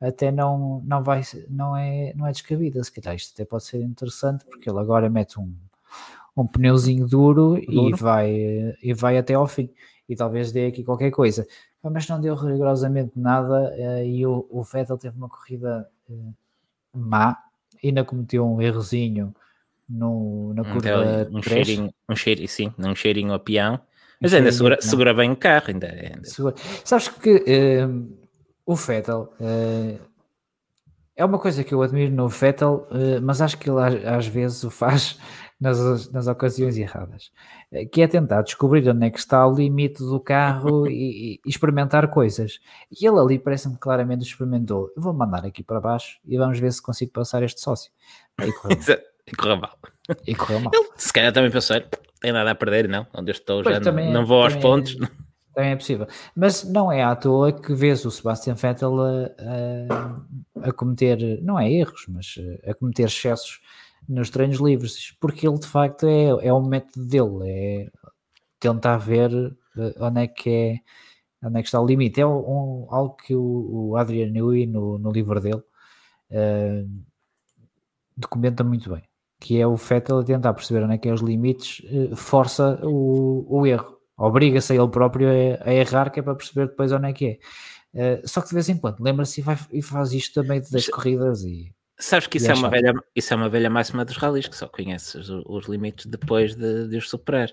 até 0.02 0.32
não, 0.32 0.82
não 0.86 1.02
vai 1.02 1.22
não 1.50 1.76
é, 1.76 2.14
não 2.16 2.28
é 2.28 2.32
descabida, 2.32 2.84
se 2.84 2.92
calhar 2.92 3.16
isto 3.16 3.34
até 3.34 3.46
pode 3.46 3.64
ser 3.64 3.82
interessante 3.82 4.46
porque 4.46 4.70
ele 4.70 4.80
agora 4.80 5.10
mete 5.10 5.40
um, 5.40 5.56
um 6.36 6.46
pneuzinho 6.46 7.08
duro, 7.08 7.60
duro, 7.66 7.90
E, 7.90 7.94
vai, 7.94 8.76
e 8.84 8.94
vai 8.94 9.18
até 9.18 9.34
ao 9.34 9.48
fim. 9.48 9.70
E 10.08 10.16
talvez 10.16 10.52
dê 10.52 10.68
aqui 10.68 10.84
qualquer 10.84 11.12
coisa. 11.12 11.46
Mas 11.84 12.08
não 12.08 12.20
deu 12.22 12.36
rigorosamente 12.36 13.12
nada 13.16 13.74
eh, 13.76 14.08
e 14.08 14.26
o, 14.26 14.46
o 14.50 14.64
Vettel 14.64 14.98
teve 14.98 15.18
uma 15.18 15.28
corrida 15.28 15.90
eh, 16.10 16.14
má 16.94 17.38
ainda 17.84 18.04
cometeu 18.04 18.46
um 18.46 18.62
errozinho 18.62 19.34
no, 19.90 20.54
na 20.54 20.64
curva 20.64 20.78
então, 20.80 21.40
um 21.40 21.42
cheirinho, 21.42 21.94
um 22.10 22.16
cheirinho, 22.16 22.50
sim, 22.50 22.74
um 22.78 22.96
cheirinho 22.96 23.34
a 23.34 23.40
peão, 23.40 23.80
Mas 24.22 24.34
ainda 24.34 24.52
segura, 24.52 24.82
segura, 24.82 25.14
bem 25.14 25.32
o 25.32 25.36
carro, 25.36 25.66
ainda. 25.70 25.88
ainda. 25.88 26.24
Segura. 26.26 26.56
Sabes 26.84 27.08
que 27.08 27.36
uh, 27.36 28.18
o 28.66 28.76
Vettel 28.76 29.34
uh, 29.40 30.00
é 31.16 31.24
uma 31.24 31.40
coisa 31.40 31.64
que 31.64 31.74
eu 31.74 31.82
admiro 31.82 32.12
no 32.12 32.28
Vettel, 32.28 32.88
uh, 32.92 33.22
mas 33.22 33.42
acho 33.42 33.58
que 33.58 33.70
ele 33.70 33.80
às, 33.80 34.06
às 34.06 34.28
vezes 34.28 34.64
o 34.64 34.70
faz 34.70 35.18
nas, 35.60 36.12
nas 36.12 36.28
ocasiões 36.28 36.78
erradas, 36.78 37.32
que 37.92 38.02
é 38.02 38.08
tentar 38.08 38.44
descobrir 38.44 38.88
onde 38.88 39.08
é 39.08 39.10
que 39.10 39.18
está 39.18 39.46
o 39.48 39.56
limite 39.56 40.00
do 40.00 40.20
carro 40.20 40.86
e, 40.90 41.40
e, 41.46 41.50
experimentar 41.50 42.08
coisas. 42.10 42.60
E 42.92 43.08
ele 43.08 43.20
ali 43.20 43.40
parece-me 43.40 43.78
claramente 43.78 44.24
experimentou. 44.24 44.92
Eu 44.96 45.02
vou 45.02 45.14
mandar 45.14 45.46
aqui 45.46 45.64
para 45.64 45.82
baixo 45.82 46.20
e 46.26 46.38
vamos 46.38 46.60
ver 46.60 46.72
se 46.72 46.82
consigo 46.82 47.12
passar 47.12 47.44
este 47.44 47.60
sócio. 47.60 47.92
E 48.42 48.52
correu, 48.52 48.78
e 49.28 49.36
correu 49.36 49.58
mal. 49.58 49.78
E 50.28 50.36
correu 50.36 50.60
mal. 50.60 50.72
Ele, 50.74 50.88
se 50.96 51.12
calhar 51.12 51.34
também 51.34 51.52
pensou, 51.52 51.82
tem 52.22 52.32
nada 52.32 52.52
a 52.52 52.56
perder, 52.56 52.88
não? 52.88 53.08
Onde 53.14 53.32
eu 53.32 53.34
estou 53.34 53.64
pois 53.64 53.76
já 53.76 53.82
também, 53.82 54.06
não, 54.08 54.22
não 54.22 54.26
vou 54.26 54.44
aos 54.44 54.56
pontos. 54.56 54.96
também 55.56 55.72
é 55.72 55.76
possível. 55.76 56.08
Mas 56.36 56.64
não 56.64 56.92
é 56.92 57.04
à 57.04 57.16
toa 57.16 57.52
que 57.52 57.74
vês 57.74 58.06
o 58.06 58.12
Sebastian 58.12 58.54
Vettel 58.54 59.02
a, 59.02 59.08
a, 60.64 60.70
a 60.70 60.72
cometer, 60.72 61.42
não 61.42 61.60
é 61.60 61.72
erros, 61.72 62.06
mas 62.08 62.36
a 62.68 62.76
cometer 62.76 63.06
excessos 63.06 63.60
nos 64.08 64.30
treinos 64.30 64.60
livres, 64.60 65.12
porque 65.20 65.48
ele 65.48 65.60
de 65.60 65.68
facto 65.68 66.08
é, 66.08 66.48
é 66.48 66.54
o 66.54 66.62
método 66.62 67.06
dele, 67.06 67.50
é 67.50 67.92
tentar 68.60 68.98
ver 68.98 69.32
eh, 69.78 69.96
onde 70.00 70.22
é 70.22 70.28
que 70.28 70.50
é 70.50 70.80
onde 71.48 71.60
é 71.60 71.62
que 71.62 71.68
está 71.68 71.80
o 71.80 71.86
limite. 71.86 72.22
É 72.22 72.26
um, 72.26 72.88
algo 72.90 73.16
que 73.16 73.36
o, 73.36 73.90
o 73.92 73.98
Adrian 73.98 74.32
Newey 74.32 74.66
no, 74.66 74.98
no 74.98 75.12
livro 75.12 75.40
dele 75.40 75.62
uh, 76.32 76.90
documenta 78.16 78.64
muito 78.64 78.90
bem, 78.90 79.04
que 79.40 79.60
é 79.60 79.68
o 79.68 79.78
Fettel 79.78 80.20
a 80.20 80.24
tentar 80.24 80.54
perceber 80.54 80.84
onde 80.84 80.96
é 80.96 80.98
que 80.98 81.10
é 81.10 81.14
os 81.14 81.22
limites, 81.22 81.82
uh, 81.92 82.16
força 82.16 82.80
o, 82.84 83.46
o 83.50 83.66
erro, 83.68 83.98
obriga-se 84.18 84.74
a 84.74 84.76
ele 84.76 84.90
próprio 84.90 85.28
a, 85.30 85.70
a, 85.70 85.74
errar, 85.74 86.10
que 86.12 86.20
é 86.20 86.24
para 86.24 86.36
perceber 86.36 86.68
depois 86.68 86.92
onde 86.92 87.08
é 87.10 87.14
que 87.14 87.40
é. 87.94 88.20
Uh, 88.22 88.28
só 88.28 88.42
que 88.42 88.50
de 88.50 88.56
vez 88.56 88.70
em 88.70 88.78
quando 88.78 89.00
lembra-se 89.00 89.42
e, 89.42 89.44
e, 89.80 89.82
faz 89.82 90.12
isto 90.14 90.42
também 90.42 90.62
das 90.72 90.88
corridas 90.88 91.44
e 91.44 91.74
Sabes 92.00 92.28
que 92.28 92.38
isso 92.38 92.52
é, 92.52 92.54
uma 92.54 92.70
velha, 92.70 92.94
isso 93.16 93.34
é 93.34 93.38
uma 93.38 93.50
velha 93.50 93.72
máxima 93.72 94.06
dos 94.06 94.18
rallies, 94.18 94.48
que 94.48 94.56
só 94.56 94.68
conheces 94.68 95.16
os, 95.16 95.44
os 95.48 95.68
limites 95.68 96.06
depois 96.06 96.54
de, 96.54 96.88
de, 96.88 96.98
os 96.98 97.10
superar. 97.10 97.50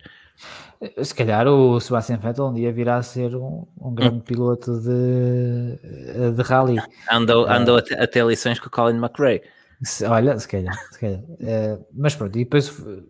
Se 1.03 1.15
calhar 1.15 1.49
o 1.49 1.81
Sebastian 1.81 2.19
Vettel 2.19 2.47
um 2.47 2.53
dia 2.53 2.71
virá 2.71 2.97
a 2.97 3.03
ser 3.03 3.35
um, 3.35 3.67
um 3.81 3.95
grande 3.95 4.17
hum. 4.17 4.21
piloto 4.21 4.79
de, 4.81 6.33
de 6.37 6.43
rally. 6.43 6.79
Andou, 7.11 7.47
uh, 7.47 7.51
andou 7.51 7.79
a, 7.79 8.07
ter 8.07 8.27
lições 8.27 8.61
com 8.61 8.67
o 8.67 8.71
Colin 8.71 8.99
McRae. 8.99 9.43
Se, 9.83 10.05
olha, 10.05 10.39
se 10.39 10.47
calhar. 10.47 10.77
Se 10.93 11.01
calhar. 11.01 11.21
Uh, 11.21 11.87
mas 11.95 12.15
pronto, 12.15 12.37
e 12.39 12.45
depois 12.45 12.69
uh, 12.81 13.09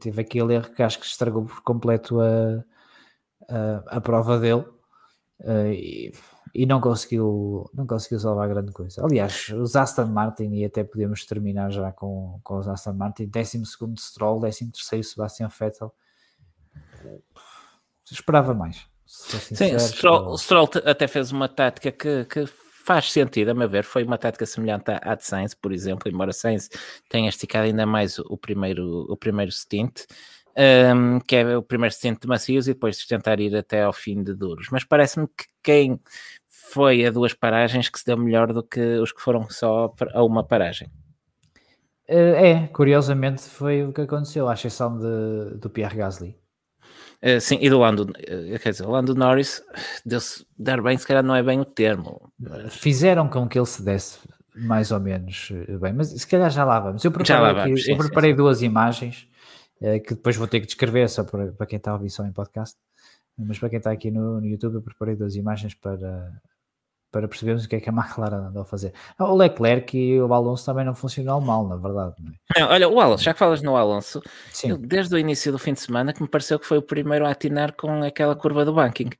tive 0.00 0.20
aquele 0.20 0.54
erro 0.54 0.70
que 0.70 0.82
acho 0.82 1.00
que 1.00 1.06
estragou 1.06 1.46
por 1.46 1.62
completo 1.62 2.20
a, 2.20 2.62
a, 3.48 3.96
a 3.96 4.00
prova 4.02 4.38
dele. 4.38 4.66
e 5.72 6.12
e 6.54 6.66
não 6.66 6.80
conseguiu, 6.80 7.70
não 7.72 7.86
conseguiu 7.86 8.18
salvar 8.18 8.48
grande 8.48 8.72
coisa. 8.72 9.04
Aliás, 9.04 9.48
os 9.50 9.76
Aston 9.76 10.06
Martin, 10.06 10.54
e 10.54 10.64
até 10.64 10.82
podemos 10.82 11.24
terminar 11.24 11.70
já 11.70 11.92
com, 11.92 12.40
com 12.42 12.58
os 12.58 12.68
Aston 12.68 12.92
Martin, 12.94 13.26
12 13.26 13.62
Stroll, 13.98 14.40
13 14.40 15.04
Sebastian 15.04 15.48
Vettel. 15.48 15.94
Esperava 18.10 18.52
mais. 18.54 18.86
Sim, 19.06 19.78
Stroll, 19.78 20.36
Stroll 20.38 20.68
até 20.84 21.06
fez 21.06 21.32
uma 21.32 21.48
tática 21.48 21.90
que, 21.90 22.24
que 22.24 22.46
faz 22.46 23.12
sentido, 23.12 23.50
a 23.50 23.54
meu 23.54 23.68
ver, 23.68 23.84
foi 23.84 24.02
uma 24.02 24.18
tática 24.18 24.46
semelhante 24.46 24.90
à, 24.90 25.14
de 25.14 25.24
Sainz, 25.24 25.54
por 25.54 25.72
exemplo, 25.72 26.10
embora 26.10 26.32
Sainz 26.32 26.68
tenha 27.08 27.28
esticado 27.28 27.66
ainda 27.66 27.86
mais 27.86 28.18
o 28.18 28.36
primeiro, 28.36 29.06
o 29.08 29.16
primeiro 29.16 29.52
stint, 29.52 30.06
um, 30.56 31.20
que 31.20 31.36
é 31.36 31.56
o 31.56 31.62
primeiro 31.62 31.94
stint 31.94 32.20
de 32.20 32.26
macios 32.26 32.68
e 32.68 32.74
depois 32.74 33.04
tentar 33.06 33.38
ir 33.40 33.54
até 33.56 33.82
ao 33.82 33.92
fim 33.92 34.22
de 34.22 34.34
duros. 34.34 34.68
Mas 34.70 34.84
parece-me 34.84 35.26
que 35.28 35.46
quem 35.62 36.00
foi 36.72 37.04
a 37.04 37.10
duas 37.10 37.34
paragens 37.34 37.88
que 37.88 37.98
se 37.98 38.06
deu 38.06 38.16
melhor 38.16 38.52
do 38.52 38.62
que 38.62 38.80
os 38.98 39.12
que 39.12 39.20
foram 39.20 39.48
só 39.50 39.92
a 40.12 40.22
uma 40.22 40.44
paragem. 40.44 40.90
Eh, 42.10 42.50
é, 42.50 42.66
curiosamente 42.66 43.42
foi 43.42 43.84
o 43.84 43.92
que 43.92 44.00
aconteceu, 44.00 44.48
à 44.48 44.54
exceção 44.54 44.98
de, 44.98 45.58
do 45.58 45.70
Pierre 45.70 45.96
Gasly. 45.96 46.36
Uh, 47.22 47.40
sim, 47.40 47.58
e 47.60 47.70
do 47.70 47.78
Lando, 47.78 48.04
uh, 48.04 48.58
quer 48.60 48.70
dizer, 48.70 48.86
Lando 48.86 49.14
Norris 49.14 49.62
deu-se 50.04 50.44
dar 50.58 50.82
bem, 50.82 50.96
se 50.96 51.06
calhar 51.06 51.22
não 51.22 51.36
é 51.36 51.42
bem 51.42 51.60
o 51.60 51.64
termo. 51.64 52.32
Mas... 52.38 52.74
Fizeram 52.74 53.28
com 53.28 53.46
que 53.46 53.58
ele 53.58 53.66
se 53.66 53.82
desse 53.84 54.18
mais 54.56 54.90
ou 54.90 54.98
menos 54.98 55.52
bem, 55.80 55.92
mas 55.92 56.08
se 56.08 56.26
calhar 56.26 56.50
já 56.50 56.64
lá 56.64 56.80
vamos. 56.80 57.04
Eu 57.04 57.12
preparei, 57.12 57.42
lá 57.42 57.52
vamos, 57.52 57.72
aqui, 57.72 57.82
sim, 57.82 57.92
eu 57.92 57.98
preparei 57.98 58.30
sim, 58.30 58.36
duas 58.36 58.58
sim. 58.58 58.66
imagens 58.66 59.28
uh, 59.80 60.00
que 60.02 60.14
depois 60.14 60.34
vou 60.34 60.48
ter 60.48 60.60
que 60.60 60.66
descrever 60.66 61.08
só 61.08 61.22
para, 61.22 61.52
para 61.52 61.66
quem 61.66 61.76
está 61.76 61.92
a 61.92 61.94
ouvir 61.94 62.10
só 62.10 62.24
em 62.24 62.32
podcast, 62.32 62.76
mas 63.38 63.58
para 63.58 63.68
quem 63.68 63.78
está 63.78 63.92
aqui 63.92 64.10
no, 64.10 64.40
no 64.40 64.46
YouTube, 64.46 64.74
eu 64.74 64.82
preparei 64.82 65.14
duas 65.14 65.36
imagens 65.36 65.74
para, 65.74 66.32
para 67.10 67.26
percebermos 67.26 67.64
o 67.64 67.68
que 67.68 67.76
é 67.76 67.80
que 67.80 67.90
a 67.90 67.92
McLaren 67.92 68.48
andou 68.48 68.62
a 68.62 68.64
fazer. 68.64 68.92
O 69.18 69.34
Leclerc 69.34 69.96
e 69.96 70.20
o 70.20 70.32
Alonso 70.32 70.64
também 70.64 70.84
não 70.84 70.94
funcionaram 70.94 71.40
mal, 71.40 71.66
na 71.66 71.76
verdade. 71.76 72.14
Não 72.20 72.32
é? 72.56 72.60
não, 72.60 72.68
olha, 72.68 72.88
o 72.88 73.00
Alonso, 73.00 73.24
já 73.24 73.32
que 73.32 73.38
falas 73.38 73.62
no 73.62 73.76
Alonso, 73.76 74.22
eu, 74.62 74.78
desde 74.78 75.14
o 75.14 75.18
início 75.18 75.50
do 75.50 75.58
fim 75.58 75.72
de 75.72 75.80
semana 75.80 76.12
que 76.12 76.22
me 76.22 76.28
pareceu 76.28 76.58
que 76.58 76.66
foi 76.66 76.78
o 76.78 76.82
primeiro 76.82 77.26
a 77.26 77.30
atinar 77.30 77.74
com 77.74 78.02
aquela 78.02 78.36
curva 78.36 78.64
do 78.64 78.72
banking. 78.72 79.10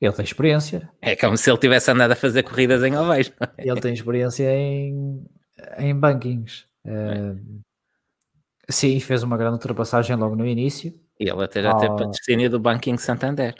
Ele 0.00 0.12
tem 0.12 0.24
experiência. 0.24 0.90
É 1.00 1.14
como 1.16 1.36
se 1.36 1.50
ele 1.50 1.58
tivesse 1.58 1.90
andado 1.90 2.12
a 2.12 2.16
fazer 2.16 2.42
corridas 2.42 2.82
em 2.82 2.96
ovais. 2.96 3.32
É? 3.58 3.68
Ele 3.68 3.80
tem 3.80 3.94
experiência 3.94 4.50
em, 4.50 5.24
em 5.78 5.98
bankings. 5.98 6.66
Uh, 6.84 7.62
sim, 8.68 8.98
fez 9.00 9.22
uma 9.22 9.36
grande 9.36 9.54
ultrapassagem 9.54 10.16
logo 10.16 10.34
no 10.36 10.46
início. 10.46 10.92
E 11.18 11.28
ele 11.28 11.42
até 11.42 11.62
já 11.62 11.74
oh. 11.74 11.78
teve 11.78 11.96
patrocínio 11.96 12.50
do 12.50 12.58
Banking 12.58 12.98
Santander. 12.98 13.54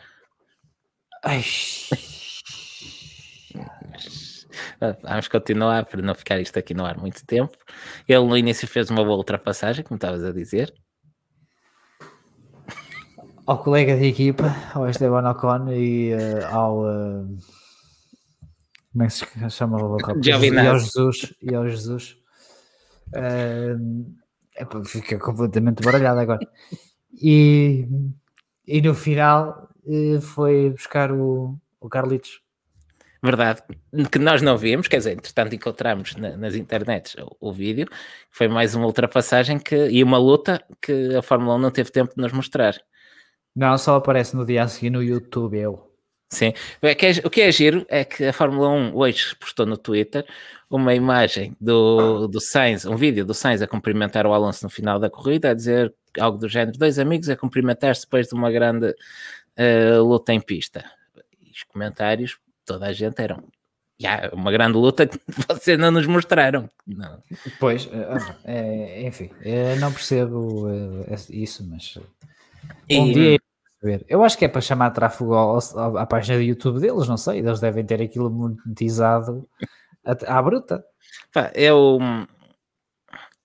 Ai, 1.22 1.42
Vamos 5.02 5.28
continuar 5.28 5.86
para 5.86 6.02
não 6.02 6.14
ficar 6.14 6.40
isto 6.40 6.58
aqui 6.58 6.74
no 6.74 6.84
ar 6.84 6.98
muito 6.98 7.24
tempo. 7.26 7.56
Ele 8.08 8.24
no 8.26 8.36
início 8.36 8.68
fez 8.68 8.90
uma 8.90 9.04
boa 9.04 9.16
ultrapassagem, 9.16 9.84
como 9.84 9.96
estavas 9.96 10.24
a 10.24 10.32
dizer. 10.32 10.72
Ao 13.46 13.62
colega 13.62 13.96
de 13.96 14.06
equipa, 14.06 14.54
ao 14.74 14.88
Esteban 14.88 15.30
Ocon 15.30 15.70
e 15.72 16.14
uh, 16.14 16.46
ao. 16.50 16.80
Uh, 16.80 17.38
como 18.92 19.04
é 19.04 19.06
que 19.06 19.12
se 19.12 19.50
chama 19.50 19.82
o 19.82 19.96
rapaz? 19.96 20.26
E 20.26 20.32
ao 20.32 20.40
Jesus. 20.78 21.34
E 21.42 21.54
ao 21.54 21.68
Jesus. 21.68 22.16
Uh, 23.08 24.14
é, 24.56 24.66
fica 24.86 25.18
completamente 25.18 25.82
baralhado 25.82 26.20
agora. 26.20 26.46
E, 27.12 27.86
e 28.66 28.80
no 28.80 28.94
final 28.94 29.68
foi 30.20 30.70
buscar 30.70 31.12
o, 31.12 31.58
o 31.80 31.88
Carlitos 31.88 32.43
verdade, 33.24 33.62
que 34.10 34.18
nós 34.18 34.42
não 34.42 34.56
vimos, 34.56 34.86
quer 34.86 34.98
dizer, 34.98 35.12
entretanto 35.12 35.54
encontramos 35.54 36.14
na, 36.16 36.36
nas 36.36 36.54
internets 36.54 37.14
o, 37.16 37.48
o, 37.48 37.52
vídeo, 37.52 37.88
foi 38.30 38.48
mais 38.48 38.74
uma 38.74 38.86
ultrapassagem 38.86 39.58
que, 39.58 39.88
e 39.88 40.02
uma 40.02 40.18
luta 40.18 40.62
que 40.80 41.14
a 41.16 41.22
Fórmula 41.22 41.56
1 41.56 41.58
não 41.58 41.70
teve 41.70 41.90
tempo 41.90 42.14
de 42.14 42.20
nos 42.20 42.32
mostrar. 42.32 42.74
Não, 43.56 43.76
só 43.78 43.96
aparece 43.96 44.36
no 44.36 44.44
dia 44.44 44.64
a 44.64 44.68
seguir 44.68 44.90
no 44.90 45.02
YouTube, 45.02 45.56
eu. 45.58 45.90
Sim, 46.30 46.52
é 46.82 46.94
que 46.94 47.06
é, 47.06 47.10
o 47.24 47.30
que 47.30 47.40
é 47.42 47.52
giro 47.52 47.86
é 47.88 48.04
que 48.04 48.24
a 48.24 48.32
Fórmula 48.32 48.68
1 48.68 48.96
hoje 48.96 49.36
postou 49.36 49.64
no 49.64 49.76
Twitter 49.76 50.26
uma 50.68 50.94
imagem 50.94 51.56
do, 51.60 52.26
do 52.26 52.40
Sainz, 52.40 52.84
um 52.84 52.96
vídeo 52.96 53.24
do 53.24 53.32
Sainz 53.32 53.62
a 53.62 53.68
cumprimentar 53.68 54.26
o 54.26 54.32
Alonso 54.32 54.64
no 54.64 54.70
final 54.70 54.98
da 54.98 55.08
corrida, 55.08 55.50
a 55.50 55.54
dizer 55.54 55.94
algo 56.18 56.36
do 56.36 56.48
género, 56.48 56.76
dois 56.76 56.98
amigos 56.98 57.28
a 57.28 57.36
cumprimentar-se 57.36 58.02
depois 58.02 58.26
de 58.26 58.34
uma 58.34 58.50
grande 58.50 58.88
uh, 58.88 60.02
luta 60.02 60.32
em 60.32 60.40
pista. 60.40 60.84
E 61.40 61.52
os 61.52 61.62
comentários 61.64 62.36
toda 62.64 62.86
a 62.86 62.92
gente 62.92 63.20
era 63.20 63.42
yeah, 64.00 64.30
uma 64.34 64.50
grande 64.50 64.76
luta 64.76 65.06
que 65.06 65.18
vocês 65.48 65.78
não 65.78 65.90
nos 65.90 66.06
mostraram. 66.06 66.68
Não. 66.86 67.20
Pois, 67.58 67.88
é, 68.44 69.06
enfim, 69.06 69.30
não 69.80 69.92
percebo 69.92 70.66
isso, 71.30 71.66
mas 71.68 71.98
e... 72.88 72.98
um 72.98 73.12
dia 73.12 73.38
eu 74.08 74.24
acho 74.24 74.38
que 74.38 74.46
é 74.46 74.48
para 74.48 74.62
chamar 74.62 74.90
tráfego 74.90 75.34
à 75.34 76.06
página 76.06 76.38
do 76.38 76.42
YouTube 76.42 76.80
deles, 76.80 77.06
não 77.06 77.18
sei, 77.18 77.40
eles 77.40 77.60
devem 77.60 77.84
ter 77.84 78.00
aquilo 78.00 78.30
monetizado 78.30 79.46
à 80.26 80.40
bruta. 80.40 80.82
Eu 81.54 81.98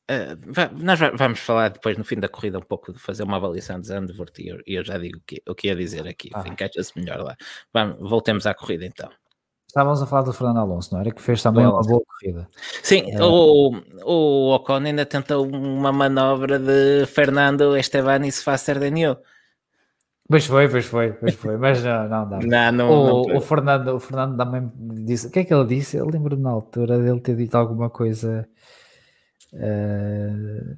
Uh, 0.10 0.84
nós 0.84 1.00
vamos 1.16 1.40
falar 1.40 1.70
depois 1.70 1.96
no 1.96 2.04
fim 2.04 2.16
da 2.16 2.28
corrida 2.28 2.58
um 2.58 2.64
pouco 2.64 2.92
de 2.92 2.98
fazer 2.98 3.22
uma 3.22 3.38
avaliação 3.38 3.80
de 3.80 3.86
Zandvoort 3.86 4.42
e 4.42 4.48
eu, 4.48 4.58
eu 4.66 4.84
já 4.84 4.98
digo 4.98 5.20
o 5.20 5.22
que, 5.22 5.40
o 5.48 5.54
que 5.54 5.68
ia 5.68 5.76
dizer 5.76 6.08
aqui, 6.08 6.32
ah. 6.34 6.44
encaixa-se 6.48 6.98
melhor 6.98 7.20
lá. 7.20 7.38
Vamos, 7.72 7.98
voltemos 8.00 8.48
à 8.48 8.56
corrida 8.56 8.86
então. 8.86 9.10
Estávamos 9.68 10.02
a 10.02 10.08
falar 10.08 10.24
do 10.24 10.34
Fernando 10.34 10.58
Alonso, 10.58 10.92
não 10.96 11.02
era? 11.02 11.12
Que 11.12 11.22
fez 11.22 11.44
também 11.44 11.64
uma 11.64 11.84
boa 11.84 12.02
corrida. 12.04 12.48
Sim, 12.82 13.12
é. 13.12 13.24
o, 13.24 13.72
o 14.04 14.56
Ocon 14.56 14.84
ainda 14.84 15.06
tentou 15.06 15.46
uma 15.46 15.92
manobra 15.92 16.58
de 16.58 17.06
Fernando 17.06 17.78
Estebanis 17.78 18.42
faster 18.42 18.80
than 18.80 18.98
you. 18.98 19.16
Pois 20.28 20.48
foi, 20.48 20.68
pois 20.68 20.86
foi, 20.88 21.14
pois 21.14 21.36
foi, 21.36 21.56
mas 21.58 21.84
não, 21.84 22.10
não 22.10 22.30
dá. 22.30 22.40
Não, 22.40 22.72
não, 22.72 22.90
o, 22.90 23.28
não 23.28 23.38
o, 23.38 23.42
Fernando, 23.42 23.96
o 23.96 24.00
Fernando 24.00 24.36
também 24.36 24.72
disse, 25.06 25.28
o 25.28 25.32
que 25.32 25.40
é 25.40 25.44
que 25.44 25.54
ele 25.54 25.66
disse? 25.66 25.98
Eu 25.98 26.08
lembro 26.08 26.36
na 26.36 26.50
altura 26.50 26.98
dele 26.98 27.20
ter 27.20 27.36
dito 27.36 27.54
alguma 27.56 27.92
coisa 27.92 28.50
uh, 29.54 30.78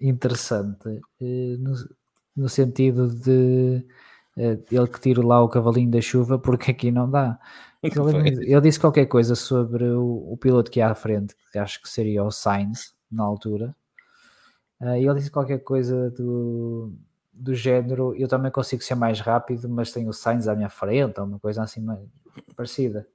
interessante. 0.00 0.88
Uh, 1.20 1.58
não, 1.58 1.74
no 2.36 2.48
sentido 2.48 3.08
de 3.08 3.84
uh, 4.36 4.64
ele 4.70 4.88
que 4.88 5.00
tira 5.00 5.24
lá 5.24 5.42
o 5.42 5.48
cavalinho 5.48 5.90
da 5.90 6.00
chuva, 6.00 6.38
porque 6.38 6.70
aqui 6.70 6.90
não 6.90 7.10
dá. 7.10 7.38
Ele, 7.80 8.52
ele 8.52 8.60
disse 8.60 8.80
qualquer 8.80 9.06
coisa 9.06 9.36
sobre 9.36 9.84
o, 9.84 10.32
o, 10.32 10.36
piloto 10.36 10.68
que 10.68 10.80
ia 10.80 10.90
à 10.90 10.96
frente, 10.96 11.36
que 11.52 11.58
acho 11.60 11.80
que 11.80 11.88
seria 11.88 12.24
o 12.24 12.30
Sainz 12.32 12.92
na 13.08 13.22
altura. 13.22 13.72
Uh, 14.80 14.96
e 14.96 15.06
ele 15.06 15.14
disse 15.14 15.30
qualquer 15.30 15.58
coisa 15.58 16.10
do, 16.10 16.92
do 17.32 17.54
género: 17.54 18.16
eu 18.16 18.26
também 18.26 18.50
consigo 18.50 18.82
ser 18.82 18.96
mais 18.96 19.20
rápido, 19.20 19.68
mas 19.68 19.92
tenho 19.92 20.08
o 20.08 20.12
Sainz 20.12 20.48
à 20.48 20.56
minha 20.56 20.68
frente, 20.68 21.20
ou 21.20 21.26
uma 21.26 21.38
coisa 21.38 21.62
assim 21.62 21.86
parecida. 22.56 23.06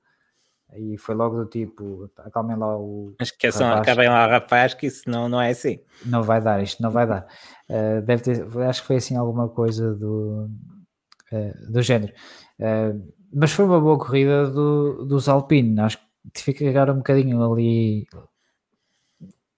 E 0.78 0.98
foi 0.98 1.16
logo 1.16 1.38
do 1.38 1.46
tipo, 1.46 2.10
acalmem 2.18 2.58
lá 2.58 2.78
o. 2.78 3.16
Mas 3.20 3.32
que 3.32 3.52
são, 3.52 3.72
acabem 3.72 4.10
lá, 4.10 4.26
rapaz, 4.28 4.74
que 4.74 4.88
isso 4.88 5.10
não, 5.10 5.30
não 5.30 5.42
é 5.42 5.50
assim. 5.50 5.80
Não 6.06 6.24
vai 6.24 6.42
dar, 6.42 6.62
isto 6.62 6.82
não 6.82 6.90
vai 6.90 7.06
dar. 7.06 7.28
Uh, 7.70 8.02
deve 8.02 8.24
ter, 8.24 8.58
acho 8.68 8.82
que 8.82 8.88
foi 8.88 8.96
assim 8.98 9.16
alguma 9.16 9.50
coisa 9.50 9.94
do, 9.94 10.50
uh, 11.32 11.72
do 11.72 11.82
género. 11.82 12.14
Uh, 12.60 13.14
mas 13.34 13.52
foi 13.52 13.66
uma 13.66 13.80
boa 13.80 13.98
corrida 13.98 14.50
do, 14.50 15.06
dos 15.06 15.28
Alpine. 15.28 15.80
Acho 15.80 16.00
que 16.34 16.54
ficar 16.54 16.90
um 16.90 16.98
bocadinho 16.98 17.44
ali 17.44 18.08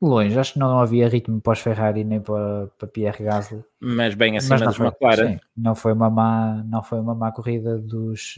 longe. 0.02 0.38
Acho 0.38 0.54
que 0.54 0.60
não 0.60 0.80
havia 0.80 1.10
ritmo 1.10 1.42
para 1.42 1.54
os 1.54 1.60
Ferrari 1.60 2.04
nem 2.04 2.22
para, 2.22 2.68
para 2.78 2.88
Pierre 2.88 3.24
Gasly. 3.24 3.64
Mas 3.80 4.16
bem 4.16 4.38
acima 4.38 4.60
dos 4.60 4.80
McLaren. 4.80 5.40
não 5.56 5.76
foi 5.76 5.94
uma 5.94 6.10
má, 6.10 6.64
não 6.66 6.84
foi 6.84 7.00
uma 7.00 7.16
má 7.16 7.32
corrida 7.32 7.78
dos 7.78 8.38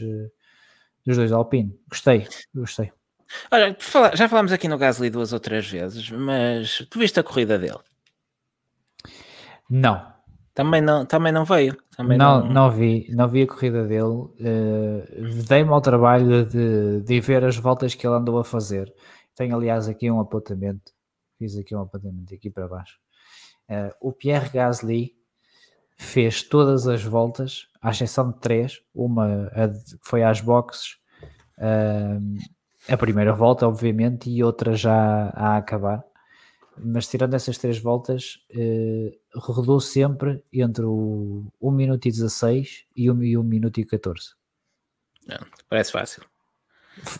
dos 1.08 1.16
dois 1.16 1.32
Alpine. 1.32 1.74
Gostei, 1.88 2.26
gostei. 2.54 2.92
Olha, 3.50 3.76
já 4.14 4.28
falámos 4.28 4.52
aqui 4.52 4.68
no 4.68 4.78
Gasly 4.78 5.10
duas 5.10 5.32
ou 5.32 5.40
três 5.40 5.66
vezes, 5.68 6.10
mas 6.10 6.86
tu 6.90 6.98
viste 6.98 7.18
a 7.18 7.22
corrida 7.22 7.58
dele? 7.58 7.78
Não. 9.68 10.06
Também 10.54 10.82
não, 10.82 11.06
também 11.06 11.32
não 11.32 11.44
veio. 11.44 11.76
Também 11.96 12.18
não, 12.18 12.44
não... 12.44 12.52
não 12.52 12.70
vi, 12.70 13.06
não 13.10 13.28
vi 13.28 13.42
a 13.42 13.46
corrida 13.46 13.86
dele. 13.86 14.02
Uh, 14.02 15.44
Dei-me 15.48 15.70
ao 15.70 15.80
trabalho 15.80 16.44
de, 16.44 17.00
de 17.00 17.20
ver 17.20 17.44
as 17.44 17.56
voltas 17.56 17.94
que 17.94 18.06
ele 18.06 18.16
andou 18.16 18.38
a 18.38 18.44
fazer. 18.44 18.92
Tenho, 19.34 19.56
aliás, 19.56 19.88
aqui 19.88 20.10
um 20.10 20.20
apontamento. 20.20 20.92
Fiz 21.38 21.56
aqui 21.56 21.74
um 21.74 21.82
apontamento 21.82 22.34
aqui 22.34 22.50
para 22.50 22.68
baixo. 22.68 22.98
Uh, 23.70 23.94
o 24.00 24.12
Pierre 24.12 24.50
Gasly 24.50 25.14
fez 25.96 26.42
todas 26.42 26.86
as 26.86 27.02
voltas, 27.02 27.66
à 27.80 27.90
exceção 27.90 28.30
de 28.30 28.38
três, 28.40 28.80
uma 28.94 29.50
foi 30.02 30.22
às 30.22 30.40
boxes, 30.40 30.97
a 32.88 32.96
primeira 32.96 33.34
volta, 33.34 33.66
obviamente, 33.66 34.30
e 34.30 34.42
outra 34.42 34.74
já 34.74 35.30
a 35.34 35.56
acabar. 35.56 36.04
Mas 36.80 37.08
tirando 37.08 37.34
essas 37.34 37.58
três 37.58 37.78
voltas, 37.78 38.38
uh, 38.54 39.40
rodou 39.40 39.80
sempre 39.80 40.42
entre 40.52 40.84
o 40.84 41.44
1 41.60 41.70
minuto 41.72 42.06
e 42.06 42.10
16 42.10 42.86
e 42.96 43.10
1, 43.10 43.22
e 43.24 43.36
1 43.36 43.42
minuto 43.42 43.80
e 43.80 43.84
14. 43.84 44.34
Não, 45.26 45.38
parece 45.68 45.92
fácil. 45.92 46.22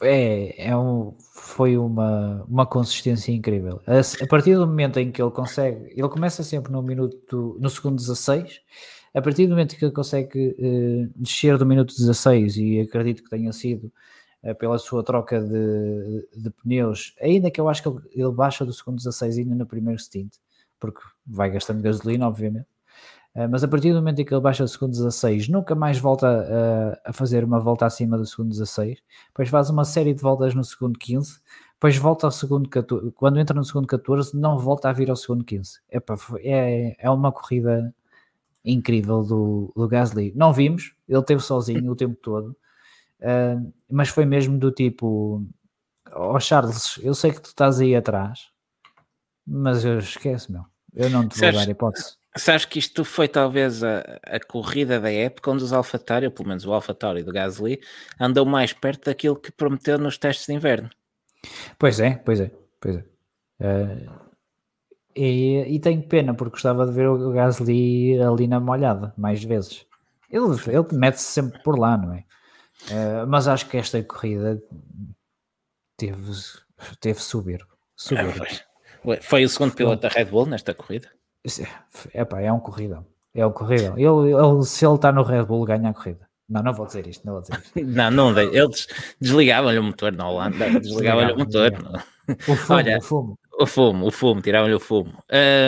É, 0.00 0.70
é 0.70 0.76
um, 0.76 1.14
foi 1.18 1.76
uma, 1.76 2.44
uma 2.48 2.66
consistência 2.66 3.32
incrível. 3.32 3.80
A, 3.86 4.00
a, 4.24 4.26
partir 4.28 4.54
do 4.54 4.66
momento 4.66 4.98
em 4.98 5.10
que 5.10 5.20
ele 5.20 5.30
consegue, 5.30 5.92
ele 5.92 6.08
começa 6.08 6.42
sempre 6.42 6.72
no 6.72 6.82
minuto, 6.82 7.56
no 7.60 7.68
segundo 7.68 7.96
16, 7.96 8.60
a 9.14 9.22
partir 9.22 9.46
do 9.46 9.50
momento 9.50 9.76
que 9.76 9.84
ele 9.84 9.92
consegue 9.92 10.56
uh, 10.58 11.12
descer 11.16 11.58
do 11.58 11.66
minuto 11.66 11.94
16, 11.96 12.56
e 12.56 12.80
acredito 12.80 13.22
que 13.22 13.30
tenha 13.30 13.52
sido 13.52 13.86
uh, 13.86 13.92
pela 14.58 14.78
sua 14.78 15.02
troca 15.02 15.40
de, 15.40 16.28
de, 16.36 16.50
pneus, 16.50 17.14
ainda 17.20 17.50
que 17.50 17.60
eu 17.60 17.68
acho 17.68 17.82
que 17.82 17.88
ele, 17.88 17.98
ele 18.12 18.32
baixa 18.32 18.64
do 18.64 18.72
segundo 18.72 18.96
16 18.96 19.38
ainda 19.38 19.54
no 19.54 19.66
primeiro 19.66 20.00
stint, 20.00 20.34
porque 20.78 21.00
vai 21.26 21.50
gastando 21.50 21.82
gasolina, 21.82 22.26
obviamente. 22.28 22.66
Eh, 23.34 23.46
mas 23.46 23.62
a 23.62 23.68
partir 23.68 23.92
do 23.92 23.96
momento 23.96 24.20
em 24.20 24.24
que 24.24 24.34
ele 24.34 24.40
baixa 24.40 24.64
do 24.64 24.68
segundo 24.68 24.92
16, 24.92 25.48
nunca 25.48 25.74
mais 25.74 25.98
volta 25.98 26.26
a, 27.04 27.10
a 27.10 27.12
fazer 27.12 27.44
uma 27.44 27.60
volta 27.60 27.86
acima 27.86 28.16
do 28.18 28.26
segundo 28.26 28.50
16, 28.50 28.98
depois 29.28 29.48
faz 29.48 29.70
uma 29.70 29.84
série 29.84 30.14
de 30.14 30.22
voltas 30.22 30.54
no 30.54 30.64
segundo 30.64 30.98
15, 30.98 31.40
depois 31.74 31.96
volta 31.96 32.26
ao 32.26 32.32
segundo 32.32 32.68
14, 32.68 33.12
quando 33.12 33.38
entra 33.38 33.54
no 33.54 33.64
segundo 33.64 33.86
14, 33.86 34.36
não 34.36 34.58
volta 34.58 34.88
a 34.88 34.92
vir 34.92 35.10
ao 35.10 35.16
segundo 35.16 35.44
15. 35.44 35.80
Epa, 35.90 36.16
é, 36.40 36.96
é 36.98 37.10
uma 37.10 37.30
corrida 37.30 37.94
incrível 38.64 39.22
do, 39.22 39.72
do 39.76 39.86
Gasly. 39.88 40.32
Não 40.34 40.52
vimos, 40.52 40.94
ele 41.08 41.22
teve 41.22 41.40
sozinho 41.40 41.90
o 41.92 41.96
tempo 41.96 42.16
todo, 42.20 42.56
uh, 43.20 43.72
mas 43.90 44.08
foi 44.08 44.24
mesmo 44.24 44.58
do 44.58 44.70
tipo: 44.70 45.46
Ó 46.12 46.36
oh 46.36 46.40
Charles, 46.40 46.98
eu 47.02 47.14
sei 47.14 47.32
que 47.32 47.40
tu 47.40 47.46
estás 47.46 47.80
aí 47.80 47.94
atrás, 47.94 48.48
mas 49.46 49.84
eu 49.84 49.98
esqueço, 49.98 50.52
meu. 50.52 50.64
Eu 50.94 51.10
não 51.10 51.28
te 51.28 51.38
vou 51.38 51.52
dar 51.52 51.68
hipótese. 51.68 52.16
Sabes 52.36 52.64
que 52.64 52.78
isto 52.78 53.04
foi 53.04 53.26
talvez 53.26 53.82
a, 53.82 54.00
a 54.24 54.38
corrida 54.40 55.00
da 55.00 55.10
época 55.10 55.50
onde 55.50 55.64
os 55.64 55.72
AlphaTauri, 55.72 56.26
ou 56.26 56.32
pelo 56.32 56.48
menos 56.48 56.64
o 56.64 56.72
AlphaTauri 56.72 57.22
do 57.22 57.32
Gasly, 57.32 57.80
andou 58.20 58.46
mais 58.46 58.72
perto 58.72 59.06
daquilo 59.06 59.36
que 59.36 59.50
prometeu 59.50 59.98
nos 59.98 60.18
testes 60.18 60.46
de 60.46 60.52
inverno. 60.52 60.88
Pois 61.78 62.00
é, 62.00 62.14
pois 62.16 62.40
é, 62.40 62.50
pois 62.80 62.96
é. 62.96 63.04
Uh, 63.60 64.28
e, 65.16 65.74
e 65.74 65.80
tenho 65.80 66.02
pena 66.02 66.34
porque 66.34 66.52
gostava 66.52 66.86
de 66.86 66.92
ver 66.92 67.08
o 67.08 67.32
Gasly 67.32 68.20
ali 68.20 68.46
na 68.46 68.60
molhada 68.60 69.12
mais 69.16 69.42
vezes. 69.42 69.84
Ele, 70.30 70.44
ele 70.68 70.86
mete-se 70.92 71.24
sempre 71.24 71.60
por 71.62 71.78
lá, 71.78 71.96
não 71.96 72.12
é? 72.12 72.24
Uh, 72.84 73.26
mas 73.26 73.48
acho 73.48 73.68
que 73.68 73.76
esta 73.76 74.02
corrida 74.02 74.62
teve, 75.96 76.32
teve 77.00 77.20
soberbo. 77.20 77.72
soberbo. 77.96 78.44
É, 79.06 79.20
foi 79.20 79.44
o 79.44 79.48
segundo 79.48 79.74
piloto 79.74 80.02
da 80.02 80.08
Red 80.08 80.26
Bull 80.26 80.46
nesta 80.46 80.74
corrida? 80.74 81.08
É, 82.12 82.24
pá, 82.24 82.40
é 82.40 82.52
um 82.52 82.60
corridão. 82.60 83.06
É 83.34 83.46
um 83.46 83.52
corridão. 83.52 83.94
Ele, 83.96 84.32
ele, 84.32 84.62
se 84.64 84.86
ele 84.86 84.94
está 84.94 85.12
no 85.12 85.22
Red 85.22 85.44
Bull, 85.44 85.64
ganha 85.64 85.90
a 85.90 85.94
corrida. 85.94 86.28
Não, 86.48 86.62
não 86.62 86.72
vou 86.72 86.86
dizer 86.86 87.06
isto, 87.06 87.26
não 87.26 87.34
vou 87.34 87.42
dizer 87.42 87.58
isto. 87.58 87.80
não, 87.84 88.10
não 88.10 88.34
dei. 88.34 88.46
Eles 88.46 88.86
desligavam-lhe 89.20 89.78
o 89.78 89.82
motor 89.82 90.12
na 90.12 90.28
Holanda. 90.28 90.70
Desligavam-lhe 90.80 91.32
o 91.32 91.38
motor. 91.38 91.72
O 92.48 92.56
fumo, 92.56 92.78
Olha, 92.78 92.98
o 92.98 93.02
fumo. 93.02 93.38
O 93.60 93.66
fumo, 93.66 94.06
o 94.06 94.10
fumo, 94.12 94.40
tiraram-lhe 94.40 94.74
o 94.74 94.78
fumo. 94.78 95.12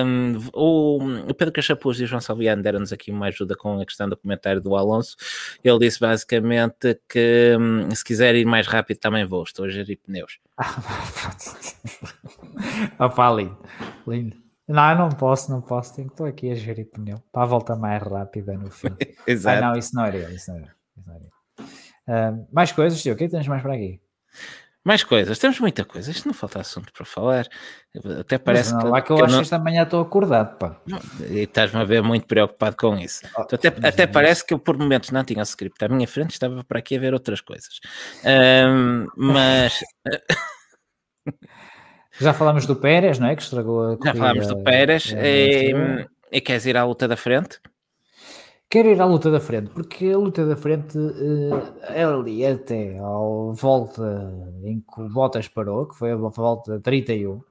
Um, 0.06 0.36
o, 0.54 1.34
Pedro 1.34 1.52
Cachapuz 1.52 1.98
e 1.98 2.04
o 2.04 2.06
João 2.06 2.20
Salviano 2.20 2.62
deram-nos 2.62 2.92
aqui 2.92 3.10
uma 3.10 3.26
ajuda 3.26 3.56
com 3.56 3.80
a 3.80 3.84
questão 3.84 4.08
do 4.08 4.16
comentário 4.16 4.60
do 4.60 4.76
Alonso. 4.76 5.16
Ele 5.64 5.80
disse 5.80 5.98
basicamente 5.98 7.00
que 7.08 7.56
um, 7.58 7.92
se 7.92 8.04
quiser 8.04 8.36
ir 8.36 8.46
mais 8.46 8.68
rápido 8.68 8.98
também 8.98 9.24
vou, 9.24 9.42
estou 9.42 9.64
a 9.64 9.68
gerir 9.68 9.98
pneus. 9.98 10.38
Opa, 12.96 13.32
lindo, 13.32 13.58
lindo. 14.06 14.36
Não, 14.68 14.96
não 14.96 15.08
posso, 15.08 15.50
não 15.50 15.60
posso. 15.60 15.96
Tenho, 15.96 16.06
estou 16.06 16.26
aqui 16.26 16.52
a 16.52 16.54
gerir 16.54 16.88
pneu 16.88 17.20
para 17.32 17.42
a 17.42 17.46
volta 17.46 17.74
mais 17.74 18.00
rápida 18.00 18.56
no 18.56 18.70
fim. 18.70 18.96
Exato. 19.26 19.64
Ah, 19.64 19.68
não, 19.68 19.76
isso 19.76 19.96
não 19.96 20.04
era 20.04 20.32
isso 20.32 20.48
não 20.48 20.58
era. 20.58 20.76
Isso 20.96 21.08
não 21.08 21.16
era. 21.16 21.24
Uh, 22.06 22.46
mais 22.52 22.70
coisas, 22.70 23.02
tio, 23.02 23.14
o 23.14 23.16
que 23.16 23.24
é 23.24 23.26
que 23.26 23.32
tens 23.32 23.48
mais 23.48 23.62
para 23.62 23.74
aqui? 23.74 24.00
Mais 24.82 25.05
coisas, 25.05 25.39
temos 25.39 25.61
muita 25.61 25.85
coisa. 25.85 26.11
Isto 26.11 26.27
não 26.27 26.32
falta 26.32 26.61
assunto 26.61 26.90
para 26.93 27.05
falar. 27.05 27.47
Até 28.19 28.39
parece 28.39 28.73
não, 28.73 28.81
que. 28.81 28.86
Lá 28.86 29.02
que 29.02 29.12
eu, 29.12 29.16
que 29.16 29.23
acho 29.24 29.35
que 29.35 29.43
esta 29.43 29.59
manhã 29.59 29.82
estou 29.82 30.01
acordado, 30.01 30.57
pá. 30.57 30.81
E 31.28 31.40
estás-me 31.40 31.81
a 31.81 31.85
ver 31.85 32.02
muito 32.02 32.27
preocupado 32.27 32.77
com 32.77 32.97
isso. 32.97 33.20
Oh, 33.36 33.43
até 33.43 33.69
até 33.69 34.07
parece 34.07 34.47
que 34.47 34.55
eu, 34.55 34.59
por 34.59 34.78
momentos, 34.78 35.11
não 35.11 35.23
tinha 35.23 35.40
o 35.40 35.43
script 35.43 35.85
à 35.85 35.89
minha 35.89 36.09
frente, 36.09 36.31
estava 36.31 36.65
para 36.65 36.78
aqui 36.78 36.97
a 36.97 37.01
ver 37.01 37.12
outras 37.12 37.43
coisas. 37.43 37.78
Um, 38.24 39.07
mas. 39.16 39.81
Já 42.19 42.32
falámos 42.32 42.66
do 42.66 42.77
Pérez, 42.77 43.19
não 43.19 43.28
é? 43.28 43.36
Que 43.36 43.43
estragou 43.43 43.93
a. 43.93 43.98
Já 44.02 44.15
falámos 44.15 44.47
do 44.47 44.62
Pérez. 44.62 45.12
E, 45.12 45.73
e 46.32 46.40
queres 46.40 46.65
ir 46.65 46.77
à 46.77 46.85
luta 46.85 47.07
da 47.07 47.16
frente? 47.16 47.61
Quero 48.70 48.88
ir 48.88 49.01
à 49.01 49.05
luta 49.05 49.32
da 49.32 49.40
frente, 49.40 49.68
porque 49.70 50.06
a 50.10 50.16
luta 50.16 50.47
da 50.47 50.56
frente 50.56 50.97
é 51.88 52.05
ali 52.05 52.47
até 52.47 52.97
a 53.01 53.52
volta 53.52 54.32
em 54.62 54.80
que 54.80 55.01
o 55.01 55.09
Bottas 55.09 55.48
parou, 55.48 55.88
que 55.88 55.97
foi 55.97 56.12
a 56.12 56.16
volta 56.16 56.78
31, 56.78 57.32
uh, 57.32 57.44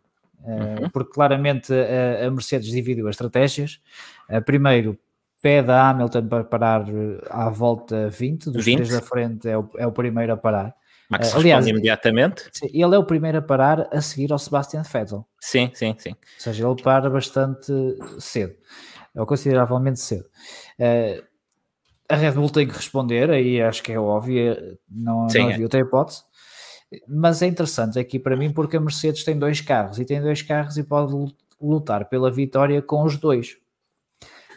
eh, 0.45 0.75
uhum. 0.79 0.89
porque 0.89 1.11
claramente 1.11 1.73
a, 1.73 2.31
Mercedes 2.31 2.71
dividiu 2.71 3.09
as 3.09 3.15
estratégias. 3.15 3.81
Uh, 4.29 4.41
primeiro, 4.41 4.97
pede 5.41 5.69
a 5.69 5.89
Hamilton 5.89 6.25
para 6.25 6.45
parar 6.45 6.85
à 7.29 7.49
volta 7.49 8.09
20, 8.09 8.49
dos 8.49 8.63
20. 8.63 8.75
três 8.77 8.89
da 8.89 9.01
frente 9.01 9.49
é 9.49 9.57
o, 9.57 9.69
é 9.77 9.85
o 9.85 9.91
primeiro 9.91 10.31
a 10.31 10.37
parar. 10.37 10.73
Max 11.09 11.35
aliás, 11.35 11.67
imediatamente. 11.67 12.43
Ele 12.63 12.95
é 12.95 12.97
o 12.97 13.03
primeiro 13.03 13.39
a 13.39 13.41
parar 13.41 13.89
a 13.91 13.99
seguir 13.99 14.31
ao 14.31 14.39
Sebastian 14.39 14.83
Vettel. 14.83 15.27
Sim, 15.39 15.69
sim, 15.73 15.93
sim. 15.97 16.11
Ou 16.11 16.15
seja, 16.37 16.65
ele 16.65 16.81
para 16.81 17.09
bastante 17.09 17.73
cedo, 18.19 18.55
ou 19.19 19.25
consideravelmente 19.25 19.99
cedo. 19.99 20.25
Uh, 20.79 21.23
a 22.09 22.15
Red 22.15 22.31
Bull 22.31 22.49
tem 22.49 22.67
que 22.67 22.73
responder, 22.73 23.29
aí 23.29 23.61
acho 23.61 23.83
que 23.83 23.91
é 23.91 23.99
óbvio, 23.99 24.77
não, 24.89 25.29
sim, 25.29 25.39
não 25.39 25.45
havia 25.49 25.59
é. 25.59 25.63
outra 25.63 25.79
hipótese. 25.79 26.23
Mas 27.07 27.41
é 27.43 27.47
interessante 27.47 27.99
aqui 27.99 28.17
para 28.17 28.35
mim 28.35 28.51
porque 28.51 28.77
a 28.77 28.79
Mercedes 28.79 29.23
tem 29.23 29.37
dois 29.37 29.61
carros 29.61 29.99
e 29.99 30.05
tem 30.05 30.19
dois 30.19 30.41
carros 30.41 30.75
e 30.75 30.83
pode 30.83 31.13
lutar 31.61 32.09
pela 32.09 32.31
vitória 32.31 32.81
com 32.81 33.03
os 33.03 33.15
dois. 33.15 33.57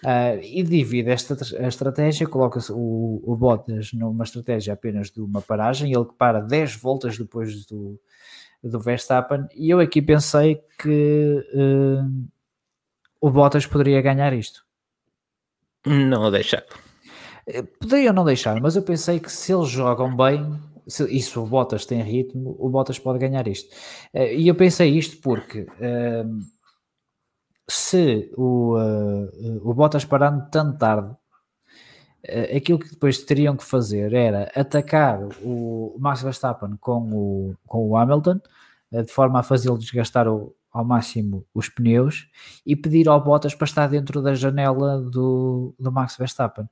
Uh, 0.03 0.41
e 0.43 0.63
divide 0.65 1.11
esta 1.11 1.37
a 1.63 1.69
estratégia, 1.69 2.27
coloca-se 2.27 2.73
o, 2.73 3.23
o, 3.23 3.37
Bottas 3.37 3.93
numa 3.93 4.25
estratégia 4.25 4.73
apenas 4.73 5.13
de 5.13 5.21
uma 5.21 5.41
paragem, 5.41 5.93
ele 5.93 6.07
que 6.07 6.15
para 6.15 6.41
10 6.41 6.75
voltas 6.75 7.17
depois 7.17 7.65
do, 7.67 8.01
do 8.65 8.81
Verstappen, 8.81 9.47
e 9.55 9.71
eu 9.71 9.79
aqui 9.79 10.03
pensei 10.03 10.61
que 10.77 11.47
uh, 11.55 12.29
o 13.23 13.31
Bottas 13.31 13.65
poderia 13.65 14.03
ganhar 14.03 14.33
isto. 14.33 14.65
Não 15.87 16.25
o 16.25 16.31
deixar. 16.31 16.65
Eh, 17.47 17.63
poderiam 17.63 18.13
não 18.13 18.25
deixar, 18.25 18.61
mas 18.61 18.75
eu 18.75 18.83
pensei 18.83 19.21
que 19.21 19.31
se 19.31 19.53
eles 19.53 19.69
jogam 19.69 20.15
bem, 20.17 20.61
se, 20.89 21.05
e 21.05 21.23
se 21.23 21.39
o 21.39 21.47
Bottas 21.47 21.87
tem 21.87 22.03
ritmo, 22.03 22.57
o 22.59 22.69
Bottas 22.69 22.99
pode 22.99 23.21
ganhar 23.21 23.47
isto. 23.47 23.75
Eh, 24.13 24.35
e 24.35 24.49
eu 24.49 24.57
pensei 24.57 24.91
isto 24.91 25.19
porque 25.23 25.61
uh, 25.61 26.41
se 27.71 28.29
o, 28.37 28.77
uh, 28.77 29.71
o 29.71 29.73
Bottas 29.73 30.05
parando 30.05 30.51
tão 30.51 30.77
tarde, 30.77 31.11
uh, 32.29 32.57
aquilo 32.57 32.81
que 32.81 32.91
depois 32.91 33.23
teriam 33.23 33.57
que 33.57 33.65
fazer 33.65 34.13
era 34.15 34.51
atacar 34.57 35.21
o 35.45 35.97
Max 35.97 36.23
Verstappen 36.23 36.77
com 36.81 37.09
o, 37.13 37.55
com 37.69 37.89
o 37.89 37.97
Hamilton, 37.97 38.41
de 38.91 39.13
forma 39.13 39.41
a 39.41 39.43
fazê-lo 39.43 39.79
desgastar 39.79 40.29
o, 40.29 40.55
ao 40.73 40.85
máximo 40.85 41.47
os 41.55 41.69
pneus 41.69 42.29
e 42.65 42.75
pedir 42.75 43.09
ao 43.09 43.23
Bottas 43.23 43.55
para 43.55 43.67
estar 43.67 43.87
dentro 43.89 44.23
da 44.23 44.35
janela 44.35 45.01
do, 45.01 45.75
do 45.79 45.93
Max 45.93 46.17
Verstappen. 46.17 46.65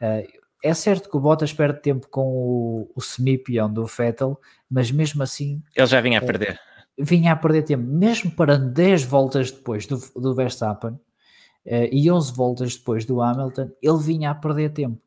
Uh, 0.00 0.46
é 0.62 0.74
certo 0.74 1.08
que 1.08 1.16
o 1.16 1.20
Bottas 1.20 1.52
perde 1.52 1.80
tempo 1.80 2.08
com 2.08 2.26
o, 2.26 2.90
o 2.94 3.00
semi-peão 3.00 3.72
do 3.72 3.86
Vettel, 3.86 4.38
mas 4.70 4.90
mesmo 4.90 5.22
assim. 5.22 5.62
Ele 5.74 5.86
já 5.86 6.00
vinha 6.00 6.18
a 6.18 6.22
perder. 6.22 6.58
vinha 6.98 7.32
a 7.32 7.36
perder 7.36 7.62
tempo, 7.62 7.84
mesmo 7.84 8.30
para 8.30 8.58
10 8.58 9.04
voltas 9.04 9.50
depois 9.50 9.86
do, 9.86 9.98
do 10.14 10.34
Verstappen 10.34 10.90
uh, 10.92 11.88
e 11.90 12.10
11 12.10 12.32
voltas 12.34 12.76
depois 12.76 13.04
do 13.04 13.22
Hamilton, 13.22 13.70
ele 13.80 13.98
vinha 13.98 14.30
a 14.30 14.34
perder 14.34 14.70
tempo. 14.70 15.00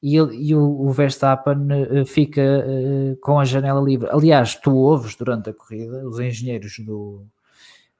E, 0.00 0.16
ele, 0.16 0.36
e 0.36 0.54
o, 0.54 0.62
o, 0.62 0.92
Verstappen 0.92 1.56
uh, 2.00 2.06
fica 2.06 2.40
uh, 2.40 3.16
com 3.20 3.40
a 3.40 3.44
janela 3.44 3.80
livre. 3.80 4.08
Aliás, 4.12 4.54
tu 4.54 4.72
ouves 4.76 5.16
durante 5.16 5.50
a 5.50 5.54
corrida 5.54 6.06
os 6.06 6.20
engenheiros 6.20 6.78
do, 6.78 7.26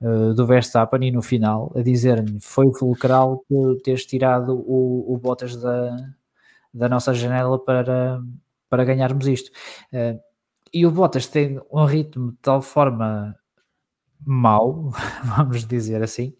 do 0.00 0.46
Verstappen 0.46 1.08
e 1.08 1.10
no 1.10 1.22
final 1.22 1.72
a 1.74 1.82
dizer-me 1.82 2.38
foi 2.40 2.66
fulcral 2.78 3.44
teres 3.82 4.06
tirado 4.06 4.54
o, 4.54 5.12
o 5.12 5.18
Bottas 5.18 5.56
da, 5.56 5.96
da 6.72 6.88
nossa 6.88 7.12
janela 7.12 7.58
para, 7.58 8.20
para 8.70 8.84
ganharmos 8.84 9.26
isto. 9.26 9.50
Uh, 9.92 10.20
e 10.72 10.86
o 10.86 10.90
Bottas 10.90 11.26
tem 11.26 11.60
um 11.70 11.84
ritmo 11.84 12.32
de 12.32 12.38
tal 12.38 12.62
forma 12.62 13.34
mau, 14.24 14.92
vamos 15.36 15.64
dizer 15.66 16.02
assim, 16.02 16.34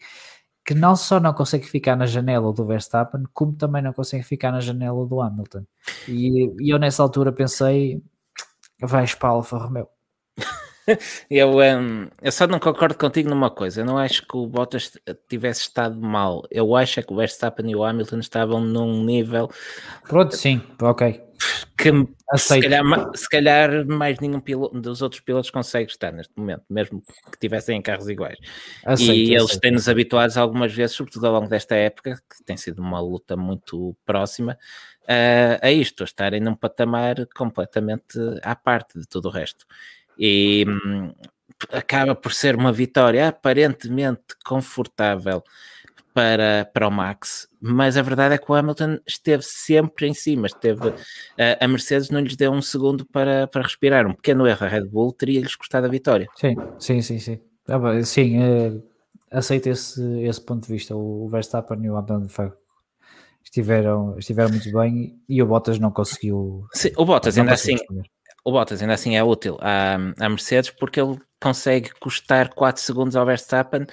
que 0.64 0.74
não 0.74 0.94
só 0.94 1.18
não 1.18 1.32
consegue 1.32 1.66
ficar 1.66 1.96
na 1.96 2.06
janela 2.06 2.52
do 2.52 2.66
Verstappen, 2.66 3.24
como 3.32 3.54
também 3.54 3.82
não 3.82 3.92
consegue 3.92 4.22
ficar 4.22 4.52
na 4.52 4.60
janela 4.60 5.06
do 5.06 5.20
Hamilton. 5.20 5.64
E, 6.06 6.54
e 6.60 6.70
eu 6.70 6.78
nessa 6.78 7.02
altura 7.02 7.32
pensei, 7.32 8.02
vais 8.80 9.14
para 9.14 9.30
a 9.30 9.32
Alfa 9.32 9.58
Romeo. 9.58 9.88
eu, 11.30 11.58
um, 11.58 12.08
eu 12.22 12.32
só 12.32 12.46
não 12.46 12.58
concordo 12.58 12.96
contigo 12.96 13.28
numa 13.28 13.50
coisa. 13.50 13.80
Eu 13.80 13.84
não 13.84 13.98
acho 13.98 14.26
que 14.26 14.36
o 14.36 14.46
Bottas 14.46 14.92
tivesse 15.28 15.62
estado 15.62 16.00
mal. 16.00 16.44
Eu 16.50 16.74
acho 16.74 17.00
é 17.00 17.02
que 17.02 17.12
o 17.12 17.16
Verstappen 17.16 17.70
e 17.70 17.76
o 17.76 17.84
Hamilton 17.84 18.18
estavam 18.18 18.60
num 18.60 19.04
nível. 19.04 19.50
Pronto, 20.08 20.36
sim, 20.36 20.60
ok. 20.80 21.22
Que 21.76 21.92
se 22.36 22.60
calhar, 22.60 22.82
se 23.14 23.28
calhar, 23.28 23.86
mais 23.86 24.18
nenhum 24.18 24.40
piloto, 24.40 24.80
dos 24.80 25.00
outros 25.00 25.20
pilotos 25.20 25.50
consegue 25.50 25.88
estar 25.88 26.12
neste 26.12 26.32
momento, 26.36 26.64
mesmo 26.68 27.00
que 27.30 27.38
tivessem 27.38 27.78
em 27.78 27.82
carros 27.82 28.08
iguais. 28.08 28.36
Aceito, 28.84 29.12
e 29.12 29.34
eles 29.34 29.56
têm-nos 29.58 29.88
habituados 29.88 30.36
algumas 30.36 30.72
vezes, 30.74 30.96
sobretudo 30.96 31.28
ao 31.28 31.34
longo 31.34 31.48
desta 31.48 31.76
época, 31.76 32.16
que 32.16 32.44
tem 32.44 32.56
sido 32.56 32.80
uma 32.80 33.00
luta 33.00 33.36
muito 33.36 33.96
próxima, 34.04 34.58
uh, 35.04 35.58
a 35.62 35.70
isto, 35.70 36.02
a 36.02 36.04
estarem 36.04 36.40
num 36.40 36.56
patamar 36.56 37.14
completamente 37.36 38.18
à 38.42 38.56
parte 38.56 38.98
de 38.98 39.06
tudo 39.06 39.28
o 39.28 39.30
resto 39.30 39.64
e 40.18 40.64
hum, 40.66 41.12
acaba 41.72 42.14
por 42.14 42.32
ser 42.32 42.56
uma 42.56 42.72
vitória 42.72 43.28
aparentemente 43.28 44.22
confortável 44.44 45.42
para, 46.12 46.68
para 46.72 46.88
o 46.88 46.90
Max, 46.90 47.48
mas 47.60 47.96
a 47.96 48.02
verdade 48.02 48.34
é 48.34 48.38
que 48.38 48.50
o 48.50 48.54
Hamilton 48.54 48.98
esteve 49.06 49.42
sempre 49.44 50.08
em 50.08 50.14
cima, 50.14 50.48
esteve, 50.48 50.88
a, 51.38 51.64
a 51.64 51.68
Mercedes 51.68 52.10
não 52.10 52.20
lhes 52.20 52.34
deu 52.34 52.50
um 52.50 52.60
segundo 52.60 53.06
para, 53.06 53.46
para 53.46 53.62
respirar, 53.62 54.06
um 54.06 54.14
pequeno 54.14 54.46
erro 54.46 54.66
a 54.66 54.68
Red 54.68 54.86
Bull 54.86 55.12
teria-lhes 55.12 55.54
custado 55.54 55.86
a 55.86 55.90
vitória. 55.90 56.26
Sim, 56.34 56.56
sim, 56.78 57.02
sim, 57.02 57.18
sim. 57.20 57.40
Ah, 57.68 58.02
sim, 58.02 58.38
uh, 58.38 58.82
aceito 59.30 59.68
esse, 59.68 60.02
esse 60.22 60.40
ponto 60.40 60.66
de 60.66 60.72
vista. 60.72 60.96
O 60.96 61.28
Verstappen 61.28 61.84
e 61.84 61.90
o 61.90 61.96
Hamilton 61.96 62.26
estiveram, 63.44 64.18
estiveram 64.18 64.50
muito 64.50 64.72
bem 64.72 65.20
e 65.28 65.42
o 65.42 65.46
Bottas 65.46 65.78
não 65.78 65.90
conseguiu. 65.90 66.66
Sim, 66.72 66.90
o 66.96 67.04
Bottas 67.04 67.36
ainda 67.38 67.52
assim, 67.52 67.76
o 68.48 68.52
Bottas 68.52 68.80
ainda 68.80 68.94
assim 68.94 69.14
é 69.14 69.22
útil 69.22 69.58
à, 69.60 69.96
à 70.18 70.28
Mercedes 70.28 70.70
porque 70.70 71.00
ele 71.00 71.20
consegue 71.40 71.90
custar 72.00 72.48
4 72.54 72.82
segundos 72.82 73.14
ao 73.14 73.26
Verstappen 73.26 73.86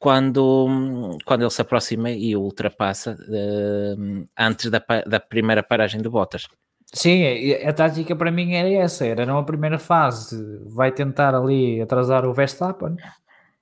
quando, 0.00 1.18
quando 1.26 1.42
ele 1.42 1.50
se 1.50 1.60
aproxima 1.60 2.10
e 2.10 2.34
o 2.34 2.40
ultrapassa 2.40 3.18
uh, 3.20 4.24
antes 4.38 4.70
da, 4.70 4.82
da 5.06 5.20
primeira 5.20 5.62
paragem 5.62 6.00
do 6.00 6.10
Bottas. 6.10 6.46
Sim, 6.90 7.22
a 7.66 7.72
tática 7.74 8.16
para 8.16 8.30
mim 8.30 8.54
era 8.54 8.70
essa, 8.70 9.04
era 9.04 9.26
numa 9.26 9.44
primeira 9.44 9.78
fase, 9.78 10.38
vai 10.64 10.90
tentar 10.90 11.34
ali 11.34 11.82
atrasar 11.82 12.24
o 12.24 12.32
Verstappen, 12.32 12.96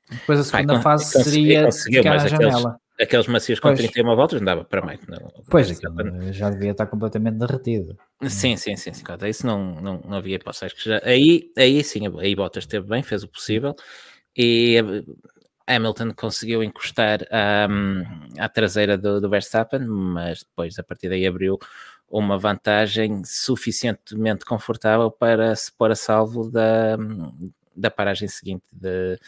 depois 0.09 0.39
a 0.39 0.45
segunda 0.45 0.77
Ai, 0.77 0.83
fase 0.83 1.25
seria 1.25 1.73
ficar 1.73 2.19
na 2.19 2.29
janela 2.29 2.81
aqueles 3.01 3.27
macios 3.27 3.61
com 3.61 3.69
pois. 3.69 3.79
31 3.79 4.17
voltas 4.17 4.41
não 4.41 4.47
dava 4.47 4.65
para 4.65 4.85
mais. 4.85 5.01
Não, 5.07 5.19
pois, 5.51 5.69
já 6.33 6.51
devia 6.51 6.71
estar 6.71 6.87
completamente 6.87 7.37
derretido. 7.37 7.97
Sim, 8.23 8.57
sim, 8.57 8.77
sim, 8.77 8.93
sim. 8.93 9.05
Isso 9.29 9.47
não, 9.47 9.81
não, 9.81 10.01
não 10.05 10.17
havia 10.19 10.37
hipótese. 10.37 10.75
que 10.75 10.85
já, 10.89 11.01
aí, 11.05 11.51
aí 11.57 11.83
sim, 11.85 12.03
aí 12.19 12.35
Bottas 12.35 12.65
esteve 12.65 12.87
bem, 12.87 13.03
fez 13.03 13.23
o 13.23 13.29
possível 13.29 13.75
e 14.37 14.77
Hamilton 15.67 16.13
conseguiu 16.15 16.63
encostar 16.63 17.21
um, 17.69 18.03
à 18.39 18.49
traseira 18.49 18.97
do, 18.97 19.21
do 19.21 19.29
Verstappen, 19.29 19.81
mas 19.81 20.45
depois 20.45 20.79
a 20.79 20.83
partir 20.83 21.09
daí 21.09 21.27
abriu 21.27 21.59
uma 22.09 22.39
vantagem 22.39 23.23
suficientemente 23.25 24.45
confortável 24.45 25.11
para 25.11 25.55
se 25.57 25.73
pôr 25.73 25.91
a 25.91 25.97
salvo 25.97 26.49
da, 26.49 26.97
da 27.77 27.91
paragem 27.91 28.29
seguinte 28.29 28.65
de, 28.73 29.19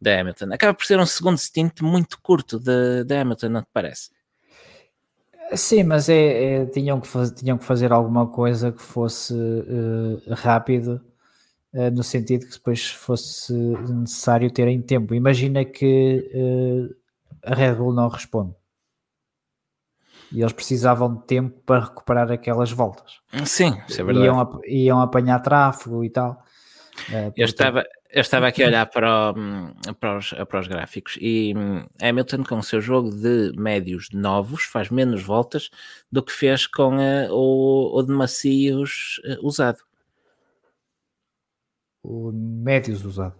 de 0.00 0.10
Hamilton. 0.10 0.52
Acaba 0.52 0.74
por 0.74 0.84
ser 0.84 0.98
um 0.98 1.06
segundo 1.06 1.38
stint 1.38 1.80
muito 1.80 2.20
curto 2.20 2.58
de, 2.58 3.04
de 3.04 3.14
Hamilton, 3.16 3.48
não 3.48 3.62
te 3.62 3.68
parece? 3.72 4.10
Sim, 5.54 5.82
mas 5.84 6.08
é, 6.08 6.62
é 6.62 6.66
tinham, 6.66 7.00
que 7.00 7.06
faz, 7.06 7.30
tinham 7.30 7.56
que 7.56 7.64
fazer 7.64 7.92
alguma 7.92 8.26
coisa 8.26 8.70
que 8.70 8.82
fosse 8.82 9.32
uh, 9.32 10.20
rápido, 10.34 11.00
uh, 11.72 11.90
no 11.90 12.02
sentido 12.02 12.46
que 12.46 12.52
depois 12.52 12.90
fosse 12.90 13.52
necessário 13.52 14.50
terem 14.50 14.80
tempo. 14.82 15.14
Imagina 15.14 15.64
que 15.64 16.30
uh, 16.34 16.94
a 17.42 17.54
Red 17.54 17.74
Bull 17.76 17.94
não 17.94 18.08
responde. 18.08 18.54
E 20.30 20.42
eles 20.42 20.52
precisavam 20.52 21.14
de 21.14 21.24
tempo 21.24 21.58
para 21.64 21.86
recuperar 21.86 22.30
aquelas 22.30 22.70
voltas. 22.70 23.20
Sim, 23.46 23.80
isso 23.88 24.02
é 24.02 24.04
verdade. 24.04 24.26
Iam, 24.26 24.60
iam 24.66 25.00
apanhar 25.00 25.40
tráfego 25.40 26.04
e 26.04 26.10
tal. 26.10 26.44
eu, 27.34 27.46
estava, 27.46 27.82
eu 28.10 28.20
estava 28.20 28.46
aqui 28.48 28.62
a 28.62 28.66
olhar 28.66 28.86
para, 28.86 29.32
o, 29.32 29.94
para, 29.94 30.18
os, 30.18 30.30
para 30.30 30.60
os 30.60 30.66
gráficos 30.66 31.18
e 31.20 31.54
hum, 31.56 31.86
Hamilton, 32.00 32.42
com 32.44 32.58
o 32.58 32.62
seu 32.62 32.80
jogo 32.80 33.10
de 33.10 33.52
médios 33.56 34.08
novos, 34.12 34.64
faz 34.64 34.88
menos 34.90 35.22
voltas 35.22 35.70
do 36.10 36.22
que 36.22 36.32
fez 36.32 36.66
com 36.66 36.96
uh, 36.96 37.30
o, 37.30 37.98
o 37.98 38.02
de 38.02 38.12
macios 38.12 39.20
uh, 39.24 39.46
usado. 39.46 39.78
O 42.02 42.32
médios 42.32 43.04
usado. 43.04 43.36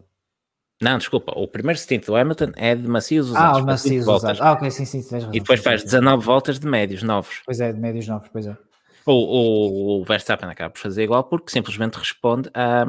Não, 0.80 0.98
desculpa, 0.98 1.32
o 1.34 1.48
primeiro 1.48 1.78
stint 1.78 2.06
do 2.06 2.14
Hamilton 2.14 2.52
é 2.54 2.74
de 2.74 2.86
macios 2.86 3.30
usados. 3.30 3.58
Ah, 3.58 3.62
o 3.62 3.66
macios 3.66 4.06
usados. 4.06 4.40
Ah, 4.40 4.52
ok, 4.52 4.70
sim, 4.70 4.84
sim, 4.84 5.02
razão, 5.10 5.30
E 5.34 5.40
depois 5.40 5.60
faz 5.60 5.82
19 5.82 6.24
voltas 6.24 6.60
de 6.60 6.68
médios 6.68 7.02
novos. 7.02 7.42
Pois 7.44 7.60
é, 7.60 7.72
de 7.72 7.80
médios 7.80 8.06
novos, 8.06 8.28
pois 8.28 8.46
é. 8.46 8.56
O, 9.04 9.12
o, 9.12 10.00
o 10.00 10.04
Verstappen 10.04 10.48
acaba 10.48 10.70
por 10.70 10.78
fazer 10.78 11.02
igual 11.02 11.24
porque 11.24 11.50
simplesmente 11.50 11.96
responde 11.96 12.50
à, 12.52 12.84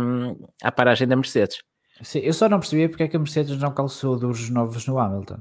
à 0.61 0.72
paragem 0.72 1.07
da 1.07 1.15
Mercedes. 1.15 1.64
Sim, 2.01 2.19
eu 2.19 2.34
só 2.34 2.47
não 2.47 2.59
percebi 2.59 2.88
porque 2.88 3.03
é 3.03 3.07
que 3.07 3.15
a 3.15 3.19
Mercedes 3.19 3.57
não 3.57 3.73
calçou 3.73 4.17
dos 4.17 4.49
novos 4.49 4.88
no 4.88 4.97
Hamilton. 4.97 5.39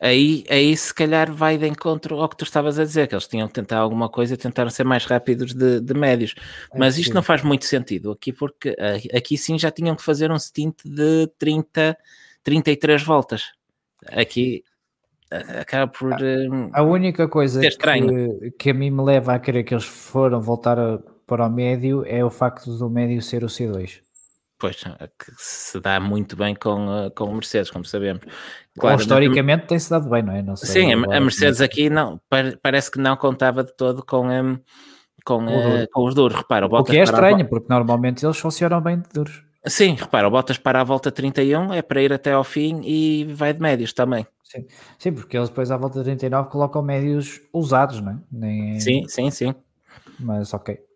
Aí, 0.00 0.44
aí 0.48 0.74
se 0.74 0.94
calhar 0.94 1.30
vai 1.30 1.58
de 1.58 1.66
encontro 1.66 2.18
ao 2.18 2.28
que 2.28 2.36
tu 2.36 2.44
estavas 2.44 2.78
a 2.78 2.84
dizer, 2.84 3.06
que 3.06 3.14
eles 3.14 3.28
tinham 3.28 3.46
que 3.46 3.52
tentar 3.52 3.78
alguma 3.78 4.08
coisa 4.08 4.32
e 4.32 4.36
tentaram 4.36 4.70
ser 4.70 4.84
mais 4.84 5.04
rápidos 5.04 5.52
de, 5.52 5.78
de 5.78 5.92
médios. 5.92 6.34
É 6.72 6.78
Mas 6.78 6.96
isto 6.96 7.12
não 7.12 7.22
faz 7.22 7.42
muito 7.42 7.66
sentido 7.66 8.10
aqui, 8.10 8.32
porque 8.32 8.74
aqui 9.14 9.36
sim 9.36 9.58
já 9.58 9.70
tinham 9.70 9.94
que 9.94 10.02
fazer 10.02 10.32
um 10.32 10.38
stint 10.38 10.74
de 10.82 11.26
30, 11.38 11.98
33 12.42 13.02
voltas. 13.02 13.52
Aqui 14.06 14.64
acaba 15.30 15.86
por. 15.92 16.14
A, 16.14 16.80
a 16.80 16.82
única 16.82 17.28
coisa 17.28 17.60
que, 17.60 18.50
que, 18.58 18.70
a 18.70 18.74
mim 18.74 18.90
me 18.90 19.02
leva 19.02 19.34
a 19.34 19.38
crer 19.38 19.64
que 19.64 19.74
eles 19.74 19.84
foram 19.84 20.40
voltar 20.40 20.78
a, 20.78 20.98
para 21.26 21.46
o 21.46 21.50
médio 21.50 22.04
é 22.06 22.24
o 22.24 22.30
facto 22.30 22.76
do 22.76 22.88
médio 22.88 23.20
ser 23.20 23.44
o 23.44 23.48
C2. 23.48 24.00
Pois, 24.60 24.84
eh, 24.84 25.08
que 25.18 25.32
se 25.38 25.80
dá 25.80 25.98
muito 25.98 26.36
bem 26.36 26.54
com, 26.54 26.86
eh, 26.92 27.10
com 27.10 27.24
o 27.24 27.32
Mercedes, 27.32 27.70
como 27.70 27.82
sabemos. 27.82 28.22
Claro, 28.78 28.96
Ou, 28.96 29.00
historicamente 29.00 29.66
tem-se 29.66 29.88
dado 29.88 30.08
bem, 30.10 30.22
não 30.22 30.34
é? 30.34 30.42
Não 30.42 30.54
sim, 30.54 30.92
a, 30.92 31.16
a 31.16 31.20
Mercedes 31.20 31.62
aqui 31.62 31.88
não, 31.88 32.20
parece 32.62 32.90
que 32.90 32.98
não 32.98 33.16
contava 33.16 33.64
de 33.64 33.74
todo 33.74 34.04
com, 34.04 34.28
com, 35.24 35.46
uh, 35.46 35.88
com 35.90 36.04
os 36.04 36.14
duros. 36.14 36.36
Repara, 36.36 36.66
o, 36.66 36.78
o 36.78 36.84
que 36.84 36.98
é 36.98 37.02
estranho, 37.02 37.48
porque 37.48 37.66
normalmente 37.70 38.24
eles 38.24 38.36
funcionam 38.36 38.82
bem 38.82 38.98
de 38.98 39.08
duros. 39.14 39.42
Sim, 39.66 39.94
repara, 39.94 40.28
o 40.28 40.30
Bottas 40.30 40.58
para 40.58 40.80
a 40.80 40.84
volta 40.84 41.10
31 41.10 41.72
é 41.72 41.82
para 41.82 42.02
ir 42.02 42.12
até 42.12 42.32
ao 42.32 42.44
fim 42.44 42.82
e 42.84 43.24
vai 43.32 43.54
de 43.54 43.60
médios 43.60 43.94
também. 43.94 44.26
Sim. 44.44 44.66
sim, 44.98 45.12
porque 45.12 45.36
eles 45.36 45.48
depois 45.48 45.70
à 45.70 45.76
volta 45.76 46.00
de 46.00 46.04
39 46.04 46.50
colocam 46.50 46.82
médios 46.82 47.40
usados, 47.52 48.00
não 48.00 48.12
é? 48.12 48.16
Nem... 48.30 48.80
Sim, 48.80 49.06
sim, 49.06 49.30
sim. 49.30 49.54
Mas 50.18 50.52
ok. 50.52 50.89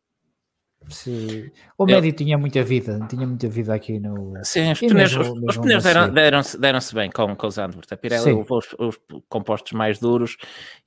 Se... 0.88 1.52
O 1.78 1.86
médio 1.86 2.10
eu... 2.10 2.12
tinha 2.12 2.36
muita 2.36 2.62
vida, 2.62 2.98
tinha 3.08 3.26
muita 3.26 3.48
vida 3.48 3.74
aqui 3.74 3.98
no. 3.98 4.34
Sim, 4.42 4.72
os 4.72 4.78
pneus, 4.78 4.92
mesmo, 4.94 5.20
os, 5.22 5.28
mesmo 5.28 5.48
os 5.48 5.56
pneus 5.58 5.82
deram, 5.82 6.12
deram-se 6.12 6.58
deram 6.58 6.78
bem 6.94 7.10
com, 7.10 7.34
com 7.34 7.46
os 7.46 7.54
Zandvoort. 7.54 7.92
A 7.92 7.96
Pirelli 7.96 8.32
levou 8.32 8.58
os, 8.58 8.74
os, 8.78 9.00
compostos 9.28 9.72
mais 9.72 9.98
duros 9.98 10.36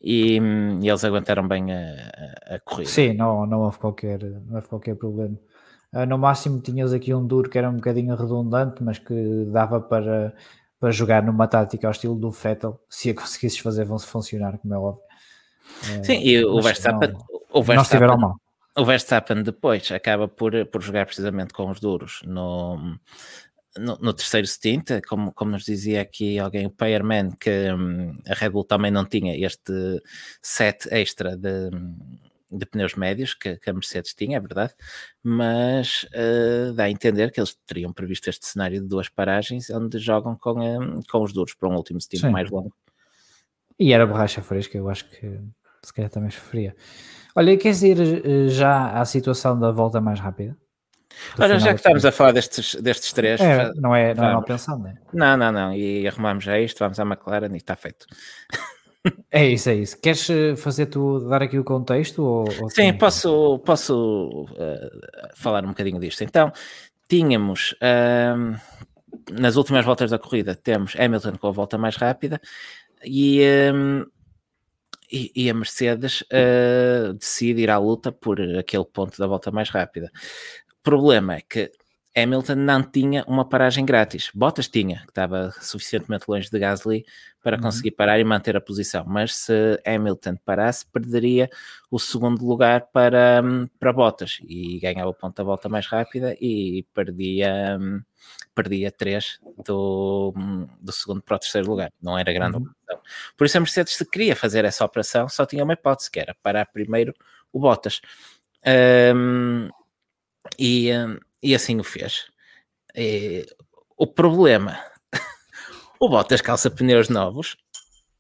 e, 0.02 0.40
e 0.82 0.88
eles 0.88 1.04
aguentaram 1.04 1.48
bem 1.48 1.72
a, 1.72 2.56
a, 2.56 2.60
corrida. 2.60 2.90
Sim, 2.90 3.14
não, 3.14 3.46
não, 3.46 3.62
houve 3.62 3.78
qualquer, 3.80 4.20
não 4.24 4.56
houve 4.56 4.68
qualquer 4.68 4.96
problema. 4.96 5.38
Uh, 5.94 6.06
no 6.06 6.18
máximo 6.18 6.60
tinhas 6.60 6.94
aqui 6.94 7.14
um 7.14 7.26
duro 7.26 7.50
que 7.50 7.58
era 7.58 7.70
um 7.70 7.76
bocadinho 7.76 8.16
redundante, 8.16 8.84
mas 8.84 9.00
que 9.00 9.46
dava 9.52 9.80
para, 9.80 10.34
para 10.80 10.92
jogar 10.92 11.24
numa 11.24 11.48
tática 11.48 11.88
ao 11.88 11.92
estilo 11.92 12.16
do 12.16 12.30
Vettel, 12.30 12.80
se 12.90 13.10
a 13.10 13.16
conseguisses 13.16 13.60
fazer 13.60 13.88
funcionar, 13.88 14.58
como 14.60 14.74
é 14.74 14.78
óbvio. 14.78 15.04
Sim, 16.04 16.20
e 16.22 16.46
o 16.46 16.62
Verstappen, 16.62 17.12
não, 17.12 17.20
o 17.52 17.62
Verstappen, 17.62 17.76
não 17.76 17.82
estiveram 17.82 18.18
mal 18.18 18.40
o 18.78 18.86
Verstappen 18.86 19.42
depois 19.42 19.92
acaba 19.92 20.28
por, 20.28 20.66
por 20.68 20.82
jogar 20.82 21.06
precisamente 21.06 21.52
com 21.52 21.70
os 21.70 21.80
duros 21.80 22.22
no, 22.26 22.78
no, 23.76 23.98
no, 23.98 24.14
terceiro 24.14 24.46
stint, 24.46 25.02
como, 25.08 25.34
como 25.34 25.52
nos 25.52 25.66
dizia 25.66 26.02
aqui 26.02 26.38
alguém, 26.38 26.68
o 26.68 26.70
Payerman, 26.70 27.32
que 27.40 27.72
um, 27.72 28.16
a 28.28 28.36
Red 28.36 28.50
Bull 28.50 28.64
também 28.64 28.92
não 28.92 29.04
tinha 29.04 29.36
este 29.36 29.74
set 30.42 30.88
extra 30.92 31.36
de, 31.36 31.72
de 32.52 32.66
pneus 32.68 32.94
médios 32.94 33.34
que, 33.34 33.58
que, 33.58 33.70
a 33.70 33.74
Mercedes 33.74 34.14
tinha, 34.14 34.38
é 34.38 34.40
verdade, 34.40 34.74
mas 35.24 36.04
uh, 36.14 36.72
dá 36.74 36.84
a 36.84 36.92
entender 36.92 37.32
que 37.32 37.40
eles 37.40 37.58
teriam 37.66 37.92
previsto 37.92 38.30
este 38.30 38.46
cenário 38.46 38.80
de 38.80 38.88
duas 38.88 39.10
paragens 39.10 39.72
onde 39.72 39.98
jogam 39.98 40.36
com, 40.36 40.60
um, 40.60 41.02
com 41.02 41.24
os 41.24 41.34
duros 41.34 41.56
para 41.56 41.68
um 41.68 41.76
último 41.76 42.00
stint 42.00 42.24
mais 42.30 42.50
longo. 42.52 42.74
E 43.80 43.92
era 43.92 44.06
borracha 44.06 44.42
fresca, 44.42 44.78
eu 44.78 44.90
acho 44.90 45.10
que 45.10 45.40
se 45.88 45.94
calhar 45.94 46.12
também 46.12 46.30
sofria. 46.30 46.76
Olha, 47.34 47.56
queres 47.58 47.82
ir 47.82 47.98
eh, 48.00 48.50
já 48.50 49.00
à 49.00 49.06
situação 49.06 49.58
da 49.58 49.72
volta 49.72 50.02
mais 50.02 50.20
rápida? 50.20 50.58
Olha, 51.40 51.58
já 51.58 51.70
que 51.70 51.76
estamos 51.76 52.06
a 52.06 52.12
falar 52.12 52.34
destes, 52.34 52.76
destes 52.76 53.14
três. 53.14 53.40
É, 53.40 53.72
não 53.76 53.96
é, 53.96 54.14
não 54.14 54.26
é 54.26 54.34
mal 54.34 54.44
pensado, 54.44 54.80
não 54.80 54.90
é? 54.90 54.96
Não, 55.14 55.38
não, 55.38 55.52
não. 55.52 55.74
E 55.74 56.08
arrumamos 56.08 56.44
já 56.44 56.60
isto, 56.60 56.80
vamos 56.80 57.00
à 57.00 57.04
McLaren 57.04 57.54
e 57.54 57.58
está 57.58 57.76
feito. 57.76 58.06
É 59.32 59.46
isso, 59.48 59.70
é 59.70 59.76
isso. 59.76 60.02
Queres 60.02 60.30
eh, 60.30 60.58
fazer 60.58 60.88
tu, 60.88 61.22
dar 61.30 61.42
aqui 61.42 61.58
o 61.58 61.64
contexto? 61.64 62.22
Ou, 62.22 62.46
ou 62.62 62.70
Sim, 62.70 62.92
posso, 62.92 63.58
posso 63.60 64.46
uh, 64.52 65.30
falar 65.34 65.64
um 65.64 65.70
bocadinho 65.70 65.98
disto. 65.98 66.26
Então, 66.26 66.52
tínhamos 67.08 67.74
uh, 67.74 68.60
nas 69.32 69.56
últimas 69.56 69.86
voltas 69.86 70.12
da 70.12 70.20
corrida, 70.20 70.56
temos 70.56 70.94
Hamilton 71.00 71.38
com 71.38 71.48
a 71.48 71.52
volta 71.52 71.78
mais 71.78 71.96
rápida 71.96 72.42
e 73.02 73.42
e, 75.12 75.32
e 75.36 75.50
a 75.50 75.54
Mercedes 75.54 76.22
uh, 76.22 77.14
decide 77.14 77.62
ir 77.62 77.70
à 77.70 77.78
luta 77.78 78.12
por 78.12 78.42
aquele 78.42 78.86
ponto 78.86 79.18
da 79.18 79.28
volta 79.28 79.52
mais 79.52 79.70
rápida. 79.70 80.12
O 80.80 80.84
problema 80.84 81.36
é 81.36 81.42
que 81.42 81.72
Hamilton 82.18 82.56
não 82.56 82.82
tinha 82.82 83.24
uma 83.28 83.48
paragem 83.48 83.86
grátis. 83.86 84.32
Bottas 84.34 84.68
tinha, 84.68 85.02
que 85.02 85.10
estava 85.10 85.52
suficientemente 85.62 86.26
longe 86.28 86.50
de 86.50 86.58
Gasly 86.58 87.06
para 87.44 87.58
uhum. 87.58 87.64
conseguir 87.64 87.92
parar 87.92 88.20
e 88.20 88.24
manter 88.24 88.58
a 88.58 88.62
posição. 88.62 89.06
Mas 89.08 89.36
se 89.36 89.80
Hamilton 89.86 90.36
parasse, 90.44 90.86
perderia 90.88 91.48
o 91.92 92.00
segundo 92.00 92.44
lugar 92.44 92.88
para, 92.92 93.44
para 93.80 93.94
Bottas 93.94 94.40
e 94.48 94.80
ganhava 94.80 95.10
o 95.10 95.14
ponto 95.14 95.36
da 95.36 95.44
volta 95.44 95.70
mais 95.70 95.86
rápida 95.86 96.36
e 96.42 96.86
perdia, 96.94 97.80
perdia 98.56 98.92
três 98.92 99.40
do, 99.64 100.34
do 100.82 100.92
segundo 100.92 101.22
para 101.22 101.36
o 101.36 101.40
terceiro 101.40 101.70
lugar. 101.70 101.94
Não 102.02 102.18
era 102.18 102.34
grande 102.34 102.58
uhum. 102.58 102.64
operação. 102.64 103.04
Por 103.38 103.46
isso 103.46 103.58
a 103.58 103.62
Mercedes, 103.62 103.94
se 103.94 104.06
queria 104.10 104.36
fazer 104.36 104.66
essa 104.66 104.84
operação, 104.84 105.30
só 105.30 105.46
tinha 105.46 105.64
uma 105.64 105.74
hipótese, 105.74 106.10
que 106.10 106.20
era 106.20 106.36
parar 106.42 106.66
primeiro 106.66 107.14
o 107.54 107.60
Bottas. 107.60 108.02
Um, 109.16 109.70
e, 110.60 110.92
e 111.42 111.56
assim 111.56 111.80
o 111.80 111.84
fez. 111.84 112.28
E, 112.96 113.46
o 113.98 114.08
problema, 114.08 114.80
o 116.00 116.10
Bottas 116.10 116.42
calça 116.42 116.70
pneus 116.70 117.10
novos 117.10 117.58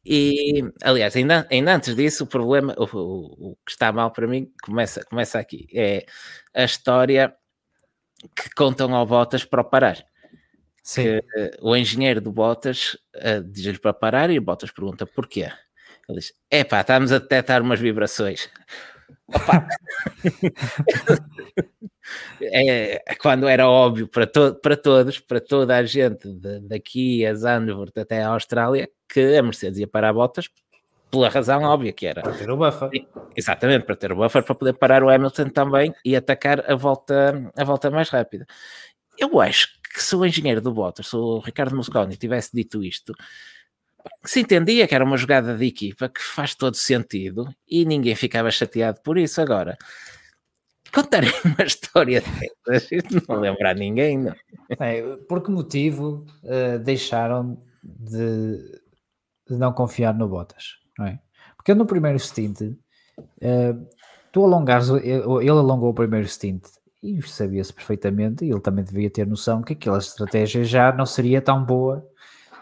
e, 0.09 0.63
aliás, 0.81 1.17
ainda, 1.17 1.45
ainda 1.51 1.75
antes 1.75 1.93
disso, 1.93 2.23
o 2.23 2.27
problema, 2.27 2.73
o, 2.77 2.85
o, 2.85 3.51
o, 3.51 3.55
que 3.65 3.71
está 3.71 3.91
mal 3.91 4.09
para 4.09 4.25
mim, 4.25 4.49
começa, 4.63 5.03
começa 5.03 5.37
aqui. 5.37 5.67
É 5.73 6.05
a 6.53 6.63
história 6.63 7.35
que 8.33 8.49
contam 8.55 8.95
ao 8.95 9.05
Bottas 9.05 9.43
para 9.43 9.61
o 9.61 9.65
parar. 9.65 9.97
Sim. 10.81 11.03
Que, 11.03 11.17
uh, 11.17 11.69
o 11.69 11.75
engenheiro 11.75 12.21
do 12.21 12.31
Bottas 12.31 12.97
uh, 13.17 13.43
diz-lhe 13.43 13.77
para 13.77 13.93
parar 13.93 14.29
e 14.29 14.39
o 14.39 14.41
Bottas 14.41 14.71
pergunta 14.71 15.05
porquê. 15.05 15.51
Ele 16.07 16.19
diz: 16.19 16.33
Epá, 16.49 16.79
estamos 16.79 17.11
a 17.11 17.19
detectar 17.19 17.61
umas 17.61 17.81
vibrações. 17.81 18.49
Opa! 19.27 19.67
é, 22.41 23.03
quando 23.19 23.47
era 23.47 23.67
óbvio 23.69 24.07
para, 24.07 24.27
to 24.27 24.55
para 24.55 24.77
todos, 24.77 25.19
para 25.19 25.39
toda 25.39 25.75
a 25.75 25.83
gente 25.83 26.31
de, 26.31 26.59
daqui 26.61 27.25
a 27.25 27.33
Zandvoort 27.33 27.99
até 27.99 28.23
a 28.23 28.29
Austrália, 28.29 28.89
que 29.07 29.37
a 29.37 29.43
Mercedes 29.43 29.79
ia 29.79 29.87
parar 29.87 30.13
botas 30.13 30.49
pela 31.09 31.29
razão 31.29 31.63
óbvia 31.63 31.93
que 31.93 32.05
era. 32.05 32.21
Para 32.21 32.33
ter 32.33 32.49
o 32.49 32.57
buffer. 32.57 32.89
Exatamente, 33.35 33.85
para 33.85 33.95
ter 33.95 34.11
o 34.11 34.15
buffer, 34.15 34.43
para 34.43 34.55
poder 34.55 34.73
parar 34.73 35.03
o 35.03 35.09
Hamilton 35.09 35.49
também 35.49 35.93
e 36.03 36.15
atacar 36.15 36.69
a 36.69 36.75
volta, 36.75 37.51
a 37.55 37.63
volta 37.63 37.89
mais 37.89 38.09
rápida. 38.09 38.45
Eu 39.17 39.39
acho 39.39 39.69
que 39.81 40.03
se 40.03 40.15
o 40.15 40.25
engenheiro 40.25 40.61
do 40.61 40.71
Bottas, 40.71 41.07
se 41.07 41.15
o 41.15 41.39
Ricardo 41.39 41.75
Mosconi 41.75 42.15
tivesse 42.15 42.51
dito 42.53 42.83
isto, 42.83 43.13
se 44.23 44.41
entendia 44.41 44.87
que 44.87 44.93
era 44.93 45.03
uma 45.03 45.17
jogada 45.17 45.55
de 45.55 45.65
equipa 45.65 46.09
que 46.09 46.21
faz 46.21 46.53
todo 46.53 46.75
sentido 46.75 47.47
e 47.67 47.85
ninguém 47.85 48.15
ficava 48.15 48.51
chateado 48.51 49.01
por 49.01 49.17
isso. 49.17 49.41
Agora, 49.41 49.77
contarem 50.93 51.31
uma 51.45 51.65
história 51.65 52.23
dessas, 52.65 53.03
não 53.27 53.39
lembrar 53.39 53.75
ninguém, 53.75 54.17
não. 54.17 54.35
É, 54.79 55.01
por 55.27 55.41
que 55.41 55.51
motivo 55.51 56.25
uh, 56.43 56.79
deixaram 56.79 57.57
de, 57.83 58.57
de, 59.49 59.57
não 59.57 59.71
confiar 59.73 60.13
no 60.13 60.27
Bottas? 60.27 60.77
É? 61.01 61.19
Porque 61.55 61.73
no 61.73 61.85
primeiro 61.85 62.19
stint, 62.19 62.61
uh, 62.61 63.87
tu 64.31 64.43
alongares, 64.43 64.89
ele 64.89 65.49
alongou 65.49 65.89
o 65.89 65.93
primeiro 65.93 66.27
stint 66.27 66.65
e 67.01 67.21
sabia-se 67.21 67.73
perfeitamente, 67.73 68.43
e 68.43 68.51
ele 68.51 68.59
também 68.59 68.83
devia 68.83 69.09
ter 69.09 69.25
noção 69.27 69.61
que 69.61 69.73
aquela 69.73 69.99
estratégia 69.99 70.63
já 70.63 70.91
não 70.91 71.05
seria 71.05 71.41
tão 71.41 71.63
boa 71.63 72.05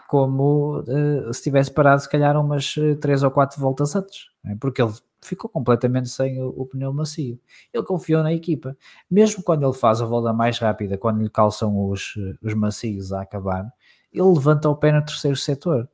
como 0.06 0.80
uh, 0.80 1.34
se 1.34 1.42
tivesse 1.42 1.72
parado 1.72 2.00
se 2.00 2.08
calhar 2.08 2.38
umas 2.40 2.74
3 3.00 3.22
ou 3.24 3.30
4 3.30 3.60
voltas 3.60 3.96
antes, 3.96 4.26
é? 4.44 4.54
porque 4.60 4.80
ele 4.80 4.92
ficou 5.26 5.50
completamente 5.50 6.08
sem 6.08 6.40
o, 6.40 6.48
o, 6.48 6.66
pneu 6.66 6.92
macio. 6.92 7.38
Ele 7.72 7.84
confiou 7.84 8.22
na 8.22 8.32
equipa. 8.32 8.76
Mesmo 9.10 9.42
quando 9.42 9.66
ele 9.66 9.74
faz 9.74 10.00
a 10.00 10.06
volta 10.06 10.32
mais 10.32 10.58
rápida, 10.58 10.96
quando 10.96 11.22
lhe 11.22 11.30
calçam 11.30 11.88
os, 11.88 12.14
os 12.42 12.54
macios 12.54 13.12
a 13.12 13.22
acabar, 13.22 13.70
ele 14.12 14.22
levanta 14.22 14.68
o 14.68 14.76
pé 14.76 14.92
no 14.92 15.04
terceiro 15.04 15.36
setor. 15.36 15.88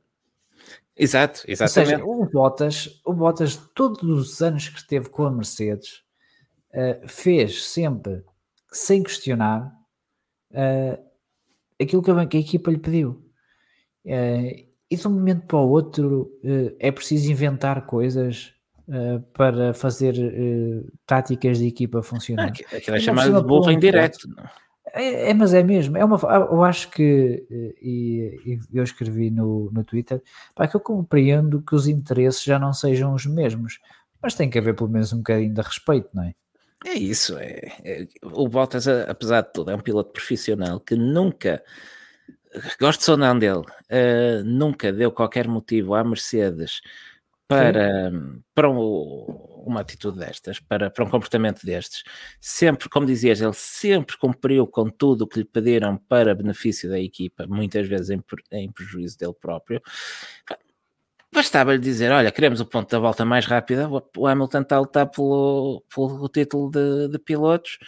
Exato, 0.95 1.43
exatamente. 1.47 2.01
Ou 2.03 2.15
seja, 2.15 2.21
o 2.21 2.25
Bottas, 2.29 3.01
o 3.03 3.13
Bottas, 3.13 3.57
todos 3.73 4.03
os 4.03 4.41
anos 4.41 4.69
que 4.69 4.77
esteve 4.77 5.09
com 5.09 5.25
a 5.25 5.31
Mercedes, 5.31 6.03
uh, 6.73 7.07
fez 7.07 7.65
sempre, 7.65 8.23
sem 8.71 9.01
questionar, 9.01 9.73
uh, 10.51 11.03
aquilo 11.81 12.03
que 12.03 12.11
a, 12.11 12.25
que 12.25 12.37
a, 12.37 12.39
equipa 12.39 12.71
lhe 12.71 12.77
pediu. 12.77 13.23
Uh, 14.05 14.71
e 14.89 14.95
de 14.95 15.07
um 15.07 15.11
momento 15.11 15.47
para 15.47 15.57
o 15.57 15.69
outro 15.69 16.31
é 16.77 16.91
preciso 16.91 17.31
inventar 17.31 17.87
coisas 17.87 18.53
uh, 18.87 19.21
para 19.33 19.73
fazer 19.73 20.15
uh, 20.15 20.91
táticas 21.05 21.57
de 21.57 21.67
equipa 21.67 22.01
funcionar. 22.01 22.51
Ah, 22.71 22.77
aquilo 22.77 22.97
é 22.97 22.99
chamado 22.99 23.41
de 23.41 23.47
burro 23.47 23.71
em 23.71 23.79
direto. 23.79 24.27
É, 24.93 25.31
é, 25.31 25.33
mas 25.33 25.53
é 25.53 25.63
mesmo. 25.63 25.97
É 25.97 26.05
uma, 26.05 26.19
eu 26.51 26.63
acho 26.63 26.89
que, 26.91 27.45
eh, 27.49 27.75
e, 27.81 28.39
e 28.45 28.77
eu 28.77 28.83
escrevi 28.83 29.31
no, 29.31 29.71
no 29.71 29.83
Twitter, 29.83 30.21
pá, 30.53 30.67
que 30.67 30.75
eu 30.75 30.79
compreendo 30.79 31.63
que 31.63 31.73
os 31.73 31.87
interesses 31.87 32.43
já 32.43 32.59
não 32.59 32.73
sejam 32.73 33.11
os 33.13 33.25
mesmos, 33.25 33.79
mas 34.21 34.35
tem 34.35 34.49
que 34.49 34.59
haver 34.59 34.75
pelo 34.75 34.89
menos 34.89 35.11
um 35.11 35.17
bocadinho 35.17 35.51
de 35.51 35.61
respeito, 35.61 36.09
não 36.13 36.23
é? 36.23 36.35
É 36.85 36.93
isso. 36.93 37.37
É, 37.37 37.71
é, 37.83 38.07
o 38.21 38.47
Bottas, 38.47 38.87
apesar 38.87 39.41
de 39.41 39.53
tudo, 39.53 39.71
é 39.71 39.75
um 39.75 39.79
piloto 39.79 40.11
profissional 40.11 40.79
que 40.79 40.95
nunca, 40.95 41.63
gosto 42.79 43.09
ou 43.09 43.17
não 43.17 43.39
dele, 43.39 43.61
uh, 43.61 44.43
nunca 44.45 44.91
deu 44.91 45.11
qualquer 45.11 45.47
motivo 45.47 45.95
à 45.95 46.03
Mercedes 46.03 46.81
para, 47.47 48.11
para 48.53 48.69
um, 48.69 49.63
uma 49.65 49.81
atitude 49.81 50.19
destas, 50.19 50.59
para, 50.59 50.89
para 50.89 51.03
um 51.03 51.09
comportamento 51.09 51.65
destes. 51.65 52.03
Sempre, 52.39 52.89
como 52.89 53.05
dizias, 53.05 53.41
ele 53.41 53.53
sempre 53.53 54.17
cumpriu 54.17 54.65
com 54.67 54.89
tudo 54.89 55.23
o 55.23 55.27
que 55.27 55.39
lhe 55.39 55.45
pediram 55.45 55.97
para 55.97 56.35
benefício 56.35 56.89
da 56.89 56.99
equipa, 56.99 57.45
muitas 57.47 57.87
vezes 57.87 58.09
em, 58.09 58.23
em 58.51 58.71
prejuízo 58.71 59.17
dele 59.17 59.33
próprio. 59.39 59.81
Bastava-lhe 61.33 61.79
dizer: 61.79 62.11
Olha, 62.11 62.31
queremos 62.31 62.61
o 62.61 62.65
ponto 62.65 62.89
da 62.89 62.99
volta 62.99 63.25
mais 63.25 63.45
rápida. 63.45 63.89
O 64.15 64.27
Hamilton 64.27 64.61
está 64.61 64.75
a 64.75 64.79
lutar 64.79 65.07
pelo, 65.09 65.83
pelo 65.93 66.29
título 66.29 66.69
de, 66.69 67.07
de 67.07 67.17
pilotos. 67.17 67.79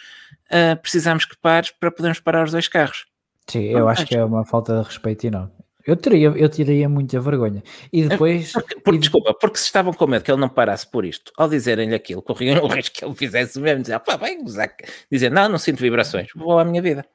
Uh, 0.48 0.80
precisamos 0.82 1.26
que 1.26 1.38
pares 1.38 1.72
para 1.72 1.92
podermos 1.92 2.20
parar 2.20 2.44
os 2.44 2.52
dois 2.52 2.68
carros. 2.68 3.06
Sim, 3.48 3.66
eu 3.66 3.88
acho 3.88 4.06
que 4.08 4.16
é 4.16 4.26
uma 4.26 4.44
falta 4.44 4.80
de 4.80 4.88
respeito 4.88 5.28
enorme. 5.28 5.52
Eu 5.86 5.96
teria, 5.96 6.30
eu 6.30 6.50
teria 6.50 6.90
muita 6.90 7.20
vergonha. 7.20 7.64
E 7.94 8.04
é, 8.04 8.08
depois. 8.08 8.52
Porque, 8.52 8.76
porque, 8.76 8.98
e... 8.98 9.00
Desculpa, 9.00 9.34
porque 9.34 9.58
se 9.58 9.66
estavam 9.66 9.94
com 9.94 10.08
medo 10.08 10.24
que 10.24 10.32
ele 10.32 10.42
não 10.42 10.50
parasse 10.50 10.90
por 10.90 11.06
isto, 11.06 11.32
ao 11.38 11.48
dizerem-lhe 11.48 11.94
aquilo, 11.94 12.22
corriam 12.22 12.64
o 12.64 12.68
risco 12.74 12.96
que 12.96 13.06
ele 13.06 13.14
fizesse 13.14 13.60
mesmo, 13.60 13.82
dizer, 13.82 14.00
pá, 14.00 14.16
vai 14.16 14.36
gozar. 14.36 14.74
Dizer, 15.12 15.30
não, 15.30 15.48
não 15.48 15.58
sinto 15.58 15.80
vibrações, 15.80 16.30
vou 16.36 16.58
à 16.58 16.66
minha 16.66 16.82
vida. 16.82 17.06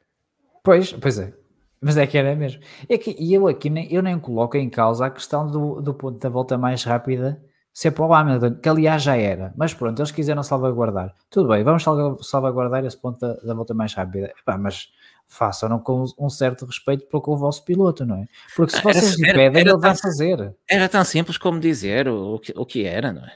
Pois, 0.63 0.93
pois 0.93 1.19
é. 1.19 1.33
Mas 1.81 1.97
é 1.97 2.07
que 2.07 2.19
era 2.19 2.37
mesmo. 2.37 2.61
É 2.89 2.99
que, 2.99 3.17
e 3.19 3.33
eu 3.33 3.49
aqui 3.49 3.71
nem, 3.71 3.93
eu 3.93 4.03
nem 4.03 4.19
coloco 4.19 4.57
em 4.57 4.69
causa 4.69 5.07
a 5.07 5.11
questão 5.11 5.47
do, 5.47 5.81
do 5.81 5.95
ponto 5.95 6.19
da 6.19 6.29
volta 6.29 6.59
mais 6.59 6.85
rápida 6.85 7.43
ser 7.73 7.93
para 7.93 8.05
o 8.05 8.13
Hamilton, 8.13 8.57
que 8.57 8.69
aliás 8.69 9.03
já 9.03 9.17
era. 9.17 9.55
Mas 9.57 9.73
pronto, 9.73 9.99
eles 9.99 10.11
quiseram 10.11 10.43
salvaguardar. 10.43 11.15
Tudo 11.31 11.49
bem, 11.49 11.65
vamos 11.65 11.83
salvaguardar 12.23 12.85
esse 12.85 12.97
ponto 13.01 13.19
da, 13.21 13.35
da 13.35 13.55
volta 13.55 13.73
mais 13.73 13.95
rápida. 13.95 14.33
Epá, 14.39 14.59
mas 14.59 14.89
façam 15.31 15.79
com 15.79 16.05
um 16.19 16.29
certo 16.29 16.67
respeito 16.67 17.07
para 17.07 17.21
com 17.21 17.33
o 17.33 17.37
vosso 17.37 17.65
piloto, 17.65 18.05
não 18.05 18.17
é? 18.17 18.27
Porque 18.57 18.77
se 18.77 18.83
vocês 18.83 19.19
lhe 19.19 19.33
pedem, 19.33 19.63
ele 19.63 19.79
vai 19.79 19.97
fazer. 19.97 20.55
Era 20.69 20.89
tão 20.89 21.05
simples 21.05 21.39
como 21.39 21.61
dizer 21.61 22.09
o, 22.09 22.35
o, 22.35 22.39
que, 22.41 22.53
o 22.57 22.67
que 22.67 22.85
era, 22.85 23.13
não 23.13 23.25
é? 23.25 23.33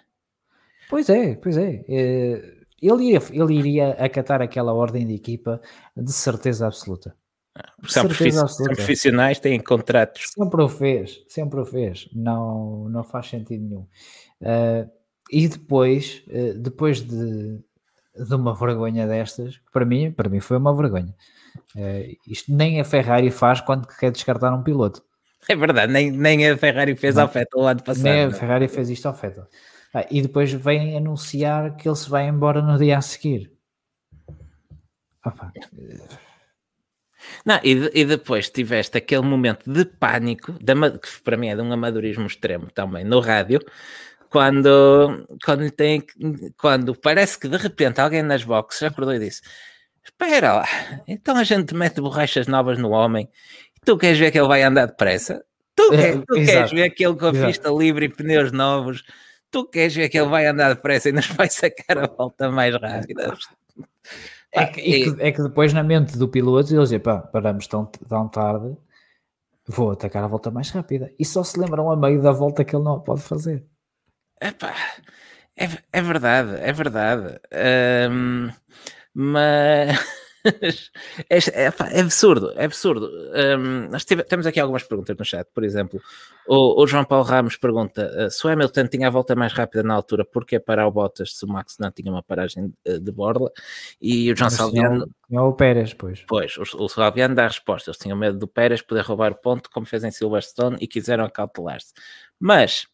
Pois 0.91 1.09
é, 1.09 1.37
pois 1.37 1.57
é. 1.57 1.85
Eh, 1.89 2.55
ele 2.83 3.05
iria, 3.07 3.23
ele 3.33 3.55
iria 3.55 3.91
acatar 3.93 4.43
aquela 4.43 4.75
ordem 4.75 5.07
de 5.07 5.15
equipa 5.15 5.61
de 5.97 6.13
certeza 6.13 6.67
absoluta. 6.67 7.15
Ah, 7.55 7.73
são, 7.87 8.09
são 8.49 8.67
profissionais, 8.67 9.39
têm 9.39 9.61
contratos. 9.61 10.25
Sempre 10.35 10.63
o 10.63 10.69
fez, 10.69 11.25
sempre 11.29 11.61
o 11.61 11.65
fez. 11.65 12.09
Não, 12.13 12.89
não 12.89 13.05
faz 13.05 13.29
sentido 13.29 13.63
nenhum. 13.63 13.87
Uh, 14.41 14.91
e 15.31 15.47
depois, 15.47 16.25
uh, 16.27 16.59
depois 16.59 17.01
de, 17.01 17.61
de 18.17 18.35
uma 18.35 18.53
vergonha 18.53 19.07
destas, 19.07 19.61
para 19.73 19.85
mim, 19.85 20.11
para 20.11 20.29
mim 20.29 20.41
foi 20.41 20.57
uma 20.57 20.75
vergonha. 20.75 21.15
Uh, 21.77 22.17
isto 22.27 22.53
nem 22.53 22.81
a 22.81 22.85
Ferrari 22.85 23.31
faz 23.31 23.61
quando 23.61 23.87
quer 23.87 24.11
descartar 24.11 24.55
um 24.55 24.63
piloto. 24.63 25.03
É 25.49 25.55
verdade, 25.55 25.93
nem, 25.93 26.11
nem 26.11 26.49
a 26.49 26.57
Ferrari 26.57 26.97
fez 26.97 27.19
ao 27.19 27.29
Fettel 27.29 27.61
o 27.61 27.67
ano 27.67 27.83
passado. 27.83 28.05
Nem 28.05 28.25
a 28.25 28.31
Ferrari 28.31 28.69
fez 28.69 28.89
isto 28.89 29.07
ao 29.07 29.15
Fettel. 29.15 29.47
Ah, 29.93 30.07
e 30.11 30.23
depois 30.23 30.53
vem 30.53 30.97
anunciar 30.97 31.77
que 31.77 31.89
ele 31.89 31.97
se 31.97 32.09
vai 32.09 32.27
embora 32.27 32.63
no 32.63 32.79
dia 32.79 32.99
a 32.99 33.03
seguir. 33.03 33.53
Opa. 35.25 35.53
Não, 37.45 37.61
e, 37.63 37.91
e, 37.95 38.05
depois 38.05 38.51
tiveste 38.51 38.99
aquele 38.99 39.23
momento 39.23 39.71
de 39.71 39.85
pânico, 39.85 40.53
de, 40.53 40.75
que 40.99 41.23
para 41.23 41.37
mim 41.37 41.49
é 41.49 41.57
de 41.57 41.63
um 41.63 41.73
amadorismo 41.73 42.27
extremo 42.27 42.71
também, 42.71 43.05
no 43.05 43.21
rádio, 43.21 43.61
quando, 44.29 45.27
quando, 45.45 45.71
tem, 45.71 46.03
quando 46.59 46.95
parece 46.99 47.39
que 47.39 47.49
de 47.49 47.57
repente 47.57 48.01
alguém 48.01 48.23
nas 48.23 48.43
boxes 48.43 48.83
acordou 48.83 49.15
e 49.15 49.21
disse: 49.21 49.43
Espera 50.05 50.53
lá, 50.53 50.69
então 51.09 51.37
a 51.37 51.45
gente 51.45 51.75
mete 51.75 52.01
borrachas 52.01 52.47
novas 52.47 52.79
no 52.79 52.91
homem 52.91 53.29
e 53.77 53.81
tu 53.85 53.97
queres 53.97 54.19
ver 54.19 54.31
que 54.31 54.39
ele 54.39 54.49
vai 54.49 54.63
andar 54.63 54.87
depressa? 54.87 55.45
Tu, 55.75 55.95
é, 55.95 55.97
quer, 55.97 56.21
tu 56.21 56.35
queres 56.35 56.71
ver 56.71 56.91
que 56.91 57.05
ele 57.05 57.17
com 57.17 57.27
a 57.27 57.33
pista 57.33 57.71
livre 57.71 58.07
e 58.07 58.09
pneus 58.09 58.53
novos? 58.53 59.03
Tu 59.51 59.65
queres 59.67 59.95
ver 59.95 60.09
que 60.09 60.19
ele 60.19 60.29
vai 60.29 60.47
andar 60.47 60.75
depressa 60.75 61.09
e 61.09 61.13
nos 61.13 61.27
vai 61.29 61.49
sacar 61.49 61.99
a 61.99 62.07
volta 62.07 62.51
mais 62.51 62.75
rápida? 62.75 63.37
É 64.53 64.67
que, 64.67 64.81
é, 64.81 64.85
que, 64.85 65.23
é 65.23 65.33
que, 65.33 65.43
depois 65.43 65.73
na 65.73 65.83
mente 65.83 66.17
do 66.17 66.29
piloto 66.29 66.73
eles 66.73 66.89
dizem, 66.89 67.01
pá, 67.01 67.19
paramos 67.19 67.67
tão, 67.67 67.87
tão 67.87 68.29
tarde, 68.29 68.77
vou 69.67 69.91
atacar 69.91 70.23
a 70.23 70.29
volta 70.29 70.51
mais 70.51 70.71
rápida. 70.71 71.13
E 71.19 71.25
só 71.25 71.43
se 71.43 71.59
lembram 71.59 71.91
a 71.91 71.97
meio 71.97 72.23
da 72.23 72.31
volta 72.31 72.65
que 72.65 72.77
ele 72.77 72.85
não 72.85 73.01
pode 73.01 73.23
fazer. 73.23 73.65
Epá, 74.41 74.73
é, 75.57 75.69
é 75.93 76.03
verdade, 76.03 76.57
é 76.61 76.73
verdade. 76.73 77.41
Mas 79.15 79.99
é, 81.31 81.39
é, 81.39 81.73
é, 81.93 82.01
absurdo, 82.01 82.53
é 82.57 82.65
absurdo. 82.65 83.11
Um, 83.59 83.89
nós 83.89 84.05
tive, 84.05 84.23
temos 84.25 84.47
aqui 84.47 84.61
algumas 84.61 84.83
perguntas 84.83 85.17
no 85.17 85.25
chat, 85.25 85.49
por 85.55 85.65
exemplo, 85.65 86.01
o, 86.47 86.83
o 86.83 86.87
João 86.87 87.05
Paulo 87.05 87.25
Ramos 87.25 87.57
pergunta 87.57 88.11
uh, 88.27 88.31
se 88.31 88.47
o 88.47 88.51
Hamilton 88.51 88.87
tinha 88.89 89.09
a 89.09 89.11
volta 89.11 89.35
mais 89.35 89.53
rápida 89.55 89.83
na 89.83 89.95
altura, 89.95 90.25
porque 90.25 90.61
parar 90.61 90.87
o 90.87 90.91
Bottas 90.91 91.37
se 91.37 91.45
o 91.47 91.49
Max 91.49 91.77
não 91.79 91.91
tinha 91.91 92.13
uma 92.13 92.23
paragem 92.23 92.75
de, 92.85 92.99
de 93.01 93.13
borla? 93.13 93.51
E 94.01 94.31
o 94.31 94.37
João 94.37 94.51
Salviano... 94.51 95.09
Tinha 95.27 95.43
o 95.43 95.55
Pérez, 95.55 95.95
pois. 95.95 96.23
Pois, 96.29 96.57
o, 96.59 96.85
o 96.85 96.89
Salviano 96.89 97.35
dá 97.35 97.45
a 97.45 97.49
resposta, 97.49 97.91
eles 97.91 97.99
tinham 97.99 98.19
medo 98.19 98.39
do 98.39 98.47
Pérez 98.47 98.83
poder 98.83 99.03
roubar 99.03 99.33
o 99.33 99.37
ponto, 99.37 99.71
como 99.71 99.87
fez 99.87 100.05
em 100.05 100.11
Silverstone, 100.11 100.77
e 100.79 100.87
quiseram 100.87 101.25
acautelar-se. 101.25 101.95
Mas 102.39 102.87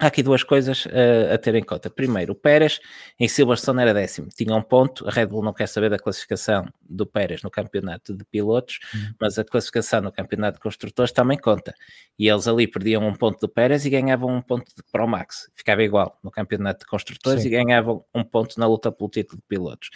Há 0.00 0.06
aqui 0.06 0.22
duas 0.22 0.44
coisas 0.44 0.86
uh, 0.86 1.34
a 1.34 1.38
ter 1.38 1.56
em 1.56 1.62
conta. 1.62 1.90
Primeiro, 1.90 2.32
o 2.32 2.36
Pérez 2.36 2.78
em 3.18 3.26
Silverstone 3.26 3.82
era 3.82 3.92
décimo, 3.92 4.28
tinha 4.28 4.54
um 4.54 4.62
ponto. 4.62 5.08
A 5.08 5.10
Red 5.10 5.26
Bull 5.26 5.42
não 5.42 5.52
quer 5.52 5.66
saber 5.66 5.90
da 5.90 5.98
classificação 5.98 6.68
do 6.88 7.04
Pérez 7.04 7.42
no 7.42 7.50
campeonato 7.50 8.14
de 8.14 8.24
pilotos, 8.24 8.78
uhum. 8.94 9.14
mas 9.20 9.38
a 9.40 9.44
classificação 9.44 10.00
no 10.00 10.12
campeonato 10.12 10.58
de 10.58 10.62
construtores 10.62 11.10
também 11.10 11.36
conta. 11.36 11.74
E 12.16 12.28
eles 12.28 12.46
ali 12.46 12.68
perdiam 12.68 13.04
um 13.06 13.12
ponto 13.12 13.40
do 13.40 13.48
Pérez 13.48 13.84
e 13.84 13.90
ganhavam 13.90 14.30
um 14.36 14.40
ponto 14.40 14.66
de, 14.66 14.82
para 14.92 15.04
o 15.04 15.08
Max. 15.08 15.50
Ficava 15.52 15.82
igual 15.82 16.16
no 16.22 16.30
campeonato 16.30 16.80
de 16.80 16.86
construtores 16.86 17.42
Sim. 17.42 17.48
e 17.48 17.50
ganhavam 17.50 18.04
um 18.14 18.22
ponto 18.22 18.58
na 18.60 18.68
luta 18.68 18.92
pelo 18.92 19.10
título 19.10 19.40
de 19.40 19.46
pilotos. 19.48 19.90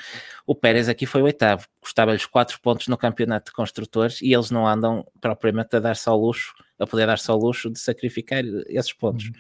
O 0.44 0.54
Pérez 0.54 0.88
aqui 0.88 1.06
foi 1.06 1.22
o 1.22 1.26
oitavo, 1.26 1.68
custava-lhes 1.80 2.26
quatro 2.26 2.60
pontos 2.60 2.88
no 2.88 2.96
campeonato 2.96 3.50
de 3.50 3.52
construtores 3.52 4.20
e 4.20 4.34
eles 4.34 4.50
não 4.50 4.66
andam 4.66 5.06
propriamente 5.20 5.76
a 5.76 5.80
dar-se 5.80 6.08
ao 6.08 6.18
luxo 6.18 6.52
a 6.82 6.86
poder 6.86 7.06
dar-se 7.06 7.30
ao 7.30 7.38
luxo 7.38 7.70
de 7.70 7.78
sacrificar 7.78 8.42
esses 8.66 8.92
pontos. 8.92 9.26
Uhum. 9.26 9.32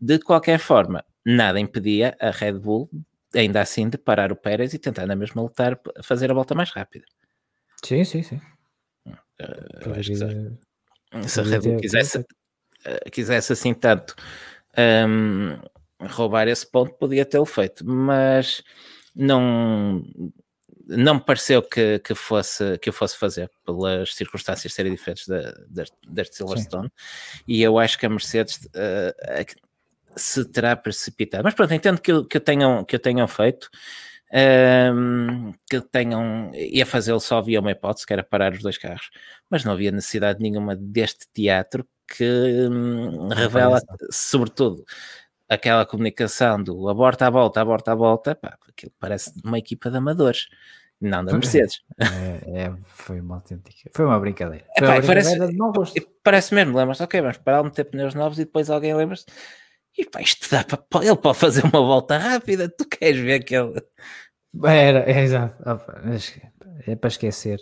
De 0.00 0.18
qualquer 0.18 0.58
forma, 0.58 1.04
nada 1.24 1.58
impedia 1.58 2.16
a 2.20 2.30
Red 2.30 2.54
Bull, 2.54 2.88
ainda 3.34 3.60
assim, 3.60 3.88
de 3.88 3.98
parar 3.98 4.30
o 4.32 4.36
Pérez 4.36 4.72
e 4.74 4.78
tentar 4.78 5.06
na 5.06 5.16
mesma 5.16 5.42
lutar 5.42 5.78
fazer 6.02 6.30
a 6.30 6.34
volta 6.34 6.54
mais 6.54 6.70
rápida. 6.70 7.04
Sim, 7.84 8.04
sim, 8.04 8.22
sim. 8.22 8.40
Uh, 9.06 9.98
acho 9.98 10.10
que 10.10 10.16
se, 10.16 11.28
se 11.28 11.40
a 11.40 11.42
Red 11.42 11.60
Bull 11.60 11.76
quisesse, 11.78 12.18
uh, 12.18 13.10
quisesse 13.10 13.52
assim 13.52 13.74
tanto 13.74 14.14
um, 15.08 15.58
roubar 16.06 16.48
esse 16.48 16.70
ponto, 16.70 16.94
podia 16.94 17.24
tê-lo 17.24 17.44
feito, 17.44 17.84
mas 17.84 18.62
não 19.14 20.04
não 20.86 21.14
me 21.14 21.20
pareceu 21.20 21.62
que, 21.62 21.98
que, 22.00 22.14
fosse, 22.14 22.78
que 22.78 22.88
eu 22.88 22.92
fosse 22.92 23.16
fazer, 23.16 23.50
pelas 23.64 24.14
circunstâncias 24.14 24.72
serem 24.72 24.92
diferentes 24.92 25.26
deste 26.06 26.36
Silverstone, 26.36 26.88
Sim. 26.88 27.42
e 27.46 27.62
eu 27.62 27.78
acho 27.78 27.98
que 27.98 28.06
a 28.06 28.08
Mercedes 28.08 28.56
uh, 28.66 29.60
se 30.16 30.44
terá 30.44 30.76
precipitado. 30.76 31.44
Mas 31.44 31.54
pronto, 31.54 31.72
entendo 31.72 32.00
que, 32.00 32.24
que, 32.24 32.40
tenham, 32.40 32.84
que 32.84 32.96
eu 32.96 33.00
tenham 33.00 33.26
feito, 33.26 33.68
um, 34.32 34.38
ehm, 34.38 35.52
que 35.68 35.80
tenham, 35.80 36.50
ia 36.54 36.86
fazê-lo 36.86 37.20
só 37.20 37.38
havia 37.38 37.60
uma 37.60 37.70
hipótese, 37.70 38.06
que 38.06 38.12
era 38.12 38.22
parar 38.22 38.52
os 38.52 38.62
dois 38.62 38.78
carros, 38.78 39.10
mas 39.48 39.64
não 39.64 39.72
havia 39.72 39.90
necessidade 39.90 40.40
nenhuma 40.40 40.76
deste 40.76 41.26
teatro 41.32 41.86
que 42.06 42.68
hum, 42.70 43.28
revela, 43.28 43.80
sobretudo, 44.10 44.84
aquela 45.48 45.84
comunicação 45.84 46.62
do 46.62 46.88
aborta 46.88 47.26
à 47.26 47.30
volta, 47.30 47.60
aborta 47.60 47.92
à 47.92 47.94
volta, 47.94 48.34
pá, 48.34 48.58
aquilo 48.68 48.92
parece 48.98 49.32
uma 49.44 49.58
equipa 49.58 49.90
de 49.90 49.96
amadores, 49.96 50.48
não 51.00 51.24
da 51.24 51.32
Mercedes. 51.32 51.82
É, 51.98 52.62
é, 52.62 52.74
foi 52.86 53.20
uma 53.20 53.36
autêntica, 53.36 53.90
foi 53.94 54.04
uma 54.04 54.18
brincadeira. 54.18 54.64
Foi 54.78 54.88
uma 54.88 54.98
brincadeira 54.98 55.46
parece, 55.72 56.08
parece 56.22 56.54
mesmo, 56.54 56.76
lembras 56.76 57.00
ok, 57.00 57.20
vamos 57.20 57.38
parar 57.38 57.58
de 57.58 57.64
meter 57.64 57.84
pneus 57.84 58.14
novos 58.14 58.38
e 58.38 58.44
depois 58.44 58.70
alguém 58.70 58.94
lembra-se, 58.94 59.26
e 59.96 60.04
pá, 60.04 60.20
isto 60.20 60.50
dá 60.50 60.64
para, 60.64 61.04
ele 61.04 61.16
pode 61.16 61.38
fazer 61.38 61.64
uma 61.64 61.80
volta 61.80 62.16
rápida, 62.18 62.68
tu 62.68 62.88
queres 62.88 63.20
ver 63.20 63.40
aquele... 63.40 63.82
Era, 64.64 65.10
é, 65.10 65.22
exato, 65.22 65.56
é 66.86 66.96
para 66.96 67.08
esquecer, 67.08 67.60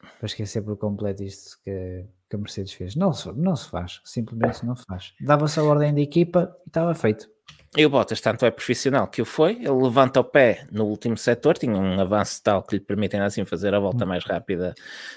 para 0.00 0.26
esquecer 0.26 0.62
por 0.62 0.76
completo 0.76 1.22
isto 1.22 1.58
que 1.62 2.06
que 2.28 2.36
a 2.36 2.38
Mercedes 2.38 2.72
fez. 2.72 2.96
Não 2.96 3.12
se, 3.12 3.30
não 3.32 3.56
se 3.56 3.70
faz, 3.70 4.00
simplesmente 4.04 4.64
não 4.64 4.76
se 4.76 4.84
faz. 4.84 5.14
Dava-se 5.20 5.58
a 5.58 5.64
ordem 5.64 5.94
da 5.94 6.00
equipa 6.00 6.54
e 6.64 6.68
estava 6.68 6.94
feito. 6.94 7.28
E 7.76 7.84
o 7.84 7.90
Bottas, 7.90 8.20
tanto 8.20 8.46
é 8.46 8.50
profissional 8.50 9.06
que 9.06 9.20
o 9.20 9.24
foi, 9.24 9.52
ele 9.56 9.70
levanta 9.70 10.18
o 10.18 10.24
pé 10.24 10.66
no 10.72 10.86
último 10.86 11.16
setor, 11.16 11.58
tinha 11.58 11.76
um 11.76 12.00
avanço 12.00 12.42
tal 12.42 12.62
que 12.62 12.76
lhe 12.76 12.80
permitem 12.80 13.20
assim 13.20 13.44
fazer 13.44 13.74
a 13.74 13.78
volta 13.78 14.06
mais 14.06 14.24
rápida 14.24 14.74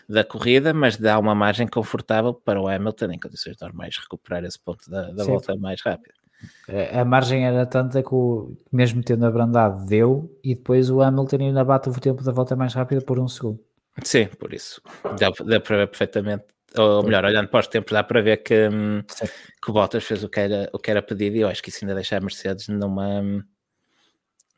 da 0.07 0.25
corrida, 0.25 0.73
mas 0.73 0.97
dá 0.97 1.17
uma 1.17 1.33
margem 1.33 1.67
confortável 1.67 2.33
para 2.33 2.59
o 2.59 2.67
Hamilton, 2.67 3.11
em 3.13 3.19
condições 3.19 3.55
normais, 3.61 3.97
recuperar 3.97 4.43
esse 4.43 4.59
ponto 4.59 4.89
da, 4.89 5.09
da 5.11 5.23
volta 5.23 5.55
mais 5.55 5.81
rápida. 5.81 6.13
A 6.93 7.05
margem 7.05 7.45
era 7.45 7.65
tanta 7.65 8.03
que, 8.03 8.13
o, 8.13 8.57
mesmo 8.71 9.01
tendo 9.03 9.25
abrandado, 9.25 9.85
deu, 9.85 10.37
e 10.43 10.53
depois 10.53 10.89
o 10.89 11.01
Hamilton 11.01 11.37
ainda 11.37 11.63
bate 11.63 11.89
o 11.89 11.93
tempo 11.93 12.23
da 12.23 12.31
volta 12.31 12.55
mais 12.57 12.73
rápida 12.73 13.01
por 13.01 13.19
um 13.19 13.27
segundo. 13.27 13.59
Sim, 14.03 14.27
por 14.39 14.53
isso. 14.53 14.81
Dá, 15.17 15.29
dá 15.45 15.59
para 15.59 15.77
ver 15.77 15.87
perfeitamente 15.87 16.45
ou 16.77 17.03
melhor, 17.03 17.25
olhando 17.25 17.47
para 17.49 17.61
os 17.61 17.67
tempos, 17.67 17.93
dá 17.93 18.03
para 18.03 18.21
ver 18.21 18.37
que, 18.37 18.69
hum, 18.69 19.01
que 19.01 19.69
o 19.69 19.73
Bottas 19.73 20.03
fez 20.03 20.23
o 20.23 20.29
que, 20.29 20.39
era, 20.39 20.69
o 20.71 20.77
que 20.77 20.91
era 20.91 21.01
pedido 21.01 21.35
e 21.35 21.41
eu 21.41 21.47
acho 21.47 21.63
que 21.63 21.69
isso 21.69 21.83
ainda 21.83 21.95
deixa 21.95 22.17
a 22.17 22.19
Mercedes 22.21 22.67
numa 22.67 23.21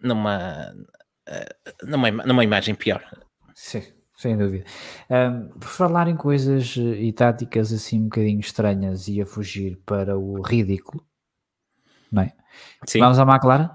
numa 0.01 0.73
eh, 1.27 1.55
numa, 1.83 2.11
numa 2.11 2.43
imagem 2.43 2.75
pior. 2.75 3.03
Sim, 3.53 3.83
sem 4.17 4.37
dúvida. 4.37 4.65
Um, 5.09 5.49
por 5.59 5.69
falar 5.69 6.07
em 6.07 6.17
coisas 6.17 6.75
eh, 6.77 6.81
e 6.81 7.13
táticas 7.13 7.71
assim 7.71 8.01
um 8.01 8.03
bocadinho 8.05 8.39
estranhas 8.39 9.07
e 9.07 9.21
a 9.21 9.25
fugir 9.25 9.77
para 9.85 10.17
o 10.17 10.41
ridículo, 10.41 11.05
não 12.11 12.23
é? 12.23 12.33
Sim. 12.87 12.99
Vamos 12.99 13.19
à 13.19 13.23
McLaren? 13.23 13.69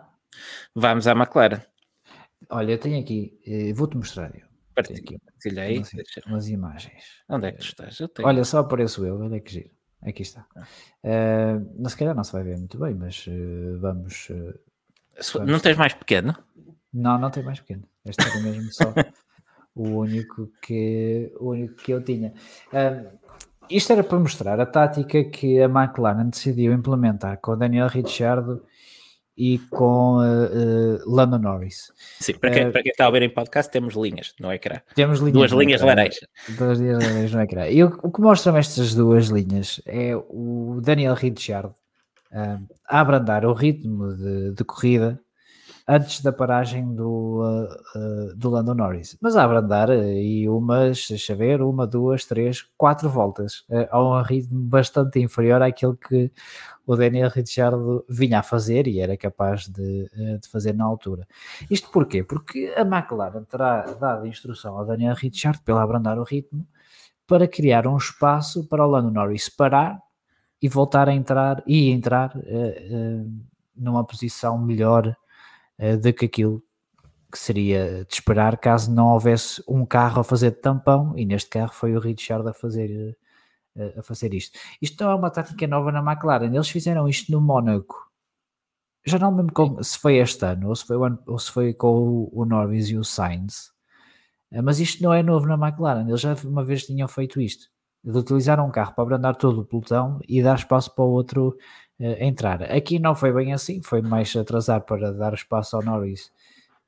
Vamos 0.74 1.06
à 1.06 1.12
McLaren. 1.12 1.62
Olha, 2.50 2.72
eu 2.72 2.78
tenho 2.78 3.00
aqui, 3.00 3.40
eh, 3.46 3.72
vou-te 3.72 3.96
mostrar. 3.96 4.34
Eu. 4.34 4.46
Partilha, 4.74 5.00
partilha 5.00 5.20
aí. 5.58 5.78
Umas, 5.78 5.92
umas, 6.26 6.48
imagens. 6.48 7.22
Onde 7.28 7.48
é 7.48 7.52
que 7.52 7.58
tu 7.58 7.64
estás? 7.64 7.98
Olha, 8.22 8.44
só 8.44 8.60
apareço 8.60 9.04
eu, 9.04 9.20
olha 9.20 9.40
que 9.40 9.52
giro. 9.52 9.70
Aqui 10.02 10.22
está. 10.22 10.46
Uh, 11.02 11.88
se 11.88 11.96
calhar 11.96 12.14
não 12.14 12.22
se 12.22 12.32
vai 12.32 12.44
ver 12.44 12.56
muito 12.58 12.78
bem, 12.78 12.94
mas 12.94 13.26
uh, 13.26 13.78
vamos, 13.80 14.28
uh, 14.30 14.58
vamos. 15.34 15.50
Não 15.52 15.58
tens 15.58 15.76
mais 15.76 15.94
pequeno? 15.94 16.36
Não, 16.92 17.18
não 17.18 17.30
tenho 17.30 17.46
mais 17.46 17.60
pequeno. 17.60 17.84
Este 18.04 18.26
era 18.26 18.40
mesmo 18.40 18.72
só 18.72 18.92
o 19.74 19.88
único 19.88 20.50
que, 20.62 21.32
o 21.40 21.50
único 21.50 21.74
que 21.76 21.92
eu 21.92 22.02
tinha. 22.02 22.32
Uh, 22.72 23.18
isto 23.68 23.92
era 23.92 24.04
para 24.04 24.18
mostrar 24.18 24.60
a 24.60 24.66
tática 24.66 25.24
que 25.24 25.60
a 25.60 25.66
McLaren 25.66 26.28
decidiu 26.28 26.72
implementar 26.72 27.38
com 27.38 27.52
o 27.52 27.56
Daniel 27.56 27.88
Ricciardo 27.88 28.64
e 29.36 29.58
com 29.70 30.18
uh, 30.18 30.22
uh, 30.22 31.14
Lando 31.14 31.38
Norris. 31.38 31.92
Sim, 32.20 32.34
para 32.34 32.50
quem, 32.50 32.68
uh, 32.68 32.72
para 32.72 32.82
quem 32.82 32.90
está 32.90 33.06
a 33.06 33.10
ver 33.10 33.22
em 33.22 33.30
podcast, 33.30 33.70
temos 33.70 33.94
linhas 33.94 34.34
no 34.40 34.52
ecrã. 34.52 34.80
Temos 34.94 35.20
linhas 35.20 35.34
duas 35.34 35.52
linhas 35.52 35.82
laranjas. 35.82 36.26
Duas 36.56 36.78
linhas 36.78 37.04
laranjas 37.04 37.32
no 37.32 37.42
ecrã. 37.42 37.68
E 37.68 37.84
o, 37.84 37.98
o 38.02 38.10
que 38.10 38.20
mostram 38.20 38.56
estas 38.56 38.94
duas 38.94 39.26
linhas 39.26 39.80
é 39.84 40.16
o 40.16 40.80
Daniel 40.82 41.14
Ricciardo 41.14 41.74
a 42.88 43.00
abrandar 43.00 43.46
o 43.46 43.52
ritmo 43.52 44.14
de, 44.14 44.52
de 44.52 44.64
corrida 44.64 45.18
antes 45.88 46.20
da 46.20 46.32
paragem 46.32 46.94
do, 46.94 47.42
uh, 47.42 47.98
uh, 47.98 48.34
do 48.34 48.50
Lando 48.50 48.74
Norris. 48.74 49.16
Mas 49.20 49.36
a 49.36 49.44
abrandar 49.44 49.88
e 49.90 50.48
umas, 50.48 51.06
deixa 51.08 51.34
ver, 51.34 51.62
uma, 51.62 51.86
duas, 51.86 52.24
três, 52.24 52.62
quatro 52.76 53.08
voltas, 53.08 53.60
uh, 53.70 53.86
a 53.90 54.02
um 54.02 54.20
ritmo 54.22 54.58
bastante 54.58 55.20
inferior 55.20 55.62
àquele 55.62 55.96
que 55.96 56.32
o 56.84 56.96
Daniel 56.96 57.30
Ricciardo 57.30 58.04
vinha 58.08 58.40
a 58.40 58.42
fazer 58.42 58.88
e 58.88 59.00
era 59.00 59.16
capaz 59.16 59.68
de, 59.68 60.08
de 60.40 60.48
fazer 60.48 60.72
na 60.72 60.84
altura. 60.84 61.26
Isto 61.70 61.90
porquê? 61.90 62.22
Porque 62.22 62.72
a 62.76 62.82
McLaren 62.82 63.42
terá 63.44 63.82
dado 63.82 64.26
instrução 64.26 64.76
ao 64.78 64.86
Daniel 64.86 65.14
Ricciardo 65.14 65.60
para 65.64 65.82
abrandar 65.82 66.18
o 66.18 66.24
ritmo 66.24 66.66
para 67.26 67.48
criar 67.48 67.88
um 67.88 67.96
espaço 67.96 68.68
para 68.68 68.86
o 68.86 68.88
Lando 68.88 69.10
Norris 69.10 69.48
parar 69.48 70.00
e 70.62 70.68
voltar 70.68 71.08
a 71.08 71.12
entrar 71.12 71.60
e 71.66 71.90
entrar 71.90 72.32
numa 73.76 74.04
posição 74.04 74.56
melhor 74.56 75.16
uh, 75.80 75.96
do 75.98 76.12
que 76.12 76.26
aquilo 76.26 76.62
que 77.30 77.38
seria 77.38 78.04
de 78.04 78.14
esperar 78.14 78.56
caso 78.56 78.92
não 78.92 79.08
houvesse 79.08 79.62
um 79.68 79.84
carro 79.84 80.20
a 80.20 80.24
fazer 80.24 80.52
de 80.52 80.58
tampão, 80.58 81.12
e 81.16 81.24
neste 81.26 81.50
carro 81.50 81.72
foi 81.72 81.94
o 81.96 82.00
Richard 82.00 82.48
a 82.48 82.52
fazer, 82.52 83.16
uh, 83.76 83.98
a 83.98 84.02
fazer 84.02 84.34
isto. 84.34 84.58
Isto 84.80 85.02
não 85.04 85.12
é 85.12 85.14
uma 85.14 85.30
tática 85.30 85.66
nova 85.66 85.92
na 85.92 86.00
McLaren, 86.00 86.54
eles 86.54 86.68
fizeram 86.68 87.08
isto 87.08 87.30
no 87.32 87.40
Mónaco. 87.40 88.06
Já 89.04 89.18
não 89.18 89.34
lembro 89.36 89.54
como, 89.54 89.82
se 89.84 89.98
foi 89.98 90.16
este 90.16 90.44
ano 90.44 90.68
ou 90.68 90.76
se 90.76 90.84
foi, 90.84 90.96
ano, 90.96 91.18
ou 91.26 91.38
se 91.38 91.50
foi 91.52 91.72
com 91.74 91.88
o, 91.88 92.30
o 92.32 92.44
Norris 92.44 92.88
e 92.88 92.96
o 92.96 93.04
Sainz, 93.04 93.72
mas 94.64 94.80
isto 94.80 95.02
não 95.02 95.12
é 95.12 95.22
novo 95.22 95.46
na 95.46 95.54
McLaren, 95.54 96.08
eles 96.08 96.20
já 96.20 96.34
uma 96.44 96.64
vez 96.64 96.86
tinham 96.86 97.06
feito 97.08 97.40
isto 97.40 97.68
de 98.06 98.16
utilizar 98.16 98.60
um 98.64 98.70
carro 98.70 98.94
para 98.94 99.02
abrandar 99.02 99.34
todo 99.36 99.60
o 99.60 99.64
pelotão 99.64 100.20
e 100.28 100.40
dar 100.40 100.56
espaço 100.56 100.94
para 100.94 101.04
o 101.04 101.10
outro 101.10 101.56
entrar. 101.98 102.62
Aqui 102.64 102.98
não 102.98 103.14
foi 103.14 103.32
bem 103.32 103.52
assim, 103.52 103.82
foi 103.82 104.02
mais 104.02 104.34
atrasar 104.36 104.82
para 104.82 105.12
dar 105.12 105.34
espaço 105.34 105.76
ao 105.76 105.82
Norris 105.82 106.30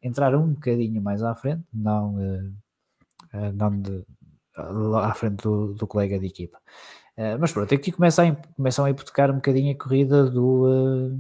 entrar 0.03 0.35
um 0.35 0.53
bocadinho 0.53 1.01
mais 1.03 1.23
à 1.23 1.35
frente, 1.35 1.65
não, 1.73 2.15
uh, 2.15 2.53
uh, 3.35 3.53
não 3.53 3.81
de, 3.81 4.05
à 4.57 5.13
frente 5.15 5.43
do, 5.43 5.75
do 5.75 5.87
colega 5.87 6.19
de 6.19 6.27
equipa. 6.27 6.59
mas 7.41 7.53
pronto, 7.53 7.75
aqui 7.75 7.93
começa 7.93 8.23
a, 8.25 8.35
começam 8.55 8.85
a 8.85 8.91
hipotecar 8.91 9.31
um 9.31 9.37
bocadinho 9.37 9.73
a 9.73 9.79
corrida 9.79 10.25
do, 10.25 11.19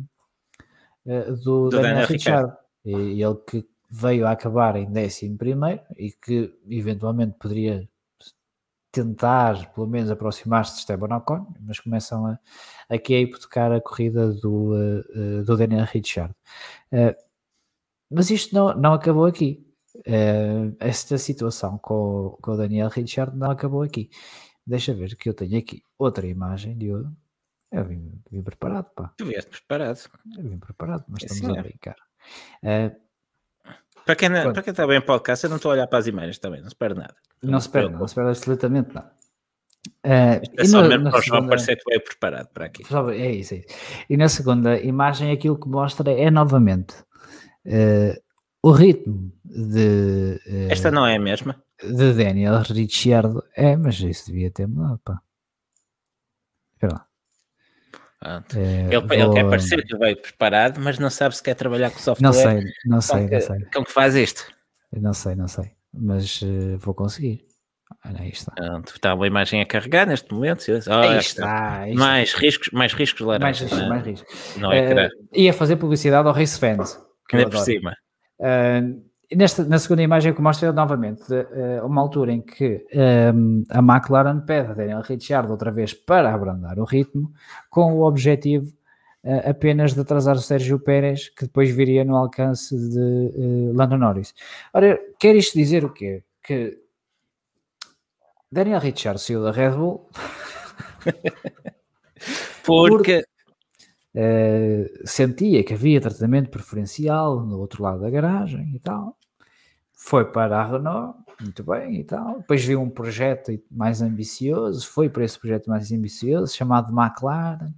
do, 1.05 1.35
do 1.45 1.69
Daniel, 1.71 1.83
Daniel 1.83 2.07
Ricciardo. 2.07 2.57
E 2.85 3.23
ele 3.23 3.35
que 3.47 3.67
veio 3.91 4.27
a 4.27 4.33
acabar 4.33 4.77
em 4.77 4.87
11 4.87 5.37
primeiro 5.37 5.81
e 5.97 6.11
que 6.13 6.53
eventualmente 6.69 7.37
poderia 7.39 7.89
tentar 8.99 9.73
pelo 9.73 9.87
menos 9.87 10.11
aproximar-se 10.11 10.73
de 10.73 10.79
Esteban 10.81 11.17
Ocon, 11.17 11.47
mas 11.61 11.79
começam 11.79 12.27
a, 12.27 12.39
aqui 12.89 13.15
a 13.15 13.21
hipotecar 13.21 13.71
a 13.73 13.81
corrida 13.81 14.33
do, 14.33 14.75
uh, 14.75 15.45
do 15.45 15.57
Daniel 15.57 15.85
Ricciardo. 15.85 16.35
Uh, 16.93 17.15
mas 18.11 18.31
isto 18.31 18.55
não, 18.55 18.75
não 18.75 18.93
acabou 18.95 19.27
aqui. 19.27 19.65
Uh, 19.99 20.77
esta 20.79 21.19
situação 21.19 21.79
com, 21.79 22.37
com 22.41 22.53
o 22.53 22.57
Daniel 22.57 22.89
Ricciardo 22.89 23.37
não 23.37 23.51
acabou 23.51 23.83
aqui. 23.83 24.11
Deixa 24.67 24.93
ver 24.93 25.17
que 25.17 25.29
eu 25.29 25.35
tenho 25.35 25.59
aqui 25.59 25.83
outra 25.99 26.27
imagem 26.27 26.77
de 26.77 26.89
Eu 26.89 27.85
vim, 27.85 28.21
vim 28.31 28.43
preparado, 28.43 28.91
pá. 28.91 29.13
Tu 29.17 29.25
vieste 29.25 29.51
preparado. 29.51 29.99
Eu 30.37 30.45
vim 30.45 30.59
preparado, 30.59 31.05
mas 31.09 31.23
estamos 31.23 31.55
Sim, 31.55 31.59
a 31.59 31.63
brincar. 31.63 31.97
Para 34.09 34.17
quem, 34.17 34.31
não, 34.31 34.55
para 34.55 34.63
quem 34.63 34.71
está 34.71 34.87
bem 34.87 34.97
em 34.97 35.03
podcast, 35.03 35.45
eu 35.45 35.51
não 35.51 35.57
estou 35.59 35.71
a 35.71 35.75
olhar 35.75 35.87
para 35.87 35.99
as 35.99 36.07
imagens 36.07 36.39
também, 36.39 36.63
não 36.63 36.71
se 36.71 36.77
perde 36.77 36.99
nada. 36.99 37.15
Não, 37.43 37.51
não 37.53 37.61
se 37.61 37.69
perde, 37.69 37.93
não 37.95 38.09
se 38.09 38.15
perde 38.15 38.31
absolutamente 38.31 38.95
nada. 38.95 39.13
Uh, 40.03 40.41
é 40.57 40.65
só 40.65 40.81
no, 40.81 40.89
mesmo 40.89 41.11
para 41.11 41.19
o 41.19 41.23
João 41.23 41.47
parecer 41.47 41.77
que 41.77 41.85
veio 41.87 42.03
preparado 42.03 42.49
para 42.49 42.65
aqui. 42.65 42.83
É 43.13 43.31
isso, 43.33 43.53
é 43.53 43.59
isso. 43.59 43.67
E 44.09 44.17
na 44.17 44.31
segunda 44.31 44.81
imagem, 44.81 45.31
aquilo 45.31 45.61
que 45.61 45.69
mostra 45.69 46.11
é 46.11 46.31
novamente 46.31 46.95
uh, 47.67 48.19
o 48.63 48.71
ritmo 48.71 49.31
de. 49.45 50.41
Uh, 50.47 50.73
Esta 50.73 50.91
não 50.91 51.07
é 51.07 51.17
a 51.17 51.21
mesma? 51.21 51.63
De 51.79 52.15
Daniel 52.15 52.63
Ricciardo. 52.63 53.45
É, 53.55 53.77
mas 53.77 54.01
isso 54.01 54.33
devia 54.33 54.51
ter 54.51 54.67
mudado, 54.67 55.03
pá. 55.05 55.21
É, 58.25 58.95
ele, 58.95 59.01
vou... 59.01 59.17
ele, 59.17 59.33
quer 59.33 59.49
parecer 59.49 59.87
que 59.87 59.97
veio 59.97 60.17
preparado, 60.17 60.81
mas 60.81 60.99
não 60.99 61.09
sabe 61.09 61.37
se 61.37 61.43
quer 61.43 61.55
trabalhar 61.55 61.91
com 61.91 61.99
software. 61.99 62.27
Não 62.27 62.33
sei, 62.33 62.65
não 62.85 63.01
sei, 63.01 63.29
não 63.29 63.41
sei. 63.41 63.61
Como 63.73 63.87
que 63.87 63.93
faz 63.93 64.15
isto? 64.17 64.47
não 64.93 65.13
sei, 65.13 65.35
não 65.35 65.47
sei, 65.47 65.71
mas 65.93 66.43
uh, 66.43 66.79
vou 66.79 66.95
conseguir. 66.95 67.47
Olha, 68.05 68.21
aí 68.21 68.31
está. 68.31 68.53
Pronto, 68.53 68.93
está 68.95 69.15
uma 69.15 69.27
imagem 69.27 69.61
a 69.61 69.67
carregar 69.67 70.07
neste 70.07 70.33
momento. 70.33 70.65
Oh, 70.69 70.93
aí 70.93 71.19
está, 71.19 71.81
aí 71.81 71.95
mais, 71.95 72.29
está. 72.29 72.41
Riscos, 72.41 72.71
mais 72.73 72.93
riscos 72.93 73.27
laranja. 73.27 73.45
Mais 73.45 73.61
riscos, 73.61 73.79
é? 73.79 73.89
mais 73.89 74.05
riscos. 74.05 74.57
Não 74.57 74.73
é 74.73 75.07
uh, 75.07 75.11
ia 75.33 75.53
fazer 75.53 75.77
publicidade 75.77 76.27
ao 76.27 76.35
Race 76.35 76.59
Fans. 76.59 76.99
Ainda 77.33 77.51
por 77.51 77.59
cima. 77.59 77.97
Uh, 78.41 79.08
Nesta, 79.31 79.63
na 79.63 79.79
segunda 79.79 80.03
imagem 80.03 80.33
que 80.33 80.41
mostra 80.41 80.73
novamente 80.73 81.23
uh, 81.35 81.85
uma 81.85 82.01
altura 82.01 82.33
em 82.33 82.41
que 82.41 82.87
um, 83.35 83.63
a 83.69 83.81
McLaren 83.81 84.41
pede 84.41 84.71
a 84.71 84.75
Daniel 84.75 85.03
Ricciardo 85.03 85.53
outra 85.53 85.71
vez 85.71 85.93
para 85.93 86.33
abrandar 86.33 86.79
o 86.79 86.85
ritmo, 86.85 87.31
com 87.69 87.93
o 87.93 88.07
objetivo 88.07 88.73
uh, 89.23 89.51
apenas 89.51 89.93
de 89.93 90.01
atrasar 90.01 90.35
o 90.35 90.41
Sérgio 90.41 90.81
Pérez, 90.81 91.29
que 91.29 91.45
depois 91.45 91.71
viria 91.71 92.07
no 92.07 92.17
alcance 92.17 92.75
de 92.75 92.99
uh, 92.99 93.73
Lando 93.75 93.99
Norris. 93.99 94.35
Ora, 94.73 94.99
quer 95.19 95.37
isto 95.37 95.59
dizer 95.59 95.85
o 95.85 95.93
quê? 95.93 96.25
Que 96.43 96.79
Daniel 98.51 98.81
Ricciardo 98.81 99.21
saiu 99.21 99.43
da 99.43 99.51
Red 99.51 99.73
Bull 99.73 100.09
porque, 102.65 103.25
Uh, 104.15 104.89
sentia 105.07 105.63
que 105.63 105.75
havia 105.75 106.01
tratamento 106.01 106.51
preferencial 106.51 107.45
no 107.45 107.59
outro 107.59 107.83
lado 107.83 108.01
da 108.01 108.11
garagem 108.11 108.75
e 108.75 108.81
tal. 108.81 109.18
Foi 110.01 110.25
para 110.25 110.61
a 110.61 110.65
Renault, 110.65 111.19
muito 111.41 111.65
bem 111.65 111.97
e 111.97 112.05
tal. 112.05 112.39
Depois 112.39 112.65
viu 112.65 112.81
um 112.81 112.89
projeto 112.89 113.53
mais 113.69 114.01
ambicioso, 114.01 114.87
foi 114.89 115.11
para 115.11 115.25
esse 115.25 115.37
projeto 115.37 115.69
mais 115.69 115.91
ambicioso, 115.91 116.55
chamado 116.55 116.97
McLaren. 116.97 117.75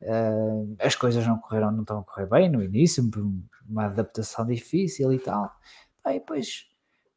Uh, 0.00 0.76
as 0.78 0.94
coisas 0.94 1.26
não 1.26 1.36
correram, 1.36 1.72
não 1.72 1.80
estão 1.80 1.98
a 1.98 2.04
correr 2.04 2.26
bem 2.26 2.48
no 2.48 2.62
início, 2.62 3.02
uma 3.68 3.86
adaptação 3.86 4.46
difícil 4.46 5.12
e 5.12 5.18
tal. 5.18 5.52
Aí 6.04 6.20
depois, 6.20 6.68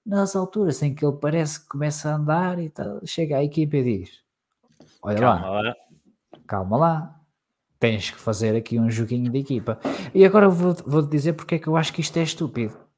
nas 0.04 0.36
alturas 0.36 0.82
em 0.82 0.96
que 0.96 1.06
ele 1.06 1.18
parece 1.18 1.62
que 1.62 1.68
começa 1.68 2.10
a 2.10 2.16
andar 2.16 2.58
e 2.58 2.68
tal, 2.68 3.00
chega 3.06 3.38
à 3.38 3.44
equipa 3.44 3.78
e 3.78 3.84
diz: 3.84 4.24
Olha 5.04 5.20
calma 5.20 5.50
lá, 5.50 5.62
lá, 5.62 5.76
calma 6.48 6.78
lá, 6.78 7.22
tens 7.80 8.10
que 8.10 8.20
fazer 8.20 8.56
aqui 8.56 8.80
um 8.80 8.90
joguinho 8.90 9.32
de 9.32 9.38
equipa. 9.38 9.80
E 10.16 10.26
agora 10.26 10.50
vou-te 10.50 10.82
vou 10.82 11.04
dizer 11.04 11.34
porque 11.34 11.56
é 11.56 11.60
que 11.60 11.68
eu 11.68 11.78
acho 11.78 11.94
que 11.94 12.02
isto 12.02 12.18
é 12.18 12.24
estúpido. 12.24 12.91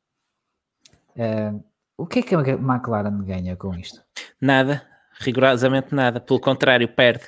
Uh, 1.16 1.64
o 1.98 2.06
que 2.06 2.20
é 2.20 2.22
que 2.22 2.36
a 2.36 2.40
McLaren 2.40 3.24
ganha 3.24 3.56
com 3.56 3.74
isto? 3.76 4.02
Nada, 4.40 4.82
rigorosamente 5.20 5.94
nada. 5.94 6.20
Pelo 6.20 6.40
contrário, 6.40 6.88
perde. 6.88 7.28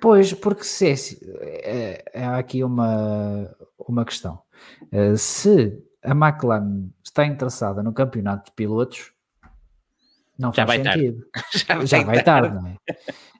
Pois, 0.00 0.32
porque 0.32 0.64
se 0.64 1.18
é, 1.40 2.02
é, 2.12 2.22
é 2.22 2.26
aqui 2.26 2.62
uma, 2.62 3.50
uma 3.78 4.04
questão. 4.04 4.40
Uh, 4.92 5.16
se 5.16 5.82
a 6.02 6.12
McLaren 6.12 6.90
está 7.02 7.24
interessada 7.24 7.82
no 7.82 7.92
campeonato 7.92 8.46
de 8.46 8.52
pilotos, 8.52 9.13
não 10.38 10.52
já 10.52 10.64
vai 10.64 10.82
sentido. 10.82 11.24
Já 11.66 11.76
vai, 11.76 11.86
já 11.86 12.02
vai 12.02 12.22
tarde. 12.22 12.48
tarde, 12.48 12.54
não 12.54 12.68
é? 12.68 12.76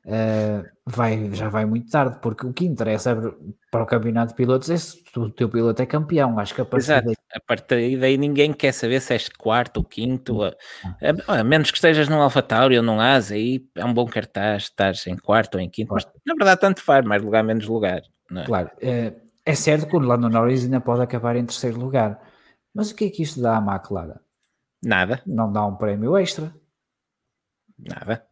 Uh, 0.06 0.62
vai, 0.84 1.30
já 1.32 1.48
vai 1.48 1.64
muito 1.64 1.90
tarde, 1.90 2.18
porque 2.20 2.46
o 2.46 2.52
que 2.52 2.66
interessa 2.66 3.16
para 3.70 3.82
o 3.82 3.86
campeonato 3.86 4.32
de 4.32 4.36
pilotos 4.36 4.68
é 4.68 4.76
se 4.76 5.02
o 5.16 5.30
teu 5.30 5.48
piloto 5.48 5.80
é 5.80 5.86
campeão. 5.86 6.38
Acho 6.38 6.54
que 6.54 6.60
a 6.60 6.64
partir 6.64 6.84
Exato. 6.84 7.06
daí... 7.06 7.14
A 7.34 7.40
partir 7.40 7.98
daí 7.98 8.18
ninguém 8.18 8.52
quer 8.52 8.72
saber 8.72 9.00
se 9.00 9.14
és 9.14 9.28
quarto 9.30 9.78
ou 9.78 9.84
quinto, 9.84 10.42
a, 10.42 10.52
a, 11.28 11.40
a 11.40 11.44
menos 11.44 11.70
que 11.70 11.78
estejas 11.78 12.08
num 12.08 12.20
AlphaTauri 12.20 12.76
ou 12.76 12.82
num 12.82 13.00
Asa, 13.00 13.34
aí 13.34 13.66
é 13.74 13.84
um 13.84 13.94
bom 13.94 14.06
cartaz, 14.06 14.64
estás 14.64 15.06
em 15.06 15.16
quarto 15.16 15.54
ou 15.56 15.60
em 15.60 15.70
quinto, 15.70 15.92
mas 15.94 16.06
na 16.24 16.34
verdade 16.34 16.60
tanto 16.60 16.82
faz, 16.82 17.04
mais 17.04 17.22
lugar, 17.22 17.42
menos 17.42 17.66
lugar. 17.66 18.02
É? 18.36 18.44
Claro, 18.44 18.70
é, 18.80 19.14
é 19.44 19.54
certo 19.54 19.86
que 19.86 19.96
o 19.96 20.00
Lando 20.00 20.28
Norris 20.28 20.64
ainda 20.64 20.80
pode 20.80 21.02
acabar 21.02 21.34
em 21.34 21.44
terceiro 21.44 21.78
lugar, 21.78 22.20
mas 22.74 22.90
o 22.90 22.94
que 22.94 23.06
é 23.06 23.10
que 23.10 23.22
isto 23.22 23.40
dá 23.40 23.56
à 23.56 23.60
McLaren? 23.60 24.20
Nada. 24.84 25.22
Não 25.26 25.50
dá 25.50 25.64
um 25.66 25.74
prémio 25.74 26.16
extra. 26.16 26.54
Nada. 27.78 28.24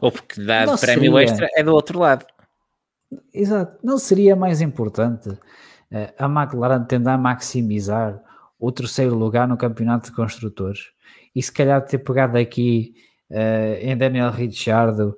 Ou 0.00 0.10
porque 0.10 0.40
dá 0.42 0.66
não 0.66 0.76
prémio 0.76 1.12
seria. 1.12 1.24
extra 1.24 1.48
é 1.54 1.62
do 1.62 1.72
outro 1.72 1.98
lado. 1.98 2.24
exato, 3.32 3.78
não 3.82 3.98
seria 3.98 4.34
mais 4.36 4.60
importante 4.60 5.28
uh, 5.28 5.40
a 6.18 6.26
McLaren 6.26 6.84
tentar 6.84 7.16
maximizar 7.16 8.20
o 8.58 8.70
terceiro 8.72 9.14
lugar 9.14 9.46
no 9.46 9.56
campeonato 9.56 10.10
de 10.10 10.16
construtores 10.16 10.92
e 11.34 11.42
se 11.42 11.52
calhar 11.52 11.84
ter 11.84 11.98
pegado 11.98 12.38
aqui 12.38 12.94
uh, 13.30 13.76
em 13.80 13.96
Daniel 13.96 14.30
Ricciardo 14.30 15.16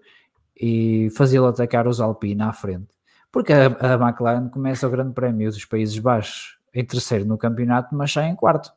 e 0.58 1.08
fazê-lo 1.16 1.46
atacar 1.46 1.86
os 1.86 2.00
Alpine 2.00 2.42
à 2.42 2.52
frente. 2.52 2.88
Porque 3.30 3.52
a, 3.52 3.66
a 3.66 3.94
McLaren 3.94 4.48
começa 4.48 4.86
o 4.86 4.90
Grande 4.90 5.12
Prémio 5.12 5.50
dos 5.50 5.64
Países 5.64 5.98
Baixos 5.98 6.56
em 6.74 6.84
terceiro 6.84 7.24
no 7.24 7.38
campeonato, 7.38 7.94
mas 7.94 8.12
sai 8.12 8.28
em 8.28 8.34
quarto. 8.36 8.70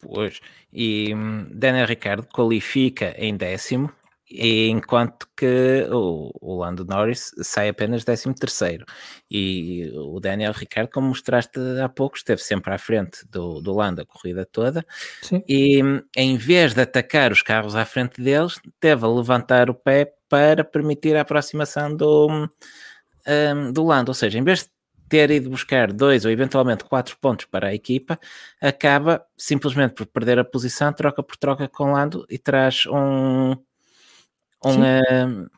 Pois, 0.00 0.40
e 0.72 1.14
hum, 1.14 1.46
Daniel 1.52 1.86
Ricciardo 1.86 2.26
qualifica 2.26 3.14
em 3.18 3.36
décimo, 3.36 3.92
enquanto 4.30 5.28
que 5.36 5.86
o, 5.90 6.30
o 6.40 6.58
Lando 6.58 6.84
Norris 6.84 7.32
sai 7.42 7.68
apenas 7.68 8.04
décimo 8.04 8.34
terceiro. 8.34 8.84
E 9.30 9.90
o 9.94 10.20
Daniel 10.20 10.52
Ricciardo, 10.52 10.90
como 10.92 11.08
mostraste 11.08 11.58
há 11.82 11.88
pouco, 11.88 12.16
esteve 12.16 12.40
sempre 12.42 12.72
à 12.72 12.78
frente 12.78 13.26
do, 13.28 13.60
do 13.60 13.74
Lando 13.74 14.02
a 14.02 14.06
corrida 14.06 14.46
toda. 14.46 14.84
Sim. 15.22 15.42
E 15.48 15.80
em 16.16 16.36
vez 16.36 16.74
de 16.74 16.82
atacar 16.82 17.32
os 17.32 17.42
carros 17.42 17.74
à 17.74 17.84
frente 17.84 18.20
deles, 18.22 18.60
teve 18.78 19.04
a 19.04 19.08
levantar 19.08 19.68
o 19.68 19.74
pé 19.74 20.14
para 20.28 20.62
permitir 20.62 21.16
a 21.16 21.22
aproximação 21.22 21.94
do, 21.94 22.48
um, 23.26 23.72
do 23.72 23.84
Lando. 23.84 24.10
Ou 24.10 24.14
seja, 24.14 24.38
em 24.38 24.44
vez 24.44 24.62
de 24.62 24.70
ter 25.08 25.28
ido 25.32 25.50
buscar 25.50 25.92
dois 25.92 26.24
ou 26.24 26.30
eventualmente 26.30 26.84
quatro 26.84 27.18
pontos 27.20 27.44
para 27.46 27.68
a 27.68 27.74
equipa, 27.74 28.16
acaba 28.60 29.26
simplesmente 29.36 29.94
por 29.94 30.06
perder 30.06 30.38
a 30.38 30.44
posição, 30.44 30.92
troca 30.92 31.20
por 31.20 31.36
troca 31.36 31.68
com 31.68 31.92
Lando 31.92 32.24
e 32.30 32.38
traz 32.38 32.86
um, 32.86 33.56
um, 34.64 35.48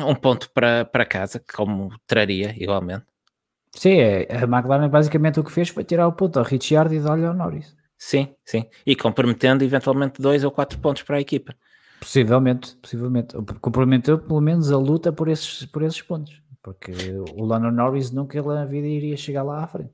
um, 0.00 0.10
um 0.10 0.14
ponto 0.14 0.50
para, 0.50 0.84
para 0.84 1.04
casa, 1.04 1.42
como 1.54 1.90
traria 2.06 2.54
igualmente. 2.56 3.04
Sim, 3.72 3.98
é, 3.98 4.26
a 4.30 4.44
McLaren 4.44 4.88
basicamente 4.88 5.38
o 5.38 5.44
que 5.44 5.52
fez 5.52 5.68
foi 5.68 5.84
tirar 5.84 6.08
o 6.08 6.12
ponto 6.12 6.38
ao 6.38 6.44
Ricciardo 6.44 6.92
e 6.92 7.00
dar-lhe 7.00 7.24
ao 7.24 7.34
Norris. 7.34 7.76
Sim, 7.96 8.34
sim. 8.44 8.64
E 8.84 8.96
comprometendo 8.96 9.62
eventualmente 9.62 10.20
dois 10.20 10.42
ou 10.42 10.50
quatro 10.50 10.78
pontos 10.78 11.02
para 11.02 11.18
a 11.18 11.20
equipa. 11.20 11.54
Possivelmente, 12.00 12.76
possivelmente. 12.76 13.36
Comprometeu 13.60 14.18
pelo 14.18 14.40
menos 14.40 14.72
a 14.72 14.78
luta 14.78 15.12
por 15.12 15.28
esses, 15.28 15.66
por 15.66 15.82
esses 15.82 16.00
pontos 16.00 16.40
porque 16.62 16.92
o 17.34 17.44
Lando 17.44 17.70
Norris 17.70 18.10
nunca 18.10 18.40
na 18.42 18.64
vida 18.64 18.86
iria 18.86 19.16
chegar 19.16 19.42
lá 19.42 19.64
à 19.64 19.66
frente. 19.66 19.90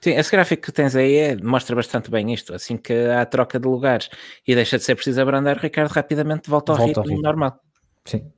Sim, 0.00 0.12
esse 0.12 0.30
gráfico 0.30 0.62
que 0.62 0.72
tens 0.72 0.96
aí 0.96 1.14
é, 1.14 1.36
mostra 1.36 1.76
bastante 1.76 2.10
bem 2.10 2.32
isto. 2.32 2.54
Assim 2.54 2.76
que 2.76 2.92
há 2.92 3.24
troca 3.26 3.60
de 3.60 3.68
lugares 3.68 4.08
e 4.46 4.54
deixa 4.54 4.78
de 4.78 4.84
ser 4.84 4.94
preciso 4.94 5.20
abrandar, 5.20 5.58
o 5.58 5.60
Ricardo 5.60 5.90
rapidamente 5.90 6.48
volta 6.48 6.72
ao, 6.72 6.78
volta 6.78 6.88
ritmo, 6.88 7.02
ao 7.02 7.08
ritmo 7.08 7.22
normal. 7.22 7.60
Sim, 8.10 8.32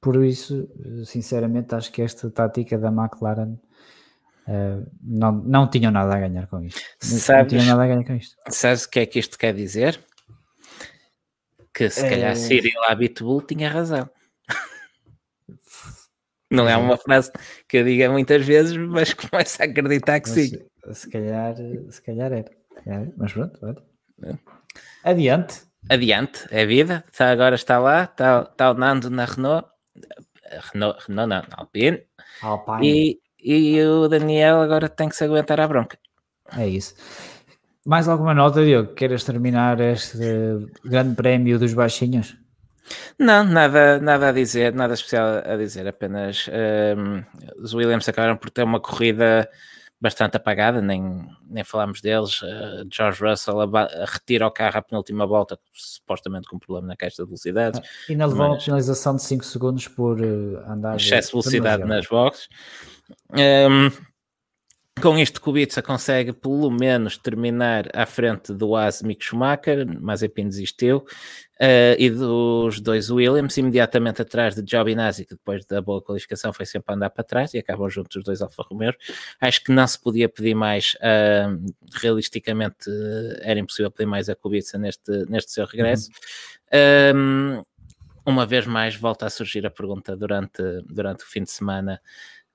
por 0.00 0.22
isso, 0.22 0.68
sinceramente, 1.06 1.74
acho 1.74 1.90
que 1.90 2.02
esta 2.02 2.30
tática 2.30 2.76
da 2.76 2.88
McLaren 2.88 3.54
uh, 4.46 4.86
não, 5.02 5.32
não 5.32 5.70
tinham 5.70 5.90
nada 5.90 6.14
a 6.14 6.20
ganhar 6.20 6.46
com 6.46 6.62
isto. 6.62 6.82
Sabes, 7.00 7.54
não 7.54 7.60
tinham 7.60 7.74
nada 7.74 7.84
a 7.84 7.86
ganhar 7.86 8.04
com 8.04 8.14
isto. 8.14 8.36
Sabes 8.50 8.84
o 8.84 8.90
que 8.90 9.00
é 9.00 9.06
que 9.06 9.18
isto 9.18 9.38
quer 9.38 9.54
dizer? 9.54 9.98
Que 11.72 11.88
se 11.88 12.02
calhar 12.02 12.32
é... 12.32 12.34
Cyril 12.34 12.84
Abitbull 12.86 13.40
tinha 13.40 13.70
razão. 13.70 14.10
Não 16.52 16.68
é 16.68 16.76
uma 16.76 16.98
frase 16.98 17.32
que 17.66 17.78
eu 17.78 17.84
diga 17.84 18.10
muitas 18.10 18.44
vezes, 18.44 18.76
mas 18.76 19.12
começo 19.14 19.62
a 19.62 19.64
acreditar 19.64 20.20
que 20.20 20.28
mas, 20.28 20.50
sim. 20.50 20.58
Se 20.92 21.08
calhar, 21.08 21.54
se 21.88 22.02
calhar 22.02 22.30
era. 22.30 22.50
Mas 23.16 23.32
pronto, 23.32 23.58
olha. 23.62 23.82
É. 24.22 24.36
Adiante. 25.02 25.62
Adiante, 25.88 26.46
é 26.50 26.64
vida. 26.64 27.04
Está, 27.10 27.30
agora 27.30 27.54
está 27.54 27.78
lá, 27.78 28.04
está, 28.04 28.48
está 28.50 28.70
o 28.70 28.74
Nando 28.74 29.10
na 29.10 29.24
Renault. 29.24 29.68
Renault, 30.72 31.04
Renault 31.06 31.28
não, 31.28 31.42
Alpine. 31.56 32.02
Alpine. 32.42 32.86
E, 32.86 33.20
e 33.44 33.82
o 33.84 34.08
Daniel 34.08 34.60
agora 34.62 34.88
tem 34.88 35.08
que 35.08 35.16
se 35.16 35.24
aguentar 35.24 35.60
à 35.60 35.68
bronca. 35.68 35.98
É 36.56 36.66
isso. 36.66 36.94
Mais 37.84 38.08
alguma 38.08 38.32
nota, 38.32 38.64
Diogo? 38.64 38.94
Queres 38.94 39.24
terminar 39.24 39.78
este 39.80 40.18
grande 40.84 41.14
prémio 41.14 41.58
dos 41.58 41.74
baixinhos? 41.74 42.34
Não, 43.18 43.44
nada, 43.44 43.98
nada 43.98 44.28
a 44.28 44.32
dizer, 44.32 44.74
nada 44.74 44.94
especial 44.94 45.42
a 45.44 45.56
dizer, 45.56 45.86
apenas 45.86 46.48
um, 46.48 47.22
os 47.62 47.72
Williams 47.74 48.08
acabaram 48.08 48.36
por 48.36 48.50
ter 48.50 48.62
uma 48.62 48.80
corrida 48.80 49.48
bastante 50.04 50.36
apagada, 50.36 50.82
nem, 50.82 51.26
nem 51.48 51.64
falámos 51.64 52.02
deles. 52.02 52.42
Uh, 52.42 52.86
George 52.92 53.24
Russell 53.24 53.56
retira 54.06 54.46
o 54.46 54.50
carro 54.50 54.76
à 54.76 54.82
penúltima 54.82 55.26
volta, 55.26 55.58
supostamente 55.72 56.46
com 56.46 56.58
problema 56.58 56.88
na 56.88 56.96
caixa 56.96 57.22
de 57.22 57.26
velocidades. 57.26 57.80
Ah, 57.80 57.88
e 58.10 58.12
ainda 58.12 58.26
levou 58.26 58.46
uma 58.48 58.58
penalização 58.58 59.16
de 59.16 59.22
5 59.22 59.44
segundos 59.46 59.88
por 59.88 60.20
uh, 60.20 60.58
andar. 60.68 60.96
Excesso 60.96 61.28
de 61.28 61.32
velocidade 61.32 61.84
nas 61.84 62.06
boxes. 62.06 62.50
Um, 63.30 63.90
com 65.00 65.18
isto, 65.18 65.40
Kubica 65.40 65.82
consegue 65.82 66.32
pelo 66.32 66.70
menos 66.70 67.18
terminar 67.18 67.84
à 67.92 68.06
frente 68.06 68.52
do 68.52 68.76
As 68.76 69.02
Mick 69.02 69.24
Schumacher, 69.24 69.86
Mazepin 70.00 70.48
desistiu, 70.48 70.98
uh, 71.60 71.96
e 71.98 72.08
dos 72.08 72.80
dois 72.80 73.10
Williams, 73.10 73.56
imediatamente 73.56 74.22
atrás 74.22 74.54
de 74.54 74.64
Giovinazzi, 74.64 75.24
que 75.24 75.34
depois 75.34 75.64
da 75.66 75.82
boa 75.82 76.00
qualificação 76.00 76.52
foi 76.52 76.64
sempre 76.64 76.92
a 76.92 76.96
andar 76.96 77.10
para 77.10 77.24
trás, 77.24 77.52
e 77.54 77.58
acabam 77.58 77.90
juntos 77.90 78.16
os 78.16 78.24
dois 78.24 78.40
Alfa 78.40 78.62
Romeo. 78.62 78.94
Acho 79.40 79.64
que 79.64 79.72
não 79.72 79.86
se 79.86 80.00
podia 80.00 80.28
pedir 80.28 80.54
mais, 80.54 80.94
uh, 80.94 81.60
realisticamente 82.00 82.88
uh, 82.88 83.40
era 83.42 83.58
impossível 83.58 83.90
pedir 83.90 84.06
mais 84.06 84.28
a 84.28 84.36
Kubica 84.36 84.78
neste, 84.78 85.10
neste 85.28 85.50
seu 85.50 85.66
regresso. 85.66 86.08
Uhum. 86.72 87.58
Um, 87.58 87.64
uma 88.26 88.46
vez 88.46 88.66
mais 88.66 88.96
volta 88.96 89.26
a 89.26 89.30
surgir 89.30 89.66
a 89.66 89.70
pergunta 89.70 90.16
durante, 90.16 90.62
durante 90.88 91.24
o 91.24 91.26
fim 91.26 91.42
de 91.42 91.50
semana 91.50 92.00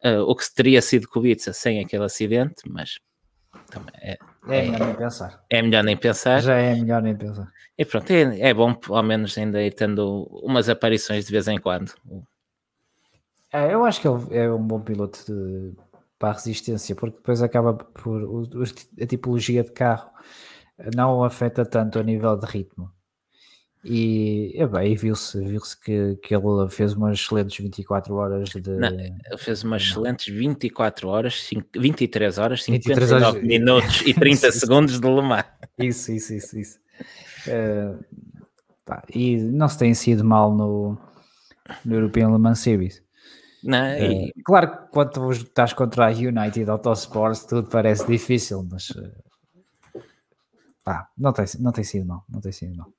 uh, 0.04 0.22
o 0.22 0.36
que 0.36 0.44
teria 0.54 0.82
sido 0.82 1.08
Kubica 1.08 1.54
sem 1.54 1.80
aquele 1.80 2.04
acidente, 2.04 2.62
mas 2.70 3.00
é, 4.02 4.12
é, 4.12 4.18
é, 4.48 4.62
melhor 4.72 4.88
nem 4.88 4.96
pensar. 4.96 5.44
É 5.50 5.62
melhor 5.62 5.84
nem 5.84 5.98
pensar. 5.98 6.42
Já 6.42 6.56
é 6.56 6.76
melhor 6.76 7.02
nem 7.02 7.16
pensar. 7.16 7.52
E 7.78 7.86
pronto, 7.86 8.12
é, 8.12 8.40
é 8.40 8.54
bom 8.54 8.76
ao 8.90 9.04
menos 9.04 9.38
ainda 9.38 9.62
ir 9.62 9.74
tendo 9.74 10.24
umas 10.44 10.70
aparições 10.70 11.26
de 11.26 11.32
vez 11.32 11.48
em 11.48 11.58
quando. 11.58 11.94
É, 13.52 13.74
eu 13.74 13.84
acho 13.86 14.02
que 14.02 14.08
ele 14.08 14.38
é 14.38 14.52
um 14.52 14.62
bom 14.62 14.80
piloto 14.80 15.26
de, 15.26 15.76
para 16.18 16.30
a 16.30 16.34
resistência, 16.34 16.96
porque 16.96 17.18
depois 17.18 17.42
acaba 17.42 17.74
por 17.74 18.48
a 19.02 19.06
tipologia 19.06 19.64
de 19.64 19.72
carro 19.72 20.10
não 20.96 21.18
o 21.18 21.24
afeta 21.24 21.66
tanto 21.66 22.00
a 22.00 22.04
nível 22.04 22.38
de 22.38 22.46
ritmo. 22.46 22.92
E, 23.84 24.54
é 24.58 24.68
bem, 24.68 24.94
viu-se 24.94 25.40
viu 25.40 25.62
que, 25.82 26.16
que 26.18 26.36
ele 26.36 26.70
fez 26.70 26.94
umas 26.94 27.18
excelentes 27.18 27.58
24 27.58 28.14
horas 28.14 28.50
de. 28.50 28.72
Não, 28.72 28.90
ele 28.90 29.38
fez 29.38 29.64
umas 29.64 29.84
excelentes 29.84 30.34
24 30.34 31.08
horas, 31.08 31.42
5, 31.44 31.68
23 31.78 32.38
horas, 32.38 32.64
59 32.64 33.26
horas... 33.26 33.42
minutos 33.42 34.02
e 34.02 34.14
30 34.14 34.52
segundos 34.52 35.00
de 35.00 35.08
Le 35.08 35.22
Mans. 35.22 35.46
Isso, 35.78 36.12
isso, 36.12 36.34
isso, 36.34 36.60
isso. 36.60 36.80
Uh, 37.48 38.04
tá. 38.84 39.02
E 39.16 39.38
não 39.38 39.70
se 39.70 39.78
tem 39.78 39.94
sido 39.94 40.26
mal 40.26 40.54
no, 40.54 40.98
no 41.86 41.96
European 41.96 42.32
Le 42.34 42.38
Mans 42.38 42.60
Series. 42.60 43.02
Não, 43.64 43.88
e... 43.98 44.28
uh, 44.28 44.44
claro 44.44 44.72
que 44.72 44.88
quando 44.92 45.32
estás 45.32 45.72
contra 45.72 46.08
a 46.08 46.12
United 46.12 46.70
Autosports 46.70 47.46
tudo 47.46 47.70
parece 47.70 48.06
difícil, 48.06 48.68
mas 48.70 48.90
uh, 48.90 50.02
pá, 50.84 51.08
não, 51.18 51.32
tem, 51.32 51.46
não 51.60 51.72
tem 51.72 51.86
sido 51.86 52.06
mal, 52.06 52.26
não 52.30 52.42
tem 52.42 52.52
sido 52.52 52.76
mal. 52.76 52.92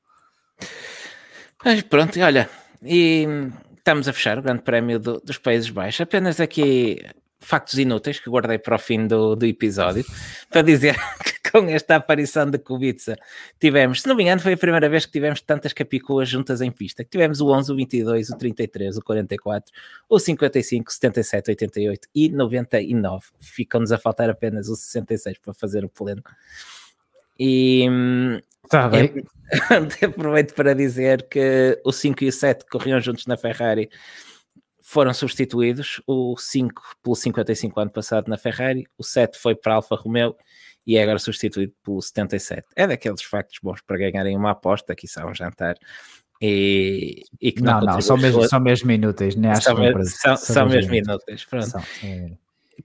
Mas 1.64 1.82
pronto, 1.82 2.18
olha, 2.20 2.48
e 2.82 3.26
estamos 3.76 4.08
a 4.08 4.12
fechar 4.12 4.38
o 4.38 4.42
Grande 4.42 4.62
Prémio 4.62 4.98
do, 4.98 5.20
dos 5.20 5.38
Países 5.38 5.70
Baixos. 5.70 6.00
Apenas 6.00 6.40
aqui 6.40 7.02
factos 7.40 7.78
inúteis 7.78 8.20
que 8.20 8.28
guardei 8.30 8.58
para 8.58 8.76
o 8.76 8.78
fim 8.78 9.06
do, 9.06 9.34
do 9.34 9.46
episódio 9.46 10.04
para 10.50 10.62
dizer 10.62 10.94
que 11.24 11.50
com 11.50 11.66
esta 11.68 11.96
aparição 11.96 12.48
de 12.48 12.58
Kubica 12.58 13.16
tivemos, 13.58 14.02
se 14.02 14.08
não 14.08 14.14
me 14.14 14.22
engano, 14.22 14.40
foi 14.40 14.52
a 14.52 14.56
primeira 14.56 14.88
vez 14.88 15.06
que 15.06 15.12
tivemos 15.12 15.40
tantas 15.40 15.72
capicuas 15.72 16.28
juntas 16.28 16.60
em 16.60 16.70
pista. 16.70 17.02
Que 17.02 17.10
tivemos 17.10 17.40
o 17.40 17.48
11, 17.48 17.72
o 17.72 17.76
22, 17.76 18.30
o 18.30 18.38
33, 18.38 18.96
o 18.98 19.02
44, 19.02 19.72
o 20.08 20.18
55, 20.18 20.92
77, 20.92 21.50
88 21.50 22.08
e 22.14 22.28
99. 22.28 23.26
Ficam-nos 23.40 23.90
a 23.90 23.98
faltar 23.98 24.30
apenas 24.30 24.68
o 24.68 24.76
66 24.76 25.38
para 25.38 25.52
fazer 25.52 25.84
o 25.84 25.88
pleno. 25.88 26.22
E 27.40 27.88
Tá 28.70 28.88
bem. 28.88 29.12
É, 30.00 30.06
aproveito 30.06 30.54
para 30.54 30.76
dizer 30.76 31.26
que 31.28 31.76
o 31.84 31.90
5 31.90 32.22
e 32.22 32.28
o 32.28 32.32
7 32.32 32.64
corriam 32.70 33.00
juntos 33.00 33.26
na 33.26 33.36
Ferrari 33.36 33.90
foram 34.80 35.12
substituídos. 35.12 36.00
O 36.06 36.36
5 36.38 36.80
pelo 37.02 37.16
55 37.16 37.80
ano 37.80 37.90
passado 37.90 38.28
na 38.28 38.36
Ferrari, 38.36 38.86
o 38.96 39.02
7 39.02 39.36
foi 39.36 39.56
para 39.56 39.72
a 39.72 39.76
Alfa 39.76 39.96
Romeo 39.96 40.36
e 40.86 40.96
é 40.96 41.02
agora 41.02 41.18
substituído 41.18 41.72
pelo 41.84 42.00
77. 42.00 42.64
É 42.76 42.86
daqueles 42.86 43.24
factos 43.24 43.58
bons 43.60 43.80
para 43.80 43.98
ganharem 43.98 44.36
uma 44.36 44.52
aposta, 44.52 44.92
aqui 44.92 45.08
são 45.08 45.28
um 45.28 45.34
jantar. 45.34 45.74
E, 46.40 47.24
e 47.40 47.50
que 47.50 47.60
não, 47.60 47.80
não, 47.80 47.94
não 47.94 48.00
são, 48.00 48.16
mesmo, 48.16 48.48
são 48.48 48.60
mesmo 48.60 48.88
inúteis, 48.92 49.34
acho 49.36 49.62
são, 49.62 49.76
são, 49.76 50.04
são, 50.04 50.36
são 50.36 50.68
mesmo 50.68 50.94
inúteis. 50.94 51.44
Pronto. 51.44 51.66
São, 51.66 51.82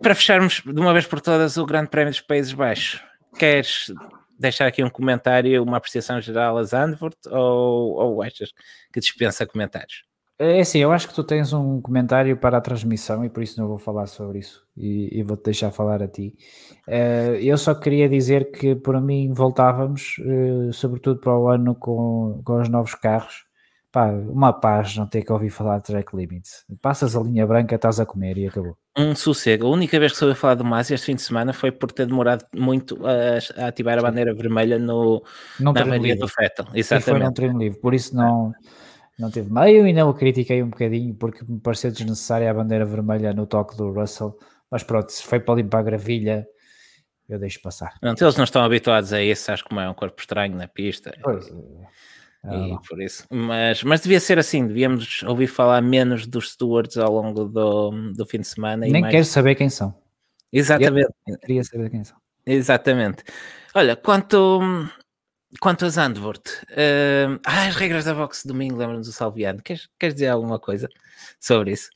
para 0.01 0.15
fecharmos 0.15 0.63
de 0.65 0.79
uma 0.79 0.93
vez 0.93 1.05
por 1.05 1.21
todas 1.21 1.57
o 1.57 1.65
Grande 1.67 1.91
Prémio 1.91 2.09
dos 2.09 2.21
Países 2.21 2.53
Baixos, 2.53 3.03
queres 3.37 3.93
deixar 4.39 4.67
aqui 4.67 4.83
um 4.83 4.89
comentário, 4.89 5.61
uma 5.63 5.77
apreciação 5.77 6.19
geral 6.21 6.57
a 6.57 6.63
Zandvoort 6.63 7.17
ou, 7.29 7.93
ou 7.93 8.21
achas 8.21 8.51
que 8.91 8.99
dispensa 8.99 9.45
comentários? 9.45 10.03
É 10.37 10.59
assim, 10.59 10.79
eu 10.79 10.91
acho 10.91 11.07
que 11.07 11.13
tu 11.13 11.23
tens 11.23 11.53
um 11.53 11.79
comentário 11.79 12.35
para 12.35 12.57
a 12.57 12.61
transmissão 12.61 13.23
e 13.23 13.29
por 13.29 13.41
isso 13.41 13.59
não 13.59 13.69
vou 13.69 13.77
falar 13.77 14.05
sobre 14.05 14.39
isso 14.39 14.67
e, 14.75 15.19
e 15.19 15.23
vou-te 15.23 15.45
deixar 15.45 15.71
falar 15.71 16.03
a 16.03 16.09
ti. 16.09 16.35
Uh, 16.85 17.35
eu 17.39 17.57
só 17.57 17.73
queria 17.73 18.09
dizer 18.09 18.51
que 18.51 18.75
por 18.75 18.99
mim 19.01 19.31
voltávamos, 19.33 20.17
uh, 20.19 20.73
sobretudo 20.73 21.21
para 21.21 21.37
o 21.37 21.47
ano 21.47 21.73
com, 21.73 22.41
com 22.43 22.59
os 22.59 22.67
novos 22.67 22.95
carros. 22.95 23.44
Pá, 23.95 24.07
uma 24.09 24.51
paz 24.51 24.97
não 24.97 25.07
ter 25.07 25.23
que 25.23 25.31
ouvir 25.31 25.49
falar 25.49 25.77
de 25.77 25.85
track 25.85 26.13
limits. 26.13 26.65
Passas 26.81 27.15
a 27.15 27.21
linha 27.21 27.47
branca, 27.47 27.75
estás 27.75 27.97
a 27.97 28.05
comer 28.05 28.37
e 28.37 28.45
acabou. 28.45 28.75
Um 28.97 29.15
sossego. 29.15 29.67
A 29.67 29.69
única 29.69 29.97
vez 29.97 30.11
que 30.11 30.17
soube 30.17 30.35
falar 30.35 30.55
do 30.55 30.65
Masi 30.65 30.93
este 30.93 31.05
fim 31.05 31.15
de 31.15 31.21
semana 31.21 31.53
foi 31.53 31.71
por 31.71 31.89
ter 31.93 32.05
demorado 32.05 32.45
muito 32.53 32.99
a, 33.07 33.63
a 33.63 33.67
ativar 33.67 33.97
a 33.97 34.01
bandeira 34.01 34.35
vermelha 34.35 34.77
no, 34.77 35.23
não 35.57 35.71
na 35.71 35.79
avaria 35.79 36.13
do 36.13 36.27
Fettel. 36.27 36.65
Exatamente. 36.73 37.07
E 37.07 37.11
foi 37.11 37.19
num 37.19 37.31
treino 37.31 37.57
livre, 37.57 37.79
por 37.79 37.93
isso 37.93 38.13
não 38.13 38.51
não 39.17 39.31
teve 39.31 39.49
meio 39.49 39.87
e 39.87 39.93
não 39.93 40.09
o 40.09 40.13
critiquei 40.13 40.61
um 40.61 40.71
bocadinho 40.71 41.15
porque 41.15 41.45
me 41.47 41.61
pareceu 41.61 41.89
desnecessária 41.89 42.51
a 42.51 42.53
bandeira 42.53 42.83
vermelha 42.83 43.31
no 43.31 43.47
toque 43.47 43.77
do 43.77 43.93
Russell, 43.93 44.37
mas 44.69 44.83
pronto, 44.83 45.09
se 45.09 45.23
foi 45.23 45.39
para 45.39 45.55
limpar 45.55 45.79
a 45.79 45.83
gravilha, 45.83 46.45
eu 47.29 47.39
deixo 47.39 47.61
passar. 47.61 47.93
Pronto, 48.01 48.21
eles 48.21 48.35
não 48.35 48.43
estão 48.43 48.61
habituados 48.61 49.13
a 49.13 49.21
isso, 49.21 49.49
acho 49.53 49.63
que 49.63 49.73
é 49.73 49.89
um 49.89 49.93
corpo 49.93 50.19
estranho 50.19 50.57
na 50.57 50.67
pista. 50.67 51.17
Pois, 51.23 51.47
é, 51.47 51.53
e 52.53 52.87
por 52.87 53.01
isso, 53.01 53.25
mas, 53.29 53.83
mas 53.83 54.01
devia 54.01 54.19
ser 54.19 54.37
assim, 54.37 54.67
devíamos 54.67 55.23
ouvir 55.23 55.47
falar 55.47 55.81
menos 55.81 56.27
dos 56.27 56.51
stewards 56.51 56.97
ao 56.97 57.11
longo 57.13 57.45
do, 57.45 58.13
do 58.13 58.25
fim 58.25 58.39
de 58.39 58.47
semana. 58.47 58.85
Nem 58.85 59.01
mais... 59.01 59.11
quero 59.11 59.25
saber 59.25 59.55
quem 59.55 59.69
são. 59.69 59.95
Exatamente. 60.51 61.09
Eu 61.27 61.37
queria 61.39 61.63
saber 61.63 61.89
quem 61.89 62.03
são. 62.03 62.17
Exatamente. 62.45 63.23
Olha, 63.73 63.95
quanto 63.95 64.59
Quanto 65.59 65.85
a 65.85 65.89
Zandvoort, 65.89 66.47
uh, 66.71 67.39
ah, 67.45 67.67
as 67.67 67.75
regras 67.75 68.05
da 68.05 68.13
boxe 68.13 68.47
domingo, 68.47 68.75
lembra-nos 68.75 69.07
do 69.07 69.13
Salviano. 69.13 69.61
Queres, 69.61 69.87
queres 69.97 70.15
dizer 70.15 70.27
alguma 70.27 70.59
coisa 70.59 70.89
sobre 71.39 71.71
isso? 71.71 71.89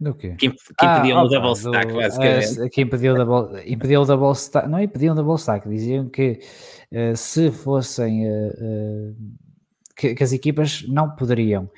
Do 0.00 0.14
quê? 0.14 0.36
Que, 0.38 0.50
que 0.50 0.56
ah, 0.78 0.98
impediam 0.98 1.22
o 1.22 1.28
double 1.28 1.52
stack, 1.52 1.92
basicamente. 1.92 2.60
Uh, 2.60 2.70
que 2.70 2.80
impediu 2.80 3.14
double, 3.14 3.72
impediu 3.72 4.04
double 4.04 4.32
stack, 4.32 4.68
não 4.68 4.80
impediam 4.80 5.12
o 5.12 5.16
double 5.16 5.34
stack, 5.34 5.68
diziam 5.68 6.08
que 6.08 6.40
uh, 6.92 7.16
se 7.16 7.50
fossem 7.50 8.28
uh, 8.28 9.16
que, 9.98 10.14
que, 10.14 10.22
as 10.22 10.32
equipas 10.32 10.84
não 10.88 11.14
poderiam 11.14 11.70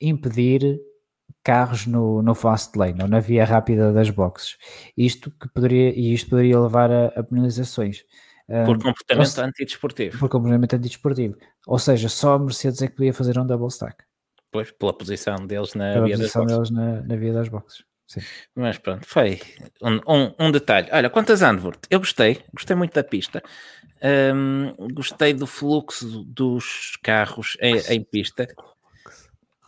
impedir 0.00 0.80
carros 1.42 1.86
no, 1.86 2.22
no 2.22 2.34
fast 2.34 2.76
lane 2.78 3.02
ou 3.02 3.08
na 3.08 3.20
via 3.20 3.44
rápida 3.44 3.92
das 3.92 4.10
boxes. 4.10 4.56
Isto 4.96 5.30
que 5.30 5.48
poderia, 5.48 5.90
e 5.90 6.14
isto 6.14 6.30
poderia 6.30 6.58
levar 6.58 6.90
a, 6.90 7.06
a 7.08 7.22
penalizações. 7.22 8.04
Por 8.46 8.78
comportamento 8.78 9.40
um, 9.40 9.44
antidesportivo. 9.44 10.18
Por 10.18 10.28
comportamento 10.28 10.74
antidesportivo. 10.74 11.36
Ou 11.66 11.78
seja, 11.78 12.08
só 12.08 12.34
a 12.34 12.38
Mercedes 12.38 12.82
é 12.82 12.88
que 12.88 12.94
podia 12.94 13.12
fazer 13.12 13.38
um 13.38 13.46
double 13.46 13.68
stack. 13.68 14.04
Pois, 14.50 14.70
pela 14.70 14.96
posição 14.96 15.46
deles 15.46 15.74
na 15.74 15.92
pela 15.94 16.06
via 16.06 16.16
posição 16.16 16.46
das 16.46 16.56
boxes. 16.56 16.74
deles 16.74 16.92
na, 17.00 17.02
na 17.02 17.16
via 17.16 17.32
das 17.32 17.48
boxes. 17.48 17.84
Sim. 18.06 18.20
Mas 18.54 18.76
pronto, 18.78 19.06
foi 19.06 19.40
um, 19.82 19.98
um, 20.06 20.34
um, 20.38 20.52
detalhe. 20.52 20.88
Olha, 20.92 21.08
quanto 21.08 21.32
a 21.32 21.34
Zandvoort, 21.34 21.80
eu 21.90 21.98
gostei, 21.98 22.42
gostei 22.52 22.76
muito 22.76 22.92
da 22.92 23.02
pista, 23.02 23.42
um, 24.02 24.72
gostei 24.92 25.32
do 25.32 25.46
fluxo 25.46 26.24
dos 26.24 26.98
carros 27.02 27.56
em, 27.60 27.76
em 27.76 28.02
pista. 28.02 28.46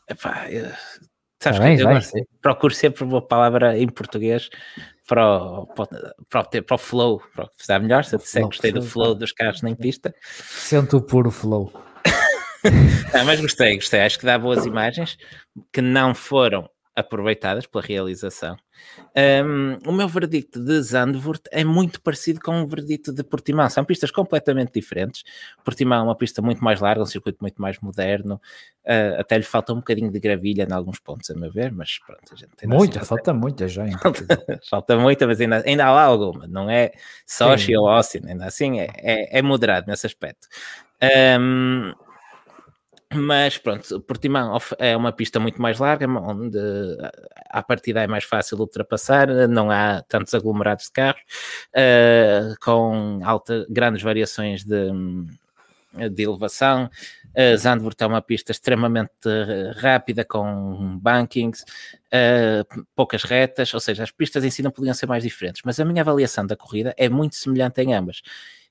Epá, 0.09 0.51
eu, 0.51 0.71
sabes 1.41 1.59
tá 1.59 1.65
bem, 1.65 1.77
que 1.77 1.83
eu 1.83 2.27
procuro 2.41 2.75
sempre 2.75 3.05
uma 3.05 3.21
palavra 3.21 3.79
em 3.79 3.89
português 3.89 4.49
para 5.07 5.27
o, 5.27 5.67
para, 5.67 6.41
o, 6.41 6.63
para 6.63 6.75
o 6.75 6.79
flow, 6.79 7.23
para 7.35 7.45
o 7.45 7.49
que 7.49 7.79
melhor. 7.79 8.05
Se 8.05 8.15
eu 8.15 8.19
disser 8.19 8.43
gostei 8.43 8.73
do 8.73 8.83
flow 8.83 9.15
dos 9.15 9.33
carros 9.33 9.63
nem 9.63 9.75
pista, 9.75 10.15
sento 10.21 10.99
o 10.99 11.03
puro 11.03 11.31
flow. 11.31 11.73
ah, 13.15 13.25
mas 13.25 13.41
gostei, 13.41 13.77
gostei. 13.77 14.01
Acho 14.01 14.19
que 14.19 14.27
dá 14.27 14.39
boas 14.39 14.67
imagens 14.67 15.17
que 15.73 15.81
não 15.81 16.15
foram 16.15 16.69
aproveitadas 16.97 17.67
pela 17.67 17.85
realização. 17.85 18.57
Um, 19.45 19.77
o 19.87 19.93
meu 19.93 20.09
verdicto 20.09 20.59
de 20.59 20.81
Zandvoort 20.81 21.43
é 21.53 21.63
muito 21.63 22.01
parecido 22.01 22.41
com 22.41 22.63
o 22.63 22.67
verdicto 22.67 23.13
de 23.13 23.23
Portimão. 23.23 23.69
São 23.69 23.85
pistas 23.85 24.11
completamente 24.11 24.73
diferentes. 24.73 25.23
Portimão 25.63 26.01
é 26.01 26.03
uma 26.03 26.17
pista 26.17 26.41
muito 26.41 26.65
mais 26.65 26.81
larga, 26.81 27.03
um 27.03 27.07
circuito 27.07 27.39
muito 27.43 27.61
mais 27.61 27.79
moderno. 27.81 28.41
Uh, 28.85 29.21
até 29.21 29.37
lhe 29.37 29.45
falta 29.45 29.75
um 29.75 29.77
bocadinho 29.77 30.11
de 30.11 30.19
gravilha 30.19 30.67
em 30.69 30.73
alguns 30.73 30.99
pontos, 30.99 31.31
a 31.31 31.35
meu 31.35 31.53
ver, 31.53 31.71
mas 31.71 31.99
pronto, 31.99 32.33
a 32.33 32.37
gente 32.37 32.57
tem 32.57 32.69
Muita, 32.69 33.01
assim, 33.01 33.09
falta 33.09 33.35
muita 33.35 33.69
já. 33.69 33.85
falta 34.71 34.97
muita, 34.97 35.27
mas 35.27 35.41
ainda, 35.41 35.63
ainda 35.67 35.85
há 35.85 35.93
lá 35.93 36.03
alguma. 36.05 36.47
Não 36.47 36.71
é 36.71 36.93
Sochi 37.27 37.77
ou 37.77 37.89
Austin, 37.89 38.23
ainda 38.27 38.47
assim 38.47 38.81
é, 38.81 38.89
é, 38.97 39.39
é 39.39 39.43
moderado 39.43 39.87
nesse 39.89 40.07
aspecto. 40.07 40.49
Um, 41.39 41.93
mas 43.15 43.57
pronto, 43.57 44.01
Portimão 44.01 44.59
é 44.79 44.97
uma 44.97 45.13
pista 45.13 45.39
muito 45.39 45.63
mais 45.63 45.79
larga, 45.79 46.09
onde 46.09 46.59
a 47.51 47.63
partida 47.63 48.03
é 48.03 48.07
mais 48.07 48.25
fácil 48.25 48.59
ultrapassar, 48.59 49.29
não 49.49 49.71
há 49.71 50.03
tantos 50.03 50.35
aglomerados 50.35 50.87
de 50.87 50.93
carros, 50.93 51.23
uh, 51.71 52.55
com 52.61 53.21
alta, 53.23 53.65
grandes 53.71 54.03
variações 54.03 54.65
de, 54.65 54.91
de 56.11 56.23
elevação. 56.23 56.91
Uh, 57.29 57.57
Zandvoort 57.57 58.03
é 58.03 58.07
uma 58.07 58.21
pista 58.21 58.51
extremamente 58.51 59.13
rápida, 59.77 60.25
com 60.25 60.99
bankings, 61.01 61.63
uh, 62.13 62.87
poucas 62.97 63.23
retas, 63.23 63.73
ou 63.73 63.81
seja, 63.81 64.03
as 64.03 64.11
pistas 64.11 64.43
em 64.43 64.51
si 64.51 64.63
não 64.63 64.73
podiam 64.73 64.95
ser 64.95 65.07
mais 65.07 65.23
diferentes, 65.23 65.63
mas 65.65 65.79
a 65.79 65.85
minha 65.85 66.03
avaliação 66.03 66.45
da 66.45 66.57
corrida 66.57 66.93
é 66.99 67.09
muito 67.09 67.37
semelhante 67.37 67.81
em 67.81 67.95
ambas. 67.95 68.21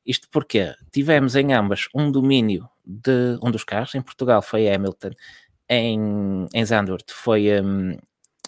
Isto 0.05 0.27
porque 0.31 0.73
tivemos 0.91 1.35
em 1.35 1.53
ambas 1.53 1.87
um 1.93 2.11
domínio 2.11 2.69
de 2.85 3.39
um 3.41 3.49
dos 3.49 3.63
carros, 3.63 3.95
em 3.95 4.01
Portugal 4.01 4.41
foi 4.41 4.69
Hamilton, 4.69 5.11
em, 5.67 6.47
em 6.53 6.65
Zandvoort 6.65 7.11
foi 7.11 7.47
um, 7.59 7.91
uh, 7.93 7.97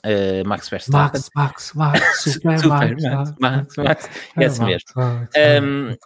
eh, 0.03 0.43
Max 0.45 0.69
Verstappen. 0.69 1.21
Max, 1.35 1.71
Max, 1.73 1.73
Max, 1.73 2.21
super, 2.21 2.59
super 2.59 2.69
Max, 2.69 3.03
Max, 3.03 3.35
Max, 3.39 3.77
Max, 3.77 4.09
esse 4.37 4.63
mesmo. 4.63 4.87
Um, 4.95 5.97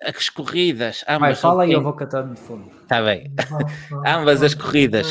as 0.00 0.28
corridas, 0.30 1.04
ambas. 1.08 1.20
Vai, 1.20 1.34
fala 1.34 1.62
aí, 1.64 1.72
eu 1.72 1.82
vou 1.82 1.92
cantando 1.92 2.34
de 2.34 2.40
fundo. 2.40 2.70
Está 2.82 3.02
bem. 3.02 3.34
ambas 4.06 4.42
as 4.42 4.54
corridas 4.54 5.06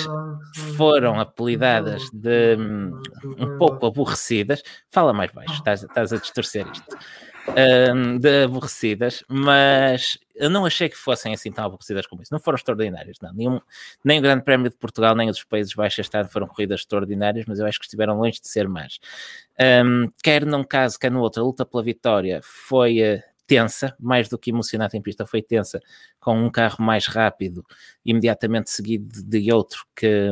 foram 0.77 1.19
apelidadas 1.19 2.09
de 2.13 2.55
um, 2.57 2.95
um 3.37 3.57
pouco 3.57 3.85
aborrecidas. 3.85 4.63
Fala 4.89 5.13
mais 5.13 5.31
baixo, 5.31 5.53
estás, 5.53 5.83
estás 5.83 6.13
a 6.13 6.17
distorcer 6.17 6.65
isto 6.71 6.97
um, 7.47 8.17
de 8.17 8.43
aborrecidas, 8.43 9.23
mas 9.27 10.17
eu 10.35 10.49
não 10.49 10.65
achei 10.65 10.89
que 10.89 10.97
fossem 10.97 11.33
assim 11.33 11.51
tão 11.51 11.65
aborrecidas 11.65 12.05
como 12.05 12.21
isso. 12.21 12.33
Não 12.33 12.39
foram 12.39 12.55
extraordinárias, 12.55 13.17
não. 13.21 13.33
Nenhum, 13.33 13.59
nem 14.03 14.19
o 14.19 14.21
Grande 14.21 14.43
Prémio 14.43 14.69
de 14.69 14.75
Portugal, 14.75 15.15
nem 15.15 15.29
os 15.29 15.43
Países 15.43 15.73
Baixos 15.73 15.99
este 15.99 16.17
ano 16.17 16.29
foram 16.29 16.47
corridas 16.47 16.81
extraordinárias, 16.81 17.45
mas 17.47 17.59
eu 17.59 17.65
acho 17.65 17.79
que 17.79 17.85
estiveram 17.85 18.17
longe 18.17 18.39
de 18.41 18.47
ser 18.47 18.67
más. 18.67 18.99
Um, 19.59 20.09
quer 20.23 20.45
num 20.45 20.63
caso, 20.63 20.99
quer 20.99 21.11
no 21.11 21.21
outro, 21.21 21.41
a 21.41 21.45
luta 21.45 21.65
pela 21.65 21.83
vitória 21.83 22.39
foi 22.43 23.01
uh, 23.01 23.21
tensa, 23.47 23.95
mais 23.99 24.27
do 24.27 24.37
que 24.37 24.51
emocionante 24.51 24.97
em 24.97 25.01
pista, 25.01 25.25
foi 25.25 25.41
tensa, 25.41 25.79
com 26.19 26.37
um 26.37 26.51
carro 26.51 26.83
mais 26.83 27.07
rápido, 27.07 27.65
imediatamente 28.05 28.69
seguido 28.69 29.23
de 29.23 29.51
outro 29.51 29.85
que, 29.95 30.31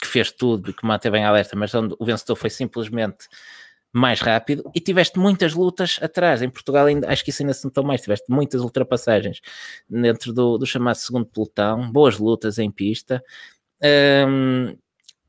que 0.00 0.06
fez 0.06 0.32
tudo 0.32 0.70
e 0.70 0.74
que 0.74 0.84
manteve 0.84 1.16
em 1.16 1.24
alerta, 1.24 1.56
mas 1.56 1.72
onde 1.74 1.94
o 1.98 2.04
vencedor 2.04 2.34
foi 2.34 2.50
simplesmente 2.50 3.28
mais 3.92 4.20
rápido 4.20 4.70
e 4.74 4.80
tiveste 4.80 5.18
muitas 5.18 5.52
lutas 5.54 5.98
atrás. 6.00 6.40
Em 6.40 6.48
Portugal, 6.48 6.86
ainda, 6.86 7.08
acho 7.08 7.22
que 7.22 7.30
isso 7.30 7.42
ainda 7.42 7.52
se 7.52 7.64
notou 7.64 7.84
mais. 7.84 8.00
Tiveste 8.00 8.26
muitas 8.30 8.60
ultrapassagens 8.62 9.40
dentro 9.88 10.32
do, 10.32 10.56
do 10.56 10.66
chamado 10.66 10.96
segundo 10.96 11.26
pelotão, 11.26 11.90
boas 11.92 12.18
lutas 12.18 12.58
em 12.58 12.70
pista. 12.70 13.22
Um, 14.28 14.76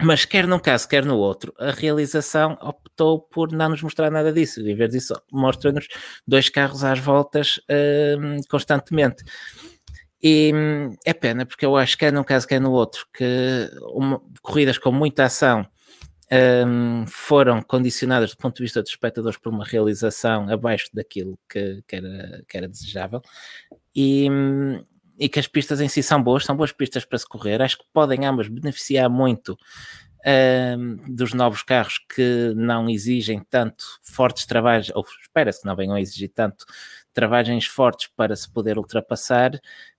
mas 0.02 0.26
quer 0.26 0.48
num 0.48 0.60
caso, 0.60 0.88
quer 0.88 1.06
no 1.06 1.18
outro, 1.18 1.54
a 1.58 1.72
realização 1.72 2.58
optou 2.62 3.22
por 3.22 3.52
não 3.52 3.70
nos 3.70 3.82
mostrar 3.82 4.12
nada 4.12 4.34
disso. 4.34 4.60
Em 4.62 4.76
vez 4.76 4.92
disso, 4.92 5.14
mostra-nos 5.32 5.88
dois 6.28 6.50
carros 6.50 6.84
às 6.84 7.00
voltas 7.00 7.60
um, 8.20 8.38
constantemente. 8.50 9.24
E 10.22 10.52
hum, 10.54 10.96
é 11.06 11.14
pena, 11.14 11.46
porque 11.46 11.66
eu 11.66 11.76
acho 11.76 11.98
que 11.98 12.06
quer 12.06 12.14
num 12.14 12.24
caso, 12.24 12.48
quer 12.48 12.60
no 12.62 12.72
outro, 12.72 13.06
que 13.14 13.70
uma, 13.94 14.22
corridas 14.42 14.78
com 14.78 14.92
muita 14.92 15.26
ação 15.26 15.66
um, 16.66 17.06
foram 17.06 17.62
condicionadas 17.62 18.32
do 18.32 18.38
ponto 18.38 18.58
de 18.58 18.64
vista 18.64 18.82
dos 18.82 18.92
espectadores 18.92 19.38
por 19.38 19.54
uma 19.54 19.64
realização 19.64 20.50
abaixo 20.50 20.90
daquilo 20.94 21.38
que, 21.50 21.84
que, 21.88 21.96
era, 21.96 22.44
que 22.48 22.58
era 22.58 22.68
desejável. 22.68 23.22
E, 23.96 24.28
e 25.20 25.30
que 25.30 25.40
as 25.40 25.48
pistas 25.48 25.80
em 25.80 25.88
si 25.88 26.02
são 26.02 26.22
boas, 26.22 26.44
são 26.46 26.56
boas 26.56 26.72
pistas 26.72 27.06
para 27.06 27.18
se 27.18 27.28
correr, 27.28 27.62
acho 27.62 27.78
que 27.78 27.86
podem 27.94 28.26
ambas 28.26 28.48
beneficiar 28.48 29.10
muito 29.10 29.58
um, 30.26 30.96
dos 31.14 31.34
novos 31.34 31.62
carros 31.62 32.00
que 32.14 32.54
não 32.56 32.90
exigem 32.90 33.44
tanto 33.50 33.84
fortes 34.02 34.46
trabalhos, 34.46 34.92
ou 34.96 35.06
espera-se 35.22 35.62
que 35.62 35.68
não 35.68 35.76
venham 35.76 35.96
a 35.96 36.02
exigir 36.02 36.30
tanto 36.34 36.66
travagens 37.14 37.66
fortes 37.66 38.10
para 38.16 38.36
se 38.36 38.52
poder 38.52 38.78
ultrapassar, 38.78 39.52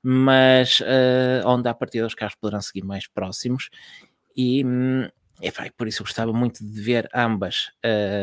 mas 0.03 0.81
uh, 0.81 1.47
onde 1.47 1.69
a 1.69 1.75
partir 1.75 2.03
dos 2.03 2.15
carros 2.15 2.35
poderão 2.35 2.61
seguir 2.61 2.83
mais 2.83 3.07
próximos. 3.07 3.69
E 4.37 4.65
e, 5.41 5.51
por 5.77 5.89
isso 5.89 6.03
gostava 6.03 6.33
muito 6.33 6.65
de 6.65 6.81
ver 6.81 7.09
ambas 7.15 7.71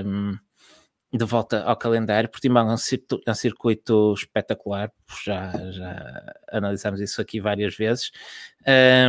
um, 0.05 0.37
de 1.13 1.25
volta 1.25 1.63
ao 1.63 1.75
calendário. 1.75 2.29
Portimão 2.29 2.69
é 2.69 2.73
um, 2.73 2.77
circuito, 2.77 3.21
é 3.25 3.31
um 3.31 3.35
circuito 3.35 4.13
espetacular, 4.13 4.91
já, 5.23 5.51
já 5.71 6.33
analisámos 6.51 7.01
isso 7.01 7.21
aqui 7.21 7.39
várias 7.39 7.75
vezes. 7.75 8.11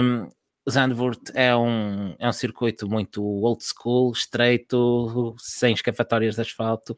Um, 0.02 0.28
Zandvoort 0.68 1.32
é 1.34 1.54
um, 1.56 2.14
é 2.18 2.28
um 2.28 2.32
circuito 2.32 2.88
muito 2.88 3.22
old 3.22 3.62
school, 3.64 4.12
estreito, 4.12 5.34
sem 5.38 5.74
escapatórias 5.74 6.36
de 6.36 6.40
asfalto, 6.40 6.94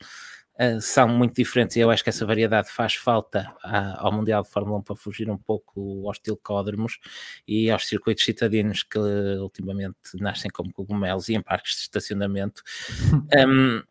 uh, 0.60 0.80
são 0.80 1.08
muito 1.08 1.34
diferentes 1.34 1.76
e 1.76 1.80
eu 1.80 1.90
acho 1.90 2.02
que 2.02 2.10
essa 2.10 2.26
variedade 2.26 2.70
faz 2.70 2.94
falta 2.94 3.54
ao 3.96 4.12
Mundial 4.12 4.42
de 4.42 4.50
Fórmula 4.50 4.78
1 4.78 4.82
para 4.82 4.96
fugir 4.96 5.30
um 5.30 5.38
pouco 5.38 6.06
aos 6.06 6.18
tilcódromos 6.18 6.98
e 7.46 7.70
aos 7.70 7.86
circuitos 7.86 8.24
citadinos 8.24 8.82
que 8.82 8.98
ultimamente 8.98 9.96
nascem 10.20 10.50
como 10.50 10.72
cogumelos 10.72 11.28
e 11.28 11.34
em 11.34 11.42
parques 11.42 11.74
de 11.76 11.80
estacionamento. 11.82 12.62
um, 13.48 13.82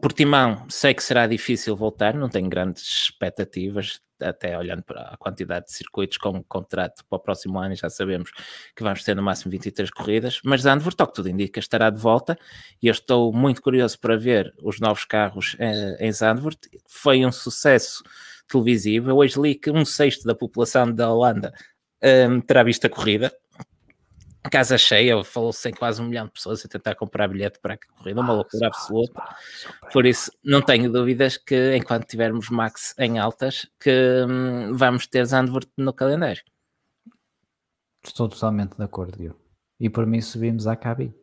Portimão, 0.00 0.66
sei 0.68 0.94
que 0.94 1.02
será 1.02 1.26
difícil 1.26 1.74
voltar, 1.74 2.14
não 2.14 2.28
tenho 2.28 2.48
grandes 2.48 2.84
expectativas, 2.84 4.00
até 4.20 4.56
olhando 4.56 4.84
para 4.84 5.00
a 5.02 5.16
quantidade 5.16 5.66
de 5.66 5.72
circuitos 5.72 6.16
com 6.16 6.42
contrato 6.44 7.04
para 7.04 7.16
o 7.16 7.18
próximo 7.18 7.58
ano, 7.58 7.74
já 7.74 7.90
sabemos 7.90 8.30
que 8.74 8.84
vamos 8.84 9.02
ter 9.02 9.16
no 9.16 9.22
máximo 9.22 9.50
23 9.50 9.90
corridas, 9.90 10.40
mas 10.44 10.62
Zandvoort, 10.62 11.12
tudo 11.12 11.28
indica, 11.28 11.58
estará 11.58 11.90
de 11.90 11.98
volta 11.98 12.38
e 12.80 12.86
eu 12.86 12.92
estou 12.92 13.32
muito 13.32 13.60
curioso 13.60 13.98
para 13.98 14.16
ver 14.16 14.54
os 14.62 14.78
novos 14.78 15.04
carros 15.04 15.56
eh, 15.58 15.96
em 15.98 16.12
Zandvoort. 16.12 16.58
Foi 16.86 17.26
um 17.26 17.32
sucesso 17.32 18.02
televisivo. 18.46 19.10
Eu 19.10 19.16
hoje 19.16 19.40
li 19.40 19.54
que 19.56 19.70
um 19.70 19.84
sexto 19.84 20.24
da 20.24 20.36
população 20.36 20.92
da 20.92 21.10
Holanda 21.10 21.52
um, 22.30 22.40
terá 22.40 22.62
visto 22.62 22.86
a 22.86 22.90
corrida 22.90 23.32
casa 24.50 24.76
cheia, 24.76 25.22
falou-se 25.24 25.68
em 25.68 25.72
quase 25.72 26.02
um 26.02 26.06
milhão 26.06 26.26
de 26.26 26.32
pessoas 26.32 26.64
a 26.64 26.68
tentar 26.68 26.94
comprar 26.94 27.28
bilhete 27.28 27.58
para 27.58 27.74
a 27.74 27.78
corrida, 27.78 28.20
uma 28.20 28.32
ah, 28.32 28.36
loucura 28.36 28.66
absoluta. 28.66 29.22
Por 29.92 30.04
isso, 30.04 30.30
não 30.44 30.60
tenho 30.60 30.92
dúvidas 30.92 31.36
que 31.36 31.76
enquanto 31.76 32.06
tivermos 32.06 32.50
Max 32.50 32.94
em 32.98 33.18
altas, 33.18 33.66
que 33.80 33.90
hum, 34.28 34.74
vamos 34.74 35.06
ter 35.06 35.24
Zandvoort 35.24 35.68
no 35.76 35.92
calendário. 35.92 36.42
Estou 38.04 38.28
totalmente 38.28 38.76
de 38.76 38.84
acordo, 38.84 39.16
Diogo. 39.16 39.40
E 39.80 39.88
por 39.88 40.06
mim 40.06 40.20
subimos 40.20 40.66
à 40.66 40.76
cabine. 40.76 41.14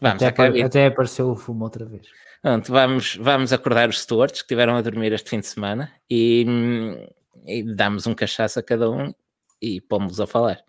Vamos 0.00 0.22
até, 0.22 0.32
cabine. 0.32 0.62
até 0.64 0.86
apareceu 0.86 1.30
o 1.30 1.36
fumo 1.36 1.64
outra 1.64 1.84
vez. 1.84 2.06
Pronto, 2.40 2.72
vamos, 2.72 3.16
vamos 3.16 3.52
acordar 3.52 3.88
os 3.88 4.00
stewards 4.00 4.40
que 4.40 4.46
estiveram 4.46 4.76
a 4.76 4.82
dormir 4.82 5.12
este 5.12 5.30
fim 5.30 5.40
de 5.40 5.46
semana 5.46 5.92
e, 6.10 6.44
hum, 6.48 7.06
e 7.46 7.62
damos 7.62 8.06
um 8.06 8.14
cachaço 8.14 8.58
a 8.58 8.62
cada 8.62 8.90
um 8.90 9.14
e 9.60 9.80
pomos 9.80 10.20
a 10.20 10.26
falar. 10.26 10.64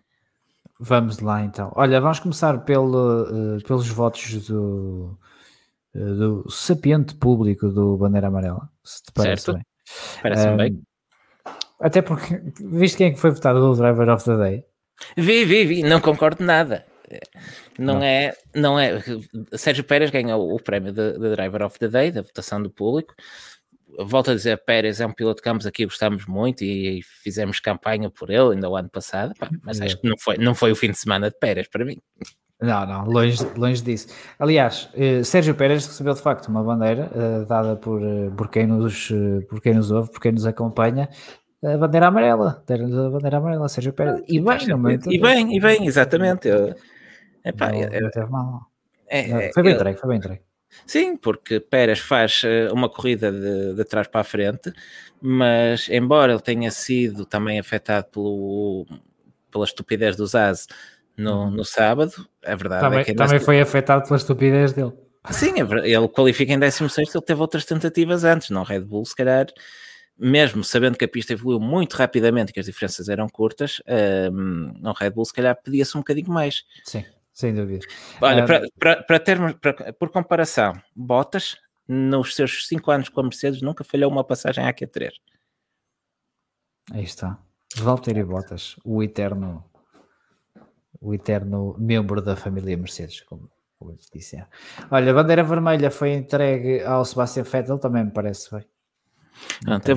Vamos 0.80 1.20
lá 1.20 1.42
então. 1.42 1.72
Olha, 1.76 2.00
vamos 2.00 2.18
começar 2.18 2.58
pelo, 2.64 3.22
uh, 3.22 3.62
pelos 3.62 3.88
votos 3.88 4.46
do, 4.48 5.18
uh, 5.94 6.14
do 6.14 6.50
sapiente 6.50 7.14
público 7.14 7.68
do 7.68 7.96
Bandeira 7.96 8.26
Amarela, 8.26 8.68
se 8.82 9.02
te 9.02 9.12
parece 9.12 9.44
certo. 9.44 9.56
bem. 9.56 9.66
Parece 10.22 10.48
um, 10.48 10.56
bem. 10.56 10.82
Até 11.80 12.02
porque, 12.02 12.42
viste 12.60 12.96
quem 12.96 13.08
é 13.08 13.10
que 13.12 13.20
foi 13.20 13.30
votado 13.30 13.60
o 13.60 13.76
Driver 13.76 14.08
of 14.08 14.24
the 14.24 14.36
Day? 14.36 14.64
Vi, 15.16 15.44
vi, 15.44 15.64
vi, 15.64 15.82
não 15.82 16.00
concordo 16.00 16.44
nada. 16.44 16.84
Não, 17.78 17.94
não, 17.94 18.02
é, 18.02 18.32
não 18.54 18.78
é. 18.78 19.00
Sérgio 19.52 19.84
Pérez 19.84 20.10
ganhou 20.10 20.52
o 20.52 20.60
prémio 20.60 20.92
de, 20.92 21.12
de 21.12 21.30
Driver 21.36 21.62
of 21.62 21.78
the 21.78 21.88
Day, 21.88 22.10
da 22.10 22.22
votação 22.22 22.60
do 22.60 22.70
público 22.70 23.14
volto 24.00 24.30
a 24.30 24.34
dizer, 24.34 24.56
Pérez 24.64 25.00
é 25.00 25.06
um 25.06 25.12
piloto 25.12 25.36
de 25.36 25.42
campos 25.42 25.66
aqui 25.66 25.84
gostamos 25.84 26.26
muito 26.26 26.64
e, 26.64 26.98
e 26.98 27.02
fizemos 27.02 27.60
campanha 27.60 28.10
por 28.10 28.30
ele 28.30 28.54
ainda 28.54 28.68
o 28.68 28.76
ano 28.76 28.88
passado, 28.88 29.34
pá, 29.38 29.50
mas 29.62 29.80
é. 29.80 29.84
acho 29.84 30.00
que 30.00 30.08
não 30.08 30.16
foi, 30.18 30.38
não 30.38 30.54
foi 30.54 30.72
o 30.72 30.76
fim 30.76 30.90
de 30.90 30.98
semana 30.98 31.30
de 31.30 31.38
Pérez 31.38 31.68
para 31.68 31.84
mim. 31.84 31.98
Não, 32.60 32.86
não, 32.86 33.04
longe, 33.04 33.44
longe 33.56 33.82
disso. 33.82 34.08
Aliás, 34.38 34.88
eh, 34.94 35.22
Sérgio 35.22 35.54
Pérez 35.54 35.86
recebeu 35.86 36.14
de 36.14 36.22
facto 36.22 36.48
uma 36.48 36.62
bandeira 36.62 37.10
eh, 37.14 37.44
dada 37.46 37.76
por, 37.76 38.02
eh, 38.02 38.30
por, 38.36 38.48
quem 38.48 38.66
nos, 38.66 39.10
eh, 39.10 39.44
por 39.48 39.60
quem 39.60 39.74
nos 39.74 39.90
ouve, 39.90 40.10
por 40.10 40.20
quem 40.20 40.32
nos 40.32 40.46
acompanha, 40.46 41.08
a 41.62 41.76
bandeira 41.76 42.06
amarela, 42.08 42.62
a 42.68 43.10
bandeira 43.10 43.36
amarela, 43.36 43.68
Sérgio 43.68 43.92
Pérez. 43.92 44.22
E 44.28 44.40
bem, 44.40 44.66
não 44.68 44.90
E 44.90 45.18
bem, 45.18 45.56
e 45.56 45.60
bem, 45.60 45.86
exatamente. 45.86 46.48
Eu, 46.48 46.74
epá, 47.44 47.70
não, 47.70 47.80
eu, 47.80 48.10
eu, 48.14 48.30
mal. 48.30 48.66
É, 49.08 49.52
foi 49.52 49.62
bem 49.62 49.74
entregue, 49.74 49.98
foi 49.98 50.08
bem 50.08 50.18
entregue. 50.18 50.53
Sim, 50.86 51.16
porque 51.16 51.60
Pérez 51.60 51.98
faz 51.98 52.42
eh, 52.44 52.70
uma 52.70 52.88
corrida 52.88 53.32
de, 53.32 53.74
de 53.74 53.84
trás 53.84 54.06
para 54.06 54.20
a 54.20 54.24
frente, 54.24 54.72
mas 55.20 55.88
embora 55.88 56.32
ele 56.32 56.42
tenha 56.42 56.70
sido 56.70 57.24
também 57.24 57.58
afetado 57.58 58.06
pelo, 58.10 58.86
pela 59.50 59.64
estupidez 59.64 60.16
do 60.16 60.26
Zaz 60.26 60.66
no, 61.16 61.44
uhum. 61.44 61.50
no 61.50 61.64
sábado, 61.64 62.12
a 62.44 62.54
verdade 62.54 62.82
também, 62.82 63.00
é 63.00 63.04
que... 63.04 63.14
Também 63.14 63.40
foi 63.40 63.60
afetado 63.60 64.04
pela 64.04 64.16
estupidez 64.16 64.72
dele. 64.72 64.92
Sim, 65.30 65.54
é 65.58 65.88
ele 65.88 66.08
qualifica 66.08 66.52
em 66.52 66.58
16 66.58 67.14
ele 67.14 67.24
teve 67.24 67.40
outras 67.40 67.64
tentativas 67.64 68.24
antes, 68.24 68.50
não 68.50 68.62
Red 68.62 68.80
Bull, 68.80 69.06
se 69.06 69.16
calhar, 69.16 69.46
mesmo 70.18 70.62
sabendo 70.62 70.98
que 70.98 71.04
a 71.04 71.08
pista 71.08 71.32
evoluiu 71.32 71.58
muito 71.58 71.94
rapidamente 71.94 72.50
e 72.50 72.52
que 72.52 72.60
as 72.60 72.66
diferenças 72.66 73.08
eram 73.08 73.26
curtas, 73.28 73.80
um, 73.88 73.92
ehm, 73.92 74.72
no 74.80 74.92
Red 74.92 75.10
Bull 75.10 75.24
se 75.24 75.32
calhar 75.32 75.56
pedia-se 75.62 75.96
um 75.96 76.00
bocadinho 76.00 76.30
mais. 76.30 76.64
Sim. 76.84 77.04
Sem 77.34 77.52
dúvida. 77.52 77.84
Olha, 78.20 78.44
um, 78.44 78.46
para, 78.78 79.18
termos, 79.18 79.54
para, 79.54 79.92
por 79.92 80.08
comparação, 80.10 80.72
Bottas, 80.94 81.56
nos 81.86 82.36
seus 82.36 82.68
5 82.68 82.90
anos 82.92 83.08
com 83.08 83.20
a 83.20 83.24
Mercedes, 83.24 83.60
nunca 83.60 83.82
falhou 83.82 84.10
uma 84.10 84.22
passagem 84.22 84.64
à 84.64 84.72
Q3. 84.72 85.10
Aí 86.92 87.02
está. 87.02 87.38
Valtteri 87.76 88.22
Bottas, 88.22 88.76
o 88.84 89.02
eterno, 89.02 89.64
o 91.00 91.12
eterno 91.12 91.76
membro 91.76 92.22
da 92.22 92.36
família 92.36 92.76
Mercedes, 92.76 93.20
como, 93.22 93.50
disseram. 94.12 94.46
Olha, 94.88 95.10
a 95.10 95.14
bandeira 95.14 95.42
vermelha 95.42 95.90
foi 95.90 96.12
entregue 96.12 96.82
ao 96.82 97.04
Sebastian 97.04 97.42
Vettel, 97.42 97.78
também 97.78 98.04
me 98.04 98.12
parece 98.12 98.48
bem. 98.54 98.64
Pronto, 99.64 99.88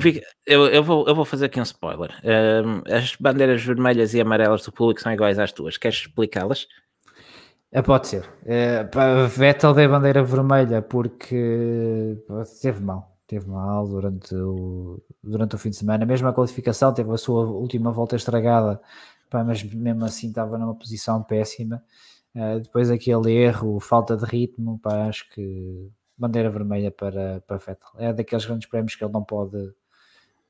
eu, 0.44 0.66
eu, 0.66 0.82
vou, 0.82 1.06
eu 1.06 1.14
vou 1.14 1.24
fazer 1.24 1.46
aqui 1.46 1.60
um 1.60 1.62
spoiler. 1.62 2.12
Um, 2.24 2.82
as 2.92 3.14
bandeiras 3.14 3.62
vermelhas 3.62 4.12
e 4.12 4.20
amarelas 4.20 4.64
do 4.64 4.72
público 4.72 5.00
são 5.00 5.12
iguais 5.12 5.38
às 5.38 5.52
tuas. 5.52 5.76
Queres 5.76 5.98
explicá-las? 5.98 6.66
É, 7.70 7.82
pode 7.82 8.08
ser. 8.08 8.24
É, 8.44 8.82
Vettel 9.28 9.74
deu 9.74 9.90
bandeira 9.90 10.22
vermelha 10.22 10.80
porque 10.80 12.16
teve 12.62 12.80
mal. 12.80 13.16
Teve 13.26 13.46
mal 13.46 13.86
durante 13.86 14.34
o, 14.34 15.02
durante 15.22 15.54
o 15.54 15.58
fim 15.58 15.68
de 15.70 15.76
semana. 15.76 16.06
Mesmo 16.06 16.28
a 16.28 16.32
qualificação 16.32 16.94
teve 16.94 17.12
a 17.12 17.18
sua 17.18 17.44
última 17.44 17.90
volta 17.92 18.16
estragada, 18.16 18.80
pá, 19.28 19.44
mas 19.44 19.62
mesmo 19.62 20.04
assim 20.06 20.28
estava 20.28 20.56
numa 20.56 20.74
posição 20.74 21.22
péssima. 21.22 21.84
Uh, 22.34 22.60
depois 22.60 22.90
aquele 22.90 23.32
erro, 23.32 23.78
falta 23.80 24.16
de 24.16 24.24
ritmo, 24.24 24.78
pá, 24.78 25.06
acho 25.08 25.28
que 25.30 25.90
bandeira 26.16 26.50
vermelha 26.50 26.90
para, 26.90 27.42
para 27.46 27.58
Vettel. 27.58 27.90
É 27.98 28.12
daqueles 28.12 28.46
grandes 28.46 28.68
prémios 28.68 28.94
que 28.94 29.04
ele 29.04 29.12
não 29.12 29.22
pode, 29.22 29.56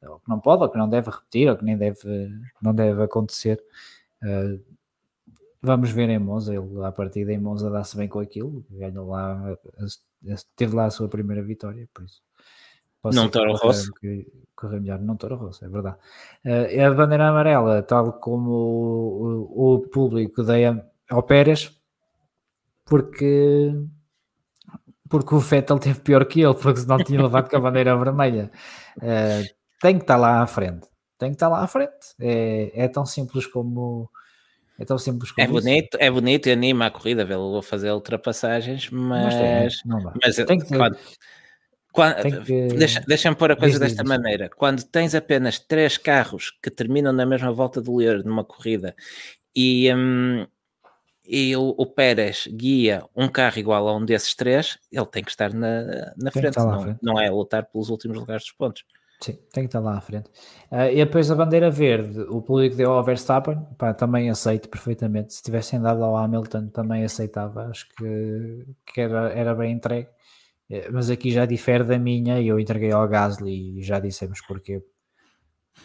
ou 0.02 0.20
que 0.20 0.28
não 0.28 0.38
pode, 0.38 0.62
ou 0.62 0.68
que 0.70 0.78
não 0.78 0.88
deve 0.88 1.10
repetir, 1.10 1.50
ou 1.50 1.56
que 1.56 1.64
nem 1.64 1.76
deve, 1.76 2.30
não 2.62 2.72
deve 2.72 3.02
acontecer. 3.02 3.60
Uh, 4.22 4.77
Vamos 5.60 5.90
ver 5.90 6.08
em 6.08 6.18
Monza, 6.18 6.54
ele 6.54 6.84
a 6.84 6.92
partir 6.92 7.24
de 7.24 7.36
Monza 7.36 7.68
dá-se 7.68 7.96
bem 7.96 8.08
com 8.08 8.20
aquilo, 8.20 8.64
ganhou 8.70 9.08
lá, 9.08 9.56
teve 10.54 10.76
lá 10.76 10.84
a 10.84 10.90
sua 10.90 11.08
primeira 11.08 11.42
vitória, 11.42 11.88
por 11.92 12.04
isso. 12.04 12.22
Não 13.04 13.28
Toro 13.28 13.54
Rosso. 13.54 13.92
Correr 14.54 14.80
melhor, 14.80 15.00
não 15.00 15.16
Toro 15.16 15.36
Rosso, 15.36 15.64
é 15.64 15.68
verdade. 15.68 15.96
Uh, 16.44 16.86
a 16.86 16.94
bandeira 16.94 17.28
amarela, 17.28 17.82
tal 17.82 18.14
como 18.14 18.50
o, 18.50 19.74
o 19.74 19.80
público 19.88 20.42
dei 20.42 20.64
ao 21.08 21.22
Pérez, 21.22 21.76
porque 22.84 23.72
porque 25.08 25.34
o 25.34 25.38
Vettel 25.38 25.78
teve 25.78 26.00
pior 26.00 26.24
que 26.26 26.42
ele, 26.42 26.54
porque 26.54 26.80
senão 26.80 26.98
tinha 26.98 27.22
levado 27.22 27.48
com 27.48 27.56
a 27.56 27.60
bandeira 27.60 27.96
vermelha. 27.96 28.50
Uh, 28.98 29.48
tem 29.80 29.96
que 29.96 30.04
estar 30.04 30.16
lá 30.16 30.42
à 30.42 30.46
frente, 30.46 30.86
tem 31.16 31.30
que 31.30 31.36
estar 31.36 31.48
lá 31.48 31.62
à 31.62 31.66
frente. 31.66 32.14
É, 32.20 32.84
é 32.84 32.88
tão 32.88 33.06
simples 33.06 33.46
como, 33.46 34.10
é 34.78 34.84
tão 34.84 34.96
simples 34.96 35.32
como 35.32 35.44
é 35.44 35.50
bonito, 35.50 35.98
é 36.00 36.10
bonito 36.10 36.48
e 36.48 36.52
anima 36.52 36.86
a 36.86 36.90
corrida 36.90 37.24
vê-lo 37.24 37.60
fazer 37.62 37.90
ultrapassagens, 37.90 38.88
mas, 38.90 39.82
não, 39.84 40.00
não 40.00 40.12
mas 40.22 40.36
tem 40.36 40.58
que, 40.58 40.68
quando, 40.68 40.96
quando, 41.92 42.44
que... 42.44 42.68
deixa, 42.68 43.00
deixa-me 43.00 43.34
pôr 43.34 43.50
a 43.50 43.56
coisa 43.56 43.78
diz, 43.78 43.88
desta 43.88 44.04
diz. 44.04 44.08
maneira: 44.08 44.48
quando 44.56 44.84
tens 44.84 45.16
apenas 45.16 45.58
três 45.58 45.98
carros 45.98 46.52
que 46.62 46.70
terminam 46.70 47.12
na 47.12 47.26
mesma 47.26 47.52
volta 47.52 47.80
do 47.80 47.98
líder 47.98 48.24
numa 48.24 48.44
corrida 48.44 48.94
e, 49.54 49.92
hum, 49.92 50.46
e 51.26 51.56
o, 51.56 51.74
o, 51.76 51.84
Pérez 51.84 52.46
guia 52.46 53.02
um 53.16 53.28
carro 53.28 53.58
igual 53.58 53.88
a 53.88 53.96
um 53.96 54.04
desses 54.04 54.34
três, 54.36 54.78
ele 54.92 55.06
tem 55.06 55.24
que 55.24 55.30
estar 55.30 55.52
na, 55.52 56.14
na 56.16 56.30
frente, 56.30 56.56
não, 56.56 56.80
frente, 56.80 56.98
não, 57.02 57.20
é 57.20 57.28
lutar 57.28 57.64
pelos 57.66 57.90
últimos 57.90 58.16
lugares 58.16 58.44
dos 58.44 58.52
pontos. 58.52 58.84
Sim, 59.20 59.32
tem 59.52 59.64
que 59.64 59.68
estar 59.68 59.80
lá 59.80 59.96
à 59.96 60.00
frente. 60.00 60.30
Uh, 60.70 60.90
e 60.92 60.96
depois 60.96 61.28
a 61.30 61.34
bandeira 61.34 61.70
verde, 61.70 62.20
o 62.28 62.40
público 62.40 62.76
deu 62.76 62.92
ao 62.92 63.02
Verstappen, 63.02 63.58
pá, 63.76 63.92
também 63.92 64.30
aceito 64.30 64.68
perfeitamente. 64.68 65.34
Se 65.34 65.42
tivessem 65.42 65.80
dado 65.80 66.04
ao 66.04 66.16
Hamilton, 66.16 66.68
também 66.68 67.04
aceitava. 67.04 67.66
Acho 67.66 67.88
que, 67.96 68.64
que 68.86 69.00
era, 69.00 69.30
era 69.30 69.54
bem 69.54 69.72
entregue. 69.72 70.08
Eh, 70.70 70.88
mas 70.90 71.10
aqui 71.10 71.30
já 71.32 71.46
difere 71.46 71.84
da 71.84 71.98
minha 71.98 72.40
e 72.40 72.48
eu 72.48 72.60
entreguei 72.60 72.92
ao 72.92 73.08
Gasly 73.08 73.78
e 73.80 73.82
já 73.82 73.98
dissemos 74.00 74.40
porquê. 74.42 74.82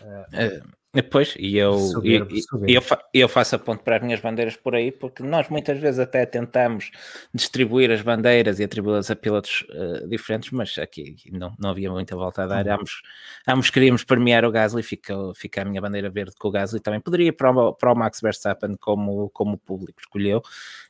Uh, 0.02 0.83
Depois, 0.94 1.34
e 1.40 1.58
eu, 1.58 1.76
subir, 1.80 2.28
e, 2.30 2.44
subir. 2.44 2.76
eu, 2.76 2.82
eu 3.12 3.28
faço 3.28 3.56
a 3.56 3.60
ponto 3.60 3.84
para 3.84 3.96
as 3.96 4.04
minhas 4.04 4.20
bandeiras 4.20 4.56
por 4.56 4.76
aí, 4.76 4.92
porque 4.92 5.24
nós 5.24 5.50
muitas 5.50 5.80
vezes 5.80 6.00
até 6.00 6.24
tentamos 6.24 6.92
distribuir 7.34 7.90
as 7.90 8.04
bandeiras 8.04 8.60
e 8.60 8.64
atribuí-las 8.64 9.10
a 9.10 9.16
pilotos 9.16 9.66
uh, 9.72 10.08
diferentes, 10.08 10.52
mas 10.52 10.78
aqui 10.78 11.16
não, 11.32 11.52
não 11.58 11.72
havia 11.72 11.90
muita 11.90 12.16
volta 12.16 12.44
a 12.44 12.46
dar. 12.46 12.68
Uhum. 12.68 12.74
Ambos, 12.76 13.02
ambos 13.48 13.70
queríamos 13.72 14.04
premiar 14.04 14.46
o 14.46 14.52
Gasly, 14.52 14.84
fica, 14.84 15.16
fica 15.34 15.64
a 15.64 15.66
minha 15.66 15.82
bandeira 15.82 16.12
verde 16.12 16.36
com 16.38 16.50
o 16.50 16.52
Gasly. 16.52 16.80
Também 16.80 17.02
poderia 17.02 17.30
ir 17.30 17.32
para 17.32 17.50
o, 17.50 17.74
para 17.74 17.92
o 17.92 17.96
Max 17.96 18.22
Verstappen, 18.22 18.78
como, 18.80 19.32
como 19.32 19.54
o 19.54 19.58
público 19.58 20.00
escolheu. 20.00 20.44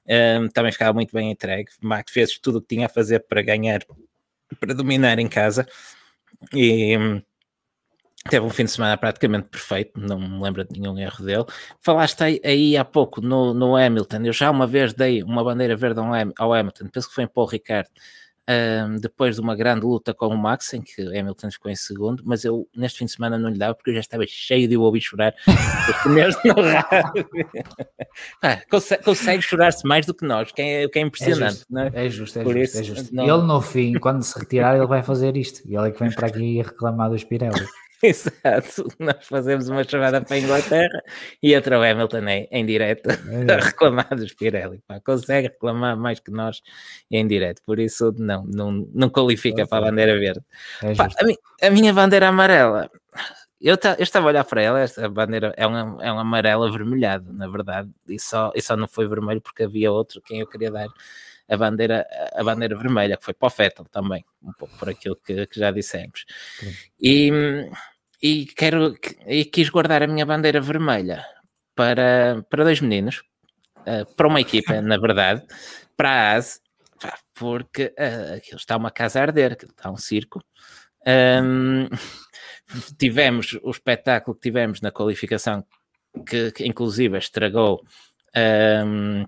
Um, 0.05 0.49
também 0.49 0.73
ficava 0.73 0.91
muito 0.91 1.13
bem 1.13 1.31
entregue. 1.31 1.71
Max 1.81 2.11
fez 2.11 2.37
tudo 2.39 2.57
o 2.57 2.61
que 2.61 2.75
tinha 2.75 2.87
a 2.87 2.89
fazer 2.89 3.21
para 3.21 3.41
ganhar, 3.41 3.79
para 4.59 4.73
dominar 4.73 5.17
em 5.17 5.29
casa. 5.29 5.65
E 6.53 7.23
Teve 8.29 8.45
um 8.45 8.49
fim 8.49 8.63
de 8.63 8.71
semana 8.71 8.97
praticamente 8.97 9.49
perfeito, 9.49 9.99
não 9.99 10.17
me 10.17 10.41
lembro 10.41 10.63
de 10.63 10.79
nenhum 10.79 10.97
erro 10.97 11.25
dele. 11.25 11.45
Falaste 11.81 12.23
aí, 12.23 12.41
aí 12.43 12.77
há 12.77 12.85
pouco 12.85 13.19
no, 13.19 13.53
no, 13.53 13.75
Hamilton, 13.75 14.21
eu 14.23 14.33
já 14.33 14.49
uma 14.49 14.65
vez 14.65 14.93
dei 14.93 15.21
uma 15.23 15.43
bandeira 15.43 15.75
verde 15.75 15.99
ao 16.37 16.53
Hamilton, 16.53 16.87
penso 16.87 17.09
que 17.09 17.15
foi 17.15 17.25
em 17.25 17.27
Paul 17.27 17.47
Ricard, 17.47 17.89
um, 18.49 18.97
depois 18.97 19.35
de 19.35 19.41
uma 19.41 19.55
grande 19.55 19.85
luta 19.85 20.13
com 20.13 20.27
o 20.27 20.37
Max, 20.37 20.73
em 20.73 20.81
que 20.81 21.01
Hamilton 21.01 21.51
ficou 21.51 21.71
em 21.71 21.75
segundo, 21.75 22.23
mas 22.25 22.43
eu 22.43 22.67
neste 22.75 22.99
fim 22.99 23.05
de 23.05 23.11
semana 23.11 23.37
não 23.37 23.49
lhe 23.49 23.57
dava 23.57 23.73
porque 23.75 23.91
eu 23.91 23.95
já 23.95 24.01
estava 24.01 24.23
cheio 24.27 24.67
de 24.67 24.75
o 24.75 24.81
ouvir 24.81 25.01
chorar. 25.01 25.33
ah, 28.41 28.61
consegue, 28.69 29.03
consegue 29.03 29.41
chorar-se 29.41 29.85
mais 29.85 30.05
do 30.05 30.13
que 30.13 30.25
nós, 30.25 30.51
que 30.51 30.61
é, 30.61 30.87
que 30.87 30.99
é 30.99 31.01
impressionante. 31.01 31.65
É 31.93 32.09
justo, 32.09 32.39
é, 32.39 32.41
é 32.41 32.45
justo, 32.45 32.47
é 32.49 32.53
justo, 32.53 32.77
é 32.77 32.83
justo. 32.83 33.15
Não... 33.15 33.23
Ele 33.23 33.47
no 33.47 33.61
fim, 33.61 33.93
quando 33.93 34.23
se 34.23 34.37
retirar, 34.37 34.75
ele 34.75 34.87
vai 34.87 35.03
fazer 35.03 35.37
isto. 35.37 35.61
E 35.65 35.75
ele 35.75 35.89
é 35.89 35.91
que 35.91 35.99
vem 35.99 36.11
para 36.11 36.27
aqui 36.27 36.61
reclamar 36.61 37.09
dos 37.09 37.23
Pirelli. 37.23 37.65
Exato, 38.05 38.85
nós 38.99 39.25
fazemos 39.25 39.69
uma 39.69 39.81
chamada 39.85 40.21
para 40.21 40.35
a 40.35 40.39
Inglaterra 40.39 41.01
e 41.41 41.53
entra 41.53 41.79
o 41.79 41.83
Hamilton 41.83 42.27
em, 42.27 42.47
em 42.51 42.65
direto 42.65 43.09
é. 43.09 43.13
a 43.53 43.57
reclamar 43.63 44.13
dos 44.13 44.33
Pirelli. 44.33 44.83
Pá, 44.85 44.99
consegue 44.99 45.47
reclamar 45.47 45.95
mais 45.95 46.19
que 46.19 46.29
nós 46.29 46.61
em 47.09 47.25
direto, 47.25 47.61
por 47.65 47.79
isso 47.79 48.13
não, 48.17 48.43
não, 48.45 48.89
não 48.93 49.09
qualifica 49.09 49.61
é 49.61 49.65
para 49.65 49.77
a 49.87 49.89
bandeira 49.89 50.19
verde. 50.19 50.41
É 50.81 50.93
Pá, 50.95 51.07
a, 51.07 51.67
a, 51.67 51.69
minha 51.69 51.93
bandeira 51.93 52.27
amarela, 52.27 52.91
eu, 53.61 53.77
eu, 53.97 54.03
estava 54.03 54.27
a 54.27 54.29
olhar 54.29 54.43
para 54.43 54.61
ela, 54.61 54.81
esta 54.81 55.07
bandeira 55.07 55.53
é 55.55 55.65
um, 55.65 56.01
é 56.01 56.11
um 56.11 56.19
amarelo 56.19 56.65
avermelhado, 56.65 57.31
na 57.31 57.47
verdade, 57.47 57.89
e 58.09 58.19
só, 58.19 58.51
e 58.53 58.61
só 58.61 58.75
não 58.75 58.87
foi 58.87 59.07
vermelho 59.07 59.39
porque 59.39 59.63
havia 59.63 59.89
outro 59.89 60.21
quem 60.21 60.41
eu 60.41 60.47
queria 60.47 60.69
dar 60.69 60.89
a 61.47 61.57
bandeira, 61.57 62.05
a 62.33 62.43
bandeira 62.43 62.77
vermelha, 62.77 63.15
que 63.15 63.23
foi 63.23 63.33
para 63.33 63.47
o 63.47 63.49
Fettel 63.49 63.85
também, 63.85 64.25
um 64.41 64.51
pouco 64.53 64.77
por 64.77 64.89
aquilo 64.89 65.15
que, 65.15 65.45
que 65.45 65.59
já 65.59 65.71
dissemos. 65.71 66.25
E 66.99 67.31
e 68.23 68.45
quero 68.45 68.95
e 69.27 69.43
quis 69.43 69.69
guardar 69.69 70.01
a 70.01 70.07
minha 70.07 70.25
bandeira 70.25 70.61
vermelha 70.61 71.25
para, 71.75 72.41
para 72.49 72.63
dois 72.63 72.79
meninos, 72.79 73.21
uh, 73.79 74.05
para 74.15 74.27
uma 74.29 74.39
equipa, 74.39 74.81
na 74.81 74.97
verdade, 74.97 75.45
para 75.97 76.09
a 76.09 76.37
ASE, 76.37 76.61
porque 77.33 77.93
uh, 77.99 78.55
está 78.55 78.77
uma 78.77 78.89
casa 78.89 79.19
a 79.19 79.23
arder, 79.23 79.57
está 79.61 79.91
um 79.91 79.97
circo. 79.97 80.41
Um, 81.05 81.89
tivemos 82.97 83.59
o 83.61 83.71
espetáculo 83.71 84.35
que 84.35 84.43
tivemos 84.43 84.79
na 84.79 84.89
qualificação, 84.89 85.65
que, 86.25 86.49
que 86.53 86.65
inclusive 86.65 87.17
estragou 87.17 87.83
um, 88.85 89.25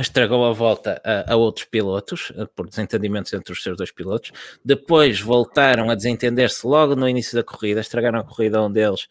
estragou 0.00 0.44
a 0.46 0.52
volta 0.52 1.00
a, 1.04 1.32
a, 1.32 1.36
outros 1.36 1.66
pilotos, 1.66 2.32
eh, 2.36 2.46
por 2.56 2.68
desentendimentos 2.68 3.32
entre 3.32 3.52
os 3.52 3.62
seus 3.62 3.76
dois 3.76 3.92
pilotos. 3.92 4.32
Depois 4.64 5.20
voltaram 5.20 5.90
a 5.90 5.94
desentender-se 5.94 6.66
logo 6.66 6.96
no 6.96 7.08
início 7.08 7.36
da 7.36 7.44
corrida, 7.44 7.80
estragaram 7.80 8.18
a 8.20 8.24
corrida 8.24 8.62
um 8.62 8.72
deles 8.72 9.06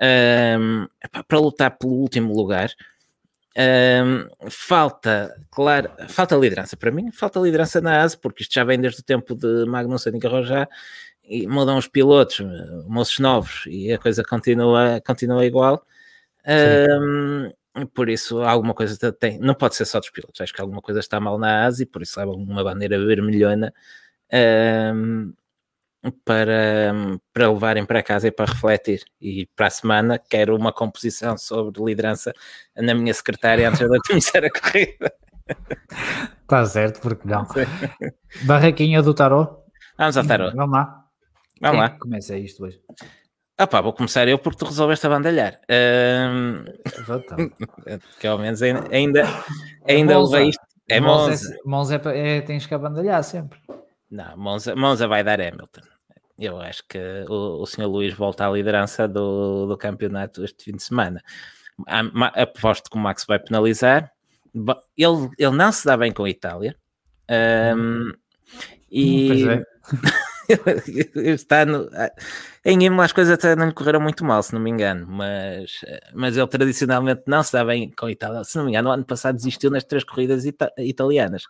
um, 0.00 0.04
ehm, 0.04 0.86
para 1.26 1.38
lutar 1.38 1.78
pelo 1.78 1.94
último 1.94 2.34
lugar. 2.34 2.70
Um, 3.56 3.60
ehm, 3.62 4.28
falta, 4.50 5.34
claro, 5.50 5.90
falta 6.08 6.36
liderança 6.36 6.76
para 6.76 6.90
mim, 6.90 7.10
falta 7.10 7.40
liderança 7.40 7.80
na 7.80 8.02
ASE, 8.02 8.18
porque 8.18 8.42
isto 8.42 8.52
já 8.52 8.64
vem 8.64 8.78
desde 8.78 9.00
o 9.00 9.04
tempo 9.04 9.34
de 9.34 9.64
Magnussen 9.64 10.14
e 10.14 10.18
Garrojá, 10.18 10.68
e 11.24 11.46
mudam 11.46 11.78
os 11.78 11.88
pilotos, 11.88 12.40
eh, 12.40 12.44
moços 12.86 13.18
novos, 13.18 13.64
e 13.66 13.92
a 13.92 13.98
coisa 13.98 14.22
continua, 14.22 15.00
continua 15.04 15.46
igual. 15.46 15.82
Um, 16.46 17.50
por 17.94 18.08
isso 18.08 18.42
alguma 18.42 18.74
coisa 18.74 19.12
tem, 19.12 19.38
não 19.38 19.54
pode 19.54 19.76
ser 19.76 19.84
só 19.84 19.98
dos 19.98 20.10
pilotos, 20.10 20.40
acho 20.40 20.52
que 20.52 20.60
alguma 20.60 20.80
coisa 20.80 21.00
está 21.00 21.20
mal 21.20 21.38
na 21.38 21.66
ASI, 21.66 21.86
por 21.86 22.02
isso 22.02 22.18
leva 22.18 22.32
uma 22.32 22.64
bandeira 22.64 22.98
vermelhona 23.04 23.72
um, 24.32 25.32
para, 26.24 26.92
para 27.32 27.50
levarem 27.50 27.84
para 27.84 28.02
casa 28.02 28.28
e 28.28 28.30
para 28.30 28.52
refletir. 28.52 29.04
E 29.20 29.46
para 29.56 29.66
a 29.66 29.70
semana 29.70 30.18
quero 30.18 30.56
uma 30.56 30.72
composição 30.72 31.36
sobre 31.36 31.82
liderança 31.82 32.32
na 32.76 32.94
minha 32.94 33.12
secretária 33.12 33.68
antes 33.68 33.80
de 33.80 34.00
começar 34.06 34.44
a 34.44 34.50
corrida. 34.50 35.12
Está 36.42 36.64
certo, 36.66 37.00
porque 37.00 37.28
não? 37.28 37.46
Barraquinha 38.44 39.02
do 39.02 39.14
Tarot. 39.14 39.56
Vamos 39.98 40.16
ao 40.16 40.26
Tarot. 40.26 40.54
Vamos 40.54 40.76
lá. 40.76 41.04
Vamos 41.60 41.76
Quem 41.76 41.80
lá. 41.80 41.90
Começa 41.90 42.36
isto 42.36 42.64
hoje. 42.64 42.80
Ah 43.58 43.66
pá, 43.66 43.80
vou 43.80 43.92
começar 43.92 44.28
eu 44.28 44.38
porque 44.38 44.58
tu 44.58 44.66
resolveste 44.66 45.06
abandalhar. 45.06 45.58
Um... 45.70 46.64
que 48.20 48.26
ao 48.26 48.38
menos 48.38 48.60
ainda, 48.60 48.84
ainda, 48.90 49.24
ainda 49.88 50.18
levei 50.18 50.50
isto. 50.50 50.66
É 50.88 51.00
Monza. 51.00 51.56
Monza 51.64 52.00
é, 52.12 52.36
é, 52.36 52.40
tens 52.42 52.66
que 52.66 52.74
abandalhar 52.74 53.22
sempre. 53.24 53.58
Não, 54.10 54.36
Monza, 54.36 54.76
Monza 54.76 55.08
vai 55.08 55.24
dar 55.24 55.40
Hamilton. 55.40 55.80
Eu 56.38 56.60
acho 56.60 56.86
que 56.86 56.98
o, 57.28 57.62
o 57.62 57.66
senhor 57.66 57.88
Luís 57.88 58.12
volta 58.12 58.46
à 58.46 58.50
liderança 58.50 59.08
do, 59.08 59.66
do 59.66 59.76
campeonato 59.76 60.44
este 60.44 60.64
fim 60.64 60.76
de 60.76 60.82
semana. 60.82 61.22
Aposto 62.34 62.90
que 62.90 62.96
o 62.96 63.00
Max 63.00 63.24
vai 63.24 63.38
penalizar. 63.38 64.12
Ele, 64.96 65.30
ele 65.38 65.56
não 65.56 65.72
se 65.72 65.86
dá 65.86 65.96
bem 65.96 66.12
com 66.12 66.24
a 66.24 66.30
Itália. 66.30 66.76
Um, 67.74 68.12
e... 68.90 69.28
Pois 69.28 69.46
é. 69.46 69.62
está 71.16 71.64
no, 71.64 71.88
em 72.64 72.84
Imola 72.84 73.04
as 73.04 73.12
coisas 73.12 73.34
até 73.34 73.54
não 73.56 73.66
lhe 73.66 73.74
correram 73.74 74.00
muito 74.00 74.24
mal, 74.24 74.42
se 74.42 74.52
não 74.52 74.60
me 74.60 74.70
engano, 74.70 75.06
mas, 75.08 75.80
mas 76.14 76.36
ele 76.36 76.46
tradicionalmente 76.46 77.22
não 77.26 77.42
se 77.42 77.52
dá 77.52 77.64
bem 77.64 77.90
com 77.90 78.06
a 78.06 78.12
Itália. 78.12 78.44
Se 78.44 78.56
não 78.56 78.64
me 78.64 78.70
engano, 78.70 78.88
no 78.88 78.94
ano 78.94 79.04
passado 79.04 79.36
desistiu 79.36 79.70
nas 79.70 79.84
três 79.84 80.04
corridas 80.04 80.44
ita 80.44 80.72
italianas. 80.78 81.44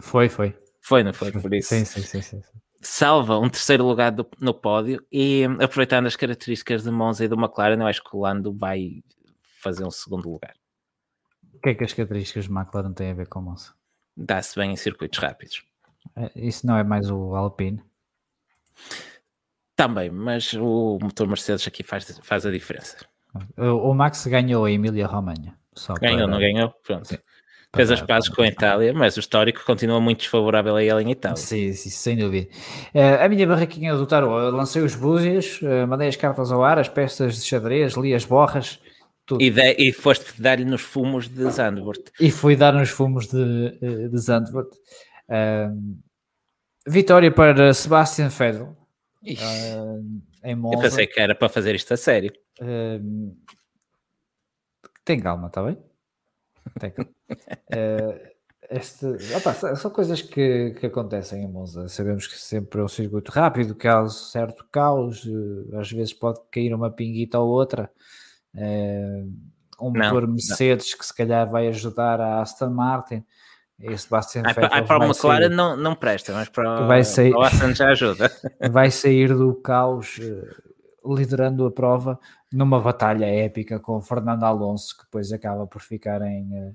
Foi, 0.00 0.28
foi. 0.28 0.56
Foi, 0.80 1.02
não 1.02 1.12
foi? 1.12 1.32
Por 1.32 1.52
isso. 1.54 1.68
Sim, 1.68 1.84
sim, 1.84 2.02
sim. 2.02 2.22
sim. 2.22 2.42
Salva 2.80 3.38
um 3.38 3.48
terceiro 3.48 3.84
lugar 3.84 4.12
do, 4.12 4.26
no 4.40 4.54
pódio 4.54 5.04
e 5.10 5.44
aproveitando 5.60 6.06
as 6.06 6.14
características 6.14 6.84
de 6.84 6.90
Monza 6.90 7.24
e 7.24 7.28
do 7.28 7.34
McLaren, 7.34 7.80
eu 7.80 7.86
acho 7.86 8.02
que 8.02 8.16
o 8.16 8.20
Lando 8.20 8.52
vai 8.56 9.02
fazer 9.60 9.84
um 9.84 9.90
segundo 9.90 10.30
lugar. 10.30 10.54
O 11.52 11.60
que 11.60 11.70
é 11.70 11.74
que 11.74 11.82
as 11.82 11.92
características 11.92 12.44
de 12.44 12.52
McLaren 12.52 12.92
têm 12.92 13.10
a 13.10 13.14
ver 13.14 13.26
com 13.26 13.42
Monza? 13.42 13.72
Dá-se 14.16 14.56
bem 14.56 14.72
em 14.72 14.76
circuitos 14.76 15.18
rápidos. 15.18 15.64
É, 16.16 16.30
isso 16.36 16.66
não 16.66 16.76
é 16.76 16.84
mais 16.84 17.10
o 17.10 17.34
Alpine? 17.34 17.82
Também, 19.76 20.10
mas 20.10 20.52
o 20.54 20.98
motor 21.00 21.28
Mercedes 21.28 21.66
aqui 21.66 21.82
faz, 21.82 22.18
faz 22.22 22.44
a 22.44 22.50
diferença. 22.50 22.96
O 23.56 23.94
Max 23.94 24.26
ganhou 24.26 24.64
a 24.64 24.70
Emília 24.70 25.06
Romanha. 25.06 25.54
ganhou, 26.00 26.18
para... 26.18 26.26
não 26.26 26.38
ganhou? 26.38 26.74
Pronto. 26.82 27.08
Sim. 27.08 27.18
Fez 27.76 27.90
as 27.90 28.00
pazes 28.00 28.30
com 28.30 28.40
a 28.42 28.46
Itália, 28.46 28.94
mas 28.94 29.16
o 29.16 29.20
histórico 29.20 29.62
continua 29.64 30.00
muito 30.00 30.20
desfavorável 30.20 30.74
a 30.74 30.82
ele 30.82 31.02
em 31.02 31.10
Itália. 31.10 31.36
Sim, 31.36 31.72
sim 31.74 31.90
sem 31.90 32.16
dúvida. 32.16 32.48
Uh, 32.94 33.22
a 33.22 33.28
minha 33.28 33.46
barraquinha 33.46 33.94
do 33.94 34.06
Tarot, 34.06 34.56
lancei 34.56 34.80
os 34.80 34.96
búzios, 34.96 35.60
uh, 35.60 35.86
mandei 35.86 36.08
as 36.08 36.16
cartas 36.16 36.50
ao 36.50 36.64
ar, 36.64 36.78
as 36.78 36.88
peças 36.88 37.36
de 37.36 37.42
xadrez, 37.42 37.92
li 37.94 38.14
as 38.14 38.24
borras, 38.24 38.80
tudo. 39.28 39.42
E, 39.42 39.50
de, 39.50 39.74
e 39.78 39.92
foste 39.92 40.40
dar-lhe 40.40 40.64
nos 40.64 40.80
fumos 40.80 41.28
de 41.28 41.50
Zandvoort. 41.50 42.10
E 42.18 42.30
fui 42.30 42.56
dar 42.56 42.72
nos 42.72 42.88
fumos 42.88 43.28
de, 43.28 43.78
eh, 43.82 44.08
de 44.08 44.18
Zandvoort. 44.18 44.70
Uh, 45.28 45.98
vitória 46.88 47.30
para 47.30 47.72
Sebastian 47.74 48.28
Vettel. 48.28 48.76
Uh, 49.22 50.22
em 50.42 50.54
Monza. 50.54 50.76
Eu 50.76 50.80
pensei 50.80 51.06
que 51.06 51.20
era 51.20 51.34
para 51.34 51.48
fazer 51.48 51.74
isto 51.74 51.92
a 51.92 51.96
sério. 51.96 52.32
Uh, 52.60 53.36
tem 55.04 55.20
calma, 55.20 55.48
está 55.48 55.62
bem? 55.62 55.78
Tem 56.78 56.90
calma. 56.90 57.10
uh, 57.30 58.28
este, 58.70 59.06
opa, 59.34 59.76
são 59.76 59.90
coisas 59.90 60.22
que, 60.22 60.70
que 60.78 60.86
acontecem 60.86 61.42
em 61.42 61.48
Monza. 61.48 61.88
Sabemos 61.88 62.26
que 62.26 62.38
sempre 62.38 62.80
é 62.80 62.84
um 62.84 62.88
circuito 62.88 63.32
rápido, 63.32 63.74
causa 63.74 64.16
certo 64.30 64.66
caos, 64.70 65.26
às 65.74 65.90
vezes 65.90 66.12
pode 66.12 66.40
cair 66.50 66.72
uma 66.72 66.90
pinguita 66.90 67.38
ou 67.38 67.48
outra. 67.48 67.90
um 69.80 69.90
motor 69.90 70.26
Mercedes 70.26 70.92
não. 70.92 70.98
que 70.98 71.06
se 71.06 71.14
calhar 71.14 71.50
vai 71.50 71.66
ajudar 71.68 72.20
a 72.20 72.40
Aston 72.40 72.70
Martin. 72.70 73.24
Esse 73.80 74.10
Bastian 74.10 74.42
ah, 74.44 74.52
Vettel 74.52 74.84
para 74.84 75.06
McLaren 75.06 75.48
não, 75.50 75.76
não 75.76 75.94
presta, 75.94 76.32
mas 76.32 76.48
para, 76.48 76.86
vai 76.86 77.04
sair, 77.04 77.30
para 77.30 77.38
o 77.38 77.42
Aston 77.42 77.74
já 77.74 77.90
ajuda. 77.90 78.32
Vai 78.72 78.90
sair 78.90 79.32
do 79.32 79.54
caos 79.54 80.18
eh, 80.20 80.48
liderando 81.06 81.64
a 81.64 81.70
prova 81.70 82.18
numa 82.52 82.80
batalha 82.80 83.26
épica 83.26 83.78
com 83.78 83.98
o 83.98 84.00
Fernando 84.00 84.42
Alonso, 84.42 84.96
que 84.96 85.04
depois 85.04 85.32
acaba 85.32 85.64
por 85.66 85.80
ficar 85.80 86.22
em, 86.22 86.48
eh, 86.52 86.72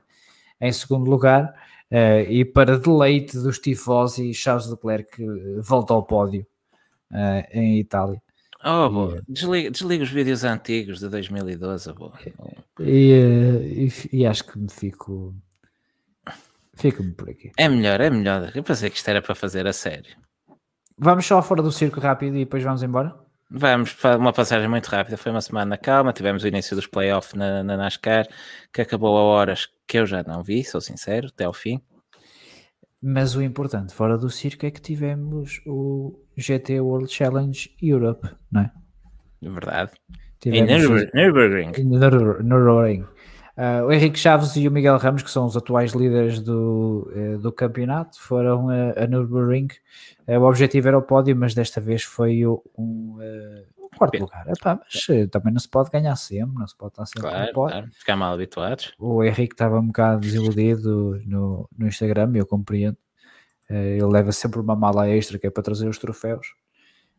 em 0.62 0.72
segundo 0.72 1.10
lugar. 1.10 1.54
Eh, 1.92 2.26
e 2.30 2.46
para 2.46 2.80
deleite 2.80 3.38
dos 3.38 3.60
tifosi, 3.60 4.34
Charles 4.34 4.70
Leclerc 4.70 5.12
volta 5.62 5.94
ao 5.94 6.04
pódio 6.04 6.46
em 7.52 7.80
Itália. 7.80 8.20
Oh, 8.66 8.90
boa. 8.90 9.22
Desliga, 9.28 9.70
desliga 9.70 10.04
os 10.04 10.10
vídeos 10.10 10.46
antigos 10.46 11.00
de 11.00 11.10
2012, 11.10 11.92
boa. 11.94 12.14
E, 12.80 13.90
e, 14.12 14.20
e 14.20 14.26
acho 14.26 14.46
que 14.46 14.58
me 14.58 14.70
fico. 14.70 15.36
Fico-me 16.76 17.12
por 17.12 17.30
aqui. 17.30 17.52
É 17.58 17.70
melhor, 17.70 18.02
é 18.02 18.10
melhor. 18.10 18.52
Eu 18.56 18.64
pensei 18.64 18.90
que 18.90 18.98
isto 18.98 19.08
era 19.08 19.22
para 19.22 19.36
fazer 19.36 19.68
a 19.68 19.74
sério. 19.74 20.16
Vamos 20.98 21.26
só 21.26 21.42
fora 21.42 21.62
do 21.62 21.72
circo 21.72 22.00
rápido 22.00 22.36
e 22.36 22.46
depois 22.46 22.64
vamos 22.64 22.84
embora? 22.84 23.16
Vamos 23.50 23.96
uma 24.20 24.34
passagem 24.34 24.68
muito 24.68 24.88
rápida. 24.88 25.18
Foi 25.18 25.32
uma 25.32 25.42
semana 25.42 25.78
calma. 25.78 26.14
Tivemos 26.14 26.44
o 26.44 26.48
início 26.48 26.76
dos 26.76 26.88
playoffs 26.88 27.34
na, 27.36 27.64
na 27.64 27.78
NASCAR, 27.78 28.28
que 28.74 28.82
acabou 28.82 29.16
a 29.18 29.22
horas 29.22 29.68
que 29.88 30.00
eu 30.00 30.06
já 30.06 30.24
não 30.24 30.42
vi, 30.42 30.64
sou 30.64 30.82
sincero, 30.82 31.28
até 31.28 31.46
ao 31.46 31.54
fim. 31.54 31.80
Mas 33.02 33.36
o 33.36 33.42
importante 33.42 33.94
fora 33.94 34.18
do 34.18 34.30
circo 34.30 34.66
é 34.66 34.72
que 34.72 34.82
tivemos 34.82 35.62
o 35.68 36.20
GT 36.38 36.80
World 36.80 37.12
Challenge 37.12 37.76
Europe, 37.82 38.30
não 38.52 38.62
é? 38.62 38.72
Verdade. 39.42 39.92
Tivemos 40.40 40.72
em 40.72 40.80
Nürburgring. 41.14 41.72
Nürburgring. 42.44 43.06
Uh, 43.56 43.86
o 43.86 43.92
Henrique 43.92 44.18
Chaves 44.18 44.56
e 44.56 44.68
o 44.68 44.72
Miguel 44.72 44.98
Ramos, 44.98 45.22
que 45.22 45.30
são 45.30 45.46
os 45.46 45.56
atuais 45.56 45.94
líderes 45.94 46.42
do, 46.42 47.08
uh, 47.16 47.38
do 47.38 47.52
campeonato, 47.52 48.20
foram 48.20 48.70
a, 48.70 49.04
a 49.04 49.08
Nürburgring. 49.08 49.68
Uh, 50.28 50.40
o 50.40 50.50
objetivo 50.50 50.88
era 50.88 50.98
o 50.98 51.04
pódio, 51.04 51.36
mas 51.36 51.54
desta 51.54 51.80
vez 51.80 52.04
foi 52.04 52.44
o, 52.48 52.64
um, 52.76 53.20
um 53.78 53.90
quarto 53.96 54.20
lugar. 54.20 54.48
Epá, 54.48 54.80
mas 54.82 55.30
também 55.30 55.54
não 55.54 55.60
se 55.60 55.70
pode 55.70 55.92
ganhar 55.92 56.16
sempre, 56.16 56.58
não 56.58 56.66
se 56.66 56.76
pode 56.76 56.94
estar 56.94 57.06
sempre 57.06 57.30
claro, 57.30 57.46
no 57.46 57.54
pódio. 57.54 57.78
Claro. 57.78 57.92
Ficar 57.94 58.16
mal 58.16 58.34
habituados. 58.34 58.94
O 58.98 59.24
Henrique 59.24 59.54
estava 59.54 59.80
um 59.80 59.88
bocado 59.88 60.22
desiludido 60.22 61.22
no, 61.24 61.70
no 61.78 61.88
Instagram, 61.88 62.32
eu 62.34 62.48
compreendo. 62.48 62.98
ele 63.70 64.06
leva 64.06 64.32
sempre 64.32 64.60
uma 64.60 64.76
mala 64.76 65.08
extra 65.08 65.38
que 65.38 65.46
é 65.46 65.52
para 65.52 65.62
trazer 65.62 65.88
os 65.88 66.00
troféus. 66.00 66.56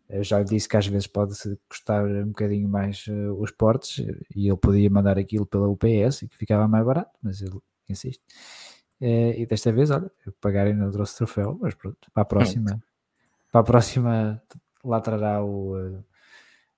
Eu 0.08 0.22
já 0.22 0.38
lhe 0.38 0.44
disse 0.44 0.68
que 0.68 0.76
às 0.76 0.86
vezes 0.86 1.06
pode 1.06 1.34
custar 1.68 2.04
um 2.04 2.28
bocadinho 2.28 2.68
mais 2.68 3.06
uh, 3.06 3.32
os 3.40 3.50
portes 3.50 4.04
e 4.34 4.48
ele 4.48 4.56
podia 4.56 4.90
mandar 4.90 5.18
aquilo 5.18 5.46
pela 5.46 5.68
UPS 5.68 6.22
e 6.22 6.28
que 6.28 6.36
ficava 6.36 6.68
mais 6.68 6.84
barato, 6.84 7.10
mas 7.22 7.40
ele 7.40 7.58
insiste. 7.88 8.22
Uh, 9.00 9.32
e 9.36 9.46
desta 9.46 9.72
vez, 9.72 9.90
olha, 9.90 10.10
eu 10.26 10.32
pagarem 10.40 10.74
não 10.74 10.90
trouxe 10.90 11.16
troféu, 11.16 11.58
mas 11.60 11.74
pronto, 11.74 11.98
para 12.12 12.22
a 12.22 12.26
próxima, 12.26 12.82
para 13.50 13.60
a 13.62 13.64
próxima 13.64 14.42
lá 14.84 15.00
trará 15.00 15.42
o, 15.42 15.74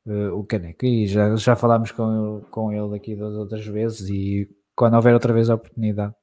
uh, 0.07 0.39
o 0.39 0.45
caneco. 0.45 0.87
E 0.87 1.07
já, 1.07 1.35
já 1.35 1.57
falámos 1.57 1.91
com, 1.91 2.45
com 2.51 2.73
ele 2.73 2.95
aqui 2.95 3.17
das 3.17 3.35
outras 3.35 3.67
vezes 3.67 4.09
e 4.09 4.49
quando 4.77 4.95
houver 4.95 5.15
outra 5.15 5.33
vez 5.33 5.51
a 5.51 5.55
oportunidade, 5.55 6.15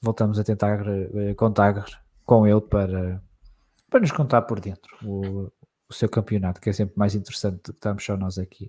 voltamos 0.00 0.38
a 0.38 0.44
tentar 0.44 0.84
contar 1.36 1.84
com 2.24 2.46
ele 2.46 2.60
para 2.60 3.20
para 3.94 4.00
nos 4.00 4.10
contar 4.10 4.42
por 4.42 4.58
dentro 4.58 4.92
o, 5.04 5.52
o 5.88 5.94
seu 5.94 6.08
campeonato, 6.08 6.60
que 6.60 6.68
é 6.68 6.72
sempre 6.72 6.94
mais 6.98 7.14
interessante 7.14 7.58
do 7.62 7.72
que 7.72 7.78
estamos 7.78 8.04
só 8.04 8.16
nós 8.16 8.38
aqui 8.38 8.68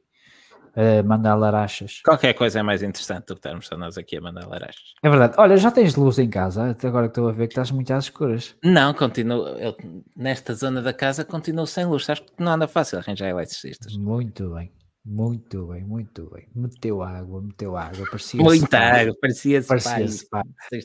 a 0.75 1.01
mandar 1.01 1.33
larachas. 1.33 2.01
Qualquer 2.05 2.35
coisa 2.35 2.59
é 2.59 2.61
mais 2.61 2.83
interessante 2.83 3.25
do 3.25 3.33
que 3.33 3.39
estarmos 3.39 3.65
só 3.65 3.75
nós 3.75 3.97
aqui 3.97 4.17
a 4.17 4.21
mandar 4.21 4.45
larachas. 4.45 4.93
É 5.01 5.09
verdade. 5.09 5.33
Olha, 5.39 5.57
já 5.57 5.71
tens 5.71 5.95
luz 5.95 6.19
em 6.19 6.29
casa, 6.29 6.69
até 6.69 6.87
agora 6.87 7.07
que 7.07 7.11
estou 7.11 7.27
a 7.27 7.31
ver 7.31 7.47
que 7.47 7.53
estás 7.53 7.71
muito 7.71 7.91
às 7.91 8.03
escuras. 8.03 8.55
Não, 8.63 8.93
continuo, 8.93 9.47
eu, 9.57 9.75
nesta 10.15 10.53
zona 10.53 10.79
da 10.79 10.93
casa 10.93 11.25
continuo 11.25 11.65
sem 11.65 11.85
luz. 11.85 12.05
Sabes 12.05 12.21
que 12.21 12.43
não 12.43 12.51
anda 12.51 12.67
fácil 12.67 12.99
arranjar 12.99 13.27
eletricistas. 13.27 13.97
Muito 13.97 14.53
bem. 14.53 14.71
Muito 15.05 15.67
bem, 15.67 15.83
muito 15.83 16.31
bem. 16.33 16.47
Meteu 16.55 17.03
água, 17.03 17.39
meteu 17.39 17.77
água, 17.77 18.07
parecia 18.09 18.41
Muita 18.41 18.79
água, 18.79 19.15
parecia-se 19.21 19.67
parecia 19.67 20.07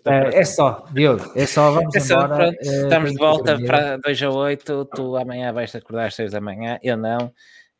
é, 0.04 0.40
é 0.40 0.44
só, 0.44 0.84
Diogo, 0.92 1.32
é 1.34 1.46
só, 1.46 1.72
vamos 1.72 1.94
é 1.96 2.00
só, 2.00 2.24
embora. 2.24 2.36
Pronto, 2.36 2.58
uh, 2.58 2.82
estamos 2.82 3.12
de 3.12 3.16
volta 3.16 3.58
para 3.58 3.96
2 3.96 4.22
a 4.22 4.30
8, 4.30 4.84
tu 4.94 5.16
amanhã 5.16 5.50
vais 5.54 5.74
acordar 5.74 6.08
às 6.08 6.14
6 6.16 6.32
da 6.32 6.40
manhã, 6.40 6.78
eu 6.82 6.98
não. 6.98 7.32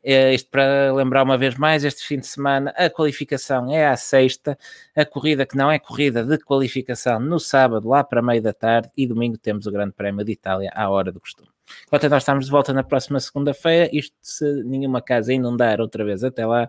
Uh, 0.04 0.32
isto 0.32 0.48
para 0.50 0.92
lembrar 0.94 1.22
uma 1.22 1.36
vez 1.36 1.56
mais, 1.56 1.84
este 1.84 2.06
fim 2.06 2.18
de 2.18 2.26
semana 2.26 2.72
a 2.76 2.88
qualificação 2.88 3.70
é 3.70 3.86
à 3.86 3.96
sexta, 3.96 4.58
a 4.96 5.04
corrida 5.04 5.44
que 5.44 5.56
não 5.56 5.70
é 5.70 5.78
corrida 5.78 6.24
de 6.24 6.38
qualificação 6.38 7.20
no 7.20 7.38
sábado, 7.38 7.88
lá 7.88 8.02
para 8.02 8.22
meio 8.22 8.42
da 8.42 8.52
tarde, 8.52 8.90
e 8.96 9.06
domingo 9.06 9.36
temos 9.36 9.66
o 9.66 9.70
Grande 9.70 9.92
Prémio 9.92 10.24
de 10.24 10.32
Itália 10.32 10.70
à 10.74 10.88
hora 10.88 11.12
do 11.12 11.20
costume. 11.20 11.50
Enquanto 11.86 12.08
nós 12.08 12.22
estamos 12.22 12.46
de 12.46 12.50
volta 12.50 12.72
na 12.72 12.82
próxima 12.82 13.20
segunda-feira, 13.20 13.88
isto 13.92 14.16
se 14.20 14.44
nenhuma 14.64 15.00
casa 15.00 15.32
inundar 15.32 15.80
outra 15.80 16.04
vez 16.04 16.24
até 16.24 16.44
lá. 16.46 16.68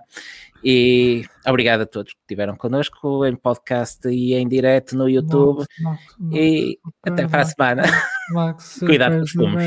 E 0.63 1.25
obrigado 1.47 1.81
a 1.81 1.85
todos 1.85 2.13
que 2.13 2.19
estiveram 2.19 2.55
connosco 2.55 3.25
em 3.25 3.35
podcast 3.35 4.07
e 4.07 4.35
em 4.35 4.47
direto 4.47 4.95
no 4.95 5.09
YouTube. 5.09 5.65
Max, 5.81 6.01
Max, 6.19 6.35
e 6.35 6.79
Max, 6.83 6.95
até 7.03 7.27
para 7.27 7.41
a 7.41 7.45
semana. 7.45 7.83
Cuidado 8.85 9.17
com 9.17 9.23
os 9.23 9.31
fumos. 9.31 9.63